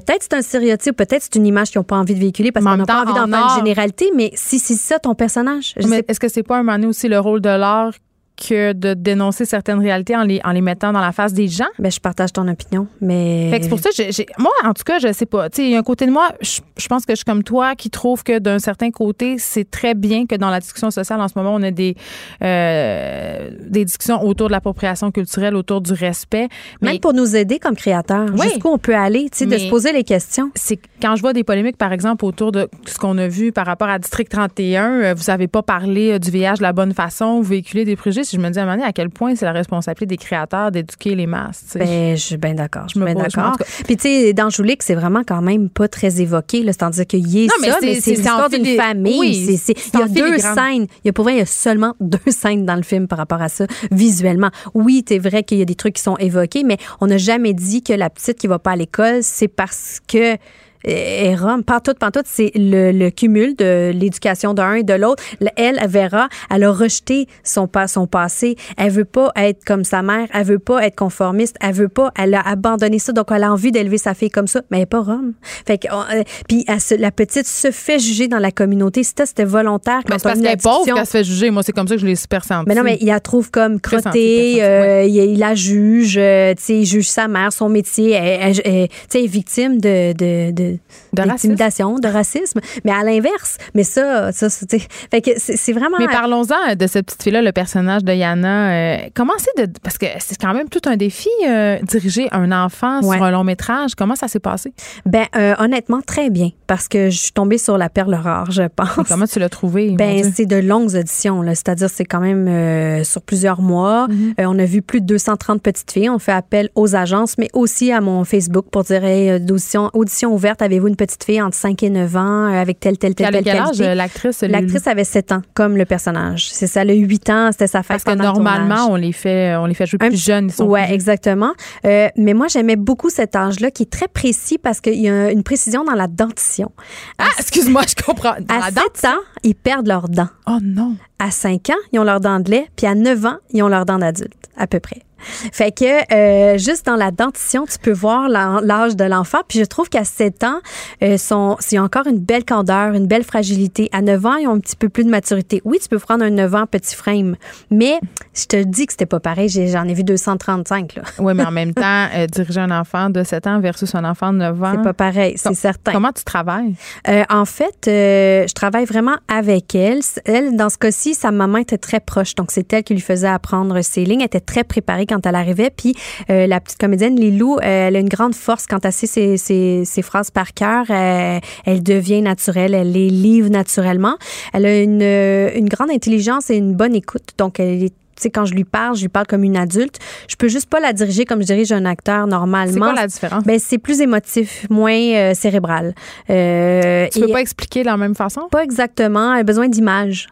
Peut-être 0.00 0.22
c'est 0.22 0.34
un 0.34 0.42
stéréotype, 0.42 0.94
peut-être 0.94 1.22
c'est 1.22 1.36
une 1.36 1.46
image 1.46 1.70
qu'ils 1.70 1.78
n'ont 1.78 1.84
pas 1.84 1.96
envie 1.96 2.14
de 2.14 2.20
véhiculer 2.20 2.52
parce 2.52 2.64
qu'on 2.66 2.76
n'a 2.76 2.84
pas 2.84 3.02
envie 3.02 3.14
d'en 3.14 3.26
faire 3.26 3.48
une 3.50 3.64
généralité, 3.64 4.10
mais 4.14 4.30
si 4.34 4.58
c'est 4.58 4.74
ça 4.74 4.98
ton 4.98 5.14
personnage. 5.14 5.74
Est-ce 5.76 6.20
que 6.20 6.28
c'est 6.28 6.42
pas 6.42 6.56
un 6.56 6.62
moment 6.62 6.72
donné 6.72 6.86
aussi 6.86 7.08
le 7.08 7.18
rôle 7.18 7.40
de 7.40 7.48
l'art 7.48 7.92
que 8.36 8.74
de 8.74 8.92
dénoncer 8.92 9.46
certaines 9.46 9.78
réalités 9.78 10.14
en 10.14 10.22
les, 10.22 10.42
en 10.44 10.50
les 10.50 10.60
mettant 10.60 10.92
dans 10.92 11.00
la 11.00 11.12
face 11.12 11.32
des 11.32 11.48
gens? 11.48 11.68
Ben, 11.78 11.90
je 11.90 11.98
partage 11.98 12.34
ton 12.34 12.46
opinion, 12.46 12.86
mais. 13.00 13.58
c'est 13.62 13.70
pour 13.70 13.78
ça, 13.78 13.88
j'ai, 13.94 14.26
moi, 14.38 14.52
en 14.62 14.74
tout 14.74 14.84
cas, 14.84 14.98
je 14.98 15.10
sais 15.12 15.24
pas. 15.24 15.48
Tu 15.48 15.56
sais, 15.56 15.64
il 15.64 15.70
y 15.70 15.76
a 15.76 15.78
un 15.78 15.82
côté 15.82 16.04
de 16.04 16.10
moi, 16.10 16.32
je, 16.42 16.60
pense 16.88 17.06
que 17.06 17.12
je 17.12 17.16
suis 17.16 17.24
comme 17.24 17.42
toi 17.42 17.74
qui 17.74 17.90
trouve 17.90 18.22
que 18.22 18.38
d'un 18.38 18.58
certain 18.58 18.90
côté, 18.90 19.36
c'est 19.38 19.70
très 19.70 19.94
bien 19.94 20.26
que 20.26 20.34
dans 20.34 20.50
la 20.50 20.60
discussion 20.60 20.90
sociale 20.90 21.20
en 21.20 21.28
ce 21.28 21.34
moment, 21.36 21.54
on 21.54 21.62
a 21.62 21.70
des, 21.70 21.96
euh, 22.42 23.50
des 23.60 23.84
discussions 23.84 24.22
autour 24.22 24.48
de 24.48 24.52
l'appropriation 24.52 25.10
culturelle, 25.10 25.56
autour 25.56 25.80
du 25.80 25.92
respect. 25.92 26.48
Mais 26.82 26.92
Même 26.92 27.00
pour 27.00 27.14
nous 27.14 27.36
aider 27.36 27.58
comme 27.58 27.76
créateurs, 27.76 28.36
jusqu'où 28.36 28.68
on 28.68 28.78
peut 28.78 28.96
aller, 28.96 29.28
tu 29.30 29.38
sais, 29.38 29.46
de 29.46 29.56
se 29.56 29.68
poser 29.68 29.92
les 29.92 30.04
questions. 30.04 30.50
C'est 30.54 30.78
quand 31.00 31.16
je 31.16 31.22
vois 31.22 31.32
des 31.32 31.44
polémiques, 31.44 31.76
par 31.78 31.92
exemple, 31.92 32.24
autour 32.24 32.52
de 32.52 32.68
ce 32.86 32.98
qu'on 32.98 33.16
a 33.18 33.28
vu 33.28 33.52
par 33.52 33.66
rapport 33.66 33.88
à 33.88 33.98
District 33.98 34.28
31, 34.28 34.90
euh, 34.90 35.14
vous 35.14 35.24
n'avez 35.28 35.48
pas 35.48 35.62
parlé 35.62 36.12
euh, 36.12 36.18
du 36.18 36.30
VIH 36.30 36.56
de 36.58 36.62
la 36.62 36.72
bonne 36.72 36.92
façon, 36.92 37.36
vous 37.36 37.48
véhiculez 37.48 37.84
des 37.84 37.96
préjugés 37.96 38.16
je 38.36 38.38
me 38.38 38.50
dis 38.50 38.58
à 38.58 38.62
un 38.62 38.64
moment 38.64 38.76
donné 38.76 38.88
à 38.88 38.92
quel 38.92 39.10
point 39.10 39.34
c'est 39.34 39.44
la 39.44 39.52
responsabilité 39.52 40.06
des 40.06 40.16
créateurs 40.16 40.70
d'éduquer 40.70 41.14
les 41.14 41.26
masses. 41.26 41.76
Ben, 41.78 42.16
je 42.16 42.22
suis 42.22 42.36
bien 42.36 42.54
d'accord. 42.54 42.84
Je 42.88 42.98
suis 42.98 43.00
bien 43.00 43.14
d'accord. 43.14 43.56
Puis, 43.84 43.96
tu 43.96 44.08
sais, 44.08 44.32
dans 44.32 44.50
Joulik, 44.50 44.82
c'est 44.82 44.94
vraiment 44.94 45.22
quand 45.26 45.42
même 45.42 45.68
pas 45.68 45.88
très 45.88 46.20
évoqué. 46.20 46.62
C'est-à-dire 46.72 47.06
qu'il 47.06 47.28
y 47.28 47.46
a 47.46 47.48
ça, 47.48 47.78
mais 47.80 48.00
c'est 48.00 48.10
l'histoire 48.12 48.48
d'une 48.48 48.76
famille. 48.76 49.18
Oui, 49.18 49.60
il 49.94 49.98
y 49.98 50.02
a 50.02 50.08
deux 50.08 50.38
scènes. 50.38 50.86
Il 51.04 51.06
y 51.06 51.08
a 51.08 51.12
pour 51.12 51.24
vrai, 51.24 51.34
il 51.34 51.38
y 51.38 51.42
a 51.42 51.46
seulement 51.46 51.94
deux 52.00 52.18
scènes 52.30 52.64
dans 52.66 52.76
le 52.76 52.82
film 52.82 53.08
par 53.08 53.18
rapport 53.18 53.42
à 53.42 53.48
ça, 53.48 53.66
visuellement. 53.90 54.50
Oui, 54.74 55.04
c'est 55.08 55.18
vrai 55.18 55.42
qu'il 55.42 55.58
y 55.58 55.62
a 55.62 55.66
des 55.66 55.74
trucs 55.74 55.94
qui 55.94 56.02
sont 56.02 56.16
évoqués, 56.16 56.64
mais 56.64 56.78
on 57.00 57.06
n'a 57.06 57.18
jamais 57.18 57.54
dit 57.54 57.82
que 57.82 57.92
la 57.92 58.10
petite 58.10 58.38
qui 58.38 58.46
va 58.46 58.58
pas 58.58 58.72
à 58.72 58.76
l'école, 58.76 59.22
c'est 59.22 59.48
parce 59.48 60.00
que 60.06 60.36
et 60.84 61.34
Rome, 61.34 61.64
tout, 61.64 61.92
tout, 61.92 62.22
c'est 62.24 62.52
le, 62.54 62.92
le, 62.92 63.10
cumul 63.10 63.56
de 63.56 63.90
l'éducation 63.94 64.54
d'un 64.54 64.74
et 64.74 64.82
de 64.82 64.94
l'autre. 64.94 65.22
Elle, 65.56 65.80
Vera, 65.88 66.28
elle 66.50 66.64
a 66.64 66.70
rejeté 66.70 67.26
son, 67.42 67.68
son 67.86 68.06
passé. 68.06 68.56
Elle 68.76 68.90
veut 68.90 69.04
pas 69.04 69.32
être 69.36 69.64
comme 69.64 69.84
sa 69.84 70.02
mère. 70.02 70.28
Elle 70.32 70.44
veut 70.44 70.58
pas 70.58 70.84
être 70.86 70.96
conformiste. 70.96 71.56
Elle 71.60 71.74
veut 71.74 71.88
pas. 71.88 72.12
Elle 72.16 72.34
a 72.34 72.40
abandonné 72.40 72.98
ça. 72.98 73.12
Donc, 73.12 73.26
elle 73.30 73.44
a 73.44 73.52
envie 73.52 73.72
d'élever 73.72 73.98
sa 73.98 74.14
fille 74.14 74.30
comme 74.30 74.46
ça. 74.46 74.62
Mais 74.70 74.78
elle 74.78 74.82
n'est 74.82 74.86
pas 74.86 75.00
Rome. 75.00 75.32
Fait 75.66 75.78
que, 75.78 75.88
euh, 75.88 76.22
puis, 76.48 76.64
la 76.98 77.10
petite 77.10 77.46
se 77.46 77.70
fait 77.70 77.98
juger 77.98 78.28
dans 78.28 78.38
la 78.38 78.50
communauté. 78.50 79.02
C'était, 79.02 79.26
c'était 79.26 79.44
volontaire. 79.44 80.00
Quand 80.06 80.20
parce 80.22 80.38
qu'elle 80.38 80.46
est 80.46 80.62
pauvre 80.62 80.84
qu'elle 80.84 81.06
se 81.06 81.10
fait 81.10 81.24
juger. 81.24 81.50
Moi, 81.50 81.62
c'est 81.62 81.72
comme 81.72 81.88
ça 81.88 81.94
que 81.94 82.00
je 82.00 82.06
l'ai 82.06 82.16
super 82.16 82.44
senti. 82.44 82.68
Mais 82.68 82.74
non, 82.74 82.82
mais 82.82 82.98
il 83.00 83.08
la 83.08 83.20
trouve 83.20 83.50
comme 83.50 83.80
crottée. 83.80 84.62
Euh, 84.62 85.04
il, 85.04 85.38
la 85.38 85.54
juge. 85.54 86.16
Euh, 86.18 86.54
tu 86.54 86.62
sais, 86.62 86.74
il 86.78 86.86
juge 86.86 87.08
sa 87.08 87.28
mère, 87.28 87.52
son 87.52 87.68
métier. 87.68 88.12
Elle, 88.12 88.54
tu 88.54 88.62
sais, 88.62 89.24
est 89.24 89.26
victime 89.26 89.80
de, 89.80 90.12
de, 90.12 90.52
de 90.52 90.75
d'intimidation, 91.12 91.98
de, 91.98 92.08
racisme. 92.08 92.60
Mais 92.84 92.92
à 92.92 93.02
l'inverse, 93.02 93.58
mais 93.74 93.82
ça, 93.82 94.32
ça, 94.32 94.48
c'est 94.50 95.72
vraiment. 95.72 95.96
Mais 95.98 96.06
parlons-en 96.08 96.74
de 96.76 96.86
cette 96.86 97.06
petite 97.06 97.22
fille-là, 97.22 97.42
le 97.42 97.52
personnage 97.52 98.04
de 98.04 98.12
Yana. 98.12 98.70
Euh, 98.70 98.96
comment 99.14 99.32
c'est 99.38 99.66
de. 99.66 99.72
Parce 99.82 99.98
que 99.98 100.06
c'est 100.18 100.40
quand 100.40 100.54
même 100.54 100.68
tout 100.68 100.80
un 100.86 100.96
défi, 100.96 101.28
euh, 101.46 101.78
diriger 101.82 102.28
un 102.32 102.52
enfant 102.52 103.02
sur 103.02 103.22
un 103.22 103.30
long 103.30 103.44
métrage. 103.44 103.94
Comment 103.94 104.16
ça 104.16 104.28
s'est 104.28 104.40
passé? 104.40 104.72
Ben, 105.04 105.26
euh, 105.36 105.54
honnêtement, 105.58 106.00
très 106.00 106.30
bien. 106.30 106.50
Parce 106.66 106.88
que 106.88 107.10
je 107.10 107.18
suis 107.18 107.32
tombée 107.32 107.58
sur 107.58 107.78
la 107.78 107.88
perle 107.88 108.14
rare, 108.14 108.50
je 108.50 108.62
pense. 108.62 109.06
comment 109.08 109.26
tu 109.26 109.38
l'as 109.38 109.48
trouvé? 109.48 109.90
Ben, 109.90 110.32
c'est 110.34 110.46
de 110.46 110.56
longues 110.56 110.94
auditions, 110.94 111.42
C'est-à-dire, 111.48 111.90
c'est 111.90 112.04
quand 112.04 112.20
même 112.20 113.04
sur 113.04 113.22
plusieurs 113.22 113.60
mois. 113.62 114.08
Mm-hmm. 114.08 114.46
on 114.46 114.58
a 114.58 114.64
vu 114.64 114.82
plus 114.82 115.00
de 115.00 115.06
230 115.06 115.62
petites 115.62 115.90
filles. 115.90 116.10
On 116.10 116.18
fait 116.18 116.32
appel 116.32 116.70
aux 116.74 116.94
agences, 116.94 117.38
mais 117.38 117.48
aussi 117.52 117.92
à 117.92 118.00
mon 118.00 118.24
Facebook 118.24 118.66
pour 118.70 118.84
dire, 118.84 119.04
hey, 119.04 119.40
d'audition 119.40 119.90
audition 119.92 120.34
ouverte, 120.34 120.55
avez-vous 120.62 120.88
une 120.88 120.96
petite 120.96 121.24
fille 121.24 121.40
entre 121.40 121.56
5 121.56 121.82
et 121.82 121.90
9 121.90 122.16
ans 122.16 122.46
avec 122.46 122.80
telle, 122.80 122.98
telle, 122.98 123.14
telle, 123.14 123.30
telle, 123.30 123.44
quel 123.44 123.56
âge 123.56 123.80
l'actrice? 123.80 124.42
L'actrice 124.42 124.86
avait 124.86 125.04
7 125.04 125.32
ans, 125.32 125.42
comme 125.54 125.76
le 125.76 125.84
personnage. 125.84 126.48
C'est 126.50 126.66
ça, 126.66 126.84
le 126.84 126.94
8 126.94 127.30
ans, 127.30 127.48
c'était 127.52 127.66
sa 127.66 127.82
fête. 127.82 128.02
Parce 128.02 128.04
que 128.04 128.22
normalement, 128.22 128.88
on 128.90 128.96
les 128.96 129.12
fait, 129.12 129.56
on 129.56 129.66
les 129.66 129.74
fait 129.74 129.86
jouer 129.86 129.98
plus 129.98 130.22
jeunes. 130.22 130.50
Oui, 130.58 130.80
exactement. 130.88 131.52
Euh, 131.84 132.08
mais 132.16 132.34
moi, 132.34 132.48
j'aimais 132.48 132.76
beaucoup 132.76 133.10
cet 133.10 133.36
âge-là 133.36 133.70
qui 133.70 133.84
est 133.84 133.90
très 133.90 134.08
précis 134.08 134.58
parce 134.58 134.80
qu'il 134.80 135.00
y 135.00 135.08
a 135.08 135.30
une 135.30 135.42
précision 135.42 135.84
dans 135.84 135.94
la 135.94 136.06
dentition. 136.06 136.72
Ah, 137.18 137.28
excuse-moi, 137.38 137.82
je 137.88 138.02
comprends. 138.02 138.34
à 138.48 138.70
7 138.70 139.04
ans, 139.06 139.20
ils 139.42 139.54
perdent 139.54 139.86
leurs 139.88 140.08
dents. 140.08 140.28
Oh 140.46 140.58
non. 140.62 140.96
À 141.18 141.30
5 141.30 141.70
ans, 141.70 141.74
ils 141.92 141.98
ont 141.98 142.04
leurs 142.04 142.20
dents 142.20 142.40
de 142.40 142.50
lait, 142.50 142.66
puis 142.76 142.86
à 142.86 142.94
9 142.94 143.26
ans, 143.26 143.36
ils 143.52 143.62
ont 143.62 143.68
leurs 143.68 143.86
dents 143.86 143.98
d'adulte, 143.98 144.34
à 144.56 144.66
peu 144.66 144.80
près. 144.80 145.05
Fait 145.52 145.72
que 145.72 146.14
euh, 146.14 146.58
juste 146.58 146.86
dans 146.86 146.96
la 146.96 147.10
dentition, 147.10 147.64
tu 147.66 147.78
peux 147.78 147.92
voir 147.92 148.28
l'âge 148.28 148.96
de 148.96 149.04
l'enfant. 149.04 149.38
Puis 149.48 149.58
je 149.58 149.64
trouve 149.64 149.88
qu'à 149.88 150.04
7 150.04 150.44
ans, 150.44 150.60
euh, 151.02 151.16
sont, 151.16 151.56
c'est 151.60 151.78
encore 151.78 152.06
une 152.06 152.18
belle 152.18 152.44
candeur, 152.44 152.94
une 152.94 153.06
belle 153.06 153.24
fragilité. 153.24 153.88
À 153.92 154.02
9 154.02 154.26
ans, 154.26 154.36
ils 154.36 154.46
ont 154.46 154.54
un 154.54 154.60
petit 154.60 154.76
peu 154.76 154.88
plus 154.88 155.04
de 155.04 155.10
maturité. 155.10 155.62
Oui, 155.64 155.78
tu 155.80 155.88
peux 155.88 155.98
prendre 155.98 156.24
un 156.24 156.30
9 156.30 156.54
ans 156.54 156.66
petit 156.66 156.94
frame, 156.94 157.36
mais 157.70 157.98
je 158.34 158.44
te 158.44 158.62
dis 158.62 158.86
que 158.86 158.92
c'était 158.92 159.06
pas 159.06 159.20
pareil. 159.20 159.48
J'en 159.48 159.88
ai, 159.88 159.94
vu 159.94 160.04
235. 160.04 160.96
Là. 160.96 161.02
Oui, 161.18 161.34
mais 161.34 161.44
en 161.44 161.50
même 161.50 161.74
temps, 161.74 162.06
euh, 162.14 162.26
diriger 162.26 162.60
un 162.60 162.70
enfant 162.70 163.10
de 163.10 163.22
7 163.22 163.46
ans 163.46 163.60
versus 163.60 163.94
un 163.94 164.04
enfant 164.04 164.32
de 164.32 164.38
9 164.38 164.62
ans. 164.62 164.72
C'est 164.76 164.82
pas 164.82 164.94
pareil, 164.94 165.34
c'est 165.36 165.54
certain. 165.54 165.92
Comment 165.92 166.12
tu 166.12 166.24
travailles? 166.24 166.74
Euh, 167.08 167.24
en 167.30 167.44
fait, 167.44 167.76
je 167.84 168.52
travaille 168.52 168.84
vraiment 168.84 169.16
avec 169.28 169.74
elle. 169.74 170.00
Elle, 170.24 170.56
dans 170.56 170.68
ce 170.68 170.78
cas-ci, 170.78 171.14
sa 171.14 171.30
maman 171.30 171.58
était 171.58 171.78
très 171.78 172.00
proche. 172.00 172.34
Donc, 172.34 172.50
c'est 172.50 172.70
elle 172.72 172.82
qui 172.82 172.94
lui 172.94 173.00
faisait 173.00 173.28
apprendre 173.28 173.80
ses 173.82 174.04
lignes. 174.04 174.20
Elle 174.20 174.26
était 174.26 174.40
très 174.40 174.64
préparée 174.64 175.05
quand 175.06 175.26
elle 175.26 175.34
arrivait. 175.34 175.70
Puis 175.70 175.94
euh, 176.30 176.46
la 176.46 176.60
petite 176.60 176.78
comédienne 176.78 177.16
Lilou, 177.16 177.56
euh, 177.56 177.88
elle 177.88 177.96
a 177.96 177.98
une 177.98 178.08
grande 178.08 178.34
force 178.34 178.66
quand 178.66 178.84
elle 178.84 178.92
sait 178.92 179.06
ses, 179.06 179.36
ses, 179.84 180.02
phrases 180.02 180.30
par 180.30 180.54
cœur. 180.54 180.86
Euh, 180.90 181.38
elle 181.64 181.82
devient 181.82 182.22
naturelle, 182.22 182.74
elle 182.74 182.92
les 182.92 183.10
livre 183.10 183.50
naturellement. 183.50 184.16
Elle 184.52 184.66
a 184.66 184.82
une, 184.82 185.02
une 185.02 185.68
grande 185.68 185.90
intelligence 185.90 186.50
et 186.50 186.56
une 186.56 186.74
bonne 186.74 186.94
écoute. 186.94 187.30
Donc, 187.38 187.60
elle 187.60 187.84
est 187.84 187.94
sais, 188.18 188.30
quand 188.30 188.44
je 188.44 188.54
lui 188.54 188.64
parle, 188.64 188.96
je 188.96 189.02
lui 189.02 189.08
parle 189.08 189.26
comme 189.26 189.44
une 189.44 189.56
adulte. 189.56 189.98
Je 190.28 190.36
peux 190.36 190.48
juste 190.48 190.68
pas 190.68 190.80
la 190.80 190.92
diriger 190.92 191.24
comme 191.24 191.40
je 191.40 191.46
dirige 191.46 191.72
un 191.72 191.84
acteur 191.84 192.26
normalement. 192.26 192.72
C'est 192.72 192.78
quoi 192.78 192.94
la 192.94 193.06
différence? 193.06 193.44
Ben, 193.44 193.58
c'est 193.58 193.78
plus 193.78 194.00
émotif, 194.00 194.66
moins 194.70 195.34
cérébral. 195.34 195.94
Euh, 196.30 197.08
tu 197.12 197.20
peux 197.20 197.28
pas 197.28 197.40
expliquer 197.40 197.80
de 197.80 197.86
la 197.86 197.96
même 197.96 198.14
façon? 198.14 198.48
Pas 198.50 198.64
exactement. 198.64 199.34
Elle 199.34 199.40
a 199.40 199.44
besoin 199.44 199.68
d'images. 199.68 200.28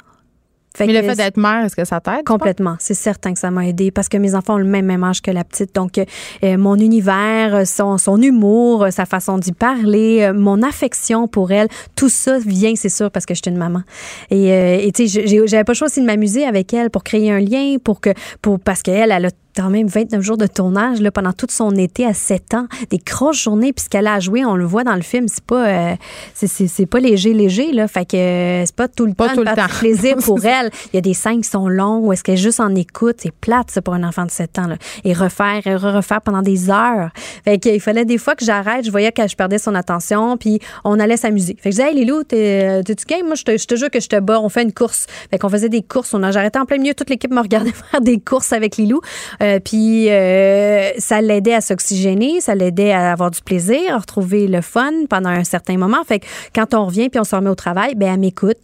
Mais 0.81 0.87
le 0.87 1.03
fait 1.03 1.15
d'être 1.15 1.37
mère, 1.37 1.65
est-ce 1.65 1.77
que 1.77 1.85
ça 1.85 2.01
t'aide? 2.01 2.25
Complètement. 2.25 2.77
C'est 2.79 2.95
certain 2.95 3.33
que 3.33 3.39
ça 3.39 3.51
m'a 3.51 3.67
aidé 3.67 3.91
parce 3.91 4.09
que 4.09 4.17
mes 4.17 4.35
enfants 4.35 4.55
ont 4.55 4.59
le 4.59 4.65
même, 4.65 4.87
même 4.87 5.05
âge 5.05 5.23
que 5.23 5.31
la 5.31 5.45
petite. 5.45 5.75
Donc, 5.75 5.99
euh, 5.99 6.57
mon 6.57 6.77
univers, 6.77 7.67
son, 7.67 7.99
son 7.99 8.21
humour, 8.21 8.87
sa 8.91 9.07
façon 9.07 9.39
d'y 9.39 9.53
parler, 9.53 10.23
euh, 10.23 10.35
mon 10.35 10.63
affection 10.63 11.29
pour 11.29 11.53
elle, 11.53 11.69
tout 11.95 12.09
ça 12.09 12.39
vient, 12.39 12.75
c'est 12.77 12.89
sûr, 12.89 13.11
parce 13.11 13.27
que 13.27 13.35
je 13.35 13.41
suis 13.43 13.51
une 13.51 13.59
maman. 13.59 13.83
Et 14.31 14.53
euh, 14.53 14.91
tu 14.95 15.09
sais, 15.09 15.47
j'avais 15.47 15.65
pas 15.65 15.73
le 15.73 15.77
choix 15.77 15.87
aussi 15.87 16.01
de 16.01 16.07
m'amuser 16.07 16.45
avec 16.45 16.73
elle 16.75 16.91
pour 16.91 17.05
créer 17.05 17.31
un 17.31 17.41
lien, 17.41 17.77
pour 17.83 18.01
que, 18.01 18.11
pour, 18.43 18.59
parce 18.59 18.83
qu'elle, 18.83 19.13
elle 19.13 19.27
a 19.27 19.31
quand 19.55 19.71
même 19.71 19.87
29 19.87 20.21
jours 20.23 20.37
de 20.37 20.47
tournage 20.47 21.01
là, 21.01 21.11
pendant 21.11 21.33
toute 21.33 21.51
son 21.51 21.71
été 21.77 22.05
à 22.07 22.15
7 22.15 22.55
ans. 22.55 22.67
Des 22.91 22.99
grosses 22.99 23.43
journées, 23.43 23.73
puisqu'elle 23.73 24.07
a 24.07 24.21
joué, 24.21 24.45
on 24.45 24.57
le 24.57 24.65
voit 24.65 24.85
dans 24.85 24.95
le 24.95 25.03
film, 25.03 25.29
c'est 25.29 25.45
pas, 25.45 25.69
euh, 25.69 25.95
c'est, 26.35 26.87
pas 26.87 27.01
léger, 27.01 27.33
léger. 27.33 27.73
Là, 27.73 27.89
fait 27.89 28.05
que 28.05 28.17
euh, 28.17 28.67
c'est 28.67 28.75
pas 28.75 28.89
tout 28.89 29.07
le 29.07 29.15
pas 29.15 29.29
temps 29.29 29.35
tout 29.35 29.41
le 29.41 29.55
temps. 29.55 29.67
plaisir 29.79 30.17
pour 30.17 30.45
elle. 30.45 30.71
Il 30.93 30.97
y 30.97 30.99
a 30.99 31.03
des 31.03 31.15
scènes 31.15 31.41
qui 31.41 31.49
sont 31.49 31.69
longues, 31.69 32.05
ou 32.05 32.13
est-ce 32.13 32.25
qu'elle 32.25 32.35
est 32.35 32.39
juste 32.39 32.61
en 32.61 32.75
écoute. 32.75 33.17
C'est 33.19 33.33
plate, 33.33 33.71
ça, 33.71 33.83
pour 33.83 33.95
un 33.95 34.03
enfant 34.05 34.25
de 34.25 34.31
7 34.31 34.59
ans. 34.59 34.67
Là. 34.67 34.77
Et 35.05 35.13
refaire, 35.13 35.67
et 35.67 35.77
refaire 35.77 36.21
pendant 36.21 36.43
des 36.43 36.71
heures. 36.71 37.11
Fait 37.45 37.59
qu'il 37.59 37.81
fallait 37.81 38.05
des 38.05 38.19
fois 38.19 38.35
que 38.35 38.45
j'arrête. 38.45 38.85
Je 38.85 38.91
voyais 38.91 39.13
que 39.13 39.27
je 39.27 39.37
perdais 39.37 39.59
son 39.59 39.75
attention, 39.75 40.37
puis 40.37 40.59
on 40.85 40.99
allait 40.99 41.17
s'amuser. 41.17 41.57
Fait 41.61 41.71
que 41.71 41.77
je 41.77 41.83
disais, 41.83 41.91
hey, 41.91 41.95
Lilou, 41.95 42.25
t'es, 42.25 42.83
tu 42.85 42.95
game? 43.07 43.27
Moi, 43.27 43.35
je 43.35 43.45
te, 43.45 43.57
je 43.57 43.67
te 43.67 43.75
jure 43.77 43.91
que 43.91 44.01
je 44.01 44.09
te 44.09 44.19
bats. 44.19 44.41
On 44.41 44.49
fait 44.49 44.63
une 44.63 44.73
course. 44.73 45.07
Fait 45.31 45.39
qu'on 45.39 45.49
faisait 45.49 45.69
des 45.69 45.83
courses. 45.83 46.15
On 46.15 46.23
a, 46.23 46.31
j'arrêtais 46.31 46.59
en 46.59 46.67
plein 46.67 46.79
milieu. 46.79 46.95
Toute 46.95 47.11
l'équipe 47.11 47.31
me 47.31 47.41
regardait 47.41 47.73
faire 47.91 48.01
des 48.01 48.19
courses 48.19 48.53
avec 48.53 48.77
Lilou. 48.77 49.01
Euh, 49.43 49.44
puis 49.65 50.11
euh, 50.11 50.91
ça 50.99 51.21
l'aidait 51.21 51.55
à 51.55 51.61
s'oxygéner, 51.61 52.41
ça 52.41 52.55
l'aidait 52.55 52.93
à 52.93 53.13
avoir 53.13 53.31
du 53.31 53.41
plaisir, 53.41 53.95
à 53.95 53.99
retrouver 53.99 54.47
le 54.47 54.61
fun 54.61 54.93
pendant 55.09 55.31
un 55.31 55.45
certain 55.45 55.77
moment. 55.77 56.03
Fait 56.05 56.21
que 56.21 56.27
quand 56.55 56.75
on 56.75 56.87
revient 56.87 57.09
puis 57.09 57.21
on 57.21 57.25
se 57.25 57.35
remet 57.35 57.51
au 57.51 57.55
travail, 57.55 57.95
ben 57.95 58.15
elle 58.15 58.21
m'écoute, 58.21 58.59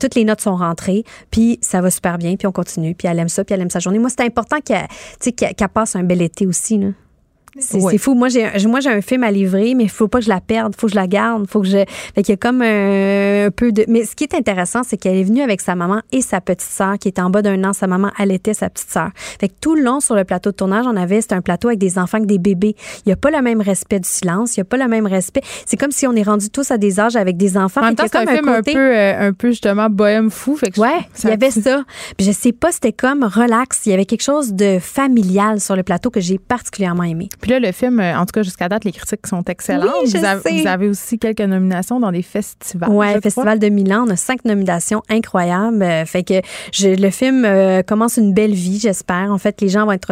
toutes 0.00 0.14
les 0.14 0.24
notes 0.24 0.40
sont 0.40 0.56
rentrées, 0.56 1.04
puis 1.30 1.58
ça 1.62 1.80
va 1.80 1.90
super 1.90 2.18
bien, 2.18 2.36
puis 2.36 2.46
on 2.46 2.52
continue, 2.52 2.94
puis 2.94 3.08
elle 3.08 3.18
aime 3.18 3.28
ça, 3.28 3.44
puis 3.44 3.54
elle 3.54 3.60
aime 3.60 3.70
sa 3.70 3.80
journée. 3.80 3.98
Moi, 3.98 4.10
c'est 4.10 4.24
important 4.24 4.58
qu'elle 4.60 4.86
qu'elle 5.34 5.68
passe 5.68 5.96
un 5.96 6.02
bel 6.02 6.22
été 6.22 6.46
aussi. 6.46 6.78
Là. 6.78 6.88
C'est 7.58 7.98
fou. 7.98 8.14
Moi, 8.14 8.28
j'ai 8.28 8.48
moi 8.66 8.80
j'ai 8.80 8.90
un 8.90 9.00
film 9.00 9.22
à 9.22 9.30
livrer, 9.30 9.74
mais 9.74 9.84
il 9.84 9.90
faut 9.90 10.08
pas 10.08 10.18
que 10.18 10.24
je 10.24 10.28
la 10.28 10.40
perde, 10.40 10.74
faut 10.76 10.86
que 10.86 10.92
je 10.92 10.96
la 10.96 11.06
garde, 11.06 11.46
faut 11.48 11.60
que 11.60 11.68
je. 11.68 11.84
Fait 12.14 12.22
qu'il 12.22 12.30
y 12.30 12.32
a 12.32 12.36
comme 12.36 12.62
un, 12.62 13.50
peu 13.54 13.72
de. 13.72 13.84
Mais 13.88 14.04
ce 14.04 14.16
qui 14.16 14.24
est 14.24 14.34
intéressant, 14.34 14.82
c'est 14.82 14.96
qu'elle 14.96 15.16
est 15.16 15.24
venue 15.24 15.42
avec 15.42 15.60
sa 15.60 15.74
maman 15.74 16.00
et 16.12 16.20
sa 16.20 16.40
petite 16.40 16.68
sœur 16.68 16.98
qui 16.98 17.08
était 17.08 17.22
en 17.22 17.30
bas 17.30 17.42
d'un 17.42 17.62
an. 17.64 17.72
Sa 17.72 17.86
maman 17.86 18.10
allaitait 18.16 18.54
sa 18.54 18.70
petite 18.70 18.90
sœur. 18.90 19.10
Fait 19.14 19.48
que 19.48 19.54
tout 19.60 19.74
le 19.74 19.82
long 19.82 20.00
sur 20.00 20.14
le 20.14 20.24
plateau 20.24 20.50
de 20.50 20.56
tournage, 20.56 20.86
on 20.86 20.96
avait 20.96 21.20
c'était 21.20 21.34
un 21.34 21.42
plateau 21.42 21.68
avec 21.68 21.78
des 21.78 21.98
enfants, 21.98 22.18
avec 22.18 22.28
des 22.28 22.38
bébés. 22.38 22.74
Il 23.06 23.10
y 23.10 23.12
a 23.12 23.16
pas 23.16 23.30
le 23.30 23.40
même 23.40 23.60
respect 23.60 24.00
du 24.00 24.08
silence, 24.08 24.56
il 24.56 24.60
y 24.60 24.62
a 24.62 24.64
pas 24.64 24.76
le 24.76 24.88
même 24.88 25.06
respect. 25.06 25.42
C'est 25.66 25.76
comme 25.76 25.92
si 25.92 26.06
on 26.06 26.14
est 26.14 26.22
rendu 26.22 26.50
tous 26.50 26.70
à 26.70 26.78
des 26.78 26.98
âges 26.98 27.16
avec 27.16 27.36
des 27.36 27.56
enfants. 27.56 27.80
En 27.80 27.86
même 27.86 27.94
temps, 27.94 28.04
c'est 28.10 28.18
un 28.18 28.26
film 28.26 28.48
un, 28.48 28.62
peu, 28.62 28.76
euh, 28.76 29.28
un 29.28 29.32
peu 29.32 29.50
justement 29.50 29.88
bohème 29.88 30.30
fou. 30.30 30.56
Fait 30.56 30.70
que 30.70 30.80
ouais, 30.80 31.06
il 31.22 31.30
y 31.30 31.32
avait 31.32 31.50
ça. 31.50 31.84
Puis 32.16 32.26
je 32.26 32.32
sais 32.32 32.52
pas, 32.52 32.72
c'était 32.72 32.92
comme 32.92 33.24
relax. 33.24 33.82
Il 33.86 33.90
y 33.90 33.92
avait 33.94 34.06
quelque 34.06 34.22
chose 34.22 34.54
de 34.54 34.78
familial 34.80 35.60
sur 35.60 35.76
le 35.76 35.82
plateau 35.82 36.10
que 36.10 36.20
j'ai 36.20 36.38
particulièrement 36.38 37.04
aimé. 37.04 37.28
Puis 37.44 37.50
là, 37.50 37.58
le 37.58 37.72
film, 37.72 38.00
euh, 38.00 38.16
en 38.16 38.24
tout 38.24 38.32
cas 38.32 38.42
jusqu'à 38.42 38.70
date, 38.70 38.84
les 38.84 38.92
critiques 38.92 39.26
sont 39.26 39.42
excellentes. 39.42 39.90
vous, 40.06 40.66
avez, 40.66 40.88
aussi 40.88 41.18
quelques 41.18 41.42
nominations 41.42 42.00
dans 42.00 42.10
des 42.10 42.22
festivals. 42.22 42.88
Oui, 42.90 43.06
Festival 43.22 43.58
de 43.58 43.68
Milan, 43.68 44.06
on 44.06 44.10
a 44.10 44.16
cinq 44.16 44.46
nominations 44.46 45.02
incroyables. 45.10 45.82
Euh, 45.82 46.06
fait 46.06 46.22
que 46.22 46.40
le 46.82 47.10
film 47.10 47.44
euh, 47.44 47.82
commence 47.82 48.16
une 48.16 48.32
belle 48.32 48.54
vie, 48.54 48.78
j'espère. 48.78 49.30
En 49.30 49.36
fait, 49.36 49.60
les 49.60 49.68
gens 49.68 49.84
vont 49.84 49.92
être 49.92 50.10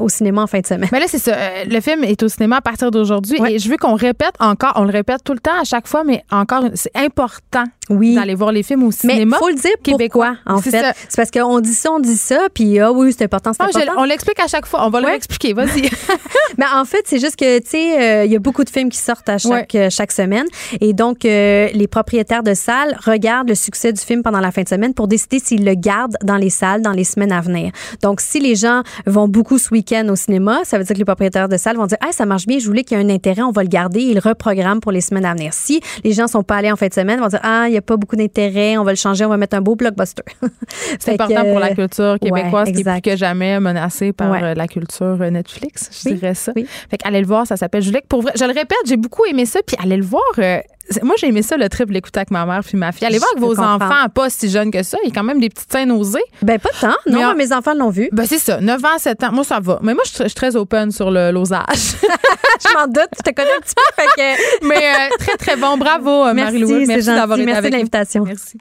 au 0.00 0.08
cinéma 0.08 0.42
en 0.42 0.46
fin 0.48 0.58
de 0.58 0.66
semaine. 0.66 0.88
Mais 0.90 0.98
là, 0.98 1.06
c'est 1.06 1.20
ça. 1.20 1.36
le 1.64 1.80
film 1.80 2.02
est 2.02 2.20
au 2.24 2.28
cinéma 2.28 2.56
à 2.56 2.60
partir 2.60 2.90
d'aujourd'hui. 2.90 3.38
Et 3.48 3.60
je 3.60 3.70
veux 3.70 3.76
qu'on 3.76 3.94
répète 3.94 4.34
encore, 4.40 4.72
on 4.74 4.82
le 4.82 4.90
répète 4.90 5.22
tout 5.22 5.32
le 5.32 5.38
temps 5.38 5.60
à 5.60 5.62
chaque 5.62 5.86
fois, 5.86 6.02
mais 6.02 6.24
encore, 6.32 6.64
c'est 6.74 6.96
important 6.96 7.66
oui. 7.88 8.16
d'aller 8.16 8.34
voir 8.34 8.50
les 8.50 8.64
films 8.64 8.82
au 8.82 8.90
cinéma. 8.90 9.24
Mais 9.24 9.36
faut 9.38 9.48
le 9.48 9.54
dire 9.54 9.74
québécois, 9.80 10.38
en 10.44 10.60
fait. 10.60 10.84
C'est 11.08 11.16
parce 11.16 11.30
qu'on 11.30 11.60
dit 11.60 11.74
ça, 11.74 11.92
on 11.92 12.00
dit 12.00 12.16
ça, 12.16 12.48
puis 12.52 12.80
ah 12.80 12.90
oui, 12.90 13.14
c'est 13.16 13.26
important, 13.26 13.52
c'est 13.52 13.62
important. 13.62 13.92
on 13.98 14.04
l'explique 14.04 14.40
à 14.40 14.48
chaque 14.48 14.66
fois. 14.66 14.84
On 14.84 14.90
va 14.90 15.00
l'expliquer. 15.00 15.52
Vas-y. 15.52 15.88
mais 16.72 16.80
en 16.80 16.84
fait, 16.84 17.02
c'est 17.04 17.18
juste 17.18 17.36
que, 17.36 17.58
tu 17.58 17.70
sais, 17.70 18.00
euh, 18.00 18.24
il 18.24 18.32
y 18.32 18.36
a 18.36 18.38
beaucoup 18.38 18.64
de 18.64 18.70
films 18.70 18.88
qui 18.88 18.98
sortent 18.98 19.28
à 19.28 19.38
chaque, 19.38 19.74
euh, 19.74 19.90
chaque 19.90 20.12
semaine. 20.12 20.46
Et 20.80 20.92
donc, 20.92 21.24
euh, 21.24 21.68
les 21.72 21.86
propriétaires 21.86 22.42
de 22.42 22.54
salles 22.54 22.96
regardent 23.04 23.48
le 23.48 23.54
succès 23.54 23.92
du 23.92 24.00
film 24.00 24.22
pendant 24.22 24.40
la 24.40 24.50
fin 24.50 24.62
de 24.62 24.68
semaine 24.68 24.94
pour 24.94 25.08
décider 25.08 25.38
s'ils 25.38 25.64
le 25.64 25.74
gardent 25.74 26.16
dans 26.22 26.36
les 26.36 26.50
salles 26.50 26.82
dans 26.82 26.92
les 26.92 27.04
semaines 27.04 27.32
à 27.32 27.40
venir. 27.40 27.72
Donc, 28.02 28.20
si 28.20 28.40
les 28.40 28.54
gens 28.54 28.82
vont 29.06 29.28
beaucoup 29.28 29.58
ce 29.58 29.70
week-end 29.70 30.06
au 30.08 30.16
cinéma, 30.16 30.60
ça 30.64 30.78
veut 30.78 30.84
dire 30.84 30.94
que 30.94 30.98
les 30.98 31.04
propriétaires 31.04 31.48
de 31.48 31.56
salles 31.56 31.76
vont 31.76 31.86
dire, 31.86 31.98
ah, 32.00 32.12
ça 32.12 32.26
marche 32.26 32.46
bien, 32.46 32.58
je 32.58 32.66
voulais 32.66 32.84
qu'il 32.84 32.98
y 32.98 33.00
ait 33.00 33.04
un 33.04 33.10
intérêt, 33.10 33.42
on 33.42 33.52
va 33.52 33.62
le 33.62 33.68
garder. 33.68 34.00
Ils 34.00 34.14
le 34.14 34.20
reprogramment 34.20 34.80
pour 34.80 34.92
les 34.92 35.00
semaines 35.00 35.26
à 35.26 35.34
venir. 35.34 35.52
Si 35.52 35.80
les 36.02 36.12
gens 36.12 36.28
sont 36.28 36.42
pas 36.42 36.56
allés 36.56 36.72
en 36.72 36.76
fin 36.76 36.86
de 36.86 36.94
semaine, 36.94 37.18
ils 37.18 37.22
vont 37.22 37.28
dire, 37.28 37.40
ah, 37.42 37.64
il 37.66 37.72
n'y 37.72 37.78
a 37.78 37.82
pas 37.82 37.96
beaucoup 37.96 38.16
d'intérêt, 38.16 38.78
on 38.78 38.84
va 38.84 38.92
le 38.92 38.96
changer, 38.96 39.24
on 39.24 39.28
va 39.30 39.36
mettre 39.36 39.56
un 39.56 39.60
beau 39.60 39.74
blockbuster. 39.74 40.24
C'est 40.98 41.12
important 41.12 41.44
pour 41.44 41.58
la 41.58 41.74
culture 41.74 42.18
québécoise 42.20 42.70
qui 42.72 42.80
est 42.80 42.84
plus 42.84 43.00
que 43.02 43.16
jamais 43.16 43.60
menacée 43.60 44.12
par 44.12 44.40
la 44.40 44.66
culture 44.66 45.18
Netflix, 45.18 45.90
je 45.92 46.14
dirais 46.14 46.34
ça. 46.34 46.53
Fait 46.90 46.96
qu'allez 46.96 47.20
le 47.20 47.26
voir, 47.26 47.46
ça 47.46 47.56
s'appelle 47.56 47.84
pour 48.08 48.22
vrai, 48.22 48.32
je 48.38 48.44
le 48.44 48.52
répète, 48.52 48.78
j'ai 48.86 48.96
beaucoup 48.96 49.24
aimé 49.24 49.46
ça. 49.46 49.60
Puis 49.66 49.76
allez 49.82 49.96
le 49.96 50.04
voir. 50.04 50.22
Euh, 50.38 50.58
moi, 51.02 51.14
j'ai 51.18 51.28
aimé 51.28 51.42
ça, 51.42 51.56
le 51.56 51.68
trip, 51.68 51.90
l'écouter 51.90 52.18
avec 52.18 52.30
ma 52.30 52.44
mère 52.44 52.62
puis 52.62 52.76
ma 52.76 52.92
fille. 52.92 53.06
Allez 53.06 53.18
voir 53.18 53.30
avec 53.36 53.42
vos 53.42 53.58
enfants, 53.58 54.08
pas 54.14 54.30
si 54.30 54.50
jeunes 54.50 54.70
que 54.70 54.82
ça. 54.82 54.98
Il 55.02 55.08
y 55.08 55.12
a 55.12 55.14
quand 55.14 55.24
même 55.24 55.40
des 55.40 55.48
petites 55.48 55.70
scènes 55.70 55.90
osées. 55.90 56.24
Ben, 56.42 56.58
pas 56.58 56.70
tant. 56.80 56.94
Non, 57.06 57.34
mes 57.34 57.52
enfants 57.52 57.74
l'ont 57.74 57.90
vu. 57.90 58.08
Ben, 58.12 58.26
c'est 58.26 58.38
ça. 58.38 58.60
9 58.60 58.84
ans, 58.84 58.98
7 58.98 59.24
ans. 59.24 59.32
Moi, 59.32 59.44
ça 59.44 59.60
va. 59.60 59.78
Mais 59.82 59.94
moi, 59.94 60.02
je 60.06 60.24
suis 60.24 60.34
très 60.34 60.56
open 60.56 60.90
sur 60.90 61.10
l'osage. 61.10 61.62
je 61.74 62.74
m'en 62.74 62.86
doute. 62.86 63.08
Je 63.16 63.22
te 63.22 63.34
connais 63.34 63.54
un 63.56 63.60
petit 63.60 63.74
peu. 63.74 64.02
Fait 64.02 64.08
que... 64.16 64.66
Mais 64.68 64.76
euh, 64.76 65.16
très, 65.18 65.36
très 65.36 65.56
bon. 65.56 65.76
Bravo, 65.76 66.26
euh, 66.26 66.34
Marie-Louise. 66.34 66.88
Merci, 66.88 67.06
d'avoir 67.06 67.38
été 67.38 67.52
avec 67.52 67.72
l'invitation. 67.72 68.24
Merci. 68.24 68.58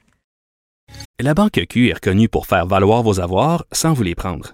La 1.19 1.33
Banque 1.33 1.59
Q 1.69 1.89
est 1.89 1.93
reconnue 1.93 2.29
pour 2.29 2.47
faire 2.47 2.65
valoir 2.65 3.03
vos 3.03 3.19
avoirs 3.19 3.65
sans 3.71 3.93
vous 3.93 4.03
les 4.03 4.15
prendre. 4.15 4.53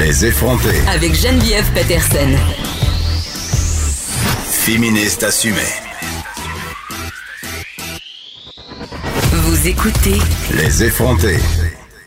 Les 0.00 0.24
effronter. 0.24 0.70
Avec 0.88 1.14
Geneviève 1.14 1.70
Peterson. 1.74 2.30
Féministe 4.44 5.22
assumée. 5.22 5.58
Vous 9.32 9.68
écoutez 9.68 10.18
Les 10.56 10.84
effronter. 10.84 11.36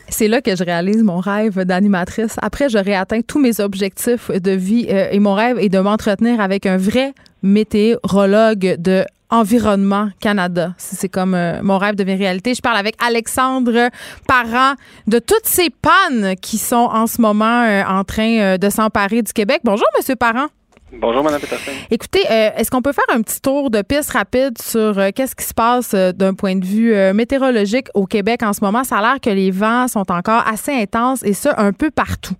C'est 0.08 0.26
là 0.26 0.40
que 0.40 0.56
je 0.56 0.64
réalise 0.64 1.04
mon 1.04 1.20
rêve 1.20 1.64
d'animatrice. 1.64 2.34
Après, 2.42 2.68
j'aurai 2.68 2.96
atteint 2.96 3.20
tous 3.20 3.38
mes 3.38 3.60
objectifs 3.60 4.30
de 4.32 4.50
vie 4.50 4.86
euh, 4.90 5.08
et 5.12 5.20
mon 5.20 5.34
rêve 5.34 5.58
est 5.58 5.68
de 5.68 5.78
m'entretenir 5.78 6.40
avec 6.40 6.66
un 6.66 6.78
vrai 6.78 7.12
météorologue 7.42 8.76
de 8.78 9.04
Environnement 9.30 10.08
Canada. 10.20 10.74
C'est 10.78 11.08
comme 11.08 11.34
euh, 11.34 11.60
mon 11.62 11.78
rêve 11.78 11.94
devient 11.94 12.16
réalité. 12.16 12.54
Je 12.54 12.62
parle 12.62 12.76
avec 12.76 12.94
Alexandre 13.04 13.90
Parent 14.26 14.74
de 15.06 15.18
toutes 15.18 15.46
ces 15.46 15.70
pannes 15.70 16.34
qui 16.40 16.58
sont 16.58 16.76
en 16.76 17.06
ce 17.06 17.20
moment 17.20 17.62
euh, 17.62 17.82
en 17.84 18.04
train 18.04 18.56
de 18.56 18.70
s'emparer 18.70 19.22
du 19.22 19.32
Québec. 19.32 19.60
Bonjour, 19.64 19.86
Monsieur 19.96 20.16
Parent. 20.16 20.48
Bonjour, 20.92 21.24
Mme 21.24 21.40
Peterson. 21.40 21.72
Écoutez, 21.90 22.24
euh, 22.30 22.50
est-ce 22.56 22.70
qu'on 22.70 22.80
peut 22.80 22.92
faire 22.92 23.14
un 23.14 23.20
petit 23.20 23.40
tour 23.40 23.70
de 23.70 23.82
piste 23.82 24.12
rapide 24.12 24.56
sur 24.60 24.98
euh, 24.98 25.10
qu'est-ce 25.14 25.34
qui 25.34 25.44
se 25.44 25.52
passe 25.52 25.92
euh, 25.94 26.12
d'un 26.12 26.34
point 26.34 26.56
de 26.56 26.64
vue 26.64 26.94
météorologique 27.12 27.88
au 27.94 28.06
Québec 28.06 28.42
en 28.42 28.52
ce 28.52 28.60
moment? 28.62 28.84
Ça 28.84 28.98
a 28.98 29.00
l'air 29.02 29.20
que 29.20 29.30
les 29.30 29.50
vents 29.50 29.88
sont 29.88 30.10
encore 30.10 30.46
assez 30.46 30.72
intenses 30.72 31.22
et 31.24 31.32
ça 31.32 31.54
un 31.58 31.72
peu 31.72 31.90
partout. 31.90 32.34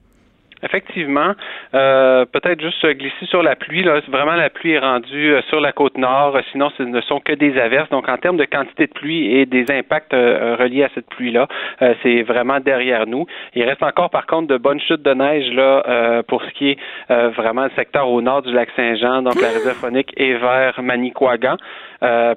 Effectivement, 0.67 1.33
euh, 1.75 2.25
peut-être 2.25 2.61
juste 2.61 2.85
glisser 2.85 3.27
sur 3.27 3.43
la 3.43 3.55
pluie. 3.55 3.85
Là, 3.85 4.01
vraiment, 4.09 4.35
la 4.35 4.51
pluie 4.51 4.73
est 4.73 4.81
rendue 4.81 5.35
euh, 5.35 5.41
sur 5.49 5.61
la 5.61 5.71
côte 5.71 5.97
nord. 5.97 6.37
Sinon, 6.51 6.71
ce 6.77 6.83
ne 6.83 7.01
sont 7.03 7.21
que 7.21 7.33
des 7.33 7.57
averses. 7.57 7.89
Donc, 7.91 8.09
en 8.09 8.17
termes 8.17 8.37
de 8.37 8.45
quantité 8.45 8.89
de 8.89 8.93
pluie 8.93 9.37
et 9.37 9.47
des 9.47 9.71
impacts 9.71 10.13
euh, 10.13 10.57
reliés 10.59 10.83
à 10.83 10.89
cette 10.95 11.07
pluie-là, 11.07 11.47
c'est 12.03 12.23
vraiment 12.23 12.59
derrière 12.59 13.07
nous. 13.07 13.27
Il 13.55 13.63
reste 13.63 13.83
encore, 13.83 14.11
par 14.11 14.27
contre, 14.27 14.49
de 14.49 14.57
bonnes 14.57 14.81
chutes 14.81 15.03
de 15.03 15.15
neige 15.15 15.53
là 15.53 16.23
pour 16.27 16.43
ce 16.43 16.51
qui 16.51 16.71
est 16.71 16.79
vraiment 17.09 17.65
le 17.65 17.71
secteur 17.77 18.09
au 18.09 18.21
nord 18.21 18.43
du 18.43 18.53
lac 18.53 18.69
Saint-Jean, 18.75 19.23
donc 19.23 19.41
la 19.41 19.49
réserve 19.49 19.77
phonique 19.77 20.13
et 20.17 20.35
vers 20.35 20.81
Manicouagan. 20.83 21.57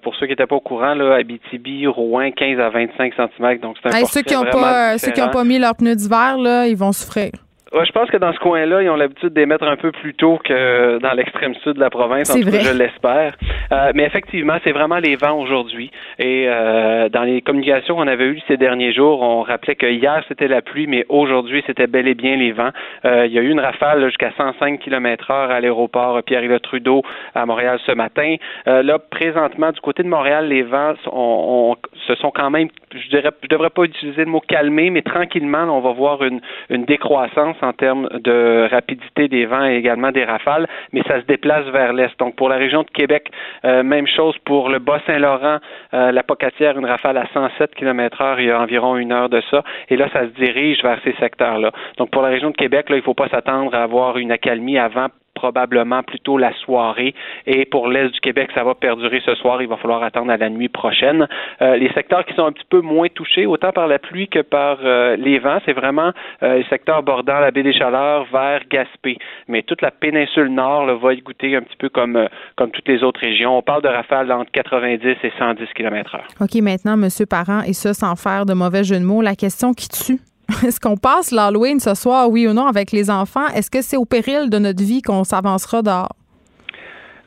pour 0.02 0.16
ceux 0.16 0.26
qui 0.26 0.34
n'étaient 0.34 0.46
pas 0.46 0.56
au 0.56 0.62
courant, 0.62 0.94
là, 0.94 1.16
Abitibi, 1.16 1.88
Rouen, 1.88 2.32
15 2.32 2.60
à 2.60 2.70
25 2.70 3.14
cm. 3.16 3.58
Donc, 3.60 3.78
c'est 3.82 3.96
hey, 3.96 4.06
ceux 4.06 4.22
qui 4.22 4.36
n'ont 4.36 4.46
pas, 4.46 4.98
ceux 4.98 5.12
qui 5.12 5.22
ont 5.22 5.30
pas 5.30 5.44
mis 5.44 5.60
leurs 5.60 5.76
pneus 5.76 5.96
d'hiver, 5.96 6.38
là, 6.38 6.68
ils 6.68 6.78
vont 6.78 6.92
souffrir. 6.92 7.32
Ouais, 7.72 7.86
je 7.86 7.92
pense 7.92 8.10
que 8.10 8.18
dans 8.18 8.34
ce 8.34 8.40
coin-là, 8.40 8.82
ils 8.82 8.90
ont 8.90 8.96
l'habitude 8.96 9.30
d'émettre 9.30 9.64
un 9.64 9.76
peu 9.76 9.92
plus 9.92 10.16
tôt 10.16 10.40
que 10.44 10.98
dans 10.98 11.12
l'extrême 11.14 11.54
sud 11.56 11.74
de 11.74 11.80
la 11.80 11.92
province. 11.92 12.30
En 12.32 12.40
tout 12.40 12.50
cas, 12.50 12.60
je 12.60 12.74
l'espère. 12.74 13.36
Euh, 13.72 13.92
mais 13.94 14.06
effectivement, 14.06 14.58
c'est 14.64 14.72
vraiment 14.72 14.98
les 14.98 15.16
vents 15.16 15.38
aujourd'hui. 15.40 15.92
Et 16.18 16.46
euh, 16.48 17.10
dans 17.10 17.22
les 17.22 17.42
communications 17.42 17.96
qu'on 17.96 18.08
avait 18.08 18.26
eues 18.26 18.42
ces 18.48 18.58
derniers 18.58 18.92
jours, 18.92 19.22
on 19.22 19.44
rappelait 19.44 19.76
que 19.76 19.86
hier 19.86 20.24
c'était 20.28 20.48
la 20.48 20.64
pluie, 20.64 20.88
mais 20.88 21.06
aujourd'hui 21.10 21.64
c'était 21.68 21.86
bel 21.86 22.08
et 22.08 22.16
bien 22.16 22.38
les 22.38 22.52
vents. 22.52 22.72
Euh, 23.06 23.28
il 23.28 23.34
y 23.34 23.38
a 23.38 23.42
eu 23.42 23.50
une 23.50 23.60
rafale 23.60 24.04
jusqu'à 24.08 24.32
105 24.36 24.80
km/h 24.80 25.50
à 25.50 25.62
l'aéroport 25.62 26.24
Pierre-Éliott 26.24 26.64
Trudeau 26.64 27.04
à 27.36 27.46
Montréal 27.46 27.80
ce 27.86 27.92
matin. 27.92 28.36
Euh, 28.68 28.82
là, 28.82 28.98
présentement, 28.98 29.72
du 29.72 29.80
côté 29.82 30.02
de 30.02 30.08
Montréal, 30.08 30.48
les 30.48 30.64
vents 30.64 30.94
on, 31.12 31.76
se 32.08 32.16
sont 32.16 32.32
quand 32.32 32.50
même, 32.50 32.70
je 32.94 33.10
dirais, 33.10 33.30
je 33.44 33.48
devrais 33.48 33.70
pas 33.70 33.84
utiliser 33.84 34.26
le 34.26 34.32
mot 34.32 34.40
calmer, 34.40 34.90
mais 34.90 35.04
tranquillement, 35.04 35.66
on 35.70 35.82
va 35.82 35.92
voir 35.92 36.24
une, 36.24 36.42
une 36.70 36.86
décroissance 36.86 37.59
en 37.62 37.74
termes 37.74 38.08
de 38.14 38.68
rapidité 38.70 39.28
des 39.28 39.46
vents 39.46 39.66
et 39.66 39.76
également 39.76 40.12
des 40.12 40.24
rafales, 40.24 40.68
mais 40.94 41.02
ça 41.08 41.22
se 41.22 41.26
déplace 41.26 41.66
vers 41.68 41.94
l'est. 41.94 42.18
Donc 42.20 42.36
pour 42.36 42.50
la 42.50 42.58
région 42.58 42.84
de 42.84 42.90
Québec, 42.90 43.32
euh, 43.66 43.84
même 43.84 44.08
chose 44.08 44.36
pour 44.46 44.70
le 44.70 44.80
Bas-Saint-Laurent, 44.80 45.60
euh, 45.94 46.12
la 46.12 46.24
Pocatière, 46.24 46.78
une 46.78 46.86
rafale 46.86 47.18
à 47.18 47.26
107 47.34 47.76
km/h 47.76 48.36
il 48.40 48.46
y 48.48 48.52
a 48.52 48.60
environ 48.60 48.98
une 48.98 49.12
heure 49.12 49.30
de 49.30 49.42
ça, 49.52 49.64
et 49.90 49.98
là 49.98 50.08
ça 50.14 50.22
se 50.22 50.34
dirige 50.42 50.82
vers 50.84 51.00
ces 51.04 51.14
secteurs-là. 51.14 51.72
Donc 51.98 52.10
pour 52.12 52.22
la 52.22 52.30
région 52.30 52.52
de 52.52 52.56
Québec, 52.56 52.90
là, 52.90 52.96
il 52.96 53.00
ne 53.00 53.04
faut 53.04 53.14
pas 53.14 53.30
s'attendre 53.30 53.74
à 53.76 53.84
avoir 53.84 54.18
une 54.18 54.32
accalmie 54.32 54.78
avant 54.78 55.08
probablement 55.40 56.04
plutôt 56.04 56.38
la 56.38 56.54
soirée. 56.66 57.16
Et 57.48 57.66
pour 57.66 57.88
l'Est 57.88 58.10
du 58.10 58.20
Québec, 58.20 58.50
ça 58.54 58.64
va 58.66 58.76
perdurer 58.76 59.22
ce 59.26 59.36
soir. 59.36 59.62
Il 59.62 59.70
va 59.70 59.78
falloir 59.78 60.04
attendre 60.04 60.32
à 60.32 60.38
la 60.38 60.50
nuit 60.50 60.68
prochaine. 60.68 61.28
Euh, 61.62 61.78
les 61.78 61.90
secteurs 61.94 62.26
qui 62.26 62.34
sont 62.36 62.46
un 62.46 62.52
petit 62.52 62.68
peu 62.70 62.82
moins 62.82 63.08
touchés, 63.08 63.46
autant 63.46 63.72
par 63.72 63.88
la 63.88 64.00
pluie 64.00 64.28
que 64.28 64.40
par 64.40 64.80
euh, 64.84 65.16
les 65.16 65.40
vents, 65.40 65.60
c'est 65.66 65.72
vraiment 65.72 66.12
euh, 66.44 66.58
les 66.58 66.66
secteurs 66.66 67.04
bordant 67.04 67.40
la 67.40 67.52
baie 67.52 67.64
des 67.64 67.72
Chaleurs 67.74 68.26
vers 68.34 68.62
Gaspé. 68.70 69.18
Mais 69.48 69.62
toute 69.64 69.82
la 69.82 69.92
péninsule 69.92 70.50
nord 70.50 70.94
va 70.98 71.14
y 71.14 71.22
goûter 71.22 71.56
un 71.56 71.62
petit 71.62 71.78
peu 71.78 71.88
comme, 71.88 72.28
comme 72.58 72.72
toutes 72.72 72.88
les 72.90 73.02
autres 73.04 73.22
régions. 73.22 73.58
On 73.58 73.62
parle 73.62 73.82
de 73.82 73.88
rafales 73.88 74.30
entre 74.32 74.52
90 74.52 75.08
et 75.24 75.32
110 75.40 75.68
km 75.74 76.18
h 76.18 76.44
OK, 76.44 76.62
maintenant, 76.62 77.02
M. 77.02 77.08
Parent, 77.30 77.62
et 77.62 77.74
ça 77.74 77.94
sans 77.94 78.16
faire 78.18 78.46
de 78.46 78.54
mauvais 78.54 78.84
jeu 78.84 79.00
de 79.00 79.06
mots, 79.06 79.22
la 79.22 79.36
question 79.36 79.74
qui 79.74 79.88
tue, 79.88 80.20
Est-ce 80.64 80.80
qu'on 80.80 80.98
passe 80.98 81.32
l'Halloween 81.32 81.80
ce 81.80 81.94
soir, 81.94 82.30
oui 82.30 82.48
ou 82.48 82.54
non, 82.54 82.68
avec 82.68 82.92
les 82.92 83.10
enfants? 83.10 83.48
Est-ce 83.48 83.70
que 83.70 83.82
c'est 83.82 83.98
au 83.98 84.06
péril 84.06 84.50
de 84.50 84.58
notre 84.58 84.84
vie 84.84 85.02
qu'on 85.02 85.24
s'avancera 85.24 85.82
dehors? 85.82 86.16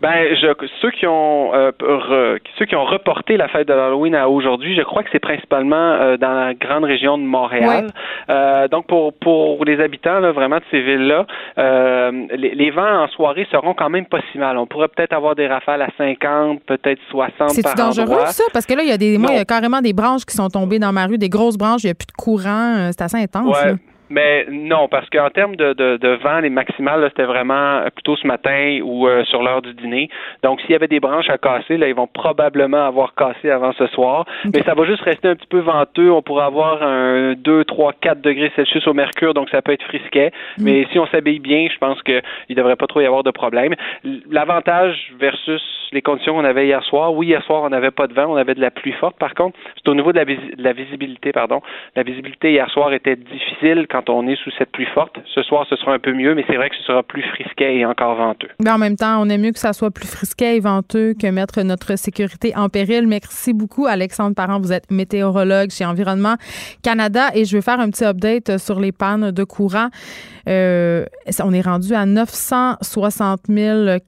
Ben, 0.03 0.35
je, 0.35 0.49
ceux 0.81 0.91
qui 0.91 1.07
ont 1.07 1.55
euh, 1.55 1.71
ceux 2.59 2.65
qui 2.65 2.75
ont 2.75 2.85
reporté 2.85 3.37
la 3.37 3.47
fête 3.47 3.69
de 3.69 3.73
l'Halloween 3.73 4.17
à 4.17 4.29
aujourd'hui, 4.29 4.75
je 4.75 4.83
crois 4.83 5.05
que 5.05 5.09
c'est 5.13 5.21
principalement 5.21 5.77
euh, 5.77 6.17
dans 6.17 6.33
la 6.33 6.55
grande 6.55 6.83
région 6.83 7.17
de 7.19 7.23
Montréal. 7.23 7.87
Euh, 8.29 8.67
donc 8.67 8.89
pour 8.89 9.13
pour 9.15 9.65
les 9.65 9.79
habitants 9.79 10.19
là, 10.19 10.33
vraiment 10.33 10.57
de 10.57 10.65
ces 10.73 10.81
villes-là, 10.81 11.27
les, 12.37 12.55
les, 12.57 12.71
vents 12.73 13.05
en 13.05 13.07
soirée 13.11 13.47
seront 13.53 13.75
quand 13.75 13.91
même 13.91 14.07
pas 14.07 14.19
si 14.33 14.39
mal. 14.39 14.59
On 14.59 14.67
pourrait 14.67 14.89
peut-être 14.89 15.13
avoir 15.13 15.37
des 15.37 15.47
rafales 15.47 15.83
à 15.83 15.91
50, 15.97 16.65
peut-être 16.65 17.01
60 17.09 17.51
C'est 17.51 17.77
dangereux 17.77 18.27
ça? 18.27 18.43
Parce 18.53 18.67
que 18.67 18.75
là 18.75 18.83
il 18.83 18.89
y 18.89 18.93
a 18.93 18.99
des 18.99 19.19
moi 19.19 19.31
il 19.31 19.37
y 19.37 19.41
a 19.41 19.45
carrément 19.45 19.81
des 19.81 19.93
branches 19.93 20.25
qui 20.25 20.35
sont 20.35 20.49
tombées 20.49 20.81
dans 20.81 20.93
ma 20.93 21.07
rue, 21.07 21.17
des 21.17 21.29
grosses 21.29 21.57
branches, 21.57 21.85
il 21.85 21.87
n'y 21.87 21.93
a 21.93 21.95
plus 21.95 22.07
de 22.07 22.21
courant, 22.21 22.91
c'est 22.91 23.03
assez 23.03 23.19
intense. 23.19 23.57
Ouais. 23.63 23.75
Mais 24.13 24.45
non, 24.51 24.89
parce 24.89 25.09
qu'en 25.09 25.31
termes 25.31 25.57
de, 25.57 25.73
de, 25.73 25.97
de, 25.97 26.09
vent, 26.23 26.41
les 26.41 26.51
maximales, 26.51 27.03
c'était 27.09 27.25
vraiment 27.25 27.81
plutôt 27.95 28.15
ce 28.15 28.27
matin 28.27 28.81
ou 28.83 29.09
euh, 29.09 29.25
sur 29.25 29.43
l'heure 29.43 29.63
du 29.63 29.73
dîner. 29.73 30.11
Donc, 30.43 30.61
s'il 30.61 30.73
y 30.73 30.75
avait 30.75 30.87
des 30.87 31.01
branches 31.01 31.31
à 31.31 31.39
casser, 31.39 31.79
là, 31.79 31.89
ils 31.89 31.95
vont 31.95 32.07
probablement 32.07 32.85
avoir 32.85 33.15
cassé 33.15 33.51
avant 33.51 33.73
ce 33.73 33.87
soir. 33.87 34.27
Mais 34.53 34.63
ça 34.65 34.75
va 34.75 34.85
juste 34.85 35.01
rester 35.01 35.29
un 35.29 35.35
petit 35.35 35.47
peu 35.47 35.61
venteux. 35.61 36.13
On 36.13 36.21
pourra 36.21 36.45
avoir 36.45 36.83
un 36.83 37.33
2, 37.33 37.65
3, 37.65 37.95
4 38.03 38.21
degrés 38.21 38.53
Celsius 38.55 38.87
au 38.87 38.93
mercure, 38.93 39.33
donc 39.33 39.49
ça 39.49 39.63
peut 39.63 39.73
être 39.73 39.85
frisquet. 39.85 40.31
Mm. 40.59 40.65
Mais 40.65 40.87
si 40.93 40.99
on 40.99 41.07
s'habille 41.07 41.39
bien, 41.39 41.69
je 41.73 41.79
pense 41.79 42.03
qu'il 42.03 42.23
ne 42.51 42.55
devrait 42.55 42.77
pas 42.77 42.87
trop 42.87 43.01
y 43.01 43.07
avoir 43.07 43.23
de 43.23 43.31
problème. 43.31 43.75
L'avantage 44.31 45.11
versus 45.19 45.63
les 45.93 46.03
conditions 46.03 46.35
qu'on 46.35 46.45
avait 46.45 46.67
hier 46.67 46.83
soir, 46.85 47.15
oui, 47.15 47.29
hier 47.29 47.43
soir, 47.45 47.63
on 47.63 47.71
n'avait 47.71 47.91
pas 47.91 48.07
de 48.07 48.15
vent, 48.15 48.27
on 48.27 48.37
avait 48.37 48.55
de 48.55 48.61
la 48.61 48.71
pluie 48.71 48.93
forte. 48.93 49.19
Par 49.19 49.35
contre, 49.35 49.59
c'est 49.77 49.89
au 49.89 49.95
niveau 49.95 50.13
de 50.13 50.19
la, 50.19 50.25
de 50.25 50.37
la 50.59 50.73
visibilité, 50.73 51.33
pardon. 51.33 51.61
La 51.97 52.03
visibilité 52.03 52.53
hier 52.53 52.69
soir 52.71 52.93
était 52.93 53.17
difficile 53.17 53.87
quand 53.89 54.02
on 54.09 54.27
est 54.27 54.37
sous 54.37 54.51
cette 54.59 54.71
pluie 54.73 54.87
forte. 54.95 55.17
Ce 55.35 55.43
soir, 55.43 55.67
ce 55.69 55.77
sera 55.77 55.93
un 55.93 55.99
peu 55.99 56.13
mieux, 56.13 56.35
mais 56.35 56.45
c'est 56.49 56.57
vrai 56.57 56.71
que 56.71 56.77
ce 56.77 56.83
sera 56.83 57.03
plus 57.03 57.23
frisquet 57.23 57.77
et 57.77 57.87
encore 57.87 58.15
venteux. 58.15 58.49
Mais 58.63 58.71
en 58.71 58.79
même 58.79 58.97
temps, 58.97 59.21
on 59.23 59.29
aime 59.29 59.43
mieux 59.43 59.53
que 59.53 59.59
ça 59.59 59.73
soit 59.73 59.91
plus 59.91 60.09
frisquet 60.09 60.57
et 60.57 60.61
venteux 60.61 61.15
que 61.15 61.27
mettre 61.27 61.63
notre 61.63 61.97
sécurité 61.97 62.53
en 62.57 62.69
péril. 62.69 63.07
Merci 63.07 63.53
beaucoup, 63.53 63.87
Alexandre 63.87 64.35
Parent. 64.35 64.61
Vous 64.61 64.73
êtes 64.73 64.91
météorologue 64.91 65.71
chez 65.71 65.85
Environnement 65.85 66.35
Canada 66.83 67.29
et 67.35 67.45
je 67.45 67.57
vais 67.57 67.63
faire 67.63 67.81
un 67.81 67.91
petit 67.91 68.05
update 68.05 68.59
sur 68.59 68.81
les 68.81 68.93
pannes 68.93 69.31
de 69.31 69.45
courant. 69.45 69.89
Euh, 70.49 71.05
on 71.43 71.53
est 71.53 71.61
rendu 71.61 71.95
à 71.95 72.05
960 72.07 73.43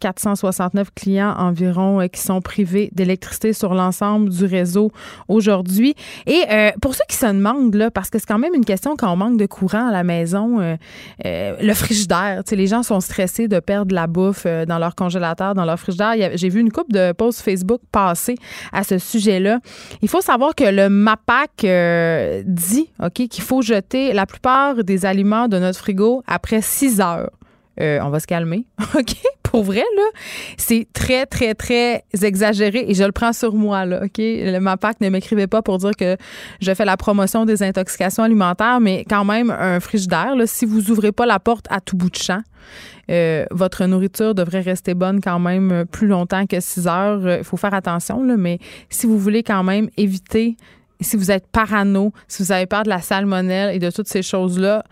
469 0.00 0.88
clients 0.94 1.34
environ 1.38 2.00
euh, 2.00 2.06
qui 2.06 2.20
sont 2.20 2.40
privés 2.40 2.90
d'électricité 2.92 3.52
sur 3.52 3.74
l'ensemble 3.74 4.30
du 4.30 4.44
réseau 4.44 4.90
aujourd'hui. 5.28 5.94
Et 6.26 6.42
euh, 6.50 6.70
pour 6.82 6.94
ceux 6.94 7.04
qui 7.08 7.16
se 7.16 7.26
demandent, 7.26 7.74
là, 7.74 7.90
parce 7.90 8.10
que 8.10 8.18
c'est 8.18 8.26
quand 8.26 8.38
même 8.38 8.54
une 8.54 8.64
question 8.64 8.96
quand 8.96 9.12
on 9.12 9.16
manque 9.16 9.38
de 9.38 9.46
courant 9.46 9.83
à 9.88 9.92
la 9.92 10.04
maison, 10.04 10.76
le 11.24 11.74
frigidaire, 11.74 12.42
les 12.50 12.66
gens 12.66 12.82
sont 12.82 13.00
stressés 13.00 13.48
de 13.48 13.60
perdre 13.60 13.94
la 13.94 14.06
bouffe 14.06 14.46
dans 14.46 14.78
leur 14.78 14.94
congélateur, 14.94 15.54
dans 15.54 15.64
leur 15.64 15.78
frigidaire. 15.78 16.30
J'ai 16.34 16.48
vu 16.48 16.60
une 16.60 16.70
coupe 16.70 16.92
de 16.92 17.12
posts 17.12 17.40
Facebook 17.42 17.80
passer 17.92 18.36
à 18.72 18.84
ce 18.84 18.98
sujet-là. 18.98 19.60
Il 20.02 20.08
faut 20.08 20.20
savoir 20.20 20.54
que 20.54 20.64
le 20.64 20.88
MAPAC 20.88 21.66
dit 22.46 22.90
ok 23.02 23.28
qu'il 23.28 23.44
faut 23.44 23.62
jeter 23.62 24.12
la 24.12 24.26
plupart 24.26 24.84
des 24.84 25.06
aliments 25.06 25.48
de 25.48 25.58
notre 25.58 25.78
frigo 25.78 26.22
après 26.26 26.60
six 26.60 27.00
heures. 27.00 27.30
Euh, 27.80 27.98
on 28.02 28.10
va 28.10 28.20
se 28.20 28.26
calmer, 28.26 28.66
OK? 28.94 29.16
C'est 30.56 30.86
très, 30.92 31.26
très, 31.26 31.54
très 31.54 32.04
exagéré 32.22 32.84
et 32.88 32.94
je 32.94 33.04
le 33.04 33.12
prends 33.12 33.32
sur 33.32 33.54
moi, 33.54 33.84
là, 33.84 34.04
OK? 34.04 34.18
Le 34.18 34.58
ne 34.58 35.08
m'écrivait 35.08 35.46
pas 35.46 35.62
pour 35.62 35.78
dire 35.78 35.92
que 35.96 36.16
je 36.60 36.74
fais 36.74 36.84
la 36.84 36.96
promotion 36.96 37.44
des 37.44 37.62
intoxications 37.62 38.22
alimentaires, 38.22 38.80
mais 38.80 39.04
quand 39.08 39.24
même, 39.24 39.50
un 39.50 39.80
frigidaire, 39.80 40.34
là, 40.36 40.46
si 40.46 40.64
vous 40.64 40.90
ouvrez 40.90 41.12
pas 41.12 41.26
la 41.26 41.38
porte 41.38 41.66
à 41.70 41.80
tout 41.80 41.96
bout 41.96 42.10
de 42.10 42.16
champ, 42.16 42.42
euh, 43.10 43.44
votre 43.50 43.84
nourriture 43.84 44.34
devrait 44.34 44.60
rester 44.60 44.94
bonne 44.94 45.20
quand 45.20 45.38
même 45.38 45.84
plus 45.90 46.06
longtemps 46.06 46.46
que 46.46 46.58
6 46.58 46.86
heures. 46.86 47.38
Il 47.38 47.44
faut 47.44 47.56
faire 47.56 47.74
attention, 47.74 48.20
mais 48.22 48.58
si 48.88 49.06
vous 49.06 49.18
voulez 49.18 49.42
quand 49.42 49.62
même 49.62 49.88
éviter, 49.96 50.56
si 51.00 51.16
vous 51.16 51.30
êtes 51.30 51.46
parano, 51.46 52.12
si 52.28 52.42
vous 52.42 52.52
avez 52.52 52.66
peur 52.66 52.82
de 52.82 52.88
la 52.88 53.00
salmonelle 53.00 53.74
et 53.74 53.78
de 53.78 53.90
toutes 53.90 54.08
ces 54.08 54.22
choses-là, 54.22 54.84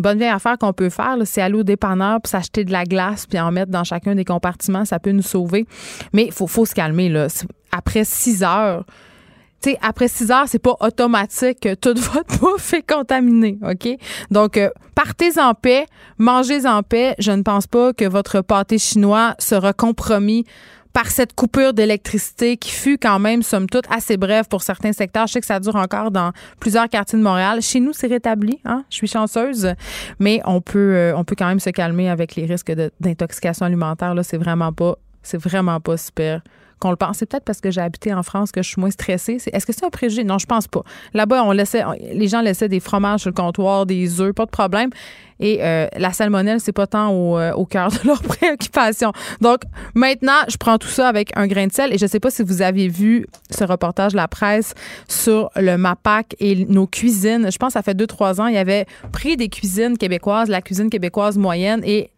bonne 0.00 0.18
vieille 0.18 0.28
affaire 0.28 0.58
qu'on 0.58 0.72
peut 0.72 0.90
faire, 0.90 1.16
c'est 1.24 1.42
aller 1.42 1.54
au 1.54 1.62
dépanneur 1.62 2.20
puis 2.20 2.30
s'acheter 2.30 2.64
de 2.64 2.72
la 2.72 2.84
glace 2.84 3.26
puis 3.26 3.38
en 3.38 3.50
mettre 3.52 3.70
dans 3.70 3.84
chacun 3.84 4.14
des 4.14 4.24
compartiments. 4.24 4.84
Ça 4.84 4.98
peut 4.98 5.12
nous 5.12 5.22
sauver. 5.22 5.66
Mais 6.12 6.26
il 6.26 6.32
faut, 6.32 6.66
se 6.66 6.74
calmer. 6.74 7.08
Là. 7.08 7.28
Après 7.72 8.04
6 8.04 8.42
heures, 8.42 8.84
sais, 9.60 9.78
après 9.82 10.08
6 10.08 10.30
heures, 10.30 10.44
c'est 10.46 10.58
pas 10.58 10.76
automatique 10.80 11.60
que 11.60 11.74
toute 11.74 11.98
votre 12.12 12.38
bouffe 12.38 12.74
est 12.74 12.86
contaminée, 12.86 13.58
OK? 13.62 13.88
Donc, 14.30 14.56
euh, 14.56 14.70
partez 14.94 15.38
en 15.38 15.54
paix, 15.54 15.86
mangez 16.18 16.66
en 16.66 16.82
paix. 16.82 17.14
Je 17.18 17.32
ne 17.32 17.42
pense 17.42 17.66
pas 17.66 17.92
que 17.92 18.04
votre 18.04 18.40
pâté 18.40 18.78
chinois 18.78 19.34
sera 19.38 19.72
compromis 19.72 20.44
par 20.92 21.06
cette 21.06 21.34
coupure 21.34 21.72
d'électricité 21.72 22.56
qui 22.56 22.70
fut 22.70 22.98
quand 22.98 23.18
même, 23.18 23.42
somme 23.42 23.68
toute, 23.68 23.84
assez 23.90 24.16
brève 24.16 24.46
pour 24.48 24.62
certains 24.62 24.92
secteurs. 24.92 25.26
Je 25.26 25.34
sais 25.34 25.40
que 25.40 25.46
ça 25.46 25.60
dure 25.60 25.76
encore 25.76 26.10
dans 26.10 26.32
plusieurs 26.58 26.88
quartiers 26.88 27.18
de 27.18 27.24
Montréal. 27.24 27.62
Chez 27.62 27.80
nous, 27.80 27.92
c'est 27.92 28.08
rétabli. 28.08 28.60
Hein? 28.64 28.84
Je 28.90 28.96
suis 28.96 29.06
chanceuse, 29.06 29.74
mais 30.18 30.40
on 30.44 30.60
peut, 30.60 30.78
euh, 30.94 31.16
on 31.16 31.24
peut 31.24 31.36
quand 31.36 31.46
même 31.46 31.60
se 31.60 31.70
calmer 31.70 32.08
avec 32.08 32.34
les 32.34 32.46
risques 32.46 32.72
d'intoxication 33.00 33.66
alimentaire. 33.66 34.14
Là, 34.14 34.22
c'est 34.22 34.38
vraiment 34.38 34.72
pas, 34.72 34.96
c'est 35.22 35.40
vraiment 35.40 35.80
pas 35.80 35.96
super 35.96 36.42
qu'on 36.80 36.90
le 36.90 36.96
pense. 36.96 37.18
C'est 37.18 37.26
peut-être 37.26 37.44
parce 37.44 37.60
que 37.60 37.70
j'ai 37.70 37.80
habité 37.80 38.12
en 38.12 38.22
France 38.22 38.50
que 38.50 38.62
je 38.62 38.68
suis 38.68 38.80
moins 38.80 38.90
stressée. 38.90 39.38
Est-ce 39.52 39.66
que 39.66 39.72
c'est 39.72 39.84
un 39.84 39.90
préjugé? 39.90 40.24
Non, 40.24 40.38
je 40.38 40.46
pense 40.46 40.66
pas. 40.66 40.82
Là-bas, 41.14 41.44
on 41.44 41.52
laissait, 41.52 41.84
les 42.12 42.26
gens 42.26 42.40
laissaient 42.40 42.68
des 42.68 42.80
fromages 42.80 43.20
sur 43.20 43.30
le 43.30 43.34
comptoir, 43.34 43.86
des 43.86 44.20
œufs, 44.20 44.32
pas 44.32 44.46
de 44.46 44.50
problème. 44.50 44.90
Et 45.40 45.58
euh, 45.62 45.86
la 45.96 46.12
salmonelle, 46.12 46.60
c'est 46.60 46.72
pas 46.72 46.86
tant 46.86 47.10
au, 47.10 47.38
euh, 47.38 47.52
cœur 47.64 47.90
de 47.90 47.98
leur 48.06 48.22
préoccupation. 48.22 49.12
Donc, 49.40 49.60
maintenant, 49.94 50.40
je 50.48 50.56
prends 50.56 50.76
tout 50.78 50.88
ça 50.88 51.08
avec 51.08 51.32
un 51.36 51.46
grain 51.46 51.66
de 51.66 51.72
sel. 51.72 51.94
Et 51.94 51.98
je 51.98 52.06
sais 52.06 52.20
pas 52.20 52.30
si 52.30 52.42
vous 52.42 52.62
avez 52.62 52.88
vu 52.88 53.26
ce 53.50 53.64
reportage 53.64 54.12
de 54.12 54.16
la 54.16 54.28
presse 54.28 54.74
sur 55.08 55.50
le 55.56 55.76
MAPAC 55.76 56.36
et 56.40 56.66
nos 56.66 56.86
cuisines. 56.86 57.50
Je 57.50 57.56
pense 57.56 57.68
que 57.68 57.72
ça 57.74 57.82
fait 57.82 57.94
deux, 57.94 58.06
trois 58.06 58.40
ans, 58.40 58.46
il 58.46 58.54
y 58.54 58.58
avait 58.58 58.86
pris 59.12 59.36
des 59.36 59.48
cuisines 59.48 59.96
québécoises, 59.96 60.48
la 60.48 60.60
cuisine 60.60 60.90
québécoise 60.90 61.38
moyenne, 61.38 61.80
et 61.84 62.10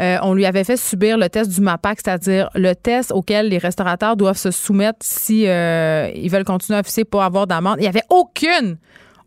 euh, 0.00 0.18
on 0.22 0.34
lui 0.34 0.44
avait 0.44 0.64
fait 0.64 0.76
subir 0.76 1.16
le 1.16 1.28
test 1.28 1.50
du 1.50 1.60
MAPAC, 1.60 2.00
c'est-à-dire 2.04 2.50
le 2.54 2.74
test 2.74 3.12
auquel 3.12 3.48
les 3.48 3.58
restaurateurs 3.58 4.16
doivent 4.16 4.36
se 4.36 4.50
soumettre 4.50 4.98
si 5.02 5.46
euh, 5.46 6.10
veulent 6.28 6.44
continuer 6.44 6.76
à 6.76 6.80
officier 6.80 7.04
pour 7.04 7.22
avoir 7.22 7.46
d'amende. 7.46 7.76
Il 7.78 7.82
n'y 7.82 7.88
avait 7.88 8.04
aucune 8.10 8.78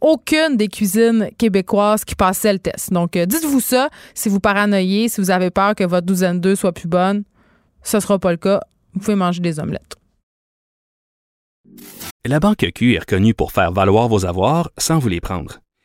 aucune 0.02 0.56
des 0.56 0.68
cuisines 0.68 1.30
québécoises 1.38 2.06
qui 2.06 2.16
passait 2.16 2.54
le 2.54 2.60
test. 2.60 2.94
Donc, 2.94 3.16
euh, 3.16 3.26
dites-vous 3.26 3.60
ça 3.60 3.90
si 4.14 4.30
vous 4.30 4.40
paranoïez, 4.40 5.10
si 5.10 5.20
vous 5.20 5.32
avez 5.32 5.50
peur 5.50 5.76
que 5.76 5.84
votre 5.84 6.06
douzaine 6.06 6.40
d'œufs 6.40 6.60
soit 6.60 6.72
plus 6.72 6.88
bonne. 6.88 7.24
Ce 7.84 7.98
ne 7.98 8.02
sera 8.02 8.20
pas 8.20 8.32
le 8.32 8.38
cas. 8.38 8.62
Vous 8.94 9.02
pouvez 9.02 9.16
manger 9.16 9.42
des 9.42 9.60
omelettes. 9.60 9.96
La 12.26 12.40
Banque 12.40 12.66
Q 12.74 12.96
est 12.96 13.00
reconnue 13.00 13.34
pour 13.34 13.52
faire 13.52 13.72
valoir 13.72 14.08
vos 14.08 14.26
avoirs 14.26 14.70
sans 14.78 15.00
vous 15.00 15.10
les 15.10 15.22
prendre. 15.22 15.60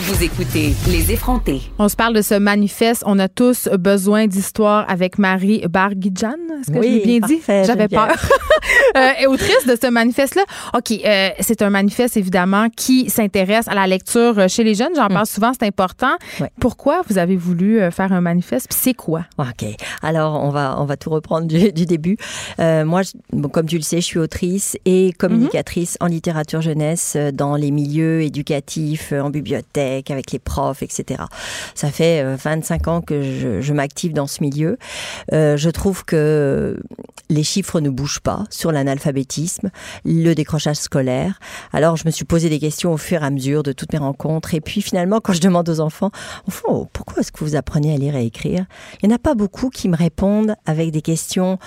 vous 0.00 0.22
écoutez 0.22 0.74
Les 0.88 1.10
effrontés. 1.10 1.60
On 1.78 1.88
se 1.88 1.96
parle 1.96 2.14
de 2.14 2.22
ce 2.22 2.34
manifeste. 2.34 3.02
On 3.04 3.18
a 3.18 3.28
tous 3.28 3.68
besoin 3.78 4.28
d'histoire 4.28 4.88
avec 4.88 5.18
Marie 5.18 5.64
Barguidjan. 5.68 6.36
Est-ce 6.60 6.70
que 6.70 6.78
oui, 6.78 7.02
bien 7.04 7.18
dit? 7.18 7.40
J'avais 7.46 7.88
peur. 7.88 8.08
euh, 8.96 9.28
autrice 9.28 9.66
de 9.66 9.76
ce 9.80 9.90
manifeste-là. 9.90 10.42
OK, 10.74 10.92
euh, 11.04 11.30
c'est 11.40 11.62
un 11.62 11.70
manifeste, 11.70 12.16
évidemment, 12.16 12.68
qui 12.70 13.10
s'intéresse 13.10 13.66
à 13.66 13.74
la 13.74 13.88
lecture 13.88 14.48
chez 14.48 14.62
les 14.62 14.74
jeunes. 14.74 14.94
J'en 14.94 15.06
mm. 15.06 15.14
parle 15.14 15.26
souvent, 15.26 15.52
c'est 15.52 15.66
important. 15.66 16.16
Pourquoi 16.60 17.02
vous 17.08 17.18
avez 17.18 17.36
voulu 17.36 17.80
euh, 17.80 17.90
faire 17.90 18.12
un 18.12 18.20
manifeste? 18.20 18.68
Puis 18.68 18.78
c'est 18.80 18.94
quoi? 18.94 19.24
OK. 19.38 19.64
Alors, 20.02 20.42
on 20.44 20.50
va, 20.50 20.80
on 20.80 20.84
va 20.84 20.96
tout 20.96 21.10
reprendre 21.10 21.48
du, 21.48 21.86
début. 21.86 22.16
Euh, 22.60 22.84
moi, 22.84 23.02
comme 23.50 23.66
tu 23.66 23.76
le 23.76 23.82
sais, 23.82 24.00
je 24.00 24.06
suis 24.06 24.20
autrice 24.20 24.76
et 24.84 25.12
communicatrice 25.18 25.96
en 26.00 26.06
littérature 26.06 26.60
jeunesse 26.60 27.14
euh, 27.16 27.32
dans 27.32 27.56
les 27.56 27.72
milieux 27.72 28.22
éducatifs, 28.22 29.12
en 29.12 29.30
bibliothèque 29.30 29.87
avec 30.10 30.32
les 30.32 30.38
profs, 30.38 30.82
etc. 30.82 31.22
Ça 31.74 31.90
fait 31.90 32.24
25 32.36 32.86
euh, 32.86 32.90
ans 32.90 33.00
que 33.00 33.22
je, 33.22 33.72
m'active 33.72 34.12
dans 34.12 34.26
ce 34.26 34.42
milieu. 34.42 34.78
Euh, 35.32 35.56
je 35.56 35.70
trouve 35.70 36.04
que 36.04 36.80
les 37.30 37.42
chiffres 37.42 37.80
ne 37.80 37.90
bougent 37.90 38.20
pas 38.20 38.44
sur 38.50 38.72
l'analphabétisme, 38.72 39.70
le 40.04 40.34
décrochage 40.34 40.76
scolaire. 40.76 41.38
Alors 41.72 41.96
je 41.96 42.04
me 42.06 42.10
suis 42.10 42.24
posé 42.24 42.48
des 42.48 42.58
questions 42.58 42.92
au 42.92 42.96
fur 42.96 43.22
et 43.22 43.26
à 43.26 43.30
mesure 43.30 43.62
de 43.62 43.72
toutes 43.72 43.92
mes 43.92 43.98
rencontres. 43.98 44.54
Et 44.54 44.60
puis 44.60 44.82
finalement, 44.82 45.20
quand 45.20 45.32
je 45.32 45.40
demande 45.40 45.68
aux 45.68 45.80
enfants, 45.80 46.10
pourquoi 46.92 47.20
est-ce 47.20 47.32
que 47.32 47.44
vous 47.44 47.56
apprenez 47.56 47.94
à 47.94 47.98
lire 47.98 48.16
et 48.16 48.24
écrire? 48.24 48.64
Il 49.02 49.08
n'y 49.08 49.12
en 49.12 49.16
a 49.16 49.20
pas 49.20 49.34
beaucoup 49.34 49.70
qui 49.70 49.88
me 49.88 49.96
répondent 49.96 50.54
avec 50.66 50.90
des 50.90 51.02
questions 51.02 51.58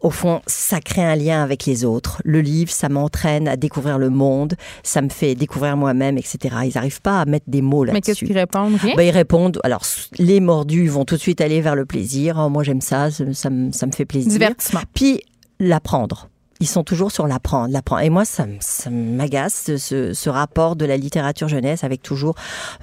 au 0.00 0.10
fond, 0.10 0.40
ça 0.46 0.80
crée 0.80 1.02
un 1.04 1.16
lien 1.16 1.42
avec 1.42 1.66
les 1.66 1.84
autres. 1.84 2.22
Le 2.24 2.40
livre, 2.40 2.70
ça 2.70 2.88
m'entraîne 2.88 3.48
à 3.48 3.56
découvrir 3.56 3.98
le 3.98 4.10
monde, 4.10 4.54
ça 4.82 5.02
me 5.02 5.08
fait 5.08 5.34
découvrir 5.34 5.76
moi-même, 5.76 6.18
etc. 6.18 6.38
Ils 6.64 6.72
n'arrivent 6.74 7.02
pas 7.02 7.20
à 7.20 7.24
mettre 7.24 7.46
des 7.48 7.62
mots 7.62 7.84
là-dessus. 7.84 7.96
Mais 7.96 8.00
qu'est-ce 8.00 8.24
qu'ils 8.24 8.38
répondent? 8.38 8.76
Rien? 8.76 8.94
Ben, 8.96 9.02
ils 9.02 9.10
répondent. 9.10 9.60
Alors, 9.64 9.82
les 10.18 10.40
mordus 10.40 10.88
vont 10.88 11.04
tout 11.04 11.16
de 11.16 11.20
suite 11.20 11.40
aller 11.40 11.60
vers 11.60 11.74
le 11.74 11.84
plaisir. 11.84 12.36
Oh, 12.38 12.48
moi, 12.48 12.62
j'aime 12.62 12.80
ça, 12.80 13.10
ça, 13.10 13.24
ça, 13.32 13.50
me, 13.50 13.72
ça 13.72 13.86
me 13.86 13.92
fait 13.92 14.04
plaisir. 14.04 14.30
Divertissement. 14.30 14.82
Puis 14.94 15.20
l'apprendre 15.58 16.28
ils 16.60 16.66
sont 16.66 16.84
toujours 16.84 17.12
sur 17.12 17.26
l'apprendre, 17.26 17.72
l'apprendre. 17.72 18.02
Et 18.02 18.10
moi, 18.10 18.24
ça, 18.24 18.46
ça 18.60 18.90
m'agace 18.90 19.70
ce, 19.76 20.12
ce, 20.12 20.28
rapport 20.28 20.76
de 20.76 20.84
la 20.84 20.96
littérature 20.96 21.48
jeunesse 21.48 21.84
avec 21.84 22.02
toujours 22.02 22.34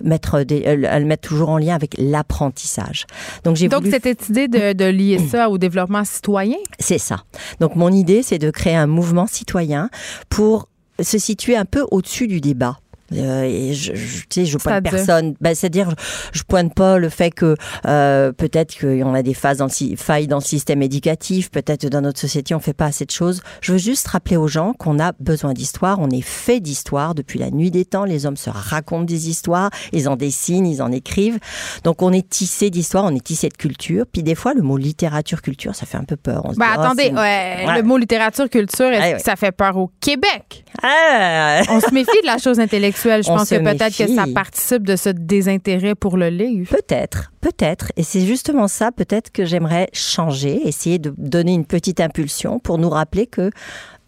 mettre 0.03 0.43
des, 0.43 0.63
euh, 0.65 0.99
le 0.99 1.05
mettre 1.05 1.27
toujours 1.27 1.49
en 1.49 1.57
lien 1.57 1.75
avec 1.75 1.95
l'apprentissage. 1.97 3.05
Donc 3.43 3.55
j'ai 3.55 3.67
donc 3.67 3.85
c'était 3.85 4.17
idée 4.29 4.47
de, 4.47 4.73
de 4.73 4.85
lier 4.85 5.19
ça 5.19 5.49
au 5.49 5.57
développement 5.57 6.03
citoyen? 6.05 6.57
C'est 6.79 6.97
ça. 6.97 7.23
Donc 7.59 7.75
mon 7.75 7.91
idée, 7.91 8.23
c'est 8.23 8.39
de 8.39 8.49
créer 8.49 8.75
un 8.75 8.87
mouvement 8.87 9.27
citoyen 9.27 9.89
pour 10.29 10.67
se 11.01 11.17
situer 11.17 11.55
un 11.57 11.65
peu 11.65 11.85
au-dessus 11.91 12.27
du 12.27 12.41
débat. 12.41 12.77
Euh, 13.13 13.43
et 13.43 13.73
je, 13.73 13.93
je, 13.93 14.21
tu 14.21 14.25
sais, 14.31 14.45
je 14.45 14.57
pointe 14.57 14.83
personne. 14.83 15.35
Ben, 15.39 15.53
C'est-à-dire, 15.53 15.91
je, 16.33 16.39
je, 16.39 16.43
pointe 16.43 16.73
pas 16.73 16.97
le 16.97 17.09
fait 17.09 17.29
que 17.29 17.55
euh, 17.85 18.31
peut-être 18.31 18.79
qu'on 18.79 19.13
a 19.13 19.21
des 19.21 19.35
phases 19.35 19.57
dans 19.57 19.67
le, 19.67 19.95
failles 19.95 20.27
dans 20.27 20.37
le 20.37 20.43
système 20.43 20.81
éducatif, 20.81 21.51
peut-être 21.51 21.85
dans 21.87 22.01
notre 22.01 22.19
société 22.19 22.55
on 22.55 22.59
fait 22.59 22.73
pas 22.73 22.85
assez 22.85 23.05
de 23.05 23.11
choses. 23.11 23.41
Je 23.61 23.73
veux 23.73 23.77
juste 23.77 24.07
rappeler 24.07 24.37
aux 24.37 24.47
gens 24.47 24.73
qu'on 24.73 24.99
a 24.99 25.11
besoin 25.19 25.53
d'histoire. 25.53 25.99
On 25.99 26.09
est 26.09 26.21
fait 26.21 26.59
d'histoire 26.59 27.13
depuis 27.13 27.37
la 27.37 27.51
nuit 27.51 27.69
des 27.69 27.85
temps. 27.85 28.05
Les 28.05 28.25
hommes 28.25 28.37
se 28.37 28.49
racontent 28.49 29.03
des 29.03 29.29
histoires, 29.29 29.69
ils 29.93 30.09
en 30.09 30.15
dessinent, 30.15 30.65
ils 30.65 30.81
en 30.81 30.91
écrivent. 30.91 31.39
Donc 31.83 32.01
on 32.01 32.11
est 32.11 32.27
tissé 32.27 32.71
d'histoire, 32.71 33.03
on 33.03 33.15
est 33.15 33.23
tissé 33.23 33.49
de 33.49 33.57
culture. 33.57 34.05
Puis 34.11 34.23
des 34.23 34.35
fois, 34.35 34.53
le 34.53 34.63
mot 34.63 34.77
littérature 34.77 35.41
culture, 35.43 35.75
ça 35.75 35.85
fait 35.85 35.97
un 35.97 36.03
peu 36.03 36.15
peur. 36.15 36.41
On 36.45 36.53
ben, 36.53 36.53
dit, 36.53 36.61
oh, 36.61 36.81
attendez, 36.81 37.11
ouais, 37.11 37.75
le 37.75 37.83
mot 37.83 37.97
littérature 37.97 38.49
culture, 38.49 38.87
est-ce 38.87 39.17
que 39.17 39.21
ça 39.21 39.35
fait 39.35 39.51
peur 39.51 39.77
au 39.77 39.91
Québec? 39.99 40.65
Ah. 40.81 41.61
On 41.69 41.79
se 41.79 41.93
méfie 41.93 42.21
de 42.21 42.27
la 42.27 42.37
chose 42.37 42.59
intellectuelle 42.59 42.94
je 42.95 43.27
pense 43.27 43.49
que 43.49 43.55
peut-être 43.55 43.97
que 43.97 44.07
ça 44.13 44.25
participe 44.33 44.85
de 44.85 44.95
ce 44.95 45.09
désintérêt 45.09 45.95
pour 45.95 46.17
le 46.17 46.29
livre. 46.29 46.69
Peut-être, 46.69 47.31
peut-être. 47.41 47.91
Et 47.97 48.03
c'est 48.03 48.21
justement 48.21 48.67
ça, 48.67 48.91
peut-être 48.91 49.31
que 49.31 49.45
j'aimerais 49.45 49.89
changer, 49.93 50.67
essayer 50.67 50.99
de 50.99 51.13
donner 51.17 51.53
une 51.53 51.65
petite 51.65 51.99
impulsion 51.99 52.59
pour 52.59 52.77
nous 52.77 52.89
rappeler 52.89 53.27
que 53.27 53.51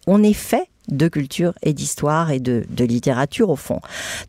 on 0.06 0.22
est 0.22 0.32
fait 0.32 0.68
de 0.88 1.08
culture 1.08 1.52
et 1.62 1.72
d'histoire 1.72 2.30
et 2.30 2.40
de, 2.40 2.64
littérature 2.78 3.50
au 3.50 3.56
fond. 3.56 3.80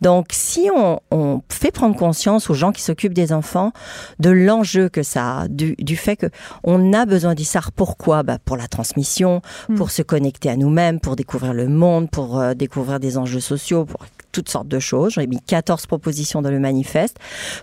Donc 0.02 0.28
si 0.32 0.70
on, 0.76 1.42
fait 1.50 1.72
prendre 1.72 1.96
conscience 1.96 2.50
aux 2.50 2.54
gens 2.54 2.72
qui 2.72 2.82
s'occupent 2.82 3.14
des 3.14 3.32
enfants 3.32 3.72
de 4.20 4.30
l'enjeu 4.30 4.90
que 4.90 5.04
ça 5.04 5.42
a, 5.42 5.48
du, 5.48 5.76
fait 5.96 6.16
que 6.16 6.28
on 6.64 6.94
a 6.94 7.06
besoin 7.06 7.34
d'histoire, 7.36 7.72
pourquoi? 7.72 8.24
Bah 8.24 8.38
Pour 8.44 8.58
la 8.58 8.68
transmission, 8.68 9.42
hmm. 9.70 9.76
pour 9.76 9.92
se 9.92 10.02
connecter 10.02 10.50
à 10.50 10.58
nous-mêmes, 10.58 11.00
pour 11.00 11.16
découvrir 11.16 11.54
le 11.54 11.68
monde, 11.68 12.10
pour 12.10 12.40
euh, 12.40 12.54
découvrir 12.54 13.00
des 13.00 13.18
enjeux 13.18 13.40
sociaux, 13.40 13.86
pour 13.86 14.06
toutes 14.40 14.50
sortes 14.50 14.68
de 14.70 14.80
choses. 14.80 15.14
J'ai 15.16 15.28
mis 15.28 15.40
14 15.46 15.86
propositions 15.86 16.42
dans 16.42 16.50
le 16.52 16.60
manifeste. 16.60 17.18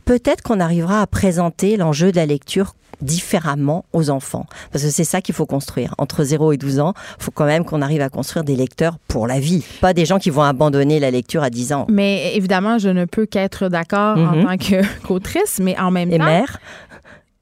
Peut-être 0.05 0.43
qu'on 0.43 0.61
arrivera 0.61 1.01
à 1.01 1.07
présenter 1.07 1.77
l'enjeu 1.77 2.11
de 2.12 2.16
la 2.16 2.27
lecture 2.27 2.74
différemment 3.03 3.85
aux 3.93 4.09
enfants. 4.11 4.47
Parce 4.73 4.85
que 4.85 4.90
c'est 4.90 5.05
ça 5.05 5.20
qu'il 5.20 5.35
faut 5.35 5.44
construire. 5.47 5.94
Entre 5.98 6.24
0 6.24 6.53
et 6.53 6.57
12 6.57 6.81
ans, 6.81 6.94
il 7.19 7.24
faut 7.24 7.31
quand 7.31 7.44
même 7.44 7.65
qu'on 7.65 7.82
arrive 7.82 8.01
à 8.01 8.09
construire 8.09 8.43
des 8.44 8.57
lecteurs 8.57 8.97
pour 9.09 9.27
la 9.27 9.39
vie. 9.39 9.65
Pas 9.81 9.93
des 9.93 10.07
gens 10.07 10.19
qui 10.19 10.31
vont 10.31 10.43
abandonner 10.43 10.98
la 11.01 11.11
lecture 11.11 11.43
à 11.43 11.51
10 11.51 11.73
ans. 11.74 11.86
Mais 11.90 12.35
évidemment, 12.36 12.78
je 12.78 12.89
ne 12.89 13.05
peux 13.05 13.27
qu'être 13.27 13.69
d'accord 13.69 14.16
en 14.19 14.36
Mhm. 14.36 14.44
tant 14.47 14.57
que- 14.57 14.82
qu'autrice, 15.07 15.61
mais 15.62 15.78
en 15.78 15.90
même 15.90 16.11
Et 16.12 16.19
temps... 16.19 16.24
mère 16.24 16.59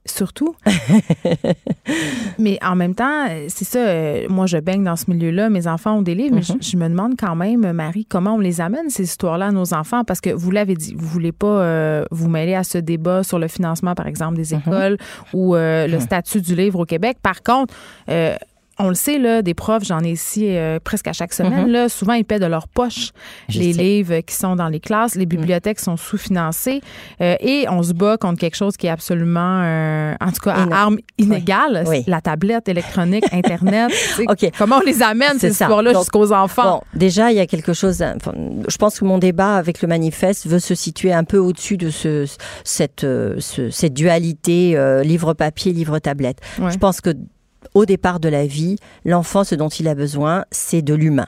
Surtout. 0.06 0.54
mais 2.38 2.58
en 2.62 2.76
même 2.76 2.94
temps, 2.94 3.26
c'est 3.48 3.64
ça, 3.64 3.78
euh, 3.78 4.26
moi 4.28 4.46
je 4.46 4.58
baigne 4.58 4.84
dans 4.84 4.96
ce 4.96 5.10
milieu-là, 5.10 5.48
mes 5.50 5.66
enfants 5.66 5.94
ont 5.98 6.02
des 6.02 6.14
livres, 6.14 6.34
mais 6.34 6.42
je, 6.42 6.52
Mhm. 6.52 6.58
je 6.62 6.76
me 6.76 6.88
demande 6.88 7.14
quand 7.18 7.34
même, 7.36 7.72
Marie, 7.72 8.04
comment 8.04 8.34
on 8.34 8.38
les 8.38 8.60
amène, 8.60 8.90
ces 8.90 9.04
histoires-là, 9.04 9.46
à 9.46 9.50
nos 9.52 9.72
enfants, 9.74 10.04
parce 10.04 10.20
que 10.20 10.30
vous 10.30 10.50
l'avez 10.50 10.74
dit, 10.74 10.94
vous 10.96 11.06
voulez 11.06 11.32
pas 11.32 11.46
euh, 11.46 12.04
vous 12.10 12.28
mêler 12.28 12.54
à 12.54 12.64
ce 12.64 12.78
débat 12.78 13.22
sur 13.22 13.38
le 13.38 13.48
financement, 13.48 13.94
par 13.94 14.06
exemple, 14.06 14.36
des 14.36 14.54
écoles 14.54 14.98
ou 15.32 15.56
euh, 15.56 15.86
le 15.86 15.98
statut 16.00 16.40
du 16.42 16.54
livre 16.54 16.80
au 16.80 16.84
Québec. 16.84 17.16
Par 17.22 17.42
contre, 17.42 17.72
on 18.78 18.88
le 18.88 18.94
sait, 18.94 19.18
là, 19.18 19.42
des 19.42 19.54
profs, 19.54 19.84
j'en 19.84 20.00
ai 20.00 20.10
ici 20.10 20.46
euh, 20.56 20.78
presque 20.82 21.06
à 21.08 21.12
chaque 21.12 21.32
semaine, 21.32 21.66
Mhm. 21.66 21.70
là, 21.72 21.88
souvent 21.88 22.14
ils 22.14 22.24
paient 22.24 22.38
de 22.38 22.46
leur 22.46 22.66
poche 22.68 23.10
Je 23.48 23.60
les 23.60 23.72
sais. 23.72 23.82
livres 23.82 24.20
qui 24.20 24.34
sont 24.34 24.56
dans 24.56 24.68
les 24.68 24.80
classes, 24.80 25.14
les 25.14 25.26
bibliothèques 25.26 25.78
sont 25.80 25.96
sous-financées 25.96 26.80
euh, 27.20 27.36
et 27.40 27.66
on 27.68 27.82
se 27.82 27.92
bat 27.92 28.16
contre 28.16 28.40
quelque 28.40 28.56
chose 28.56 28.76
qui 28.76 28.86
est 28.86 28.90
absolument, 28.90 29.62
euh, 29.62 30.14
en 30.20 30.32
tout 30.32 30.40
cas, 30.42 30.54
à 30.70 30.74
armes 30.82 30.98
inégales, 31.18 31.84
Oui. 31.86 32.02
la 32.06 32.20
tablette 32.20 32.68
électronique, 32.68 33.24
Internet. 33.32 33.90
tu 33.90 33.96
sais, 33.96 34.24
OK. 34.28 34.50
Comment 34.58 34.76
on 34.82 34.86
les 34.86 35.02
amène, 35.02 35.38
ces 35.38 35.50
histoires-là, 35.50 35.92
jusqu'aux 35.94 36.32
enfants? 36.32 36.78
Bon, 36.92 36.98
déjà, 36.98 37.30
il 37.30 37.36
y 37.36 37.40
a 37.40 37.46
quelque 37.46 37.72
chose. 37.74 38.02
enfin, 38.02 38.32
je 38.68 38.76
pense 38.76 38.98
que 38.98 39.04
mon 39.04 39.18
débat 39.18 39.56
avec 39.56 39.82
le 39.82 39.88
manifeste 39.88 40.46
veut 40.46 40.58
se 40.58 40.74
situer 40.74 41.12
un 41.12 41.24
peu 41.24 41.38
au-dessus 41.38 41.76
de 41.76 41.90
ce, 41.90 42.26
cette, 42.64 43.04
euh, 43.04 43.36
ce- 43.38 43.70
cette 43.70 43.94
dualité 43.94 44.76
euh, 44.76 45.02
livre-papier, 45.02 45.72
livre-tablette. 45.72 46.38
Ouais. 46.58 46.70
Je 46.72 46.78
pense 46.78 47.00
que 47.00 47.10
au 47.74 47.86
départ 47.86 48.20
de 48.20 48.28
la 48.28 48.46
vie, 48.46 48.76
l'enfant, 49.04 49.44
ce 49.44 49.54
dont 49.54 49.68
il 49.68 49.88
a 49.88 49.94
besoin, 49.94 50.44
c'est 50.50 50.82
de 50.82 50.94
l'humain 50.94 51.26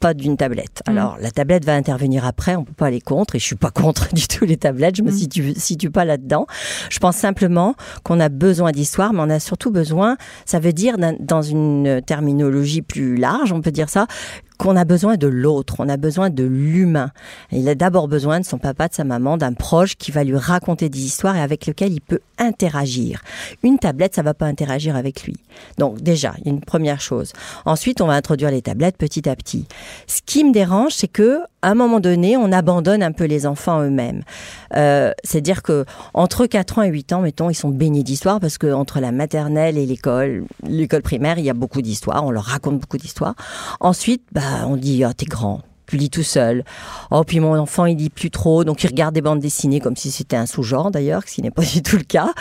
pas 0.00 0.12
d'une 0.12 0.36
tablette. 0.36 0.82
Mm. 0.86 0.90
Alors, 0.90 1.16
la 1.18 1.30
tablette 1.30 1.64
va 1.64 1.74
intervenir 1.74 2.26
après, 2.26 2.56
on 2.56 2.64
peut 2.64 2.74
pas 2.74 2.86
aller 2.86 3.00
contre, 3.00 3.36
et 3.36 3.38
je 3.38 3.44
suis 3.44 3.56
pas 3.56 3.70
contre 3.82 4.12
du 4.12 4.28
tout 4.28 4.44
les 4.44 4.58
tablettes, 4.58 4.96
je 4.96 5.02
me 5.02 5.10
Mm. 5.10 5.14
situe, 5.14 5.54
situe 5.56 5.90
pas 5.90 6.04
là-dedans. 6.04 6.46
Je 6.90 6.98
pense 6.98 7.16
simplement 7.16 7.74
qu'on 8.02 8.20
a 8.20 8.28
besoin 8.28 8.70
d'histoire, 8.70 9.14
mais 9.14 9.20
on 9.22 9.30
a 9.30 9.40
surtout 9.40 9.70
besoin, 9.70 10.18
ça 10.44 10.58
veut 10.58 10.74
dire, 10.74 10.96
dans 11.20 11.40
une 11.40 12.02
terminologie 12.06 12.82
plus 12.82 13.16
large, 13.16 13.52
on 13.52 13.62
peut 13.62 13.70
dire 13.70 13.88
ça, 13.88 14.06
qu'on 14.64 14.76
a 14.76 14.86
besoin 14.86 15.18
de 15.18 15.26
l'autre, 15.26 15.76
on 15.80 15.90
a 15.90 15.98
besoin 15.98 16.30
de 16.30 16.42
l'humain. 16.42 17.10
Il 17.52 17.68
a 17.68 17.74
d'abord 17.74 18.08
besoin 18.08 18.40
de 18.40 18.46
son 18.46 18.56
papa, 18.56 18.88
de 18.88 18.94
sa 18.94 19.04
maman, 19.04 19.36
d'un 19.36 19.52
proche 19.52 19.94
qui 19.94 20.10
va 20.10 20.24
lui 20.24 20.38
raconter 20.38 20.88
des 20.88 21.04
histoires 21.04 21.36
et 21.36 21.42
avec 21.42 21.66
lequel 21.66 21.92
il 21.92 22.00
peut 22.00 22.20
interagir. 22.38 23.20
Une 23.62 23.78
tablette, 23.78 24.14
ça 24.14 24.22
va 24.22 24.32
pas 24.32 24.46
interagir 24.46 24.96
avec 24.96 25.24
lui. 25.24 25.36
Donc 25.76 26.00
déjà, 26.00 26.34
une 26.46 26.62
première 26.62 27.02
chose. 27.02 27.34
Ensuite, 27.66 28.00
on 28.00 28.06
va 28.06 28.14
introduire 28.14 28.50
les 28.50 28.62
tablettes 28.62 28.96
petit 28.96 29.28
à 29.28 29.36
petit. 29.36 29.66
Ce 30.06 30.20
qui 30.24 30.44
me 30.44 30.52
dérange, 30.52 30.92
c'est 30.94 31.08
que 31.08 31.40
à 31.64 31.70
un 31.70 31.74
moment 31.74 31.98
donné, 31.98 32.36
on 32.36 32.52
abandonne 32.52 33.02
un 33.02 33.12
peu 33.12 33.24
les 33.24 33.46
enfants 33.46 33.80
eux-mêmes. 33.82 34.22
Euh, 34.76 35.12
C'est-à-dire 35.24 35.62
que 35.62 35.86
entre 36.12 36.46
4 36.46 36.78
ans 36.78 36.82
et 36.82 36.90
8 36.90 37.14
ans, 37.14 37.20
mettons, 37.22 37.48
ils 37.48 37.54
sont 37.54 37.70
baignés 37.70 38.02
d'histoire 38.02 38.38
parce 38.38 38.58
que 38.58 38.70
entre 38.70 39.00
la 39.00 39.12
maternelle 39.12 39.78
et 39.78 39.86
l'école, 39.86 40.44
l'école 40.66 41.00
primaire, 41.00 41.38
il 41.38 41.44
y 41.44 41.50
a 41.50 41.54
beaucoup 41.54 41.80
d'histoires. 41.80 42.22
On 42.22 42.30
leur 42.30 42.44
raconte 42.44 42.78
beaucoup 42.78 42.98
d'histoires. 42.98 43.34
Ensuite, 43.80 44.22
bah, 44.32 44.66
on 44.66 44.76
dit, 44.76 45.04
ah, 45.04 45.14
t'es 45.14 45.24
grand. 45.24 45.62
Tu 45.86 45.96
lis 45.96 46.10
tout 46.10 46.22
seul. 46.22 46.64
Oh, 47.10 47.24
puis 47.24 47.40
mon 47.40 47.58
enfant, 47.58 47.86
il 47.86 47.96
lit 47.96 48.10
plus 48.10 48.30
trop, 48.30 48.64
donc 48.64 48.84
il 48.84 48.86
regarde 48.86 49.14
des 49.14 49.22
bandes 49.22 49.40
dessinées 49.40 49.80
comme 49.80 49.96
si 49.96 50.10
c'était 50.10 50.36
un 50.36 50.46
sous-genre 50.46 50.90
d'ailleurs, 50.90 51.22
ce 51.26 51.34
qui 51.34 51.42
n'est 51.42 51.50
pas 51.50 51.62
du 51.74 51.82
tout 51.82 51.96
le 51.96 52.04
cas. 52.04 52.32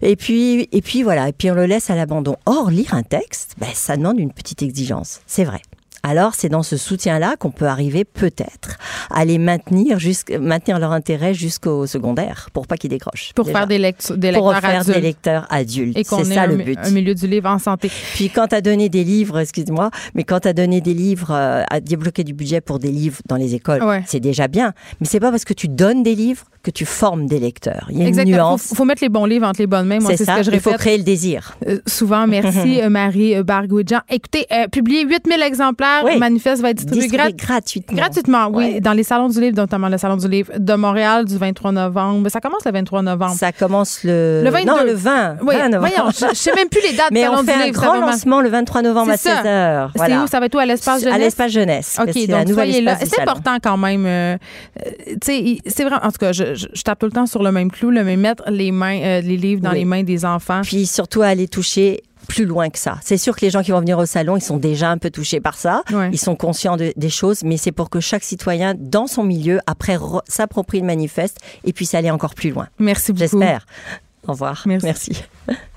Et 0.00 0.16
puis, 0.16 0.68
et 0.72 0.80
puis 0.80 1.02
voilà, 1.02 1.28
et 1.28 1.32
puis 1.32 1.50
on 1.50 1.54
le 1.54 1.66
laisse 1.66 1.90
à 1.90 1.96
l'abandon. 1.96 2.36
Or, 2.46 2.70
lire 2.70 2.94
un 2.94 3.02
texte, 3.02 3.56
ben, 3.58 3.68
ça 3.74 3.98
demande 3.98 4.18
une 4.18 4.32
petite 4.32 4.62
exigence, 4.62 5.20
c'est 5.26 5.44
vrai. 5.44 5.60
Alors, 6.02 6.34
c'est 6.34 6.48
dans 6.48 6.62
ce 6.62 6.76
soutien-là 6.76 7.36
qu'on 7.38 7.50
peut 7.50 7.66
arriver 7.66 8.04
peut-être 8.04 8.78
à 9.10 9.24
les 9.24 9.38
maintenir, 9.38 9.98
maintenir 10.40 10.78
leur 10.78 10.92
intérêt 10.92 11.34
jusqu'au 11.34 11.86
secondaire, 11.86 12.48
pour 12.52 12.66
pas 12.66 12.76
qu'ils 12.76 12.90
décrochent. 12.90 13.32
Pour 13.34 13.44
déjà. 13.44 13.58
faire 13.58 13.66
des, 13.66 13.78
lectu- 13.78 14.16
des 14.16 14.32
pour 14.32 14.52
lecteurs 14.52 14.70
faire 14.70 14.80
adultes. 14.80 14.96
des 14.96 15.00
lecteurs 15.02 15.46
adultes. 15.50 15.98
et 15.98 16.04
qu'on 16.04 16.24
C'est 16.24 16.32
ait 16.32 16.34
ça 16.34 16.42
un, 16.42 16.46
le 16.46 16.56
but. 16.56 16.78
un 16.82 16.90
milieu 16.90 17.14
du 17.14 17.26
livre 17.26 17.48
en 17.50 17.58
santé. 17.58 17.90
Puis 18.14 18.30
quand 18.30 18.48
tu 18.48 18.54
as 18.54 18.60
donné 18.60 18.88
des 18.88 19.04
livres, 19.04 19.38
excuse-moi, 19.40 19.90
mais 20.14 20.24
quand 20.24 20.40
tu 20.40 20.48
as 20.48 20.52
donné 20.52 20.80
des 20.80 20.94
livres, 20.94 21.30
euh, 21.32 21.62
à 21.70 21.80
débloquer 21.80 22.24
du 22.24 22.32
budget 22.32 22.60
pour 22.60 22.78
des 22.78 22.90
livres 22.90 23.18
dans 23.28 23.36
les 23.36 23.54
écoles, 23.54 23.82
Ouais. 23.82 24.02
c'est 24.06 24.20
déjà 24.20 24.48
bien. 24.48 24.72
Mais 25.00 25.06
c'est 25.06 25.20
pas 25.20 25.30
parce 25.30 25.44
que 25.44 25.52
tu 25.54 25.68
donnes 25.68 26.02
des 26.02 26.14
livres 26.14 26.44
que 26.62 26.70
tu 26.70 26.84
formes 26.84 27.26
des 27.26 27.38
lecteurs. 27.40 27.86
Il 27.90 27.96
y 27.96 28.00
a 28.00 28.02
une 28.02 28.08
Exactement. 28.08 28.36
nuance. 28.36 28.62
Faut, 28.68 28.74
faut 28.74 28.84
mettre 28.84 29.02
les 29.02 29.08
bons 29.08 29.24
livres 29.24 29.46
entre 29.46 29.60
les 29.60 29.66
bonnes 29.66 29.86
mains. 29.86 29.98
Moi, 30.00 30.10
C'est 30.10 30.18
c'est 30.18 30.24
ce 30.24 30.30
ça. 30.32 30.36
que 30.38 30.42
je 30.44 30.50
Il 30.50 30.60
faut 30.60 30.72
créer 30.74 30.98
le 30.98 31.04
désir. 31.04 31.56
Euh, 31.66 31.78
souvent, 31.86 32.26
merci 32.26 32.80
euh, 32.82 32.90
Marie 32.90 33.42
Bargouidjan. 33.42 34.00
Écoutez, 34.10 34.46
euh, 34.52 34.66
publier 34.68 35.04
8000 35.06 35.40
exemplaires, 35.42 35.89
Oui. 36.04 36.14
le 36.14 36.18
manifeste 36.20 36.62
va 36.62 36.70
être 36.70 36.76
distribué 36.78 37.02
Distribué 37.08 37.32
grat- 37.32 37.46
gratuitement. 37.46 37.96
gratuitement, 37.96 38.48
oui, 38.52 38.64
Ouais. 38.74 38.80
dans 38.80 38.92
les 38.92 39.02
salons 39.02 39.28
du 39.28 39.40
livre, 39.40 39.56
notamment 39.56 39.88
le 39.88 39.98
salon 39.98 40.16
du 40.16 40.28
livre 40.28 40.52
de 40.58 40.74
Montréal 40.74 41.24
du 41.24 41.36
23 41.36 41.72
novembre. 41.72 42.28
Ça 42.30 42.40
commence 42.40 42.64
le 42.64 42.72
23 42.72 43.02
novembre. 43.02 43.34
Ça 43.34 43.52
commence 43.52 44.00
le... 44.04 44.42
Le 44.44 44.50
22. 44.50 44.66
Non, 44.70 44.76
le 44.84 44.92
20. 44.94 45.36
oui, 45.42 45.54
20 45.56 45.68
novembre. 45.70 45.92
voyons, 45.96 46.10
je, 46.10 46.26
je 46.34 46.34
sais 46.38 46.52
même 46.54 46.68
plus 46.68 46.80
les 46.82 46.96
dates 46.96 47.08
Mais 47.12 47.28
on 47.28 47.42
fait 47.42 47.52
un 47.54 47.66
livre. 47.66 47.80
grand 47.80 47.94
lancement 48.00 48.40
le 48.40 48.48
23 48.48 48.82
novembre 48.82 49.12
C'est 49.16 49.30
à 49.30 49.36
ça. 49.36 49.42
16h. 49.42 49.88
C'est 49.92 49.98
Voilà. 49.98 50.22
où? 50.22 50.26
Ça 50.26 50.40
va 50.40 50.46
être 50.46 50.54
où? 50.54 50.58
À 50.58 50.66
l'espace 50.66 51.00
jeunesse? 51.02 51.14
À 51.14 51.18
l'espace 51.18 51.52
jeunesse. 51.52 51.96
OK, 52.00 52.10
c'est 52.12 52.26
donc 52.26 52.38
la 52.38 52.44
nouvelle 52.44 52.68
soyez 52.70 52.82
là. 52.82 52.96
C'est 52.98 53.20
important 53.20 53.56
quand 53.62 53.76
même. 53.76 54.04
euh, 54.06 54.36
euh, 54.86 54.90
tu 55.20 55.32
sais, 55.32 55.58
c'est 55.66 55.84
vrai. 55.84 55.96
En 56.02 56.10
tout 56.10 56.18
cas, 56.18 56.32
je, 56.32 56.54
je- 56.54 56.66
je 56.72 56.82
tape 56.82 56.98
tout 56.98 57.06
le 57.06 57.12
temps 57.12 57.26
sur 57.26 57.42
le 57.42 57.52
même 57.52 57.70
clou, 57.70 57.90
là, 57.90 58.02
mais 58.04 58.16
mettre 58.16 58.44
les 58.50 58.72
mains, 58.72 58.98
euh, 59.02 59.20
les 59.20 59.36
livres 59.36 59.62
dans 59.62 59.70
Oui. 59.70 59.78
les 59.80 59.84
mains 59.84 60.02
des 60.02 60.24
enfants. 60.24 60.60
Puis 60.62 60.86
surtout 60.86 61.22
aller 61.22 61.48
toucher 61.48 62.00
plus 62.28 62.44
loin 62.46 62.68
que 62.70 62.78
ça. 62.78 62.98
C'est 63.02 63.16
sûr 63.16 63.34
que 63.36 63.40
les 63.44 63.50
gens 63.50 63.62
qui 63.62 63.70
vont 63.70 63.80
venir 63.80 63.98
au 63.98 64.06
salon, 64.06 64.36
ils 64.36 64.42
sont 64.42 64.56
déjà 64.56 64.90
un 64.90 64.98
peu 64.98 65.10
touchés 65.10 65.40
par 65.40 65.56
ça. 65.56 65.82
Ouais. 65.92 66.10
Ils 66.12 66.18
sont 66.18 66.36
conscients 66.36 66.76
de- 66.76 66.92
des 66.96 67.10
choses, 67.10 67.42
mais 67.44 67.56
c'est 67.56 67.72
pour 67.72 67.90
que 67.90 68.00
chaque 68.00 68.22
citoyen, 68.24 68.74
dans 68.78 69.06
son 69.06 69.24
milieu, 69.24 69.60
après, 69.66 69.98
s'approprie 70.28 70.80
le 70.80 70.86
manifeste 70.86 71.38
et 71.64 71.72
puisse 71.72 71.94
aller 71.94 72.10
encore 72.10 72.34
plus 72.34 72.50
loin. 72.50 72.68
Merci 72.78 73.12
beaucoup. 73.12 73.20
J'espère. 73.20 73.66
Au 74.26 74.32
revoir. 74.32 74.62
Merci. 74.66 75.22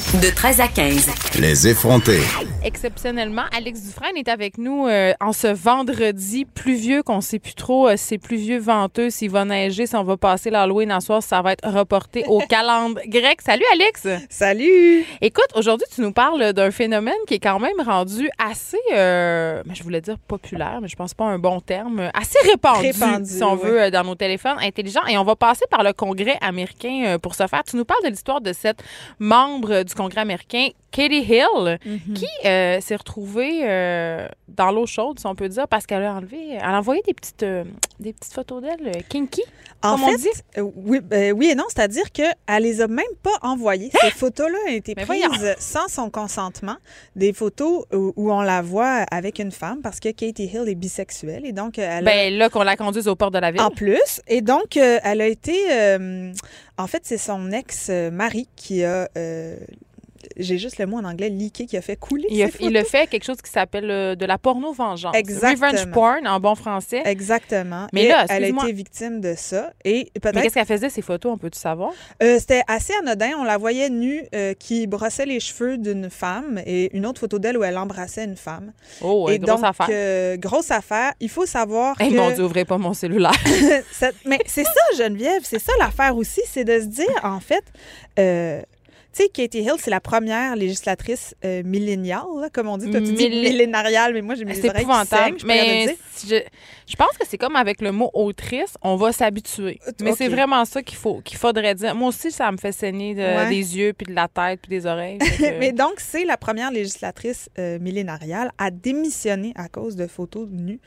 De 0.00 0.34
13 0.34 0.60
à 0.60 0.66
15. 0.66 1.08
Les 1.38 1.68
effrontés. 1.68 2.20
Exceptionnellement, 2.64 3.44
Alex 3.56 3.82
Dufresne 3.82 4.16
est 4.16 4.28
avec 4.28 4.58
nous 4.58 4.86
euh, 4.88 5.12
en 5.20 5.32
ce 5.32 5.46
vendredi 5.46 6.46
pluvieux 6.46 7.02
qu'on 7.04 7.20
sait 7.20 7.38
plus 7.38 7.54
trop. 7.54 7.86
euh, 7.88 7.94
c'est 7.96 8.18
pluvieux, 8.18 8.58
venteux, 8.58 9.10
s'il 9.10 9.30
va 9.30 9.44
neiger, 9.44 9.86
si 9.86 9.94
on 9.94 10.02
va 10.02 10.16
passer 10.16 10.50
l'Halloween 10.50 10.92
en 10.92 11.00
soir, 11.00 11.22
ça 11.22 11.42
va 11.42 11.52
être 11.52 11.68
reporté 11.68 12.24
au 12.26 12.40
calendrier 12.48 13.08
grec. 13.08 13.40
Salut 13.40 13.62
Alex! 13.74 14.08
Salut! 14.30 15.04
Écoute, 15.20 15.46
aujourd'hui, 15.54 15.86
tu 15.94 16.00
nous 16.00 16.12
parles 16.12 16.54
d'un 16.54 16.70
phénomène 16.72 17.14
qui 17.28 17.34
est 17.34 17.38
quand 17.38 17.60
même 17.60 17.80
rendu 17.84 18.28
assez, 18.38 18.78
euh, 18.94 19.62
ben, 19.64 19.74
je 19.74 19.82
voulais 19.84 20.00
dire 20.00 20.18
populaire, 20.18 20.80
mais 20.82 20.88
je 20.88 20.96
pense 20.96 21.14
pas 21.14 21.26
un 21.26 21.38
bon 21.38 21.60
terme, 21.60 22.10
assez 22.14 22.38
répandu, 22.50 22.86
Répandu, 22.90 23.30
si 23.30 23.44
on 23.44 23.54
oui. 23.54 23.60
veut, 23.62 23.82
euh, 23.82 23.90
dans 23.90 24.02
nos 24.04 24.16
téléphones 24.16 24.58
intelligents. 24.60 25.06
Et 25.08 25.16
on 25.18 25.24
va 25.24 25.36
passer 25.36 25.66
par 25.70 25.84
le 25.84 25.92
Congrès 25.92 26.38
américain 26.40 27.16
pour 27.22 27.34
ce 27.36 27.46
faire. 27.46 27.62
Tu 27.64 27.76
nous 27.76 27.84
parles 27.84 28.02
de 28.04 28.08
l'histoire 28.08 28.40
de 28.40 28.52
cette 28.52 28.82
membre 29.18 29.70
euh, 29.72 29.84
du 29.90 29.94
Congrès 29.96 30.20
américain, 30.22 30.68
Katie 30.90 31.20
Hill, 31.22 31.78
Mhm. 31.84 32.14
qui 32.14 32.26
euh, 32.46 32.80
s'est 32.80 32.96
retrouvée 32.96 33.60
euh, 33.64 34.26
dans 34.48 34.70
l'eau 34.72 34.86
chaude, 34.86 35.20
si 35.20 35.26
on 35.26 35.34
peut 35.36 35.48
dire, 35.48 35.68
parce 35.68 35.86
qu'elle 35.86 36.02
a 36.02 36.14
enlevé, 36.14 36.38
elle 36.54 36.62
a 36.64 36.78
envoyé 36.78 37.00
des 37.06 37.14
petites, 37.14 37.42
euh, 37.44 37.64
des 38.00 38.12
petites 38.12 38.32
photos 38.32 38.60
d'elle, 38.62 39.02
kinky, 39.08 39.42
En 39.82 39.92
comme 39.92 40.04
on 40.04 40.08
fait, 40.08 40.16
dit. 40.16 40.60
oui, 40.76 40.98
ben, 41.00 41.32
oui 41.32 41.50
et 41.50 41.54
non, 41.54 41.64
c'est-à-dire 41.68 42.10
qu'elle 42.10 42.34
les 42.62 42.80
a 42.80 42.88
même 42.88 43.04
pas 43.22 43.36
envoyées. 43.42 43.90
Ces 44.00 44.10
photos-là 44.10 44.58
ont 44.66 44.72
été 44.72 44.94
Mais 44.96 45.04
prises 45.06 45.24
voyons. 45.28 45.54
sans 45.58 45.86
son 45.88 46.10
consentement. 46.10 46.76
Des 47.14 47.32
photos 47.32 47.84
où, 47.92 48.12
où 48.16 48.32
on 48.32 48.40
la 48.42 48.60
voit 48.62 49.04
avec 49.12 49.38
une 49.38 49.52
femme 49.52 49.80
parce 49.82 50.00
que 50.00 50.08
Katie 50.10 50.46
Hill 50.52 50.64
est 50.66 50.74
bisexuelle 50.74 51.46
et 51.46 51.52
donc 51.52 51.78
elle 51.78 52.08
a- 52.08 52.10
Ben 52.10 52.34
là, 52.36 52.48
qu'on 52.48 52.62
la 52.64 52.76
conduise 52.76 53.06
au 53.06 53.14
port 53.14 53.30
de 53.30 53.38
la 53.38 53.52
ville. 53.52 53.60
En 53.60 53.70
plus, 53.70 54.20
et 54.26 54.40
donc, 54.40 54.76
elle 54.76 55.20
a 55.20 55.26
été. 55.26 55.54
Euh, 56.80 56.84
en 56.84 56.86
fait, 56.86 57.02
c'est 57.04 57.18
son 57.18 57.50
ex-mari 57.52 58.48
qui 58.56 58.84
a. 58.84 59.08
euh, 59.16 59.56
j'ai 60.42 60.58
juste 60.58 60.78
le 60.78 60.86
mot 60.86 60.98
en 60.98 61.04
anglais, 61.04 61.28
leaké, 61.28 61.66
qui 61.66 61.76
a 61.76 61.82
fait 61.82 61.96
couler. 61.96 62.26
Il, 62.30 62.42
a, 62.42 62.48
ces 62.50 62.56
il 62.60 62.76
a 62.76 62.80
photos. 62.80 62.90
fait 62.90 63.06
quelque 63.06 63.24
chose 63.24 63.40
qui 63.42 63.50
s'appelle 63.50 63.90
euh, 63.90 64.14
de 64.14 64.24
la 64.26 64.38
porno-vengeance. 64.38 65.14
Exactement. 65.16 65.68
Revenge 65.70 65.90
porn, 65.92 66.26
en 66.26 66.40
bon 66.40 66.54
français. 66.54 67.02
Exactement. 67.04 67.86
Mais 67.92 68.04
Et 68.04 68.08
là, 68.08 68.26
elle 68.28 68.44
a 68.44 68.48
été 68.48 68.72
victime 68.72 69.20
de 69.20 69.34
ça. 69.36 69.72
Et 69.84 70.10
Mais 70.24 70.42
qu'est-ce 70.42 70.54
qu'elle 70.54 70.66
faisait, 70.66 70.90
ces 70.90 71.02
photos, 71.02 71.32
on 71.32 71.38
peut-tu 71.38 71.58
savoir? 71.58 71.92
Euh, 72.22 72.38
C'était 72.38 72.62
assez 72.68 72.92
anodin. 73.02 73.30
On 73.38 73.44
la 73.44 73.58
voyait 73.58 73.90
nue 73.90 74.24
euh, 74.34 74.54
qui 74.54 74.86
brossait 74.86 75.26
les 75.26 75.40
cheveux 75.40 75.78
d'une 75.78 76.10
femme 76.10 76.60
et 76.66 76.94
une 76.96 77.06
autre 77.06 77.20
photo 77.20 77.38
d'elle 77.38 77.58
où 77.58 77.64
elle 77.64 77.78
embrassait 77.78 78.24
une 78.24 78.36
femme. 78.36 78.72
Oh, 79.00 79.28
et 79.30 79.38
grosse 79.38 79.60
donc, 79.60 79.70
affaire. 79.70 80.38
grosse 80.38 80.70
affaire. 80.70 81.12
Il 81.20 81.28
faut 81.28 81.46
savoir 81.46 81.96
Eh 82.00 82.08
que... 82.10 82.14
mon 82.14 82.30
Dieu, 82.30 82.44
ouvrez 82.44 82.64
pas 82.64 82.78
mon 82.78 82.94
cellulaire. 82.94 83.32
Mais 84.26 84.38
c'est 84.46 84.64
ça, 84.64 84.70
Geneviève, 84.98 85.42
c'est 85.44 85.58
ça 85.58 85.72
l'affaire 85.78 86.16
aussi, 86.16 86.40
c'est 86.46 86.64
de 86.64 86.80
se 86.80 86.86
dire, 86.86 87.06
en 87.22 87.40
fait, 87.40 87.64
euh, 88.18 88.60
Tu 89.12 89.24
sais, 89.24 89.28
Katie 89.28 89.62
Hill, 89.62 89.74
c'est 89.78 89.90
la 89.90 90.00
première 90.00 90.54
législatrice 90.54 91.34
euh, 91.44 91.62
milléniale, 91.64 92.48
comme 92.52 92.68
on 92.68 92.78
dit. 92.78 92.88
Toi, 92.90 93.00
tu 93.00 93.12
dis 93.12 93.28
millénariale, 93.28 94.14
mais 94.14 94.22
moi, 94.22 94.36
j'ai 94.36 94.44
mes 94.44 94.54
C'est 94.54 94.68
épouvantable. 94.68 95.36
mais 95.44 95.96
je, 96.28 96.96
pense 96.96 97.16
que 97.18 97.26
c'est 97.26 97.38
comme 97.38 97.56
avec 97.56 97.80
le 97.80 97.90
mot 97.90 98.10
autrice, 98.14 98.74
on 98.82 98.94
va 98.94 99.12
s'habituer. 99.12 99.80
Mais 100.00 100.12
c'est 100.12 100.28
vraiment 100.28 100.64
ça 100.64 100.82
qu'il 100.82 100.96
faut 100.96 101.20
qu'il 101.22 101.38
faudrait 101.38 101.74
dire. 101.74 101.94
Moi 101.94 102.08
aussi, 102.08 102.30
ça 102.30 102.52
me 102.52 102.56
fait 102.56 102.72
saigner 102.72 103.14
des 103.14 103.78
yeux, 103.78 103.92
puis 103.92 104.06
de 104.06 104.14
la 104.14 104.28
tête, 104.28 104.60
puis 104.62 104.70
des 104.70 104.86
oreilles. 104.86 105.18
mais 105.58 105.72
donc, 105.72 105.94
c'est 105.98 106.24
la 106.24 106.36
première 106.36 106.70
législatrice 106.70 107.48
euh, 107.58 107.78
millénariale 107.80 108.52
à 108.58 108.70
démissionner 108.70 109.52
à 109.56 109.68
cause 109.68 109.96
de 109.96 110.06
photos 110.06 110.48
nues. 110.50 110.80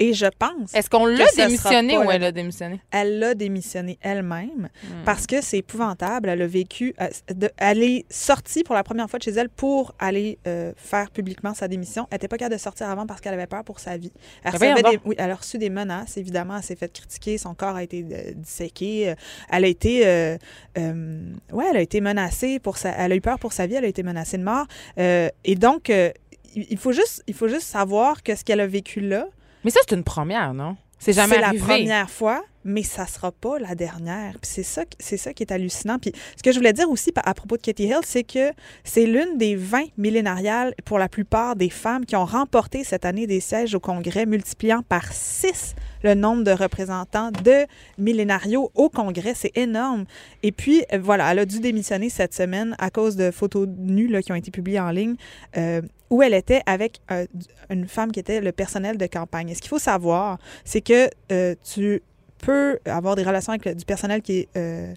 Et 0.00 0.14
je 0.14 0.26
pense. 0.38 0.74
Est-ce 0.74 0.88
qu'on 0.88 1.04
l'a 1.04 1.26
démissionné 1.36 1.98
ou 1.98 2.10
elle 2.10 2.24
a 2.24 2.32
démissionné? 2.32 2.80
Elle 2.90 3.18
l'a 3.18 3.34
démissionné 3.34 3.98
elle-même 4.00 4.70
hmm. 4.82 5.04
parce 5.04 5.26
que 5.26 5.42
c'est 5.42 5.58
épouvantable. 5.58 6.30
Elle 6.30 6.40
a 6.40 6.46
vécu. 6.46 6.94
Euh, 7.02 7.08
elle 7.58 7.82
est 7.82 8.06
sortie 8.10 8.64
pour 8.64 8.74
la 8.74 8.82
première 8.82 9.10
fois 9.10 9.18
de 9.18 9.24
chez 9.24 9.32
elle 9.32 9.50
pour 9.50 9.94
aller 9.98 10.38
euh, 10.46 10.72
faire 10.76 11.10
publiquement 11.10 11.52
sa 11.52 11.68
démission. 11.68 12.06
Elle 12.10 12.16
n'était 12.16 12.28
pas 12.28 12.38
capable 12.38 12.56
de 12.56 12.60
sortir 12.60 12.88
avant 12.88 13.06
parce 13.06 13.20
qu'elle 13.20 13.34
avait 13.34 13.46
peur 13.46 13.62
pour 13.62 13.78
sa 13.78 13.98
vie. 13.98 14.10
Elle, 14.42 14.54
oui, 15.04 15.16
elle 15.18 15.30
a 15.30 15.34
reçu 15.34 15.58
des 15.58 15.68
menaces, 15.68 16.16
évidemment. 16.16 16.56
Elle 16.56 16.62
s'est 16.62 16.76
fait 16.76 16.90
critiquer. 16.90 17.36
Son 17.36 17.52
corps 17.52 17.76
a 17.76 17.82
été 17.82 18.02
euh, 18.10 18.32
disséqué. 18.34 19.14
Elle 19.50 19.64
a 19.66 19.68
été. 19.68 20.00
ouais, 20.00 21.64
elle 21.70 21.76
a 21.76 21.82
été 21.82 22.00
menacée 22.00 22.58
pour 22.58 22.78
sa. 22.78 22.88
Elle 22.92 23.12
a 23.12 23.16
eu 23.16 23.20
peur 23.20 23.38
pour 23.38 23.52
sa 23.52 23.66
vie. 23.66 23.74
Elle 23.74 23.84
a 23.84 23.88
été 23.88 24.02
menacée 24.02 24.38
de 24.38 24.44
mort. 24.44 24.66
et 24.96 25.54
donc, 25.56 25.92
il 26.54 26.78
faut 26.78 26.92
juste, 26.92 27.22
il 27.26 27.34
faut 27.34 27.48
juste 27.48 27.66
savoir 27.66 28.22
que 28.22 28.34
ce 28.34 28.44
qu'elle 28.44 28.60
a 28.60 28.66
vécu 28.66 29.00
là, 29.00 29.26
mais 29.64 29.70
ça, 29.70 29.80
c'est 29.88 29.94
une 29.94 30.04
première, 30.04 30.54
non? 30.54 30.76
C'est 30.98 31.12
jamais 31.12 31.40
la 31.40 31.52
première 31.54 32.10
fois, 32.10 32.42
mais 32.64 32.82
ça 32.82 33.06
sera 33.06 33.32
pas 33.32 33.58
la 33.58 33.74
dernière. 33.74 34.32
Puis 34.32 34.50
c'est 34.54 34.62
ça, 34.62 34.84
c'est 34.98 35.16
ça 35.16 35.32
qui 35.32 35.42
est 35.42 35.52
hallucinant. 35.52 35.98
Puis 35.98 36.12
ce 36.36 36.42
que 36.42 36.52
je 36.52 36.58
voulais 36.58 36.72
dire 36.72 36.90
aussi 36.90 37.12
à 37.16 37.34
propos 37.34 37.56
de 37.56 37.62
Katie 37.62 37.84
Hill, 37.84 38.00
c'est 38.04 38.24
que 38.24 38.52
c'est 38.84 39.06
l'une 39.06 39.38
des 39.38 39.56
20 39.56 39.84
millénariales 39.96 40.74
pour 40.84 40.98
la 40.98 41.08
plupart 41.08 41.56
des 41.56 41.70
femmes 41.70 42.06
qui 42.06 42.16
ont 42.16 42.24
remporté 42.24 42.84
cette 42.84 43.04
année 43.04 43.26
des 43.26 43.40
sièges 43.40 43.74
au 43.74 43.80
Congrès, 43.80 44.26
multipliant 44.26 44.82
par 44.82 45.12
6 45.12 45.74
le 46.02 46.14
nombre 46.14 46.44
de 46.44 46.50
représentants 46.50 47.30
de 47.30 47.66
millénarios 47.98 48.70
au 48.74 48.88
Congrès. 48.88 49.34
C'est 49.34 49.56
énorme. 49.56 50.04
Et 50.42 50.52
puis, 50.52 50.84
euh, 50.92 50.98
voilà, 50.98 51.30
elle 51.32 51.40
a 51.40 51.46
dû 51.46 51.60
démissionner 51.60 52.08
cette 52.08 52.34
semaine 52.34 52.74
à 52.78 52.90
cause 52.90 53.16
de 53.16 53.30
photos 53.30 53.68
nues 53.68 54.10
qui 54.22 54.32
ont 54.32 54.36
été 54.36 54.50
publiées 54.50 54.80
en 54.80 54.90
ligne. 54.90 55.16
Euh, 55.56 55.82
où 56.08 56.24
elle 56.24 56.34
était 56.34 56.62
avec 56.66 57.00
euh, 57.12 57.24
une 57.68 57.86
femme 57.86 58.10
qui 58.10 58.18
était 58.18 58.40
le 58.40 58.50
personnel 58.50 58.98
de 58.98 59.06
campagne. 59.06 59.54
ce 59.54 59.60
qu'il 59.60 59.68
faut 59.68 59.78
savoir, 59.78 60.38
c'est 60.64 60.80
que 60.80 61.08
tu 61.72 62.02
peux 62.40 62.78
avoir 62.84 63.16
des 63.16 63.22
relations 63.22 63.52
avec 63.52 63.76
du 63.76 63.84
personnel 63.84 64.22
qui 64.22 64.48
est 64.54 64.96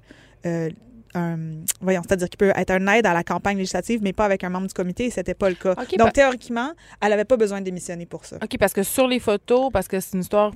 un, 1.15 1.37
voyons, 1.79 2.01
c'est-à-dire 2.07 2.27
qu'il 2.27 2.37
peut 2.37 2.51
être 2.55 2.71
un 2.71 2.87
aide 2.87 3.05
à 3.05 3.13
la 3.13 3.23
campagne 3.23 3.57
législative, 3.57 3.99
mais 4.01 4.13
pas 4.13 4.25
avec 4.25 4.43
un 4.43 4.49
membre 4.49 4.67
du 4.67 4.73
comité, 4.73 5.05
et 5.05 5.09
c'était 5.11 5.35
pas 5.35 5.49
le 5.49 5.55
cas. 5.55 5.75
Donc, 5.97 6.13
théoriquement, 6.13 6.71
elle 7.01 7.09
n'avait 7.09 7.25
pas 7.25 7.37
besoin 7.37 7.59
de 7.59 7.65
démissionner 7.65 8.07
pour 8.07 8.25
ça. 8.25 8.37
OK, 8.41 8.57
parce 8.57 8.73
que 8.73 8.81
sur 8.81 9.07
les 9.07 9.19
photos, 9.19 9.71
parce 9.71 9.87
que 9.87 9.99
c'est 9.99 10.13
une 10.13 10.21
histoire 10.21 10.53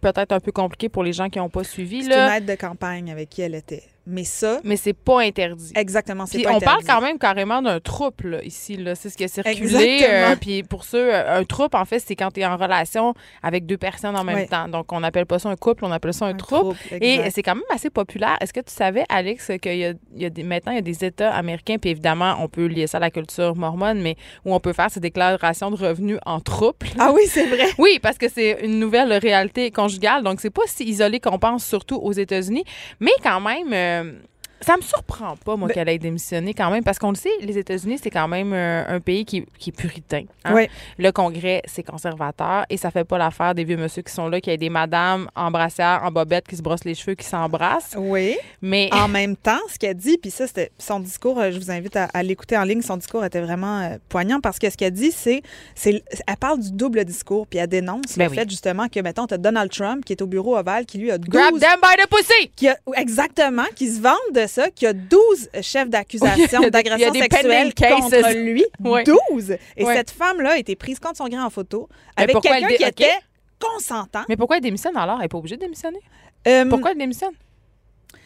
peut-être 0.00 0.32
un 0.32 0.40
peu 0.40 0.52
compliquée 0.52 0.88
pour 0.88 1.02
les 1.02 1.12
gens 1.12 1.28
qui 1.28 1.38
n'ont 1.38 1.50
pas 1.50 1.64
suivi. 1.64 2.04
C'est 2.04 2.12
une 2.12 2.32
aide 2.32 2.46
de 2.46 2.54
campagne 2.54 3.10
avec 3.10 3.28
qui 3.28 3.42
elle 3.42 3.54
était. 3.54 3.82
Mais 4.08 4.24
ça. 4.24 4.60
Mais 4.64 4.76
c'est 4.76 4.94
pas 4.94 5.20
interdit. 5.20 5.70
Exactement, 5.76 6.24
c'est 6.24 6.42
pas 6.42 6.54
on 6.54 6.60
parle 6.60 6.82
quand 6.84 7.02
même 7.02 7.18
carrément 7.18 7.60
d'un 7.60 7.78
trouble 7.78 8.40
ici. 8.42 8.76
Là. 8.76 8.94
C'est 8.94 9.10
ce 9.10 9.18
qui 9.18 9.24
a 9.24 9.28
circulé. 9.28 10.00
Euh, 10.08 10.34
puis 10.40 10.62
pour 10.62 10.84
ceux, 10.84 11.14
euh, 11.14 11.38
un 11.38 11.44
trouble, 11.44 11.76
en 11.76 11.84
fait, 11.84 11.98
c'est 11.98 12.16
quand 12.16 12.30
tu 12.30 12.40
es 12.40 12.46
en 12.46 12.56
relation 12.56 13.12
avec 13.42 13.66
deux 13.66 13.76
personnes 13.76 14.16
en 14.16 14.24
même 14.24 14.48
temps. 14.48 14.66
Donc, 14.66 14.92
on 14.92 15.00
n'appelle 15.00 15.26
pas 15.26 15.38
ça 15.38 15.50
un 15.50 15.56
couple, 15.56 15.84
on 15.84 15.92
appelle 15.92 16.14
ça 16.14 16.24
un, 16.24 16.34
trouble. 16.34 16.74
Et 17.02 17.30
c'est 17.30 17.42
quand 17.42 17.54
même 17.54 17.64
assez 17.70 17.90
populaire. 17.90 18.38
Est-ce 18.40 18.54
que 18.54 18.60
tu 18.60 18.72
savais, 18.72 19.04
Alex, 19.10 19.50
qu'il 19.60 19.76
y 19.76 19.84
a, 19.84 19.92
il 20.14 20.22
y 20.22 20.24
a 20.24 20.30
des, 20.30 20.42
maintenant, 20.42 20.72
il 20.72 20.76
y 20.76 20.78
a 20.78 20.82
des 20.82 21.04
États 21.04 21.34
américains, 21.34 21.76
puis 21.76 21.90
évidemment, 21.90 22.36
on 22.40 22.48
peut 22.48 22.64
lier 22.64 22.86
ça 22.86 22.96
à 22.96 23.00
la 23.00 23.10
culture 23.10 23.56
mormone, 23.56 24.00
mais 24.00 24.16
où 24.46 24.54
on 24.54 24.60
peut 24.60 24.72
faire 24.72 24.90
ces 24.90 25.00
déclarations 25.00 25.70
de 25.70 25.76
revenus 25.76 26.18
en 26.24 26.40
trouble? 26.40 26.86
Ah 26.98 27.12
oui, 27.14 27.22
c'est 27.26 27.46
vrai. 27.46 27.66
Oui, 27.78 27.98
parce 28.02 28.18
que 28.18 28.28
c'est 28.28 28.58
une 28.64 28.80
nouvelle 28.80 29.12
réalité 29.12 29.70
conjugale. 29.70 30.24
Donc, 30.24 30.40
c'est 30.40 30.50
pas 30.50 30.62
si 30.66 30.84
isolé 30.84 31.20
qu'on 31.20 31.38
pense, 31.38 31.64
surtout 31.64 31.96
aux 31.96 32.12
États-Unis. 32.12 32.64
Mais 33.00 33.12
quand 33.22 33.40
même. 33.40 33.72
Euh, 33.72 33.97
euh, 33.98 34.12
ça 34.60 34.76
me 34.76 34.82
surprend 34.82 35.36
pas, 35.36 35.56
moi, 35.56 35.68
qu'elle 35.68 35.88
ait 35.88 35.98
démissionné 35.98 36.54
quand 36.54 36.70
même, 36.70 36.82
parce 36.82 36.98
qu'on 36.98 37.10
le 37.10 37.16
sait, 37.16 37.30
les 37.40 37.58
États-Unis, 37.58 37.98
c'est 38.02 38.10
quand 38.10 38.28
même 38.28 38.52
euh, 38.52 38.84
un, 38.88 39.00
pays 39.00 39.24
qui, 39.24 39.44
qui 39.58 39.70
est 39.70 39.72
puritain. 39.72 40.24
Hein. 40.44 40.66
Le 40.98 41.12
Congrès, 41.12 41.62
c'est 41.66 41.82
conservateur 41.82 42.66
et 42.68 42.76
ça 42.76 42.90
fait 42.90 43.04
pas 43.04 43.18
l'affaire 43.18 43.54
des 43.54 43.64
vieux 43.64 43.76
monsieur 43.76 44.02
qui 44.02 44.12
sont 44.12 44.28
là, 44.28 44.40
qui 44.40 44.50
a 44.50 44.56
des 44.56 44.70
madames 44.70 45.28
en 45.36 45.50
brassière, 45.50 46.02
en 46.04 46.10
bobette, 46.10 46.46
qui 46.48 46.56
se 46.56 46.62
brossent 46.62 46.84
les 46.84 46.94
cheveux, 46.94 47.14
qui 47.14 47.24
s'embrassent. 47.24 47.94
Oui. 47.96 48.36
Mais. 48.60 48.88
En 48.92 49.08
même 49.08 49.36
temps, 49.36 49.60
ce 49.72 49.78
qu'elle 49.78 49.96
dit, 49.96 50.18
puis 50.18 50.30
ça, 50.30 50.46
c'était 50.46 50.72
son 50.78 51.00
discours, 51.00 51.38
euh, 51.38 51.50
je 51.52 51.58
vous 51.58 51.70
invite 51.70 51.96
à, 51.96 52.22
l'écouter 52.22 52.56
en 52.56 52.64
ligne, 52.64 52.82
son 52.82 52.96
discours 52.96 53.24
était 53.24 53.40
vraiment 53.40 53.80
euh, 53.80 53.96
poignant 54.08 54.40
parce 54.40 54.58
que 54.58 54.68
ce 54.68 54.76
qu'elle 54.76 54.92
dit, 54.92 55.12
c'est. 55.12 55.42
Elle 55.84 56.02
parle 56.40 56.60
du 56.60 56.72
double 56.72 57.04
discours, 57.04 57.46
puis 57.46 57.58
elle 57.58 57.68
dénonce 57.68 58.16
ben 58.16 58.28
le 58.28 58.34
fait, 58.34 58.48
justement, 58.50 58.88
que, 58.88 59.00
mettons, 59.00 59.26
as 59.26 59.38
Donald 59.38 59.70
Trump 59.70 60.04
qui 60.04 60.12
est 60.12 60.22
au 60.22 60.26
bureau 60.26 60.56
ovale, 60.56 60.84
qui 60.86 60.98
lui 60.98 61.10
a 61.10 61.18
12. 61.18 61.28
Grab 61.28 61.58
them 61.58 61.80
by 61.80 62.02
the 62.02 62.08
pussy! 62.08 62.50
Qui 62.56 62.68
exactement, 62.96 63.66
qui 63.74 63.88
se 63.88 64.00
vante 64.00 64.16
de 64.34 64.46
ça, 64.48 64.70
qui 64.70 64.86
a 64.86 64.92
12 64.92 65.50
chefs 65.62 65.88
d'accusation 65.88 66.60
d'agression 66.70 67.12
sexuelle 67.12 67.74
contre 67.74 68.34
lui. 68.36 68.64
12! 68.80 69.56
Et 69.76 69.84
cette 69.84 70.10
femme-là 70.10 70.52
a 70.52 70.58
été 70.58 70.76
prise 70.76 70.98
contre 70.98 71.16
son 71.18 71.28
grand 71.28 71.44
en 71.44 71.50
photo 71.50 71.88
avec 72.16 72.40
quelqu'un 72.40 72.68
qui 72.68 72.84
était 72.84 73.18
consentant. 73.58 74.22
Mais 74.28 74.36
pourquoi 74.36 74.56
elle 74.56 74.62
démissionne 74.62 74.96
alors? 74.96 75.16
Elle 75.16 75.22
n'est 75.22 75.28
pas 75.28 75.38
obligée 75.38 75.56
de 75.56 75.62
démissionner? 75.62 76.00
Euh, 76.46 76.64
pourquoi 76.66 76.92
elle 76.92 76.98
démissionne? 76.98 77.32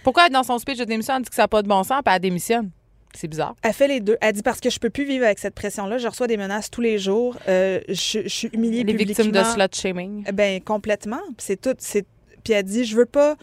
Pourquoi 0.02 0.28
dans 0.28 0.42
son 0.42 0.58
speech 0.58 0.78
de 0.78 0.84
démission, 0.84 1.14
elle 1.16 1.22
dit 1.22 1.30
que 1.30 1.34
ça 1.34 1.42
n'a 1.42 1.48
pas 1.48 1.62
de 1.62 1.68
bon 1.68 1.82
sens, 1.82 2.02
puis 2.04 2.14
elle 2.14 2.20
démissionne? 2.20 2.70
C'est 3.14 3.28
bizarre. 3.28 3.54
Elle 3.62 3.72
fait 3.72 3.88
les 3.88 4.00
deux. 4.00 4.16
Elle 4.20 4.32
dit 4.32 4.42
parce 4.42 4.60
que 4.60 4.70
je 4.70 4.78
peux 4.78 4.90
plus 4.90 5.04
vivre 5.04 5.24
avec 5.24 5.38
cette 5.38 5.54
pression-là. 5.54 5.98
Je 5.98 6.08
reçois 6.08 6.26
des 6.26 6.38
menaces 6.38 6.70
tous 6.70 6.80
les 6.80 6.98
jours. 6.98 7.36
Euh, 7.46 7.80
je, 7.88 8.26
suis 8.26 8.48
humiliée 8.52 8.84
les 8.84 8.94
victimes 8.94 9.30
de 9.30 9.42
slut 9.42 9.74
shaming. 9.74 10.24
Ben 10.32 10.62
complètement. 10.62 11.20
C'est 11.38 11.60
tout. 11.60 11.74
C'est 11.78 12.06
puis 12.42 12.54
elle 12.54 12.64
dit 12.64 12.84
je 12.84 12.96
veux 12.96 13.06
pas 13.06 13.36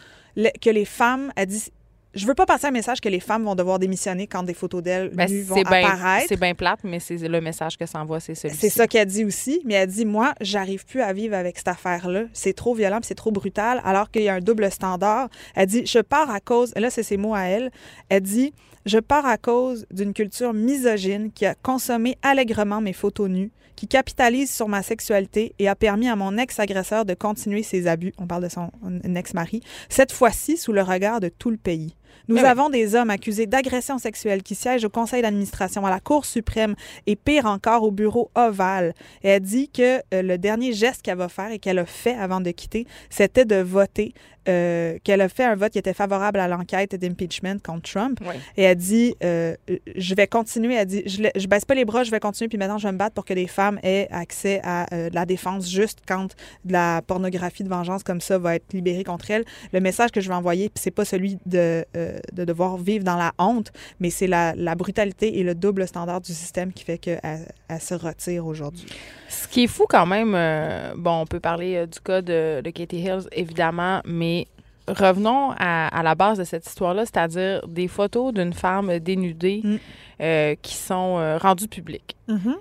que 0.60 0.70
les 0.70 0.84
femmes. 0.84 1.32
Elle 1.36 1.46
dit 1.46 1.70
je 2.14 2.26
veux 2.26 2.34
pas 2.34 2.46
passer 2.46 2.66
un 2.66 2.72
message 2.72 3.00
que 3.00 3.08
les 3.08 3.20
femmes 3.20 3.44
vont 3.44 3.54
devoir 3.54 3.78
démissionner 3.78 4.26
quand 4.26 4.42
des 4.42 4.54
photos 4.54 4.82
d'elles 4.82 5.10
ben, 5.10 5.28
vont 5.44 5.62
apparaître. 5.62 6.26
C'est 6.28 6.40
bien 6.40 6.54
plate, 6.54 6.80
mais 6.82 6.98
c'est 6.98 7.16
le 7.16 7.40
message 7.40 7.76
que 7.78 7.86
ça 7.86 8.00
envoie, 8.00 8.18
c'est 8.20 8.34
celui-ci. 8.34 8.60
C'est 8.60 8.70
ça 8.70 8.86
qu'elle 8.86 9.06
dit 9.06 9.24
aussi, 9.24 9.62
mais 9.64 9.74
elle 9.74 9.88
dit 9.88 10.04
moi, 10.04 10.34
j'arrive 10.40 10.84
plus 10.84 11.02
à 11.02 11.12
vivre 11.12 11.36
avec 11.36 11.58
cette 11.58 11.68
affaire-là. 11.68 12.24
C'est 12.32 12.52
trop 12.52 12.74
violent, 12.74 12.98
c'est 13.02 13.14
trop 13.14 13.30
brutal, 13.30 13.80
alors 13.84 14.10
qu'il 14.10 14.22
y 14.22 14.28
a 14.28 14.34
un 14.34 14.40
double 14.40 14.70
standard. 14.72 15.28
Elle 15.54 15.66
dit 15.66 15.86
je 15.86 16.00
pars 16.00 16.30
à 16.30 16.40
cause, 16.40 16.72
là 16.76 16.90
c'est 16.90 17.02
ses 17.02 17.16
mots 17.16 17.34
à 17.34 17.42
elle. 17.42 17.70
Elle 18.08 18.22
dit 18.22 18.52
je 18.86 18.98
pars 18.98 19.26
à 19.26 19.36
cause 19.36 19.86
d'une 19.92 20.12
culture 20.12 20.52
misogyne 20.52 21.30
qui 21.32 21.46
a 21.46 21.54
consommé 21.54 22.16
allègrement 22.22 22.80
mes 22.80 22.92
photos 22.92 23.28
nues 23.28 23.52
qui 23.76 23.88
capitalise 23.88 24.54
sur 24.54 24.68
ma 24.68 24.82
sexualité 24.82 25.54
et 25.58 25.66
a 25.66 25.74
permis 25.74 26.06
à 26.06 26.14
mon 26.14 26.36
ex-agresseur 26.36 27.06
de 27.06 27.14
continuer 27.14 27.62
ses 27.62 27.86
abus, 27.86 28.12
on 28.18 28.26
parle 28.26 28.42
de 28.42 28.50
son 28.50 28.70
ex-mari, 29.16 29.62
cette 29.88 30.12
fois-ci 30.12 30.58
sous 30.58 30.72
le 30.72 30.82
regard 30.82 31.20
de 31.20 31.30
tout 31.30 31.48
le 31.48 31.56
pays. 31.56 31.94
Nous 32.28 32.38
ah 32.44 32.50
avons 32.50 32.70
des 32.70 32.94
hommes 32.94 33.10
accusés 33.10 33.46
d'agression 33.46 33.98
sexuelle 33.98 34.42
qui 34.42 34.54
siègent 34.54 34.84
au 34.84 34.90
conseil 34.90 35.22
d'administration, 35.22 35.84
à 35.84 35.90
la 35.90 36.00
Cour 36.00 36.24
suprême 36.24 36.74
et 37.06 37.16
pire 37.16 37.46
encore 37.46 37.82
au 37.82 37.90
bureau 37.90 38.30
ovale. 38.34 38.94
Et 39.22 39.28
elle 39.28 39.42
dit 39.42 39.68
que 39.68 39.98
euh, 40.14 40.22
le 40.22 40.38
dernier 40.38 40.72
geste 40.72 41.02
qu'elle 41.02 41.18
va 41.18 41.28
faire 41.28 41.50
et 41.50 41.58
qu'elle 41.58 41.78
a 41.78 41.86
fait 41.86 42.14
avant 42.14 42.40
de 42.40 42.50
quitter, 42.50 42.86
c'était 43.08 43.44
de 43.44 43.56
voter 43.56 44.14
euh, 44.48 44.98
qu'elle 45.04 45.20
a 45.20 45.28
fait 45.28 45.44
un 45.44 45.54
vote 45.54 45.70
qui 45.70 45.78
était 45.78 45.92
favorable 45.92 46.40
à 46.40 46.48
l'enquête 46.48 46.94
d'impeachment 46.94 47.58
contre 47.62 47.90
Trump. 47.90 48.20
Et 48.56 48.62
elle 48.62 48.76
dit 48.76 49.14
euh, 49.22 49.54
Je 49.96 50.14
vais 50.14 50.26
continuer. 50.26 50.74
Elle 50.74 50.86
dit 50.86 51.02
je, 51.04 51.24
je 51.34 51.46
baisse 51.46 51.64
pas 51.64 51.74
les 51.74 51.84
bras, 51.84 52.04
je 52.04 52.10
vais 52.10 52.20
continuer, 52.20 52.48
puis 52.48 52.56
maintenant 52.56 52.78
je 52.78 52.86
vais 52.86 52.92
me 52.92 52.98
battre 52.98 53.14
pour 53.14 53.24
que 53.24 53.34
les 53.34 53.46
femmes 53.46 53.78
aient 53.82 54.08
accès 54.10 54.60
à 54.64 54.86
la 55.12 55.26
défense 55.26 55.68
juste 55.70 56.00
quand 56.06 56.34
de 56.64 56.72
la 56.72 57.02
pornographie 57.06 57.64
de 57.64 57.68
vengeance 57.68 58.02
comme 58.02 58.20
ça 58.20 58.38
va 58.38 58.54
être 58.54 58.72
libérée 58.72 59.04
contre 59.04 59.30
elle. 59.30 59.44
Le 59.72 59.80
message 59.80 60.10
que 60.10 60.20
je 60.20 60.28
vais 60.28 60.34
envoyer, 60.34 60.70
c'est 60.74 60.90
pas 60.90 61.04
celui 61.04 61.38
de 61.46 61.84
de 62.32 62.44
devoir 62.44 62.76
vivre 62.76 63.04
dans 63.04 63.16
la 63.16 63.32
honte, 63.38 63.72
mais 63.98 64.10
c'est 64.10 64.26
la, 64.26 64.54
brutalité 64.74 65.38
et 65.38 65.42
le 65.42 65.54
double 65.54 65.86
standard 65.86 66.20
du 66.20 66.32
système 66.32 66.72
qui 66.72 66.84
fait 66.84 66.98
qu'elle 66.98 67.20
elle 67.68 67.80
se 67.80 67.94
retire 67.94 68.46
aujourd'hui. 68.46 68.86
Ce 69.28 69.46
qui 69.46 69.64
est 69.64 69.66
fou 69.66 69.84
quand 69.88 70.06
même, 70.06 70.34
euh, 70.34 70.92
bon, 70.96 71.20
on 71.20 71.26
peut 71.26 71.40
parler 71.40 71.76
euh, 71.76 71.86
du 71.86 72.00
cas 72.00 72.22
de, 72.22 72.62
Katie 72.74 73.00
Hills, 73.00 73.28
évidemment, 73.32 74.00
mais 74.04 74.46
revenons 74.88 75.52
à, 75.58 76.02
la 76.02 76.14
base 76.14 76.38
de 76.38 76.44
cette 76.44 76.66
histoire-là, 76.66 77.04
c'est-à-dire 77.04 77.66
des 77.68 77.88
photos 77.88 78.32
d'une 78.32 78.52
femme 78.52 78.98
dénudée 78.98 79.60
mm. 79.62 79.76
euh, 80.20 80.54
qui 80.60 80.74
sont 80.74 81.38
rendues 81.40 81.68
publiques. 81.68 82.16
Mm-hmm. 82.28 82.54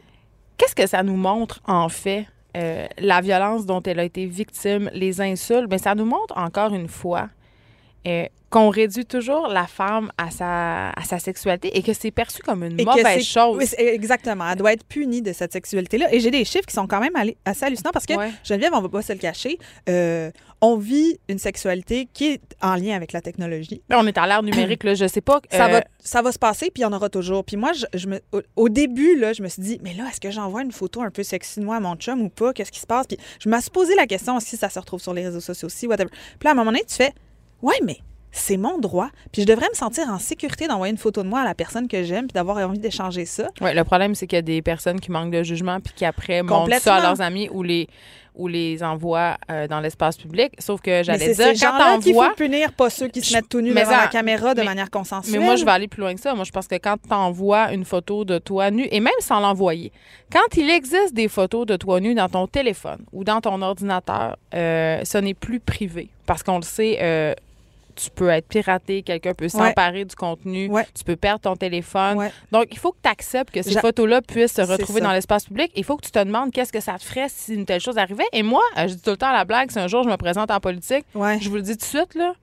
Qu'est-ce 0.58 0.76
que 0.76 0.88
ça 0.88 1.04
nous 1.04 1.16
montre, 1.16 1.62
en 1.66 1.90
fait, 1.90 2.26
la 2.54 3.22
violence 3.22 3.66
dont 3.66 3.82
elle 3.82 4.00
a 4.00 4.04
été 4.04 4.26
victime, 4.26 4.90
les 4.94 5.22
insultes? 5.22 5.70
Bien, 5.70 5.78
ça 5.78 5.96
nous 5.96 6.06
montre 6.06 6.38
encore 6.38 6.74
une 6.74 6.90
fois 6.90 7.30
qu'on 8.50 8.70
réduit 8.70 9.06
toujours 9.06 9.48
la 9.48 9.68
femme 9.68 10.12
à 10.18 10.32
sa, 10.32 10.90
à 10.90 11.04
sa 11.04 11.20
sexualité 11.20 11.78
et 11.78 11.84
que 11.84 11.94
c'est 11.94 12.12
perçu 12.12 12.42
comme 12.42 12.64
une 12.64 12.84
mauvaise 12.84 13.24
chose. 13.24 13.58
Oui, 13.58 13.68
exactement. 13.78 14.50
Elle 14.50 14.58
doit 14.58 14.74
être 14.74 14.84
punie 14.86 15.22
de 15.22 15.34
cette 15.34 15.54
sexualité-là. 15.54 16.12
Et 16.14 16.20
j'ai 16.20 16.32
des 16.32 16.46
chiffres 16.46 16.66
qui 16.66 16.74
sont 16.74 16.88
quand 16.88 17.00
même 17.00 17.14
assez 17.46 17.66
hallucinants 17.66 17.92
parce 17.92 18.06
que, 18.06 18.14
Geneviève, 18.44 18.72
on 18.74 18.82
va 18.82 18.90
pas 18.90 19.02
se 19.02 19.14
le 19.14 19.20
cacher, 19.20 19.60
euh, 19.88 20.32
on 20.62 20.78
vit 20.78 21.20
une 21.30 21.38
sexualité 21.38 22.10
qui 22.12 22.28
est 22.28 22.42
en 22.62 22.76
lien 22.76 22.96
avec 22.96 23.14
la 23.14 23.22
technologie. 23.22 23.82
on 23.92 24.06
est 24.08 24.18
à 24.18 24.26
l'ère 24.26 24.44
numérique, 24.44 24.84
là, 24.84 24.96
je 24.96 25.08
sais 25.08 25.22
pas. 25.22 25.40
Ça, 25.52 25.68
va, 25.68 25.78
euh, 25.78 25.82
ça 26.00 26.22
va 26.22 26.32
se 26.32 26.40
passer, 26.40 26.72
puis 26.74 26.82
il 26.82 26.84
y 26.84 26.86
en 26.86 26.94
aura 26.94 27.10
toujours. 27.10 27.46
Puis 27.46 27.56
moi, 27.56 27.72
je, 27.94 28.08
me, 28.08 28.20
au, 28.56 28.70
début, 28.70 29.16
là, 29.16 29.32
je 29.34 29.44
me 29.44 29.48
suis 29.48 29.62
dit, 29.62 29.80
mais 29.84 29.94
là, 29.94 30.06
est-ce 30.10 30.20
que 30.20 30.32
j'envoie 30.32 30.64
une 30.64 30.72
photo 30.72 31.02
un 31.02 31.12
peu 31.12 31.24
sexy 31.24 31.60
de 31.60 31.66
moi 31.66 31.78
à 31.78 31.80
mon 31.80 31.96
chum 31.96 32.22
ou 32.22 32.30
pas? 32.30 32.52
Qu'est-ce 32.54 32.72
qui 32.72 32.80
se 32.80 32.88
passe? 32.88 33.06
Puis 33.06 33.18
je 33.40 33.48
me 33.48 33.60
suis 33.62 33.70
posé 33.70 33.96
la 33.96 34.08
question 34.08 34.40
si 34.40 34.58
ça 34.58 34.70
se 34.70 34.80
retrouve 34.80 35.02
sur 35.02 35.14
les 35.14 35.24
réseaux 35.24 35.40
sociaux 35.40 35.68
aussi, 35.68 35.86
whatever. 35.86 36.10
Puis 36.10 36.46
là, 36.46 36.50
à 36.50 36.54
un 36.54 36.56
moment 36.56 36.72
donné, 36.72 36.84
tu 36.88 36.96
fais, 36.96 37.14
ouais, 37.62 37.80
mais 37.84 37.98
c'est 38.32 38.58
mon 38.58 38.78
droit. 38.78 39.10
Puis 39.32 39.42
je 39.42 39.48
devrais 39.48 39.68
me 39.70 39.76
sentir 39.76 40.08
en 40.10 40.20
sécurité 40.20 40.68
d'envoyer 40.68 40.92
une 40.92 40.98
photo 40.98 41.24
de 41.24 41.28
moi 41.28 41.42
à 41.42 41.46
la 41.46 41.56
personne 41.56 41.88
que 41.88 42.04
j'aime 42.04 42.28
puis 42.28 42.34
d'avoir 42.34 42.58
envie 42.58 42.80
d'échanger 42.80 43.26
ça. 43.26 43.50
Oui, 43.62 43.74
le 43.74 43.84
problème, 43.84 44.16
c'est 44.16 44.28
qu'il 44.28 44.38
y 44.38 44.40
a 44.40 44.44
des 44.44 44.62
personnes 44.62 45.00
qui 45.00 45.12
manquent 45.12 45.32
de 45.32 45.44
jugement 45.44 45.80
puis 45.80 45.94
qui 45.96 46.06
après 46.06 46.44
montrent 46.44 46.80
ça 46.80 46.96
à 46.96 47.02
leurs 47.02 47.22
amis 47.22 47.50
ou 47.52 47.64
les 47.64 47.88
ou 48.36 48.48
les 48.48 48.82
envoient 48.84 49.38
euh, 49.52 49.68
dans 49.68 49.82
l'espace 49.82 50.16
public. 50.16 50.54
Sauf 50.60 50.80
que 50.80 51.04
j'allais 51.04 51.34
dire, 51.34 51.52
quand 51.60 51.78
t'envoies... 51.78 52.00
qu'il 52.00 52.14
faut 52.14 52.36
punir, 52.36 52.72
pas 52.72 52.90
ceux 52.90 53.10
qui 53.10 53.22
se 53.22 53.34
mettent 53.34 53.50
tout 53.50 53.60
nus 53.60 53.74
devant 53.74 53.90
la 53.92 54.08
caméra 54.08 54.56
de 54.56 54.62
manière 54.62 54.90
consensuelle. 54.90 55.40
Mais 55.40 55.46
moi, 55.46 55.56
je 55.58 55.66
vais 55.66 55.72
aller 55.72 55.90
plus 55.90 56.00
loin 56.00 56.16
que 56.16 56.22
ça. 56.22 56.34
Moi, 56.34 56.46
je 56.46 56.52
pense 56.52 56.68
que 56.68 56.76
quand 56.76 56.96
t'envoies 57.10 57.74
une 57.74 57.84
photo 57.84 58.24
de 58.24 58.38
toi 58.38 58.72
nu, 58.72 58.88
et 58.92 59.02
même 59.02 59.12
sans 59.20 59.42
l'envoyer, 59.42 59.92
quand 60.32 60.56
il 60.56 60.70
existe 60.70 61.14
des 61.14 61.28
photos 61.28 61.66
de 61.66 61.76
toi 61.76 62.00
nu 62.00 62.16
dans 62.16 62.30
ton 62.30 62.48
téléphone 62.48 63.00
ou 63.12 63.26
dans 63.26 63.42
ton 63.42 63.62
ordinateur, 63.62 64.38
euh, 64.54 65.02
ce 65.04 65.18
n'est 65.18 65.34
plus 65.34 65.60
privé. 65.60 66.08
Parce 66.26 66.42
qu'on 66.42 66.58
le 66.58 66.64
sait, 66.64 66.98
euh, 67.02 67.34
tu 68.00 68.10
peux 68.10 68.30
être 68.30 68.48
piraté, 68.48 69.04
quelqu'un 69.04 69.34
peut 69.34 69.50
s'emparer 69.50 70.06
du 70.06 70.16
contenu, 70.16 70.70
tu 70.96 71.04
peux 71.04 71.16
perdre 71.16 71.42
ton 71.42 71.56
téléphone. 71.56 72.30
Donc, 72.52 72.68
il 72.72 72.78
faut 72.78 72.92
que 72.92 73.00
tu 73.04 73.10
acceptes 73.10 73.54
que 73.54 73.62
ces 73.62 73.80
photos-là 73.80 74.22
puissent 74.22 74.54
se 74.54 74.62
retrouver 74.62 75.02
dans 75.02 75.12
l'espace 75.12 75.46
public. 75.46 75.72
Il 75.76 75.84
faut 75.84 75.98
que 75.98 76.06
tu 76.06 76.12
te 76.12 76.24
demandes 76.24 76.52
qu'est-ce 76.52 76.74
que 76.74 76.80
ça 76.80 76.98
te 76.98 77.04
ferait 77.04 77.28
si 77.30 77.54
une 77.54 77.66
telle 77.66 77.82
chose 77.82 77.98
arrivait. 77.98 78.28
Et 78.34 78.44
moi, 78.44 78.64
je 78.78 78.94
dis 78.94 79.02
tout 79.02 79.12
le 79.12 79.18
temps 79.18 79.30
à 79.30 79.34
la 79.34 79.46
blague, 79.46 79.72
si 79.72 79.80
un 79.80 79.88
jour 79.88 80.04
je 80.04 80.10
me 80.10 80.18
présente 80.18 80.52
en 80.52 80.60
politique, 80.60 81.06
je 81.14 81.50
vous 81.50 81.56
le 81.56 81.62
dis 81.62 81.78
tout 81.78 81.80
de 81.80 81.84
suite, 81.84 82.16
là, 82.16 82.34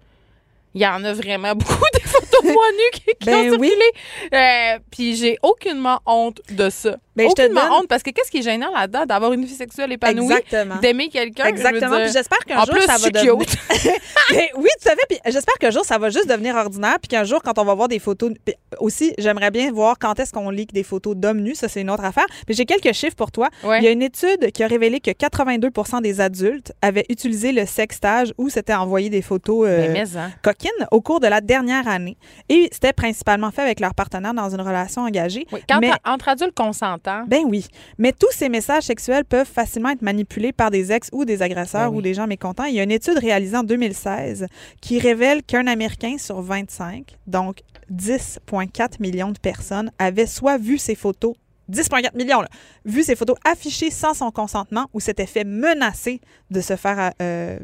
il 0.75 0.83
y 0.83 0.87
en 0.87 1.03
a 1.05 1.13
vraiment 1.15 1.55
beaucoup 1.57 1.85
des 1.95 2.01
photos 2.01 2.43
de 2.43 2.53
moi 2.53 2.65
nues 2.73 3.01
qui, 3.19 3.27
ben 3.27 3.35
ont 3.35 3.51
circulé. 3.51 3.93
Euh, 4.35 4.79
puis 4.91 5.17
j'ai 5.17 5.39
aucunement 5.43 6.01
honte 6.05 6.43
de 6.51 6.69
ça. 6.69 6.97
Ben, 7.17 7.27
aucunement 7.29 7.61
je 7.63 7.67
te 7.67 7.73
honte 7.73 7.89
parce 7.89 8.03
que 8.03 8.11
qu'est-ce 8.11 8.31
qui 8.31 8.39
est 8.39 8.43
gênant 8.43 8.71
là-dedans 8.73 9.07
d'avoir 9.07 9.33
une 9.33 9.45
vie 9.45 9.55
sexuelle 9.55 9.91
épanouie, 9.93 10.35
d'aimer 10.83 11.09
quelqu'un. 11.09 11.47
Exactement. 11.47 11.97
Puis 12.01 12.13
j'espère 12.13 12.39
qu'un 12.41 12.65
jour 12.65 12.77
ça 12.83 12.99
va 12.99 13.11
devenir. 13.11 13.37
ben, 14.31 14.43
oui, 14.57 14.69
tu 14.79 14.89
savais. 14.89 15.03
Puis 15.09 15.19
j'espère 15.27 15.55
qu'un 15.55 15.71
jour 15.71 15.85
ça 15.85 15.99
va 15.99 16.11
juste 16.11 16.29
devenir 16.29 16.55
ordinaire. 16.55 16.99
Puis 17.01 17.09
qu'un 17.09 17.25
jour 17.25 17.43
quand 17.43 17.59
on 17.59 17.65
va 17.65 17.75
voir 17.75 17.89
des 17.89 17.99
photos, 17.99 18.33
aussi 18.81 19.15
j'aimerais 19.19 19.51
bien 19.51 19.73
voir 19.73 19.99
quand 19.99 20.19
est-ce 20.21 20.33
qu'on 20.33 20.51
lit 20.51 20.67
des 20.67 20.83
photos 20.83 21.17
d'hommes 21.17 21.41
nus. 21.41 21.55
Ça 21.55 21.69
c'est 21.69 21.81
une 21.81 21.91
autre 21.91 22.05
affaire. 22.05 22.27
Mais 22.49 22.55
j'ai 22.55 22.67
quelques 22.67 22.93
chiffres 22.93 23.17
pour 23.17 23.33
toi. 23.33 23.49
Il 23.65 23.83
y 23.83 23.89
a 23.89 23.91
une 23.91 24.03
étude 24.03 24.53
qui 24.53 24.63
a 24.63 24.67
révélé 24.67 25.01
que 25.01 25.11
82% 25.11 26.03
des 26.03 26.21
adultes 26.21 26.73
avaient 26.83 27.07
utilisé 27.09 27.53
le 27.53 27.65
sextage 27.65 28.35
ou 28.37 28.51
s'étaient 28.51 28.75
envoyé 28.75 29.09
des 29.09 29.23
photos 29.23 29.67
euh, 29.69 30.05
hein. 30.17 30.31
coquines 30.43 30.71
au 30.91 31.01
cours 31.01 31.21
de 31.21 31.29
la 31.29 31.41
dernière 31.41 31.89
année. 31.89 32.19
Et 32.49 32.69
c'était 32.73 32.93
principalement 32.93 33.51
fait 33.51 33.63
avec 33.63 33.81
leur 33.81 33.95
partenaire 33.95 34.35
dans 34.35 34.51
une 34.51 34.61
relation 34.61 35.03
engagée. 35.03 35.47
Oui, 35.53 35.61
quand 35.69 35.81
entre 36.05 36.29
adultes 36.29 36.55
consentants. 36.55 37.06
Ben 37.29 37.45
oui. 37.47 37.67
Mais 37.99 38.13
tous 38.13 38.33
ces 38.33 38.49
messages 38.49 38.85
sexuels 38.85 39.25
peuvent 39.25 39.47
facilement 39.47 39.91
être 39.91 40.03
manipulés 40.03 40.53
par 40.53 40.71
des 40.71 40.93
ex 40.93 41.09
ou 41.13 41.25
des 41.25 41.43
agresseurs 41.43 41.91
ben 41.91 41.97
ou 41.97 42.03
des 42.03 42.15
gens 42.15 42.27
mécontents. 42.27 42.65
Il 42.65 42.75
y 42.75 42.81
a 42.81 42.83
une 42.83 42.91
étude 42.91 43.19
réalisée 43.19 43.57
en 43.57 43.63
2016 43.63 44.47
qui 44.81 44.99
révèle 44.99 45.43
qu'un 45.43 45.67
Américain 45.67 46.17
sur 46.19 46.41
25, 46.41 47.17
donc 47.27 47.63
10,4 47.93 49.01
millions 49.01 49.31
de 49.31 49.39
personnes, 49.39 49.91
avait 49.99 50.27
soit 50.27 50.59
vu 50.59 50.79
ces 50.79 50.95
photos 50.95 51.35
10,4 51.71 52.17
millions, 52.17 52.43
là, 52.43 52.49
vu 52.85 53.03
ces 53.03 53.17
photos 53.17 53.37
affichées 53.45 53.91
sans 53.91 54.15
son 54.15 54.31
consentement 54.31 54.87
ou 54.95 55.01
s'était 55.01 55.27
fait 55.27 55.43
menacer 55.45 56.21
de 56.51 56.61
se 56.61 56.77
faire 56.77 57.11
euh, 57.21 57.59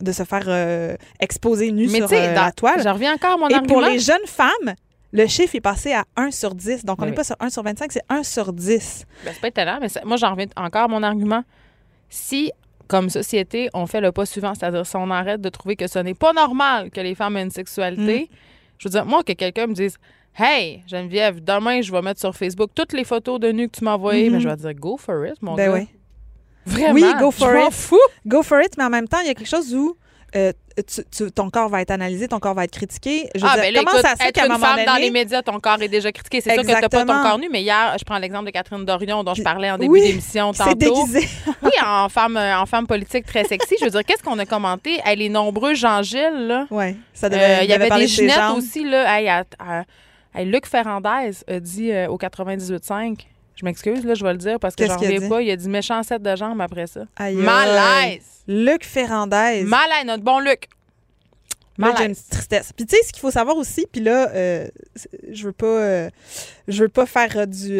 de 0.00 0.12
se 0.12 0.24
faire 0.24 0.44
euh, 0.48 0.96
exposer 1.20 1.70
nu 1.70 1.88
sur 1.88 2.12
euh, 2.12 2.34
la 2.34 2.50
toile. 2.50 2.82
Je 2.82 2.88
reviens 2.88 3.14
encore 3.14 3.34
à 3.34 3.36
mon 3.36 3.48
Et 3.48 3.60
pour 3.66 3.80
les 3.80 3.98
jeunes 4.00 4.26
femmes, 4.26 4.74
le 5.14 5.28
chiffre 5.28 5.54
est 5.54 5.60
passé 5.60 5.92
à 5.92 6.04
1 6.16 6.32
sur 6.32 6.56
10. 6.56 6.84
Donc, 6.84 7.00
on 7.00 7.06
n'est 7.06 7.12
pas 7.12 7.22
sur 7.22 7.36
1 7.38 7.48
sur 7.48 7.62
25, 7.62 7.92
c'est 7.92 8.02
1 8.08 8.24
sur 8.24 8.52
10. 8.52 9.06
Ben, 9.24 9.30
c'est 9.32 9.40
pas 9.40 9.48
étonnant, 9.48 9.78
mais 9.80 9.86
moi, 10.04 10.16
j'en 10.16 10.32
reviens 10.32 10.46
encore 10.56 10.82
à 10.82 10.88
mon 10.88 11.04
argument. 11.04 11.44
Si, 12.08 12.50
comme 12.88 13.08
société, 13.08 13.70
on 13.74 13.86
fait 13.86 14.00
le 14.00 14.10
pas 14.10 14.26
suivant, 14.26 14.54
c'est-à-dire 14.54 14.84
si 14.84 14.96
on 14.96 15.08
arrête 15.10 15.40
de 15.40 15.48
trouver 15.50 15.76
que 15.76 15.86
ce 15.86 16.00
n'est 16.00 16.14
pas 16.14 16.32
normal 16.32 16.90
que 16.90 17.00
les 17.00 17.14
femmes 17.14 17.36
aient 17.36 17.44
une 17.44 17.52
sexualité, 17.52 18.22
mm. 18.22 18.36
je 18.78 18.88
veux 18.88 18.90
dire, 18.90 19.06
moi, 19.06 19.22
que 19.22 19.32
quelqu'un 19.32 19.68
me 19.68 19.74
dise 19.74 19.96
Hey, 20.36 20.82
Geneviève, 20.88 21.42
demain, 21.44 21.80
je 21.80 21.92
vais 21.92 22.02
mettre 22.02 22.18
sur 22.18 22.34
Facebook 22.34 22.70
toutes 22.74 22.92
les 22.92 23.04
photos 23.04 23.38
de 23.38 23.52
nu 23.52 23.68
que 23.68 23.78
tu 23.78 23.84
m'as 23.84 23.94
envoyées, 23.94 24.30
mais 24.30 24.38
ben, 24.38 24.40
je 24.40 24.48
vais 24.48 24.56
dire 24.56 24.74
Go 24.74 24.96
for 24.96 25.24
it, 25.26 25.40
mon 25.40 25.54
ben 25.54 25.70
gars. 25.70 25.78
Oui. 25.78 25.88
Vraiment? 26.66 26.94
Oui, 26.94 27.04
go 27.20 27.30
for 27.30 27.54
it. 27.54 27.72
Fou. 27.72 28.00
Go 28.26 28.42
for 28.42 28.60
it, 28.60 28.76
mais 28.76 28.84
en 28.84 28.90
même 28.90 29.06
temps, 29.06 29.20
il 29.20 29.28
y 29.28 29.30
a 29.30 29.34
quelque 29.34 29.46
chose 29.46 29.72
où 29.72 29.96
euh, 30.36 30.52
ton 31.34 31.50
corps 31.50 31.68
va 31.68 31.80
être 31.80 31.92
analysé, 31.92 32.26
ton 32.26 32.40
corps 32.40 32.54
va 32.54 32.64
être 32.64 32.72
critiqué. 32.72 33.28
Je 33.34 33.44
ah, 33.44 33.56
ben 33.56 33.72
comment 33.74 34.02
ça 34.02 34.16
se 34.16 34.24
fait 34.24 34.32
qu'à 34.32 34.44
un 34.44 34.48
moment 34.48 34.72
donné... 34.72 34.84
dans 34.84 34.96
les 34.96 35.10
médias, 35.10 35.42
ton 35.42 35.60
corps 35.60 35.80
est 35.80 35.88
déjà 35.88 36.10
critiqué. 36.10 36.40
C'est 36.40 36.52
sûr 36.54 36.62
que 36.62 36.66
tu 36.66 36.72
n'as 36.72 36.88
pas 36.88 37.04
ton 37.04 37.22
corps 37.22 37.38
nu, 37.38 37.48
mais 37.50 37.62
hier, 37.62 37.94
je 37.98 38.04
prends 38.04 38.18
l'exemple 38.18 38.46
de 38.46 38.50
Catherine 38.50 38.84
Dorion 38.84 39.22
dont 39.22 39.34
je 39.34 39.42
parlais 39.42 39.70
en 39.70 39.78
début 39.78 40.00
d'émission 40.00 40.52
tantôt. 40.52 40.74
déguisé. 40.74 41.28
oui, 41.62 41.70
en 41.84 42.08
femme, 42.08 42.36
euh, 42.36 42.58
en 42.58 42.66
femme 42.66 42.86
politique 42.86 43.26
très 43.26 43.44
sexy. 43.44 43.76
Je 43.78 43.84
veux 43.84 43.90
dire, 43.90 44.04
qu'est-ce 44.04 44.22
qu'on 44.22 44.38
a 44.38 44.46
commenté? 44.46 45.00
Elle, 45.04 45.20
les 45.20 45.28
nombreux 45.28 45.74
Jean-Gilles, 45.74 46.46
là. 46.48 46.66
Oui, 46.70 46.96
ça 47.12 47.28
devait, 47.28 47.60
euh, 47.60 47.62
Il 47.62 47.70
y 47.70 47.72
avait 47.72 47.90
des 47.90 48.08
Ginettes 48.08 48.38
aussi, 48.56 48.84
là. 48.84 49.44
Luc 50.36 50.66
Ferrandez 50.66 51.30
a 51.46 51.60
dit 51.60 51.92
au 52.08 52.18
98.5 52.18 53.18
je 53.56 53.64
m'excuse, 53.64 54.04
là, 54.04 54.14
je 54.14 54.24
vais 54.24 54.32
le 54.32 54.38
dire 54.38 54.58
parce 54.58 54.74
que 54.74 54.86
j'en 54.86 54.96
reviens 54.96 55.28
pas. 55.28 55.42
Il 55.42 55.50
a 55.50 55.56
dit 55.56 55.68
méchant 55.68 56.02
set 56.02 56.22
de 56.22 56.36
jambes 56.36 56.60
après 56.60 56.86
ça. 56.86 57.02
Malaise! 57.18 58.22
Luc 58.46 58.84
Ferrandez. 58.84 59.62
Malaise, 59.64 60.04
notre 60.06 60.22
bon 60.22 60.40
Luc. 60.40 60.68
Moi, 61.76 61.92
j'ai 61.98 62.04
une 62.04 62.14
tristesse. 62.14 62.72
Puis 62.72 62.86
tu 62.86 62.96
sais, 62.96 63.02
ce 63.02 63.12
qu'il 63.12 63.20
faut 63.20 63.30
savoir 63.30 63.56
aussi, 63.56 63.86
puis 63.90 64.00
là, 64.00 64.30
euh, 64.30 64.68
je 65.30 65.46
veux 65.46 65.52
pas, 65.52 65.66
euh, 65.66 66.10
je 66.68 66.82
veux 66.82 66.88
pas 66.88 67.06
faire 67.06 67.36
euh, 67.36 67.46
du, 67.46 67.78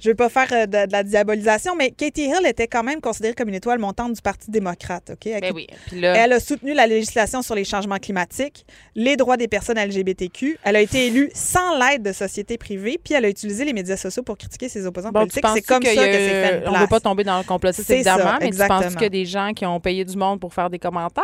je 0.00 0.08
veux 0.08 0.14
pas 0.14 0.28
faire 0.28 0.68
de, 0.68 0.90
la 0.92 1.02
diabolisation, 1.02 1.76
mais 1.76 1.90
Katie 1.90 2.24
Hill 2.24 2.46
était 2.46 2.66
quand 2.66 2.82
même 2.82 3.00
considérée 3.00 3.34
comme 3.34 3.48
une 3.48 3.54
étoile 3.54 3.78
montante 3.78 4.14
du 4.14 4.22
Parti 4.22 4.50
démocrate, 4.50 5.10
ok? 5.10 5.40
Ben 5.40 5.52
oui. 5.54 5.66
Elle 5.92 6.32
a 6.32 6.40
soutenu 6.40 6.74
la 6.74 6.86
législation 6.86 7.42
sur 7.42 7.54
les 7.54 7.64
changements 7.64 7.98
climatiques, 7.98 8.66
les 8.94 9.16
droits 9.16 9.36
des 9.36 9.48
personnes 9.48 9.78
LGBTQ. 9.78 10.58
Elle 10.64 10.76
a 10.76 10.80
été 10.80 11.06
élue 11.06 11.30
sans 11.34 11.78
l'aide 11.78 12.02
de 12.02 12.12
sociétés 12.12 12.58
privées, 12.58 12.98
puis 13.02 13.14
elle 13.14 13.24
a 13.24 13.28
utilisé 13.28 13.64
les 13.64 13.72
médias 13.72 13.96
sociaux 13.96 14.22
pour 14.22 14.36
critiquer 14.36 14.68
ses 14.68 14.86
opposants 14.86 15.12
politiques. 15.12 15.44
C'est 15.54 15.62
comme 15.62 15.82
ça 15.82 15.94
que, 15.94 16.12
c'est 16.12 16.28
fait. 16.28 16.62
On 16.66 16.72
ne 16.72 16.78
veut 16.78 16.86
pas 16.86 17.00
tomber 17.00 17.24
dans 17.24 17.38
le 17.38 17.44
complotiste 17.44 17.90
évidemment, 17.90 18.38
mais 18.40 18.50
tu 18.50 18.58
penses 18.66 18.92
qu'il 18.92 19.02
y 19.02 19.06
a 19.06 19.10
des 19.10 19.26
gens 19.26 19.52
qui 19.54 19.66
ont 19.66 19.80
payé 19.80 20.04
du 20.04 20.16
monde 20.16 20.40
pour 20.40 20.52
faire 20.52 20.70
des 20.70 20.78
commentaires? 20.78 21.22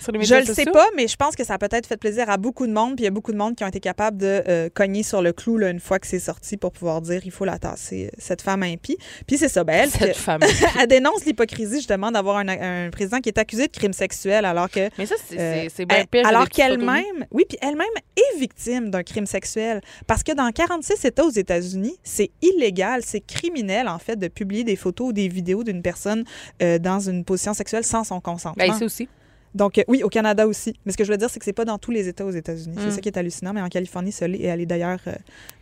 je 0.00 0.34
le 0.34 0.54
sais 0.54 0.64
pas, 0.64 0.86
mais 0.96 1.08
je 1.08 1.16
pense 1.16 1.36
que 1.36 1.44
ça 1.44 1.54
a 1.54 1.58
peut-être 1.58 1.86
fait 1.86 1.96
plaisir 1.96 2.30
à 2.30 2.36
beaucoup 2.36 2.66
de 2.66 2.72
monde. 2.72 2.96
Puis 2.96 3.02
il 3.02 3.04
y 3.04 3.08
a 3.08 3.12
beaucoup 3.12 3.32
de 3.32 3.36
monde 3.36 3.54
qui 3.54 3.64
ont 3.64 3.68
été 3.68 3.80
capables 3.80 4.16
de 4.16 4.42
euh, 4.48 4.68
cogner 4.72 5.02
sur 5.02 5.22
le 5.22 5.32
clou 5.32 5.56
là, 5.58 5.70
une 5.70 5.80
fois 5.80 5.98
que 5.98 6.06
c'est 6.06 6.18
sorti 6.18 6.56
pour 6.56 6.72
pouvoir 6.72 7.00
dire 7.00 7.20
il 7.24 7.30
faut 7.30 7.44
la 7.44 7.58
tasser, 7.58 8.06
euh, 8.06 8.16
cette 8.18 8.42
femme 8.42 8.62
impie. 8.62 8.96
Puis 9.26 9.38
c'est 9.38 9.48
ça, 9.48 9.64
ben, 9.64 9.74
elle, 9.74 9.90
cette 9.90 10.16
femme 10.16 10.40
elle 10.80 10.86
dénonce 10.86 11.24
l'hypocrisie 11.24 11.76
justement 11.76 12.10
d'avoir 12.10 12.38
un, 12.38 12.90
président 12.90 13.18
qui 13.20 13.28
est 13.28 13.38
accusé 13.38 13.66
de 13.66 13.72
crime 13.72 13.92
sexuel 13.92 14.44
alors 14.44 14.70
que. 14.70 14.88
Mais 14.98 15.06
ça, 15.06 15.14
c'est 15.28 15.38
euh, 15.38 15.84
bien 15.86 16.04
pire. 16.10 16.26
Alors 16.26 16.48
qu'elle-même, 16.48 17.26
oui, 17.30 17.44
puis 17.48 17.58
elle-même 17.60 17.86
est 18.16 18.38
victime 18.38 18.90
d'un 18.90 19.02
crime 19.02 19.26
sexuel. 19.26 19.80
Parce 20.06 20.22
que 20.22 20.32
dans 20.32 20.50
46 20.50 21.04
États 21.04 21.24
aux 21.24 21.30
États-Unis, 21.30 21.96
c'est 22.02 22.30
illégal, 22.42 23.02
c'est 23.04 23.20
criminel 23.20 23.88
en 23.88 23.98
fait 23.98 24.16
de 24.16 24.28
publier 24.28 24.64
des 24.64 24.76
photos 24.76 25.08
ou 25.08 25.12
des 25.12 25.28
vidéos 25.28 25.64
d'une 25.64 25.82
personne 25.82 26.24
dans 26.60 27.00
une 27.00 27.24
position 27.24 27.54
sexuelle 27.54 27.84
sans 27.84 28.04
son 28.04 28.20
consentement. 28.20 28.64
Ben, 28.64 28.74
ici 28.74 28.84
aussi. 28.84 29.08
Donc, 29.54 29.78
euh, 29.78 29.82
oui, 29.88 30.02
au 30.02 30.08
Canada 30.08 30.46
aussi. 30.46 30.74
Mais 30.84 30.92
ce 30.92 30.96
que 30.96 31.04
je 31.04 31.10
veux 31.10 31.16
dire, 31.16 31.30
c'est 31.30 31.38
que 31.38 31.44
c'est 31.44 31.52
pas 31.52 31.64
dans 31.64 31.78
tous 31.78 31.90
les 31.90 32.08
États 32.08 32.24
aux 32.24 32.30
États-Unis. 32.30 32.76
C'est 32.78 32.86
mm. 32.86 32.90
ça 32.90 33.00
qui 33.00 33.08
est 33.08 33.18
hallucinant. 33.18 33.52
Mais 33.52 33.62
en 33.62 33.68
Californie, 33.68 34.12
ça 34.12 34.26
et 34.26 34.44
elle 34.44 34.60
est 34.60 34.66
d'ailleurs 34.66 35.00
euh, 35.06 35.12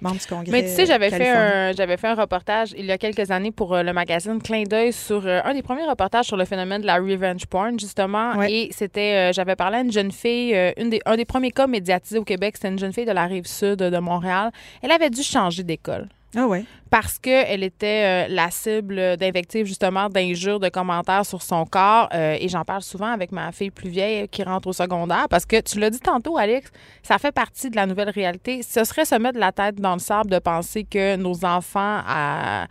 membre 0.01 0.19
du 0.19 0.27
Congrès. 0.27 0.51
Mais 0.51 0.63
tu 0.63 0.71
sais, 0.71 0.87
j'avais 0.87 1.11
fait, 1.11 1.29
un, 1.29 1.73
j'avais 1.73 1.97
fait 1.97 2.09
un 2.09 2.15
reportage 2.15 2.75
il 2.77 2.87
y 2.87 2.93
a 2.93 2.99
quelques 2.99 3.31
années 3.31 3.53
pour 3.53 3.75
euh, 3.75 3.83
le 3.83 3.93
magazine 3.93 4.41
Clin 4.43 4.65
d'œil 4.65 4.93
sur 4.93 5.27
un 5.27 5.55
des 5.55 5.63
premiers 5.63 5.87
reportages 5.87 6.27
sur 6.27 6.37
le 6.37 6.45
phénomène 6.45 6.83
de 6.83 6.87
la 6.87 6.97
revenge 6.97 7.47
porn, 7.47 7.79
justement. 7.79 8.43
Et 8.43 8.71
c'était, 8.73 9.33
j'avais 9.33 9.57
parlé 9.57 9.79
à 9.79 9.81
une 9.81 9.93
jeune 9.93 10.13
fille, 10.13 10.55
une 10.77 10.91
des, 10.91 11.01
un 11.07 11.17
des 11.17 11.25
premiers 11.25 11.51
cas 11.51 11.67
médiatisés 11.67 12.19
au 12.19 12.25
Québec, 12.25 12.57
c'était 12.57 12.69
une 12.69 12.79
jeune 12.79 12.93
fille 12.93 13.05
de 13.05 13.13
la 13.13 13.27
rive 13.27 13.47
sud 13.47 13.77
de 13.77 13.99
Montréal. 13.99 14.51
Elle 14.83 14.91
avait 14.91 15.11
dû 15.11 15.23
changer 15.23 15.63
d'école. 15.63 16.09
Ah 16.35 16.47
ouais. 16.47 16.65
Parce 16.91 17.19
qu'elle 17.19 17.63
était 17.63 18.27
euh, 18.27 18.35
la 18.35 18.51
cible 18.51 19.17
d'invectives, 19.17 19.67
justement, 19.67 20.09
d'injures, 20.09 20.61
de 20.61 20.69
commentaires 20.69 21.25
sur 21.25 21.43
son 21.43 21.65
corps. 21.65 22.09
Euh, 22.15 22.37
et 22.41 22.49
j'en 22.49 22.65
parle 22.65 22.83
souvent 22.83 23.13
avec 23.13 23.33
ma 23.33 23.53
fille 23.53 23.71
plus 23.71 23.89
vieille 23.89 24.29
qui 24.29 24.43
rentre 24.43 24.69
au 24.69 24.73
secondaire. 24.73 25.27
Parce 25.29 25.47
que 25.47 25.61
tu 25.61 25.79
l'as 25.79 25.91
dit 25.91 26.01
tantôt, 26.01 26.37
Alex, 26.37 26.71
ça 27.03 27.19
fait 27.19 27.33
partie 27.33 27.71
de 27.71 27.77
la 27.77 27.87
nouvelle 27.87 28.11
réalité. 28.11 28.63
Ce 28.63 28.85
serait 28.85 29.05
se 29.05 29.15
mettre 29.15 29.39
la 29.39 29.53
tête 29.53 29.77
dans 29.77 29.95
le 29.95 30.01
sable 30.01 30.31
de 30.31 30.39
penser 30.39 30.85
que 30.85 31.17
nos 31.17 31.45
enfants 31.45 32.01
à 32.07 32.67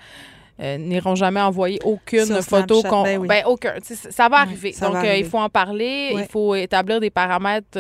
n'iront 0.58 1.16
jamais 1.16 1.42
envoyer 1.42 1.80
aucune 1.84 2.42
photo. 2.42 2.82
Ben, 2.82 3.20
ben, 3.28 3.44
aucun. 3.46 3.74
Ça 3.82 4.30
va 4.30 4.38
arriver. 4.38 4.74
Donc, 4.80 4.96
il 5.04 5.26
faut 5.26 5.40
en 5.40 5.50
parler. 5.50 6.12
Il 6.14 6.26
faut 6.26 6.56
établir 6.56 7.02
des 7.02 7.10
paramètres 7.10 7.78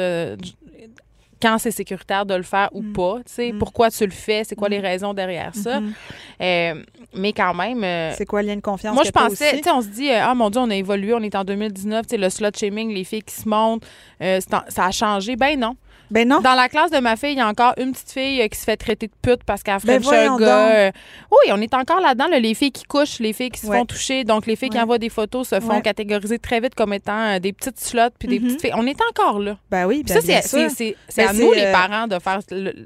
quand 1.41 1.57
c'est 1.57 1.71
sécuritaire 1.71 2.25
de 2.25 2.33
le 2.33 2.43
faire 2.43 2.69
ou 2.71 2.81
mm. 2.81 2.93
pas. 2.93 3.17
Tu 3.25 3.33
sais, 3.33 3.51
mm. 3.51 3.59
Pourquoi 3.59 3.91
tu 3.91 4.05
le 4.05 4.11
fais? 4.11 4.43
C'est 4.43 4.55
quoi 4.55 4.69
les 4.69 4.79
mm. 4.79 4.83
raisons 4.83 5.13
derrière 5.13 5.53
ça? 5.55 5.79
Mm-hmm. 5.79 5.93
Euh, 6.41 6.83
mais 7.13 7.33
quand 7.33 7.53
même... 7.53 7.83
Euh, 7.83 8.11
c'est 8.15 8.25
quoi 8.25 8.41
le 8.41 8.49
lien 8.49 8.55
de 8.55 8.61
confiance? 8.61 8.95
Moi, 8.95 9.03
je 9.05 9.11
pensais... 9.11 9.57
Tu 9.57 9.63
sais, 9.63 9.71
on 9.71 9.81
se 9.81 9.87
dit, 9.87 10.09
euh, 10.09 10.19
ah 10.21 10.35
mon 10.35 10.49
Dieu, 10.49 10.61
on 10.61 10.69
a 10.69 10.75
évolué, 10.75 11.13
on 11.13 11.21
est 11.21 11.35
en 11.35 11.43
2019, 11.43 12.05
tu 12.05 12.11
sais, 12.11 12.17
le 12.17 12.29
slut 12.29 12.55
shaming, 12.55 12.93
les 12.93 13.03
filles 13.03 13.23
qui 13.23 13.35
se 13.35 13.47
montent, 13.47 13.85
ça 14.19 14.63
a 14.77 14.91
changé. 14.91 15.35
Ben 15.35 15.59
non. 15.59 15.75
Ben 16.11 16.27
non. 16.27 16.41
Dans 16.41 16.53
la 16.53 16.69
classe 16.69 16.91
de 16.91 16.99
ma 16.99 17.15
fille, 17.15 17.33
il 17.33 17.37
y 17.37 17.41
a 17.41 17.47
encore 17.47 17.73
une 17.77 17.91
petite 17.91 18.11
fille 18.11 18.41
euh, 18.41 18.47
qui 18.47 18.59
se 18.59 18.63
fait 18.63 18.77
traiter 18.77 19.07
de 19.07 19.13
pute 19.21 19.43
parce 19.43 19.63
qu'elle 19.63 19.79
fait 19.79 19.99
ben 19.99 20.31
un 20.31 20.37
gars. 20.37 20.75
Euh, 20.75 20.91
oui, 21.31 21.51
on 21.51 21.61
est 21.61 21.73
encore 21.73 21.99
là-dedans, 21.99 22.27
les 22.27 22.53
filles 22.53 22.71
qui 22.71 22.83
couchent, 22.83 23.19
les 23.19 23.33
filles 23.33 23.49
qui 23.49 23.61
se 23.61 23.67
font 23.67 23.85
toucher. 23.85 24.23
Donc, 24.23 24.45
les 24.45 24.55
filles 24.55 24.69
qui 24.69 24.79
envoient 24.79 24.97
des 24.97 25.09
photos 25.09 25.49
se 25.49 25.59
font 25.59 25.81
catégoriser 25.81 26.39
très 26.39 26.59
vite 26.59 26.75
comme 26.75 26.93
étant 26.93 27.35
euh, 27.35 27.39
des 27.39 27.53
petites 27.53 27.79
slots 27.79 28.01
puis 28.17 28.27
des 28.27 28.39
mm-hmm. 28.39 28.43
petites 28.43 28.61
filles. 28.61 28.73
On 28.75 28.87
est 28.87 28.99
encore 29.09 29.39
là. 29.39 29.57
Ben 29.69 29.85
oui, 29.85 30.03
ça, 30.07 30.21
c'est 30.21 30.95
ben 31.17 31.27
à 31.27 31.33
nous, 31.33 31.53
les 31.53 31.71
parents, 31.71 32.07
de 32.07 32.19
faire 32.19 32.39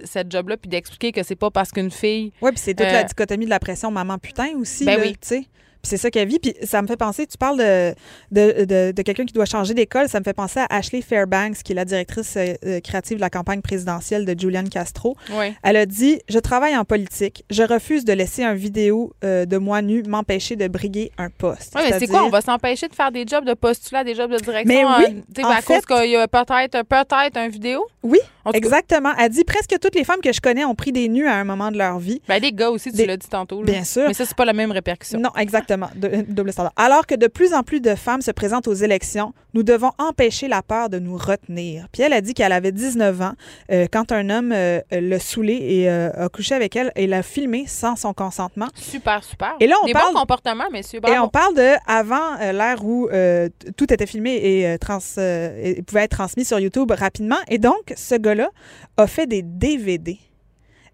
cette 0.05 0.31
job-là 0.31 0.57
puis 0.57 0.69
d'expliquer 0.69 1.11
que 1.11 1.23
c'est 1.23 1.35
pas 1.35 1.49
parce 1.49 1.71
qu'une 1.71 1.91
fille. 1.91 2.31
Oui, 2.41 2.51
puis 2.51 2.61
c'est 2.63 2.73
toute 2.73 2.85
la 2.85 3.03
dichotomie 3.03 3.45
de 3.45 3.49
la 3.49 3.59
pression 3.59 3.91
maman 3.91 4.17
putain 4.17 4.49
aussi. 4.57 4.85
Ben 4.85 4.99
oui. 5.01 5.15
Sais 5.83 5.89
c'est 5.89 5.97
ça 5.97 6.11
qu'elle 6.11 6.27
vit. 6.27 6.39
Puis 6.39 6.53
ça 6.63 6.81
me 6.81 6.87
fait 6.87 6.97
penser, 6.97 7.27
tu 7.27 7.37
parles 7.37 7.57
de, 7.57 7.93
de, 8.31 8.91
de, 8.91 9.01
quelqu'un 9.01 9.25
qui 9.25 9.33
doit 9.33 9.45
changer 9.45 9.73
d'école, 9.73 10.07
ça 10.07 10.19
me 10.19 10.23
fait 10.23 10.33
penser 10.33 10.59
à 10.59 10.67
Ashley 10.69 11.01
Fairbanks, 11.01 11.63
qui 11.63 11.73
est 11.73 11.75
la 11.75 11.85
directrice 11.85 12.35
euh, 12.37 12.53
euh, 12.65 12.79
créative 12.79 13.17
de 13.17 13.21
la 13.21 13.29
campagne 13.29 13.61
présidentielle 13.61 14.25
de 14.25 14.39
Julian 14.39 14.63
Castro. 14.63 15.15
Elle 15.63 15.77
a 15.77 15.85
dit 15.85 16.19
Je 16.29 16.39
travaille 16.39 16.75
en 16.77 16.85
politique. 16.85 17.43
Je 17.49 17.63
refuse 17.63 18.05
de 18.05 18.13
laisser 18.13 18.43
un 18.43 18.53
vidéo 18.53 19.13
euh, 19.23 19.45
de 19.45 19.57
moi 19.57 19.81
nu 19.81 20.03
m'empêcher 20.03 20.55
de 20.55 20.67
briguer 20.67 21.11
un 21.17 21.29
poste. 21.29 21.73
Oui, 21.75 21.81
mais 21.89 21.99
c'est 21.99 22.07
quoi? 22.07 22.23
On 22.23 22.29
va 22.29 22.41
s'empêcher 22.41 22.87
de 22.87 22.95
faire 22.95 23.11
des 23.11 23.25
jobs 23.27 23.45
de 23.45 23.53
postulat, 23.53 24.03
des 24.03 24.15
jobs 24.15 24.31
de 24.31 24.37
direction 24.37 24.65
mais 24.65 24.85
oui, 24.85 25.43
à 25.43 25.61
cause 25.61 25.85
qu'il 25.85 26.11
y 26.11 26.15
a 26.15 26.27
peut-être 26.27 26.83
peut-être 26.83 27.37
un 27.37 27.47
vidéo? 27.47 27.85
Oui, 28.03 28.19
exactement. 28.53 29.11
Elle 29.19 29.29
dit 29.29 29.43
Presque 29.43 29.75
toutes 29.81 29.95
les 29.95 30.03
femmes 30.03 30.21
que 30.21 30.31
je 30.31 30.41
connais 30.41 30.65
ont 30.65 30.75
pris 30.75 30.91
des 30.91 31.09
nus 31.09 31.27
à 31.27 31.35
un 31.35 31.43
moment 31.43 31.71
de 31.71 31.77
leur 31.77 31.99
vie. 31.99 32.21
Ben, 32.27 32.39
des 32.39 32.51
gars 32.51 32.69
aussi, 32.69 32.91
tu 32.91 33.05
l'as 33.05 33.17
dit 33.17 33.27
tantôt. 33.27 33.61
Bien 33.61 33.83
sûr. 33.83 34.07
Mais 34.07 34.13
ça, 34.13 34.25
c'est 34.25 34.37
pas 34.37 34.45
la 34.45 34.53
même 34.53 34.71
répercussion. 34.71 35.19
Non, 35.19 35.31
exactement. 35.37 35.68
Exactement, 35.71 36.25
double 36.27 36.51
standard. 36.51 36.73
Alors 36.75 37.05
que 37.05 37.15
de 37.15 37.27
plus 37.27 37.53
en 37.53 37.63
plus 37.63 37.81
de 37.81 37.95
femmes 37.95 38.21
se 38.21 38.31
présentent 38.31 38.67
aux 38.67 38.73
élections, 38.73 39.33
nous 39.53 39.63
devons 39.63 39.91
empêcher 39.97 40.47
la 40.47 40.61
peur 40.61 40.89
de 40.89 40.99
nous 40.99 41.17
retenir. 41.17 41.87
Puis 41.91 42.01
elle 42.01 42.13
a 42.13 42.21
dit 42.21 42.33
qu'elle 42.33 42.51
avait 42.51 42.71
19 42.71 43.21
ans 43.21 43.33
euh, 43.71 43.87
quand 43.91 44.11
un 44.11 44.29
homme 44.29 44.51
euh, 44.51 44.81
l'a 44.91 45.19
saoulée 45.19 45.57
et 45.59 45.89
euh, 45.89 46.25
a 46.25 46.29
couché 46.29 46.55
avec 46.55 46.75
elle 46.75 46.91
et 46.95 47.07
l'a 47.07 47.23
filmé 47.23 47.65
sans 47.67 47.95
son 47.95 48.13
consentement. 48.13 48.67
Super, 48.75 49.23
super. 49.23 49.55
Et 49.59 49.67
là, 49.67 49.75
on 49.83 49.85
Des 49.85 49.93
parle... 49.93 50.13
bons 50.13 50.19
comportements, 50.19 50.69
messieurs. 50.71 51.01
Et 51.07 51.19
on 51.19 51.29
parle 51.29 51.55
de 51.55 51.73
avant 51.87 52.37
l'ère 52.51 52.83
où 52.83 53.09
tout 53.77 53.93
était 53.93 54.07
filmé 54.07 54.35
et, 54.35 54.77
trans, 54.79 54.99
et 55.17 55.81
pouvait 55.85 56.03
être 56.03 56.11
transmis 56.11 56.45
sur 56.45 56.59
YouTube 56.59 56.91
rapidement. 56.91 57.37
Et 57.47 57.57
donc, 57.57 57.93
ce 57.95 58.15
gars-là 58.15 58.49
a 58.97 59.07
fait 59.07 59.27
des 59.27 59.41
DVD 59.41 60.19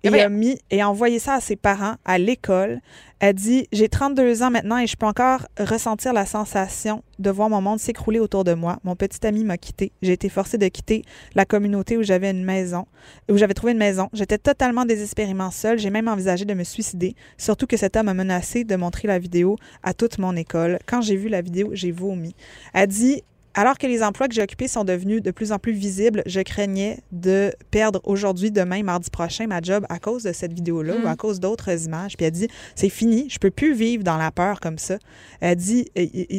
et 0.05 0.09
eh 0.13 0.21
a 0.21 0.29
mis 0.29 0.59
et 0.69 0.81
a 0.81 0.89
envoyé 0.89 1.17
ça 1.17 1.33
à 1.33 1.41
ses 1.41 1.55
parents 1.55 1.95
à 2.05 2.19
l'école. 2.19 2.79
Elle 3.19 3.33
dit 3.33 3.67
J'ai 3.71 3.89
32 3.89 4.43
ans 4.43 4.51
maintenant 4.51 4.77
et 4.77 4.85
je 4.85 4.95
peux 4.95 5.07
encore 5.07 5.47
ressentir 5.59 6.13
la 6.13 6.27
sensation 6.27 7.03
de 7.17 7.31
voir 7.31 7.49
mon 7.49 7.59
monde 7.59 7.79
s'écrouler 7.79 8.19
autour 8.19 8.43
de 8.43 8.53
moi. 8.53 8.77
Mon 8.83 8.95
petit 8.95 9.25
ami 9.25 9.43
m'a 9.43 9.57
quitté. 9.57 9.91
J'ai 10.03 10.11
été 10.11 10.29
forcée 10.29 10.59
de 10.59 10.67
quitter 10.67 11.03
la 11.33 11.45
communauté 11.45 11.97
où 11.97 12.03
j'avais 12.03 12.29
une 12.29 12.43
maison, 12.43 12.85
où 13.31 13.37
j'avais 13.37 13.55
trouvé 13.55 13.71
une 13.71 13.79
maison. 13.79 14.09
J'étais 14.13 14.37
totalement 14.37 14.85
désespérément 14.85 15.49
seule. 15.49 15.79
J'ai 15.79 15.89
même 15.89 16.07
envisagé 16.07 16.45
de 16.45 16.53
me 16.53 16.63
suicider. 16.63 17.15
Surtout 17.39 17.65
que 17.65 17.77
cet 17.77 17.95
homme 17.95 18.09
a 18.09 18.13
menacé 18.13 18.63
de 18.63 18.75
montrer 18.75 19.07
la 19.07 19.17
vidéo 19.17 19.55
à 19.81 19.95
toute 19.95 20.19
mon 20.19 20.35
école. 20.35 20.77
Quand 20.85 21.01
j'ai 21.01 21.15
vu 21.15 21.29
la 21.29 21.41
vidéo, 21.41 21.71
j'ai 21.73 21.91
vomi. 21.91 22.35
Elle 22.73 22.87
dit 22.87 23.23
alors 23.55 23.77
que 23.77 23.87
les 23.87 24.03
emplois 24.03 24.27
que 24.27 24.35
j'ai 24.35 24.43
occupés 24.43 24.67
sont 24.67 24.83
devenus 24.83 25.23
de 25.23 25.31
plus 25.31 25.51
en 25.53 25.59
plus 25.59 25.71
visibles, 25.71 26.21
je 26.25 26.41
craignais 26.41 26.99
de 27.11 27.53
perdre 27.71 28.01
aujourd'hui, 28.03 28.51
demain, 28.51 28.83
mardi 28.83 29.09
prochain, 29.09 29.47
ma 29.47 29.61
job 29.61 29.85
à 29.87 29.97
cause 29.97 30.23
de 30.23 30.33
cette 30.33 30.51
vidéo-là 30.51 30.95
ou 31.01 31.07
à 31.07 31.13
mm. 31.13 31.17
cause 31.17 31.39
d'autres 31.39 31.85
images. 31.85 32.17
Puis 32.17 32.25
elle 32.25 32.33
dit, 32.33 32.47
c'est 32.75 32.89
fini, 32.89 33.29
je 33.29 33.39
peux 33.39 33.51
plus 33.51 33.73
vivre 33.73 34.03
dans 34.03 34.17
la 34.17 34.29
peur 34.29 34.59
comme 34.59 34.77
ça. 34.77 34.97
Elle 35.39 35.55
dit, 35.55 35.89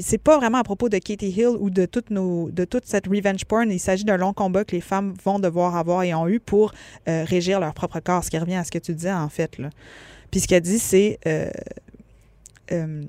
c'est 0.03 0.19
pas 0.19 0.37
vraiment 0.37 0.59
à 0.59 0.65
propos 0.65 0.91
de 0.91 0.99
Katie 0.99 1.31
Hill 1.31 1.57
ou 1.59 1.71
de, 1.71 1.87
toutes 1.87 2.11
nos, 2.11 2.51
de 2.51 2.67
toute 2.67 2.85
cette 2.85 3.07
revenge 3.07 3.47
porn. 3.47 3.71
Il 3.71 3.81
s'agit 3.81 4.05
d'un 4.05 4.19
long 4.19 4.35
combat 4.35 4.65
que 4.65 4.77
les 4.77 4.83
femmes 4.83 5.15
vont 5.25 5.39
devoir 5.39 5.75
avoir 5.75 6.03
et 6.03 6.15
ont 6.15 6.29
eu 6.29 6.39
pour 6.39 6.73
euh, 7.09 7.25
régir 7.25 7.61
leur 7.61 7.73
propre 7.73 7.99
corps, 8.01 8.25
ce 8.25 8.31
qui 8.31 8.39
revient 8.39 8.57
à 8.57 8.65
ce 8.65 8.71
que 8.71 8.79
tu 8.79 8.95
disais 8.95 9.13
en 9.13 9.31
fait. 9.31 9.57
Là. 9.59 9.71
Puis 10.31 10.41
ce 10.41 10.49
qu'elle 10.49 10.63
dit, 10.63 10.79
c'est, 10.79 11.19
euh, 11.27 11.49
euh, 12.73 13.03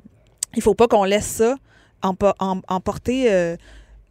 il 0.55 0.61
faut 0.61 0.75
pas 0.75 0.87
qu'on 0.87 1.03
laisse 1.03 1.25
ça 1.25 1.55
emporter 2.01 3.31
euh, 3.31 3.55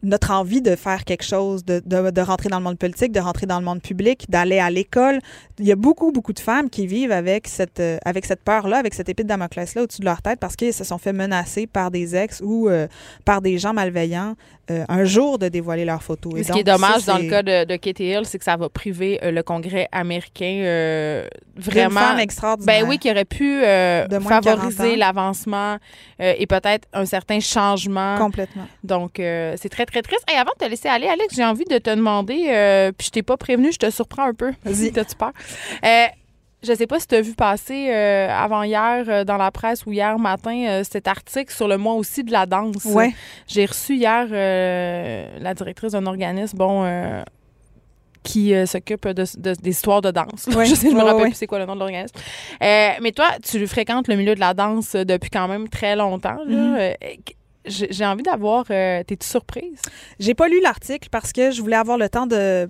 notre 0.03 0.31
envie 0.31 0.61
de 0.61 0.75
faire 0.75 1.05
quelque 1.05 1.23
chose, 1.23 1.65
de, 1.65 1.81
de, 1.83 2.11
de, 2.11 2.21
rentrer 2.21 2.49
dans 2.49 2.59
le 2.59 2.63
monde 2.63 2.77
politique, 2.77 3.11
de 3.11 3.19
rentrer 3.19 3.47
dans 3.47 3.57
le 3.57 3.65
monde 3.65 3.81
public, 3.81 4.25
d'aller 4.29 4.59
à 4.59 4.69
l'école. 4.69 5.19
Il 5.57 5.65
y 5.65 5.71
a 5.71 5.75
beaucoup, 5.75 6.11
beaucoup 6.11 6.33
de 6.33 6.39
femmes 6.39 6.69
qui 6.69 6.85
vivent 6.85 7.11
avec 7.11 7.47
cette, 7.47 7.79
euh, 7.79 7.97
avec 8.05 8.25
cette 8.25 8.43
peur-là, 8.43 8.77
avec 8.77 8.93
cette 8.93 9.09
épée 9.09 9.23
de 9.23 9.27
Damoclès-là 9.27 9.83
au-dessus 9.83 10.01
de 10.01 10.05
leur 10.05 10.21
tête 10.21 10.39
parce 10.39 10.55
qu'elles 10.55 10.73
se 10.73 10.83
sont 10.83 10.99
fait 10.99 11.13
menacer 11.13 11.65
par 11.65 11.89
des 11.89 12.15
ex 12.15 12.41
ou 12.45 12.69
euh, 12.69 12.87
par 13.25 13.41
des 13.41 13.57
gens 13.57 13.73
malveillants 13.73 14.35
euh, 14.69 14.85
un 14.87 15.03
jour 15.03 15.39
de 15.39 15.47
dévoiler 15.47 15.83
leurs 15.83 16.03
photos. 16.03 16.33
Et 16.35 16.43
ce 16.43 16.51
qui 16.51 16.59
est 16.59 16.63
dommage 16.63 17.05
dans 17.05 17.17
le 17.17 17.29
cas 17.29 17.41
de, 17.41 17.65
de 17.65 17.75
Katie 17.77 18.05
Hill, 18.09 18.21
c'est 18.25 18.37
que 18.37 18.43
ça 18.43 18.55
va 18.55 18.69
priver 18.69 19.19
le 19.23 19.41
Congrès 19.41 19.87
américain 19.91 21.25
vraiment. 21.55 22.01
Une 22.01 22.07
femme 22.07 22.19
extraordinaire. 22.19 22.81
Ben 22.81 22.87
oui, 22.87 22.99
qui 22.99 23.09
aurait 23.09 23.25
pu 23.25 23.61
favoriser 24.21 24.95
l'avancement 24.95 25.77
et 26.19 26.45
peut-être 26.45 26.87
un 26.93 27.05
certain 27.05 27.39
changement. 27.39 28.17
Complètement. 28.17 28.67
Donc, 28.83 29.13
c'est 29.15 29.69
très 29.69 29.86
très 29.87 30.01
triste. 30.01 30.23
Et 30.31 30.37
avant 30.37 30.51
de 30.59 30.65
te 30.65 30.69
laisser 30.69 30.87
aller, 30.87 31.07
Alex, 31.07 31.35
j'ai 31.35 31.43
envie 31.43 31.65
de 31.65 31.77
te 31.77 31.89
demander, 31.89 32.47
euh, 32.49 32.91
puis 32.95 33.07
je 33.07 33.11
t'ai 33.11 33.23
pas 33.23 33.37
prévenu, 33.37 33.71
je 33.71 33.79
te 33.79 33.89
surprends 33.89 34.27
un 34.27 34.33
peu. 34.33 34.51
Vas-y. 34.63 34.91
T'as-tu 34.93 35.15
peur? 35.15 35.31
Euh, 35.83 36.05
je 36.63 36.73
sais 36.73 36.87
pas 36.87 36.99
si 36.99 37.07
tu 37.07 37.15
as 37.15 37.21
vu 37.21 37.33
passer 37.33 37.89
euh, 37.89 38.29
avant 38.29 38.63
hier 38.63 39.25
dans 39.25 39.37
la 39.37 39.51
presse 39.51 39.85
ou 39.85 39.91
hier 39.91 40.17
matin 40.17 40.81
cet 40.83 41.07
article 41.07 41.53
sur 41.53 41.67
le 41.67 41.77
mois 41.77 41.93
aussi 41.93 42.23
de 42.23 42.31
la 42.31 42.45
danse. 42.45 42.83
Ouais. 42.85 43.13
J'ai 43.47 43.65
reçu 43.65 43.95
hier 43.95 44.27
la 44.27 45.53
directrice 45.53 45.91
d'un 45.91 46.05
organisme, 46.07 46.57
bon, 46.57 47.23
qui 48.23 48.53
s'occupe 48.65 49.07
de, 49.07 49.23
des 49.37 49.69
histoires 49.69 50.01
de 50.01 50.09
danse. 50.09 50.47
je 50.47 50.75
sais, 50.75 50.89
je 50.89 50.95
me 50.95 51.03
rappelle 51.03 51.27
plus 51.27 51.35
c'est 51.35 51.47
quoi 51.47 51.59
le 51.59 51.65
nom 51.65 51.75
de 51.75 51.79
l'organisme. 51.79 52.15
mais 52.59 53.11
toi, 53.15 53.27
tu 53.43 53.65
fréquentes 53.67 54.07
le 54.07 54.15
milieu 54.15 54.33
de 54.33 54.39
la 54.39 54.55
danse 54.55 54.93
depuis 54.93 55.29
quand 55.29 55.47
même 55.47 55.69
très 55.69 55.95
longtemps. 55.95 56.39
Là. 56.43 56.89
Mm-hmm 56.89 57.37
j'ai 57.67 58.05
envie 58.05 58.23
d'avoir. 58.23 58.65
Euh, 58.69 59.03
T'es-tu 59.03 59.27
surprise? 59.27 59.81
J'ai 60.19 60.33
pas 60.33 60.47
lu 60.47 60.61
l'article 60.61 61.09
parce 61.11 61.31
que 61.31 61.51
je 61.51 61.61
voulais 61.61 61.75
avoir 61.75 61.97
le 61.97 62.09
temps 62.09 62.27
de 62.27 62.67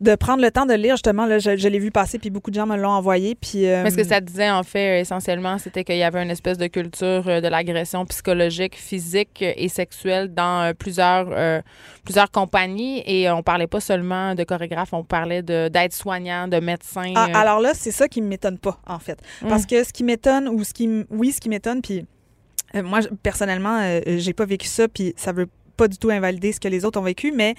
de 0.00 0.16
prendre 0.16 0.42
le 0.42 0.50
temps 0.50 0.66
de 0.66 0.74
lire 0.74 0.96
justement 0.96 1.24
là, 1.24 1.38
je, 1.38 1.68
l'ai 1.68 1.78
vu 1.78 1.92
passer 1.92 2.18
puis 2.18 2.28
beaucoup 2.28 2.50
de 2.50 2.56
gens 2.56 2.66
me 2.66 2.76
l'ont 2.76 2.90
envoyé 2.90 3.36
puis 3.36 3.66
euh, 3.66 3.84
Mais 3.84 3.90
ce 3.90 3.96
que 3.96 4.02
ça 4.02 4.20
disait 4.20 4.50
en 4.50 4.64
fait 4.64 5.00
essentiellement 5.00 5.56
c'était 5.58 5.84
qu'il 5.84 5.96
y 5.96 6.02
avait 6.02 6.20
une 6.20 6.32
espèce 6.32 6.58
de 6.58 6.66
culture 6.66 7.28
euh, 7.28 7.40
de 7.40 7.46
l'agression 7.46 8.04
psychologique 8.04 8.74
physique 8.74 9.40
et 9.40 9.68
sexuelle 9.68 10.34
dans 10.34 10.74
plusieurs 10.76 11.62
plusieurs 12.04 12.30
compagnies 12.32 13.04
et 13.06 13.30
on 13.30 13.44
parlait 13.44 13.68
pas 13.68 13.80
seulement 13.80 14.34
de 14.34 14.42
chorégraphes 14.42 14.92
on 14.92 15.04
parlait 15.04 15.42
de 15.42 15.68
d'aide-soignants 15.68 16.48
de 16.48 16.58
médecins 16.58 17.12
ah, 17.14 17.28
alors 17.32 17.60
là 17.60 17.70
c'est 17.72 17.92
ça 17.92 18.08
qui 18.08 18.20
m'étonne 18.20 18.58
pas 18.58 18.80
en 18.88 18.98
fait 18.98 19.20
parce 19.48 19.62
hum. 19.62 19.68
que 19.68 19.84
ce 19.84 19.92
qui 19.92 20.02
m'étonne 20.02 20.48
ou 20.48 20.64
ce 20.64 20.74
qui 20.74 21.04
oui 21.08 21.30
ce 21.30 21.40
qui 21.40 21.48
m'étonne 21.48 21.82
puis 21.82 22.04
euh, 22.74 22.82
moi, 22.82 23.00
personnellement, 23.22 23.80
euh, 23.82 24.00
j'ai 24.18 24.32
pas 24.32 24.44
vécu 24.44 24.66
ça, 24.66 24.88
puis 24.88 25.14
ça 25.16 25.32
veut 25.32 25.48
pas 25.76 25.88
du 25.88 25.98
tout 25.98 26.10
invalider 26.10 26.52
ce 26.52 26.60
que 26.60 26.68
les 26.68 26.84
autres 26.84 27.00
ont 27.00 27.04
vécu, 27.04 27.32
mais 27.32 27.54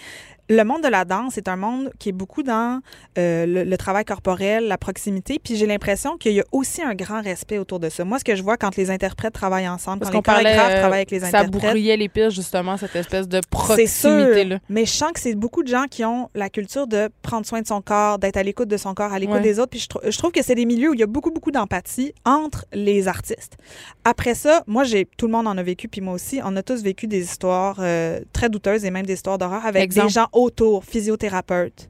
le 0.49 0.63
monde 0.63 0.83
de 0.83 0.87
la 0.87 1.05
danse 1.05 1.37
est 1.37 1.47
un 1.47 1.55
monde 1.55 1.91
qui 1.97 2.09
est 2.09 2.13
beaucoup 2.13 2.43
dans 2.43 2.81
euh, 3.17 3.45
le, 3.45 3.77
travail 3.77 4.05
corporel, 4.05 4.67
la 4.67 4.77
proximité. 4.77 5.39
Puis 5.43 5.55
j'ai 5.55 5.65
l'impression 5.65 6.17
qu'il 6.17 6.33
y 6.33 6.39
a 6.39 6.43
aussi 6.51 6.81
un 6.81 6.93
grand 6.93 7.21
respect 7.21 7.57
autour 7.57 7.79
de 7.79 7.89
ça. 7.89 8.05
Moi, 8.05 8.19
ce 8.19 8.23
que 8.23 8.35
je 8.35 8.43
vois 8.43 8.57
quand 8.57 8.75
les 8.75 8.91
interprètes 8.91 9.33
travaillent 9.33 9.67
ensemble, 9.67 10.05
quand 10.05 10.11
les 10.11 10.21
chorégraphes 10.21 10.71
euh, 10.71 10.79
travaillent 10.79 10.99
avec 10.99 11.11
les 11.11 11.23
interprètes. 11.23 11.61
Ça 11.61 11.69
brouillait 11.69 11.97
les 11.97 12.09
pistes, 12.09 12.31
justement, 12.31 12.77
cette 12.77 12.95
espèce 12.95 13.27
de 13.27 13.41
proximité-là. 13.49 14.59
Mais 14.69 14.85
je 14.85 14.91
sens 14.91 15.11
que 15.13 15.19
c'est 15.19 15.35
beaucoup 15.35 15.63
de 15.63 15.67
gens 15.67 15.85
qui 15.89 16.05
ont 16.05 16.29
la 16.35 16.49
culture 16.49 16.87
de 16.87 17.09
prendre 17.21 17.45
soin 17.45 17.61
de 17.61 17.67
son 17.67 17.81
corps, 17.81 18.19
d'être 18.19 18.37
à 18.37 18.43
l'écoute 18.43 18.67
de 18.67 18.77
son 18.77 18.93
corps, 18.93 19.13
à 19.13 19.19
l'écoute 19.19 19.41
des 19.41 19.59
autres. 19.59 19.71
Puis 19.71 19.79
je, 19.79 20.11
je 20.11 20.17
trouve 20.17 20.31
que 20.31 20.43
c'est 20.43 20.55
des 20.55 20.65
milieux 20.65 20.91
où 20.91 20.93
il 20.93 20.99
y 20.99 21.03
a 21.03 21.07
beaucoup, 21.07 21.31
beaucoup 21.31 21.51
d'empathie 21.51 22.13
entre 22.23 22.65
les 22.71 23.07
artistes. 23.07 23.57
Après 24.03 24.35
ça, 24.35 24.63
moi, 24.67 24.83
j'ai 24.83 25.05
tout 25.17 25.25
le 25.25 25.31
monde 25.31 25.47
en 25.47 25.57
a 25.57 25.63
vécu, 25.63 25.87
puis 25.87 26.01
moi 26.01 26.13
aussi, 26.13 26.39
on 26.43 26.55
a 26.55 26.63
tous 26.63 26.83
vécu 26.83 27.07
des 27.07 27.23
histoires 27.23 27.77
euh, 27.79 28.19
très 28.33 28.49
douteuses 28.49 28.85
et 28.85 28.91
même 28.91 29.05
des 29.05 29.13
histoires 29.13 29.37
d'horreur 29.37 29.65
avec 29.65 29.91
des 29.91 30.09
gens 30.09 30.27
autour, 30.35 30.83
physiothérapeute, 30.85 31.89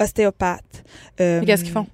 ostéopathe. 0.00 0.84
Euh, 1.20 1.44
qu'est-ce 1.44 1.64
qu'ils 1.64 1.72
font? 1.72 1.86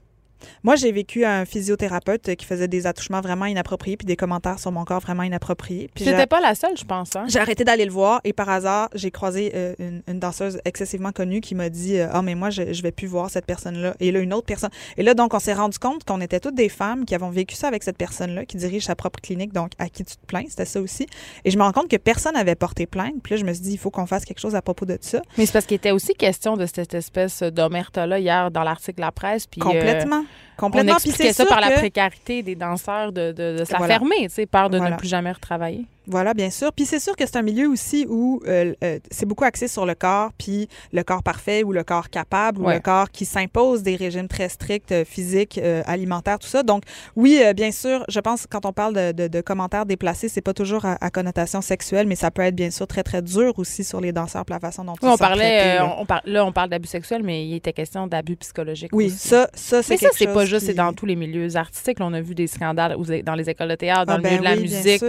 Moi, 0.62 0.76
j'ai 0.76 0.92
vécu 0.92 1.24
un 1.24 1.44
physiothérapeute 1.44 2.34
qui 2.36 2.44
faisait 2.44 2.68
des 2.68 2.86
attouchements 2.86 3.20
vraiment 3.20 3.46
inappropriés 3.46 3.96
puis 3.96 4.06
des 4.06 4.16
commentaires 4.16 4.58
sur 4.58 4.72
mon 4.72 4.84
corps 4.84 5.00
vraiment 5.00 5.22
inappropriés. 5.22 5.90
Puis 5.94 6.04
C'était 6.04 6.26
pas 6.26 6.40
la 6.40 6.54
seule, 6.54 6.76
je 6.76 6.84
pense. 6.84 7.16
Hein? 7.16 7.26
J'ai 7.28 7.38
arrêté 7.38 7.64
d'aller 7.64 7.84
le 7.84 7.92
voir 7.92 8.20
et 8.24 8.32
par 8.32 8.48
hasard, 8.48 8.88
j'ai 8.94 9.10
croisé 9.10 9.52
euh, 9.54 9.74
une, 9.78 10.18
danseuse 10.18 10.60
excessivement 10.64 11.12
connue 11.12 11.40
qui 11.40 11.54
m'a 11.54 11.68
dit 11.68 12.00
Ah, 12.00 12.16
oh, 12.16 12.22
mais 12.22 12.34
moi, 12.34 12.50
je, 12.50 12.72
je 12.72 12.82
vais 12.82 12.92
plus 12.92 13.06
voir 13.06 13.30
cette 13.30 13.46
personne-là. 13.46 13.94
Et 14.00 14.10
là, 14.10 14.20
une 14.20 14.34
autre 14.34 14.46
personne. 14.46 14.70
Et 14.96 15.02
là, 15.02 15.14
donc, 15.14 15.34
on 15.34 15.38
s'est 15.38 15.54
rendu 15.54 15.78
compte 15.78 16.04
qu'on 16.04 16.20
était 16.20 16.40
toutes 16.40 16.54
des 16.54 16.68
femmes 16.68 17.04
qui 17.04 17.14
avons 17.14 17.30
vécu 17.30 17.54
ça 17.54 17.68
avec 17.68 17.82
cette 17.82 17.96
personne-là, 17.96 18.44
qui 18.44 18.56
dirige 18.56 18.84
sa 18.84 18.96
propre 18.96 19.20
clinique, 19.20 19.52
donc 19.52 19.72
à 19.78 19.88
qui 19.88 20.04
tu 20.04 20.16
te 20.16 20.26
plains. 20.26 20.44
C'était 20.48 20.64
ça 20.64 20.80
aussi. 20.80 21.06
Et 21.44 21.50
je 21.50 21.58
me 21.58 21.62
rends 21.62 21.72
compte 21.72 21.88
que 21.88 21.96
personne 21.96 22.34
n'avait 22.34 22.54
porté 22.54 22.86
plainte. 22.86 23.14
Puis 23.22 23.34
là, 23.34 23.40
je 23.40 23.44
me 23.44 23.52
suis 23.52 23.62
dit 23.62 23.72
Il 23.72 23.78
faut 23.78 23.90
qu'on 23.90 24.06
fasse 24.06 24.24
quelque 24.24 24.40
chose 24.40 24.54
à 24.54 24.62
propos 24.62 24.86
de 24.86 24.98
ça. 25.00 25.22
Mais 25.36 25.46
c'est 25.46 25.52
parce 25.52 25.66
qu'il 25.66 25.76
était 25.76 25.90
aussi 25.90 26.14
question 26.14 26.56
de 26.56 26.66
cette 26.66 26.94
espèce 26.94 27.42
d'omerta-là 27.42 28.18
hier 28.18 28.50
dans 28.50 28.62
l'article 28.62 28.96
de 28.96 29.02
la 29.02 29.12
presse. 29.12 29.46
Puis, 29.46 29.60
euh, 29.64 30.04
Uh-huh. 30.28 30.47
Complètement. 30.58 30.92
On 30.92 30.96
expliquait 30.96 31.32
ça 31.32 31.46
par 31.46 31.60
la 31.60 31.70
précarité 31.70 32.42
des 32.42 32.56
danseurs 32.56 33.12
de, 33.12 33.32
de, 33.32 33.64
se 33.64 33.72
la 33.72 33.86
fermer, 33.86 34.28
tu 34.28 34.30
sais, 34.30 34.46
peur 34.46 34.68
de 34.68 34.78
ne 34.78 34.96
plus 34.96 35.08
jamais 35.08 35.32
retravailler. 35.32 35.86
Voilà, 36.08 36.32
bien 36.32 36.48
sûr. 36.48 36.72
Puis 36.72 36.86
c'est 36.86 36.98
sûr 36.98 37.14
que 37.14 37.26
c'est 37.26 37.36
un 37.36 37.42
milieu 37.42 37.68
aussi 37.68 38.06
où 38.08 38.40
euh, 38.48 38.72
euh, 38.82 38.98
c'est 39.10 39.26
beaucoup 39.26 39.44
axé 39.44 39.68
sur 39.68 39.84
le 39.84 39.94
corps, 39.94 40.30
puis 40.38 40.66
le 40.92 41.02
corps 41.02 41.22
parfait 41.22 41.62
ou 41.62 41.72
le 41.72 41.84
corps 41.84 42.08
capable 42.08 42.62
ou 42.62 42.68
le 42.68 42.80
corps 42.80 43.10
qui 43.10 43.26
s'impose 43.26 43.82
des 43.82 43.94
régimes 43.94 44.26
très 44.26 44.48
stricts, 44.48 44.90
euh, 44.90 45.04
physiques, 45.04 45.60
alimentaires, 45.84 46.38
tout 46.38 46.48
ça. 46.48 46.62
Donc 46.62 46.84
oui, 47.14 47.42
bien 47.54 47.70
sûr, 47.70 48.04
je 48.08 48.20
pense 48.20 48.44
que 48.44 48.48
quand 48.48 48.64
on 48.64 48.72
parle 48.72 48.94
de, 48.94 49.12
de, 49.12 49.28
de 49.28 49.40
commentaires 49.42 49.84
déplacés, 49.84 50.28
c'est 50.28 50.40
pas 50.40 50.54
toujours 50.54 50.84
à, 50.84 51.10
connotation 51.10 51.60
sexuelle, 51.60 52.06
mais 52.06 52.16
ça 52.16 52.30
peut 52.30 52.42
être 52.42 52.56
bien 52.56 52.70
sûr 52.70 52.86
très 52.86 53.02
très 53.02 53.20
dur 53.20 53.58
aussi 53.58 53.84
sur 53.84 54.00
les 54.00 54.12
danseurs, 54.12 54.46
pour 54.46 54.54
la 54.54 54.60
façon 54.60 54.84
dont 54.84 54.94
on 55.02 55.16
parlait. 55.16 55.78
on, 55.80 56.06
là, 56.24 56.46
on 56.46 56.52
parle 56.52 56.70
d'abus 56.70 56.88
sexuels, 56.88 57.22
mais 57.22 57.46
il 57.46 57.54
était 57.54 57.74
question 57.74 58.06
d'abus 58.06 58.36
psychologiques. 58.36 58.90
Oui, 58.92 59.10
ça, 59.10 59.48
ça 59.52 59.82
c'est. 59.82 59.94
Mais 59.94 60.08
ça, 60.08 60.08
c'est 60.14 60.32
pas 60.32 60.46
juste, 60.48 60.66
c'est 60.66 60.74
dans 60.74 60.92
tous 60.92 61.06
les 61.06 61.16
milieux 61.16 61.56
artistiques. 61.56 61.98
on 62.00 62.12
a 62.12 62.20
vu 62.20 62.34
des 62.34 62.46
scandales 62.46 62.96
dans 63.24 63.34
les 63.34 63.48
écoles 63.48 63.68
de 63.68 63.74
théâtre, 63.74 64.06
dans 64.06 64.14
ah, 64.14 64.16
le 64.16 64.22
milieu 64.22 64.42
ben 64.42 64.54
de 64.54 64.56
la 64.56 64.56
musique. 64.56 65.04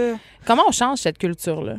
Comment 0.46 0.64
on 0.68 0.72
change 0.72 0.98
cette 0.98 1.18
culture-là? 1.18 1.78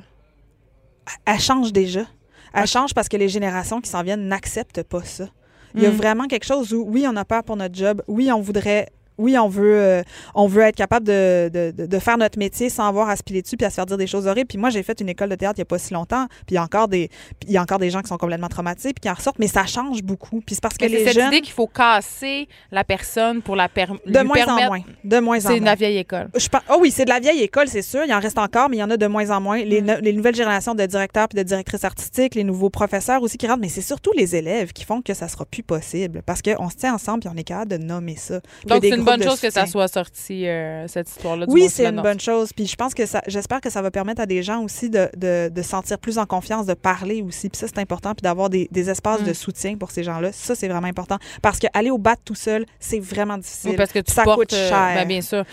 Elle 1.26 1.40
change 1.40 1.72
déjà. 1.72 2.06
Elle 2.54 2.68
change 2.68 2.94
parce 2.94 3.08
que 3.08 3.18
les 3.18 3.30
générations 3.30 3.80
qui 3.82 3.90
s'en 3.90 4.04
viennent 4.04 4.28
n'acceptent 4.28 4.84
pas 4.84 5.04
ça. 5.04 5.30
Il 5.74 5.82
y 5.82 5.86
a 5.86 5.92
mm. 5.92 5.96
vraiment 5.96 6.28
quelque 6.28 6.46
chose 6.46 6.74
où, 6.74 6.86
oui, 6.88 7.06
on 7.08 7.16
a 7.16 7.24
peur 7.24 7.44
pour 7.44 7.56
notre 7.56 7.76
job, 7.76 8.04
oui, 8.08 8.32
on 8.32 8.42
voudrait 8.42 8.90
oui, 9.22 9.38
on 9.38 9.48
veut, 9.48 9.80
euh, 9.80 10.04
on 10.36 10.48
veut 10.48 10.64
être 10.64 10.76
capable 10.76 11.06
de, 11.06 11.50
de, 11.54 11.86
de, 11.86 12.00
faire 12.00 12.18
notre 12.18 12.40
métier 12.40 12.70
sans 12.70 12.88
avoir 12.88 13.10
à 13.10 13.16
se 13.16 13.24
piler 13.24 13.42
dessus 13.42 13.56
puis 13.56 13.66
à 13.66 13.70
se 13.70 13.76
faire 13.76 13.86
dire 13.86 13.98
des 13.98 14.08
choses 14.08 14.28
horribles. 14.28 14.48
Puis 14.48 14.58
moi, 14.58 14.70
j'ai 14.70 14.84
fait 14.84 15.00
une 15.00 15.10
école 15.10 15.30
de 15.30 15.36
théâtre 15.36 15.56
il 15.58 15.62
n'y 15.62 15.64
a 15.64 15.66
pas 15.66 15.78
si 15.78 15.94
longtemps, 15.94 16.28
puis 16.28 16.52
il 16.52 16.56
y 16.56 16.58
a 16.58 16.64
encore 16.64 16.88
des, 16.88 17.10
il 17.48 17.52
y 17.52 17.58
a 17.58 17.62
encore 17.62 17.80
des 17.80 17.90
gens 17.90 18.02
qui 18.02 18.08
sont 18.08 18.18
complètement 18.18 18.50
traumatisés 18.50 18.94
puis 18.94 19.02
qui 19.02 19.10
en 19.10 19.14
ressortent, 19.14 19.40
mais 19.40 19.48
ça 19.48 19.66
change 19.66 20.04
beaucoup. 20.04 20.42
Puis 20.42 20.56
c'est 20.56 20.62
parce 20.62 20.78
que 20.78 20.86
les 20.86 21.06
cette 21.06 21.14
jeunes... 21.14 21.28
idée 21.28 21.42
qu'il 21.42 21.54
faut 21.54 21.68
casser 21.68 22.48
la 22.72 22.84
personne 22.84 23.42
pour 23.42 23.56
la 23.56 23.70
permettre... 23.70 24.02
De 24.06 24.20
moins 24.22 24.48
en 24.48 24.66
moins. 24.68 24.80
De 25.04 25.20
moins 25.20 25.40
en 25.40 25.50
moins. 25.50 25.54
C'est 25.54 25.60
de 25.60 25.66
la 25.66 25.76
vieille 25.76 25.98
école. 25.98 26.30
Je 26.36 26.48
Oh 26.70 26.78
oui, 26.80 26.92
c'est 26.92 27.06
de 27.06 27.10
la 27.10 27.20
vieille 27.20 27.42
école, 27.42 27.68
c'est 27.68 27.82
sûr. 27.82 28.04
Il 28.06 28.14
en 28.14 28.20
reste 28.20 28.38
encore, 28.38 28.70
mais 28.70 28.78
il 28.78 28.80
y 28.80 28.84
en 28.84 28.90
a 28.90 28.98
de 28.98 29.08
moins 29.08 29.30
en 29.30 29.40
moins. 29.40 29.64
Les, 29.64 29.82
mm. 29.82 30.00
les 30.02 30.14
nouvelles 30.14 30.36
générations 30.36 30.76
de 30.76 30.86
directeurs 30.86 31.28
puis 31.28 31.38
de 31.38 31.44
directrices 31.44 31.84
artistiques, 31.84 32.36
les 32.36 32.44
nouveaux 32.44 32.70
professeurs 32.70 33.22
aussi 33.22 33.38
qui 33.38 33.48
rentrent, 33.48 33.62
mais 33.62 33.70
c'est 33.70 33.82
surtout 33.82 34.12
les 34.16 34.36
élèves 34.36 34.74
qui 34.74 34.86
font 34.86 35.02
que 35.02 35.14
ça 35.14 35.28
sera 35.28 35.46
plus 35.46 35.64
possible 35.64 36.22
parce 36.26 36.42
qu'on 36.42 36.70
se 36.70 36.76
tient 36.76 36.94
ensemble 36.94 37.22
puis 37.22 37.30
on 37.34 37.38
est 37.38 37.44
capable 37.44 37.72
de 37.72 37.78
nommer 37.78 38.16
ça. 38.16 38.40
Donc 38.66 38.80
c'est 38.82 38.90
une 38.90 39.04
bonne 39.18 39.28
chose 39.28 39.40
que 39.40 39.50
ça 39.50 39.66
soit 39.66 39.88
sorti 39.88 40.48
euh, 40.48 40.88
cette 40.88 41.10
histoire-là. 41.10 41.46
Oui, 41.48 41.68
c'est 41.70 41.86
une 41.86 42.02
bonne 42.02 42.20
chose. 42.20 42.52
Puis 42.54 42.68
je 42.68 42.76
pense 42.76 42.94
que 42.94 43.06
ça, 43.06 43.22
j'espère 43.28 43.62
que 43.62 43.70
ça 43.70 43.82
va 43.82 43.92
permettre 43.92 44.22
à 44.22 44.26
des 44.26 44.44
gens 44.44 44.62
aussi 44.64 44.90
de, 44.90 45.10
de, 45.18 45.50
de 45.50 45.62
sentir 45.62 45.98
plus 46.00 46.18
en 46.18 46.26
confiance, 46.26 46.66
de 46.66 46.74
parler 46.74 47.22
aussi. 47.22 47.50
Puis 47.50 47.60
ça, 47.60 47.68
c'est 47.68 47.80
important. 47.80 48.14
Puis 48.14 48.24
d'avoir 48.24 48.50
des, 48.50 48.68
des, 48.72 48.90
espaces 48.90 49.24
de 49.24 49.32
mm. 49.32 49.36
soutien 49.36 49.78
pour 49.78 49.92
ces 49.92 50.04
gens-là. 50.04 50.32
Ça, 50.32 50.56
c'est 50.56 50.68
vraiment 50.68 50.88
important. 50.88 51.18
Parce 51.42 51.60
qu'aller 51.60 51.92
au 51.92 51.98
bat 51.98 52.16
tout 52.24 52.36
seul, 52.36 52.66
c'est 52.80 53.00
vraiment 53.00 53.38
difficile. 53.38 53.72
Oui, 53.72 53.78
parce 53.78 53.92
que 53.92 54.00
tu 54.00 54.12
ça 54.12 54.24
coûte 54.24 54.54
euh, 54.54 54.70
cher. 54.70 54.92
Ben, 54.96 55.08
bien 55.08 55.22
sûr. 55.22 55.44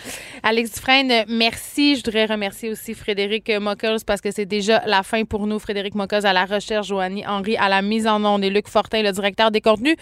Alex 0.43 0.73
Dufresne, 0.73 1.25
merci. 1.27 1.95
Je 1.95 2.03
voudrais 2.03 2.25
remercier 2.25 2.69
aussi 2.69 2.93
Frédéric 2.93 3.49
Mockers 3.59 3.99
parce 4.05 4.21
que 4.21 4.31
c'est 4.31 4.45
déjà 4.45 4.81
la 4.85 5.03
fin 5.03 5.23
pour 5.25 5.47
nous. 5.47 5.59
Frédéric 5.59 5.95
Mockers 5.95 6.25
à 6.25 6.33
la 6.33 6.45
recherche, 6.45 6.87
Joanie 6.87 7.25
Henry 7.25 7.57
à 7.57 7.69
la 7.69 7.81
mise 7.81 8.07
en 8.07 8.23
onde 8.23 8.43
et 8.43 8.49
Luc 8.49 8.67
Fortin, 8.67 9.01
le 9.03 9.11
directeur 9.11 9.51
des 9.51 9.61
contenus. 9.61 9.95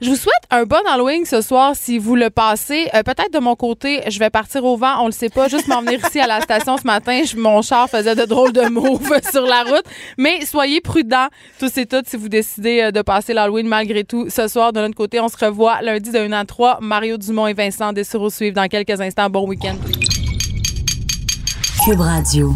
Je 0.00 0.08
vous 0.08 0.16
souhaite 0.16 0.32
un 0.50 0.64
bon 0.64 0.80
Halloween 0.88 1.26
ce 1.26 1.42
soir 1.42 1.74
si 1.76 1.98
vous 1.98 2.16
le 2.16 2.30
passez. 2.30 2.88
Euh, 2.94 3.02
peut-être 3.02 3.34
de 3.34 3.38
mon 3.38 3.54
côté, 3.54 4.00
je 4.08 4.18
vais 4.18 4.30
partir 4.30 4.64
au 4.64 4.78
vent, 4.78 5.02
on 5.02 5.06
le 5.06 5.12
sait 5.12 5.28
pas. 5.28 5.46
Juste 5.48 5.68
m'en 5.68 5.82
venir 5.82 6.00
ici 6.06 6.18
à 6.18 6.26
la 6.26 6.40
station 6.40 6.78
ce 6.78 6.86
matin, 6.86 7.20
mon 7.36 7.60
char 7.60 7.86
faisait 7.90 8.14
de 8.14 8.24
drôles 8.24 8.52
de 8.52 8.66
moves 8.70 9.12
sur 9.30 9.42
la 9.42 9.62
route. 9.62 9.84
Mais 10.16 10.46
soyez 10.46 10.80
prudents, 10.80 11.28
tous 11.58 11.76
et 11.76 11.84
toutes, 11.84 12.08
si 12.08 12.16
vous 12.16 12.30
décidez 12.30 12.80
euh, 12.80 12.90
de 12.92 13.02
passer 13.02 13.34
l'Halloween 13.34 13.68
malgré 13.68 14.04
tout. 14.04 14.30
Ce 14.30 14.48
soir, 14.48 14.72
de 14.72 14.80
notre 14.80 14.94
côté, 14.94 15.20
on 15.20 15.28
se 15.28 15.36
revoit 15.36 15.82
lundi 15.82 16.10
de 16.10 16.18
1 16.18 16.32
à 16.32 16.46
3. 16.46 16.78
Mario 16.80 17.18
Dumont 17.18 17.46
et 17.46 17.52
Vincent 17.52 17.92
Dessureau 17.92 18.30
suivent 18.30 18.54
dans 18.54 18.68
quelques 18.68 18.98
instants. 19.02 19.28
Bon 19.28 19.46
week-end. 19.46 19.76
Cube 21.84 22.00
Radio. 22.00 22.54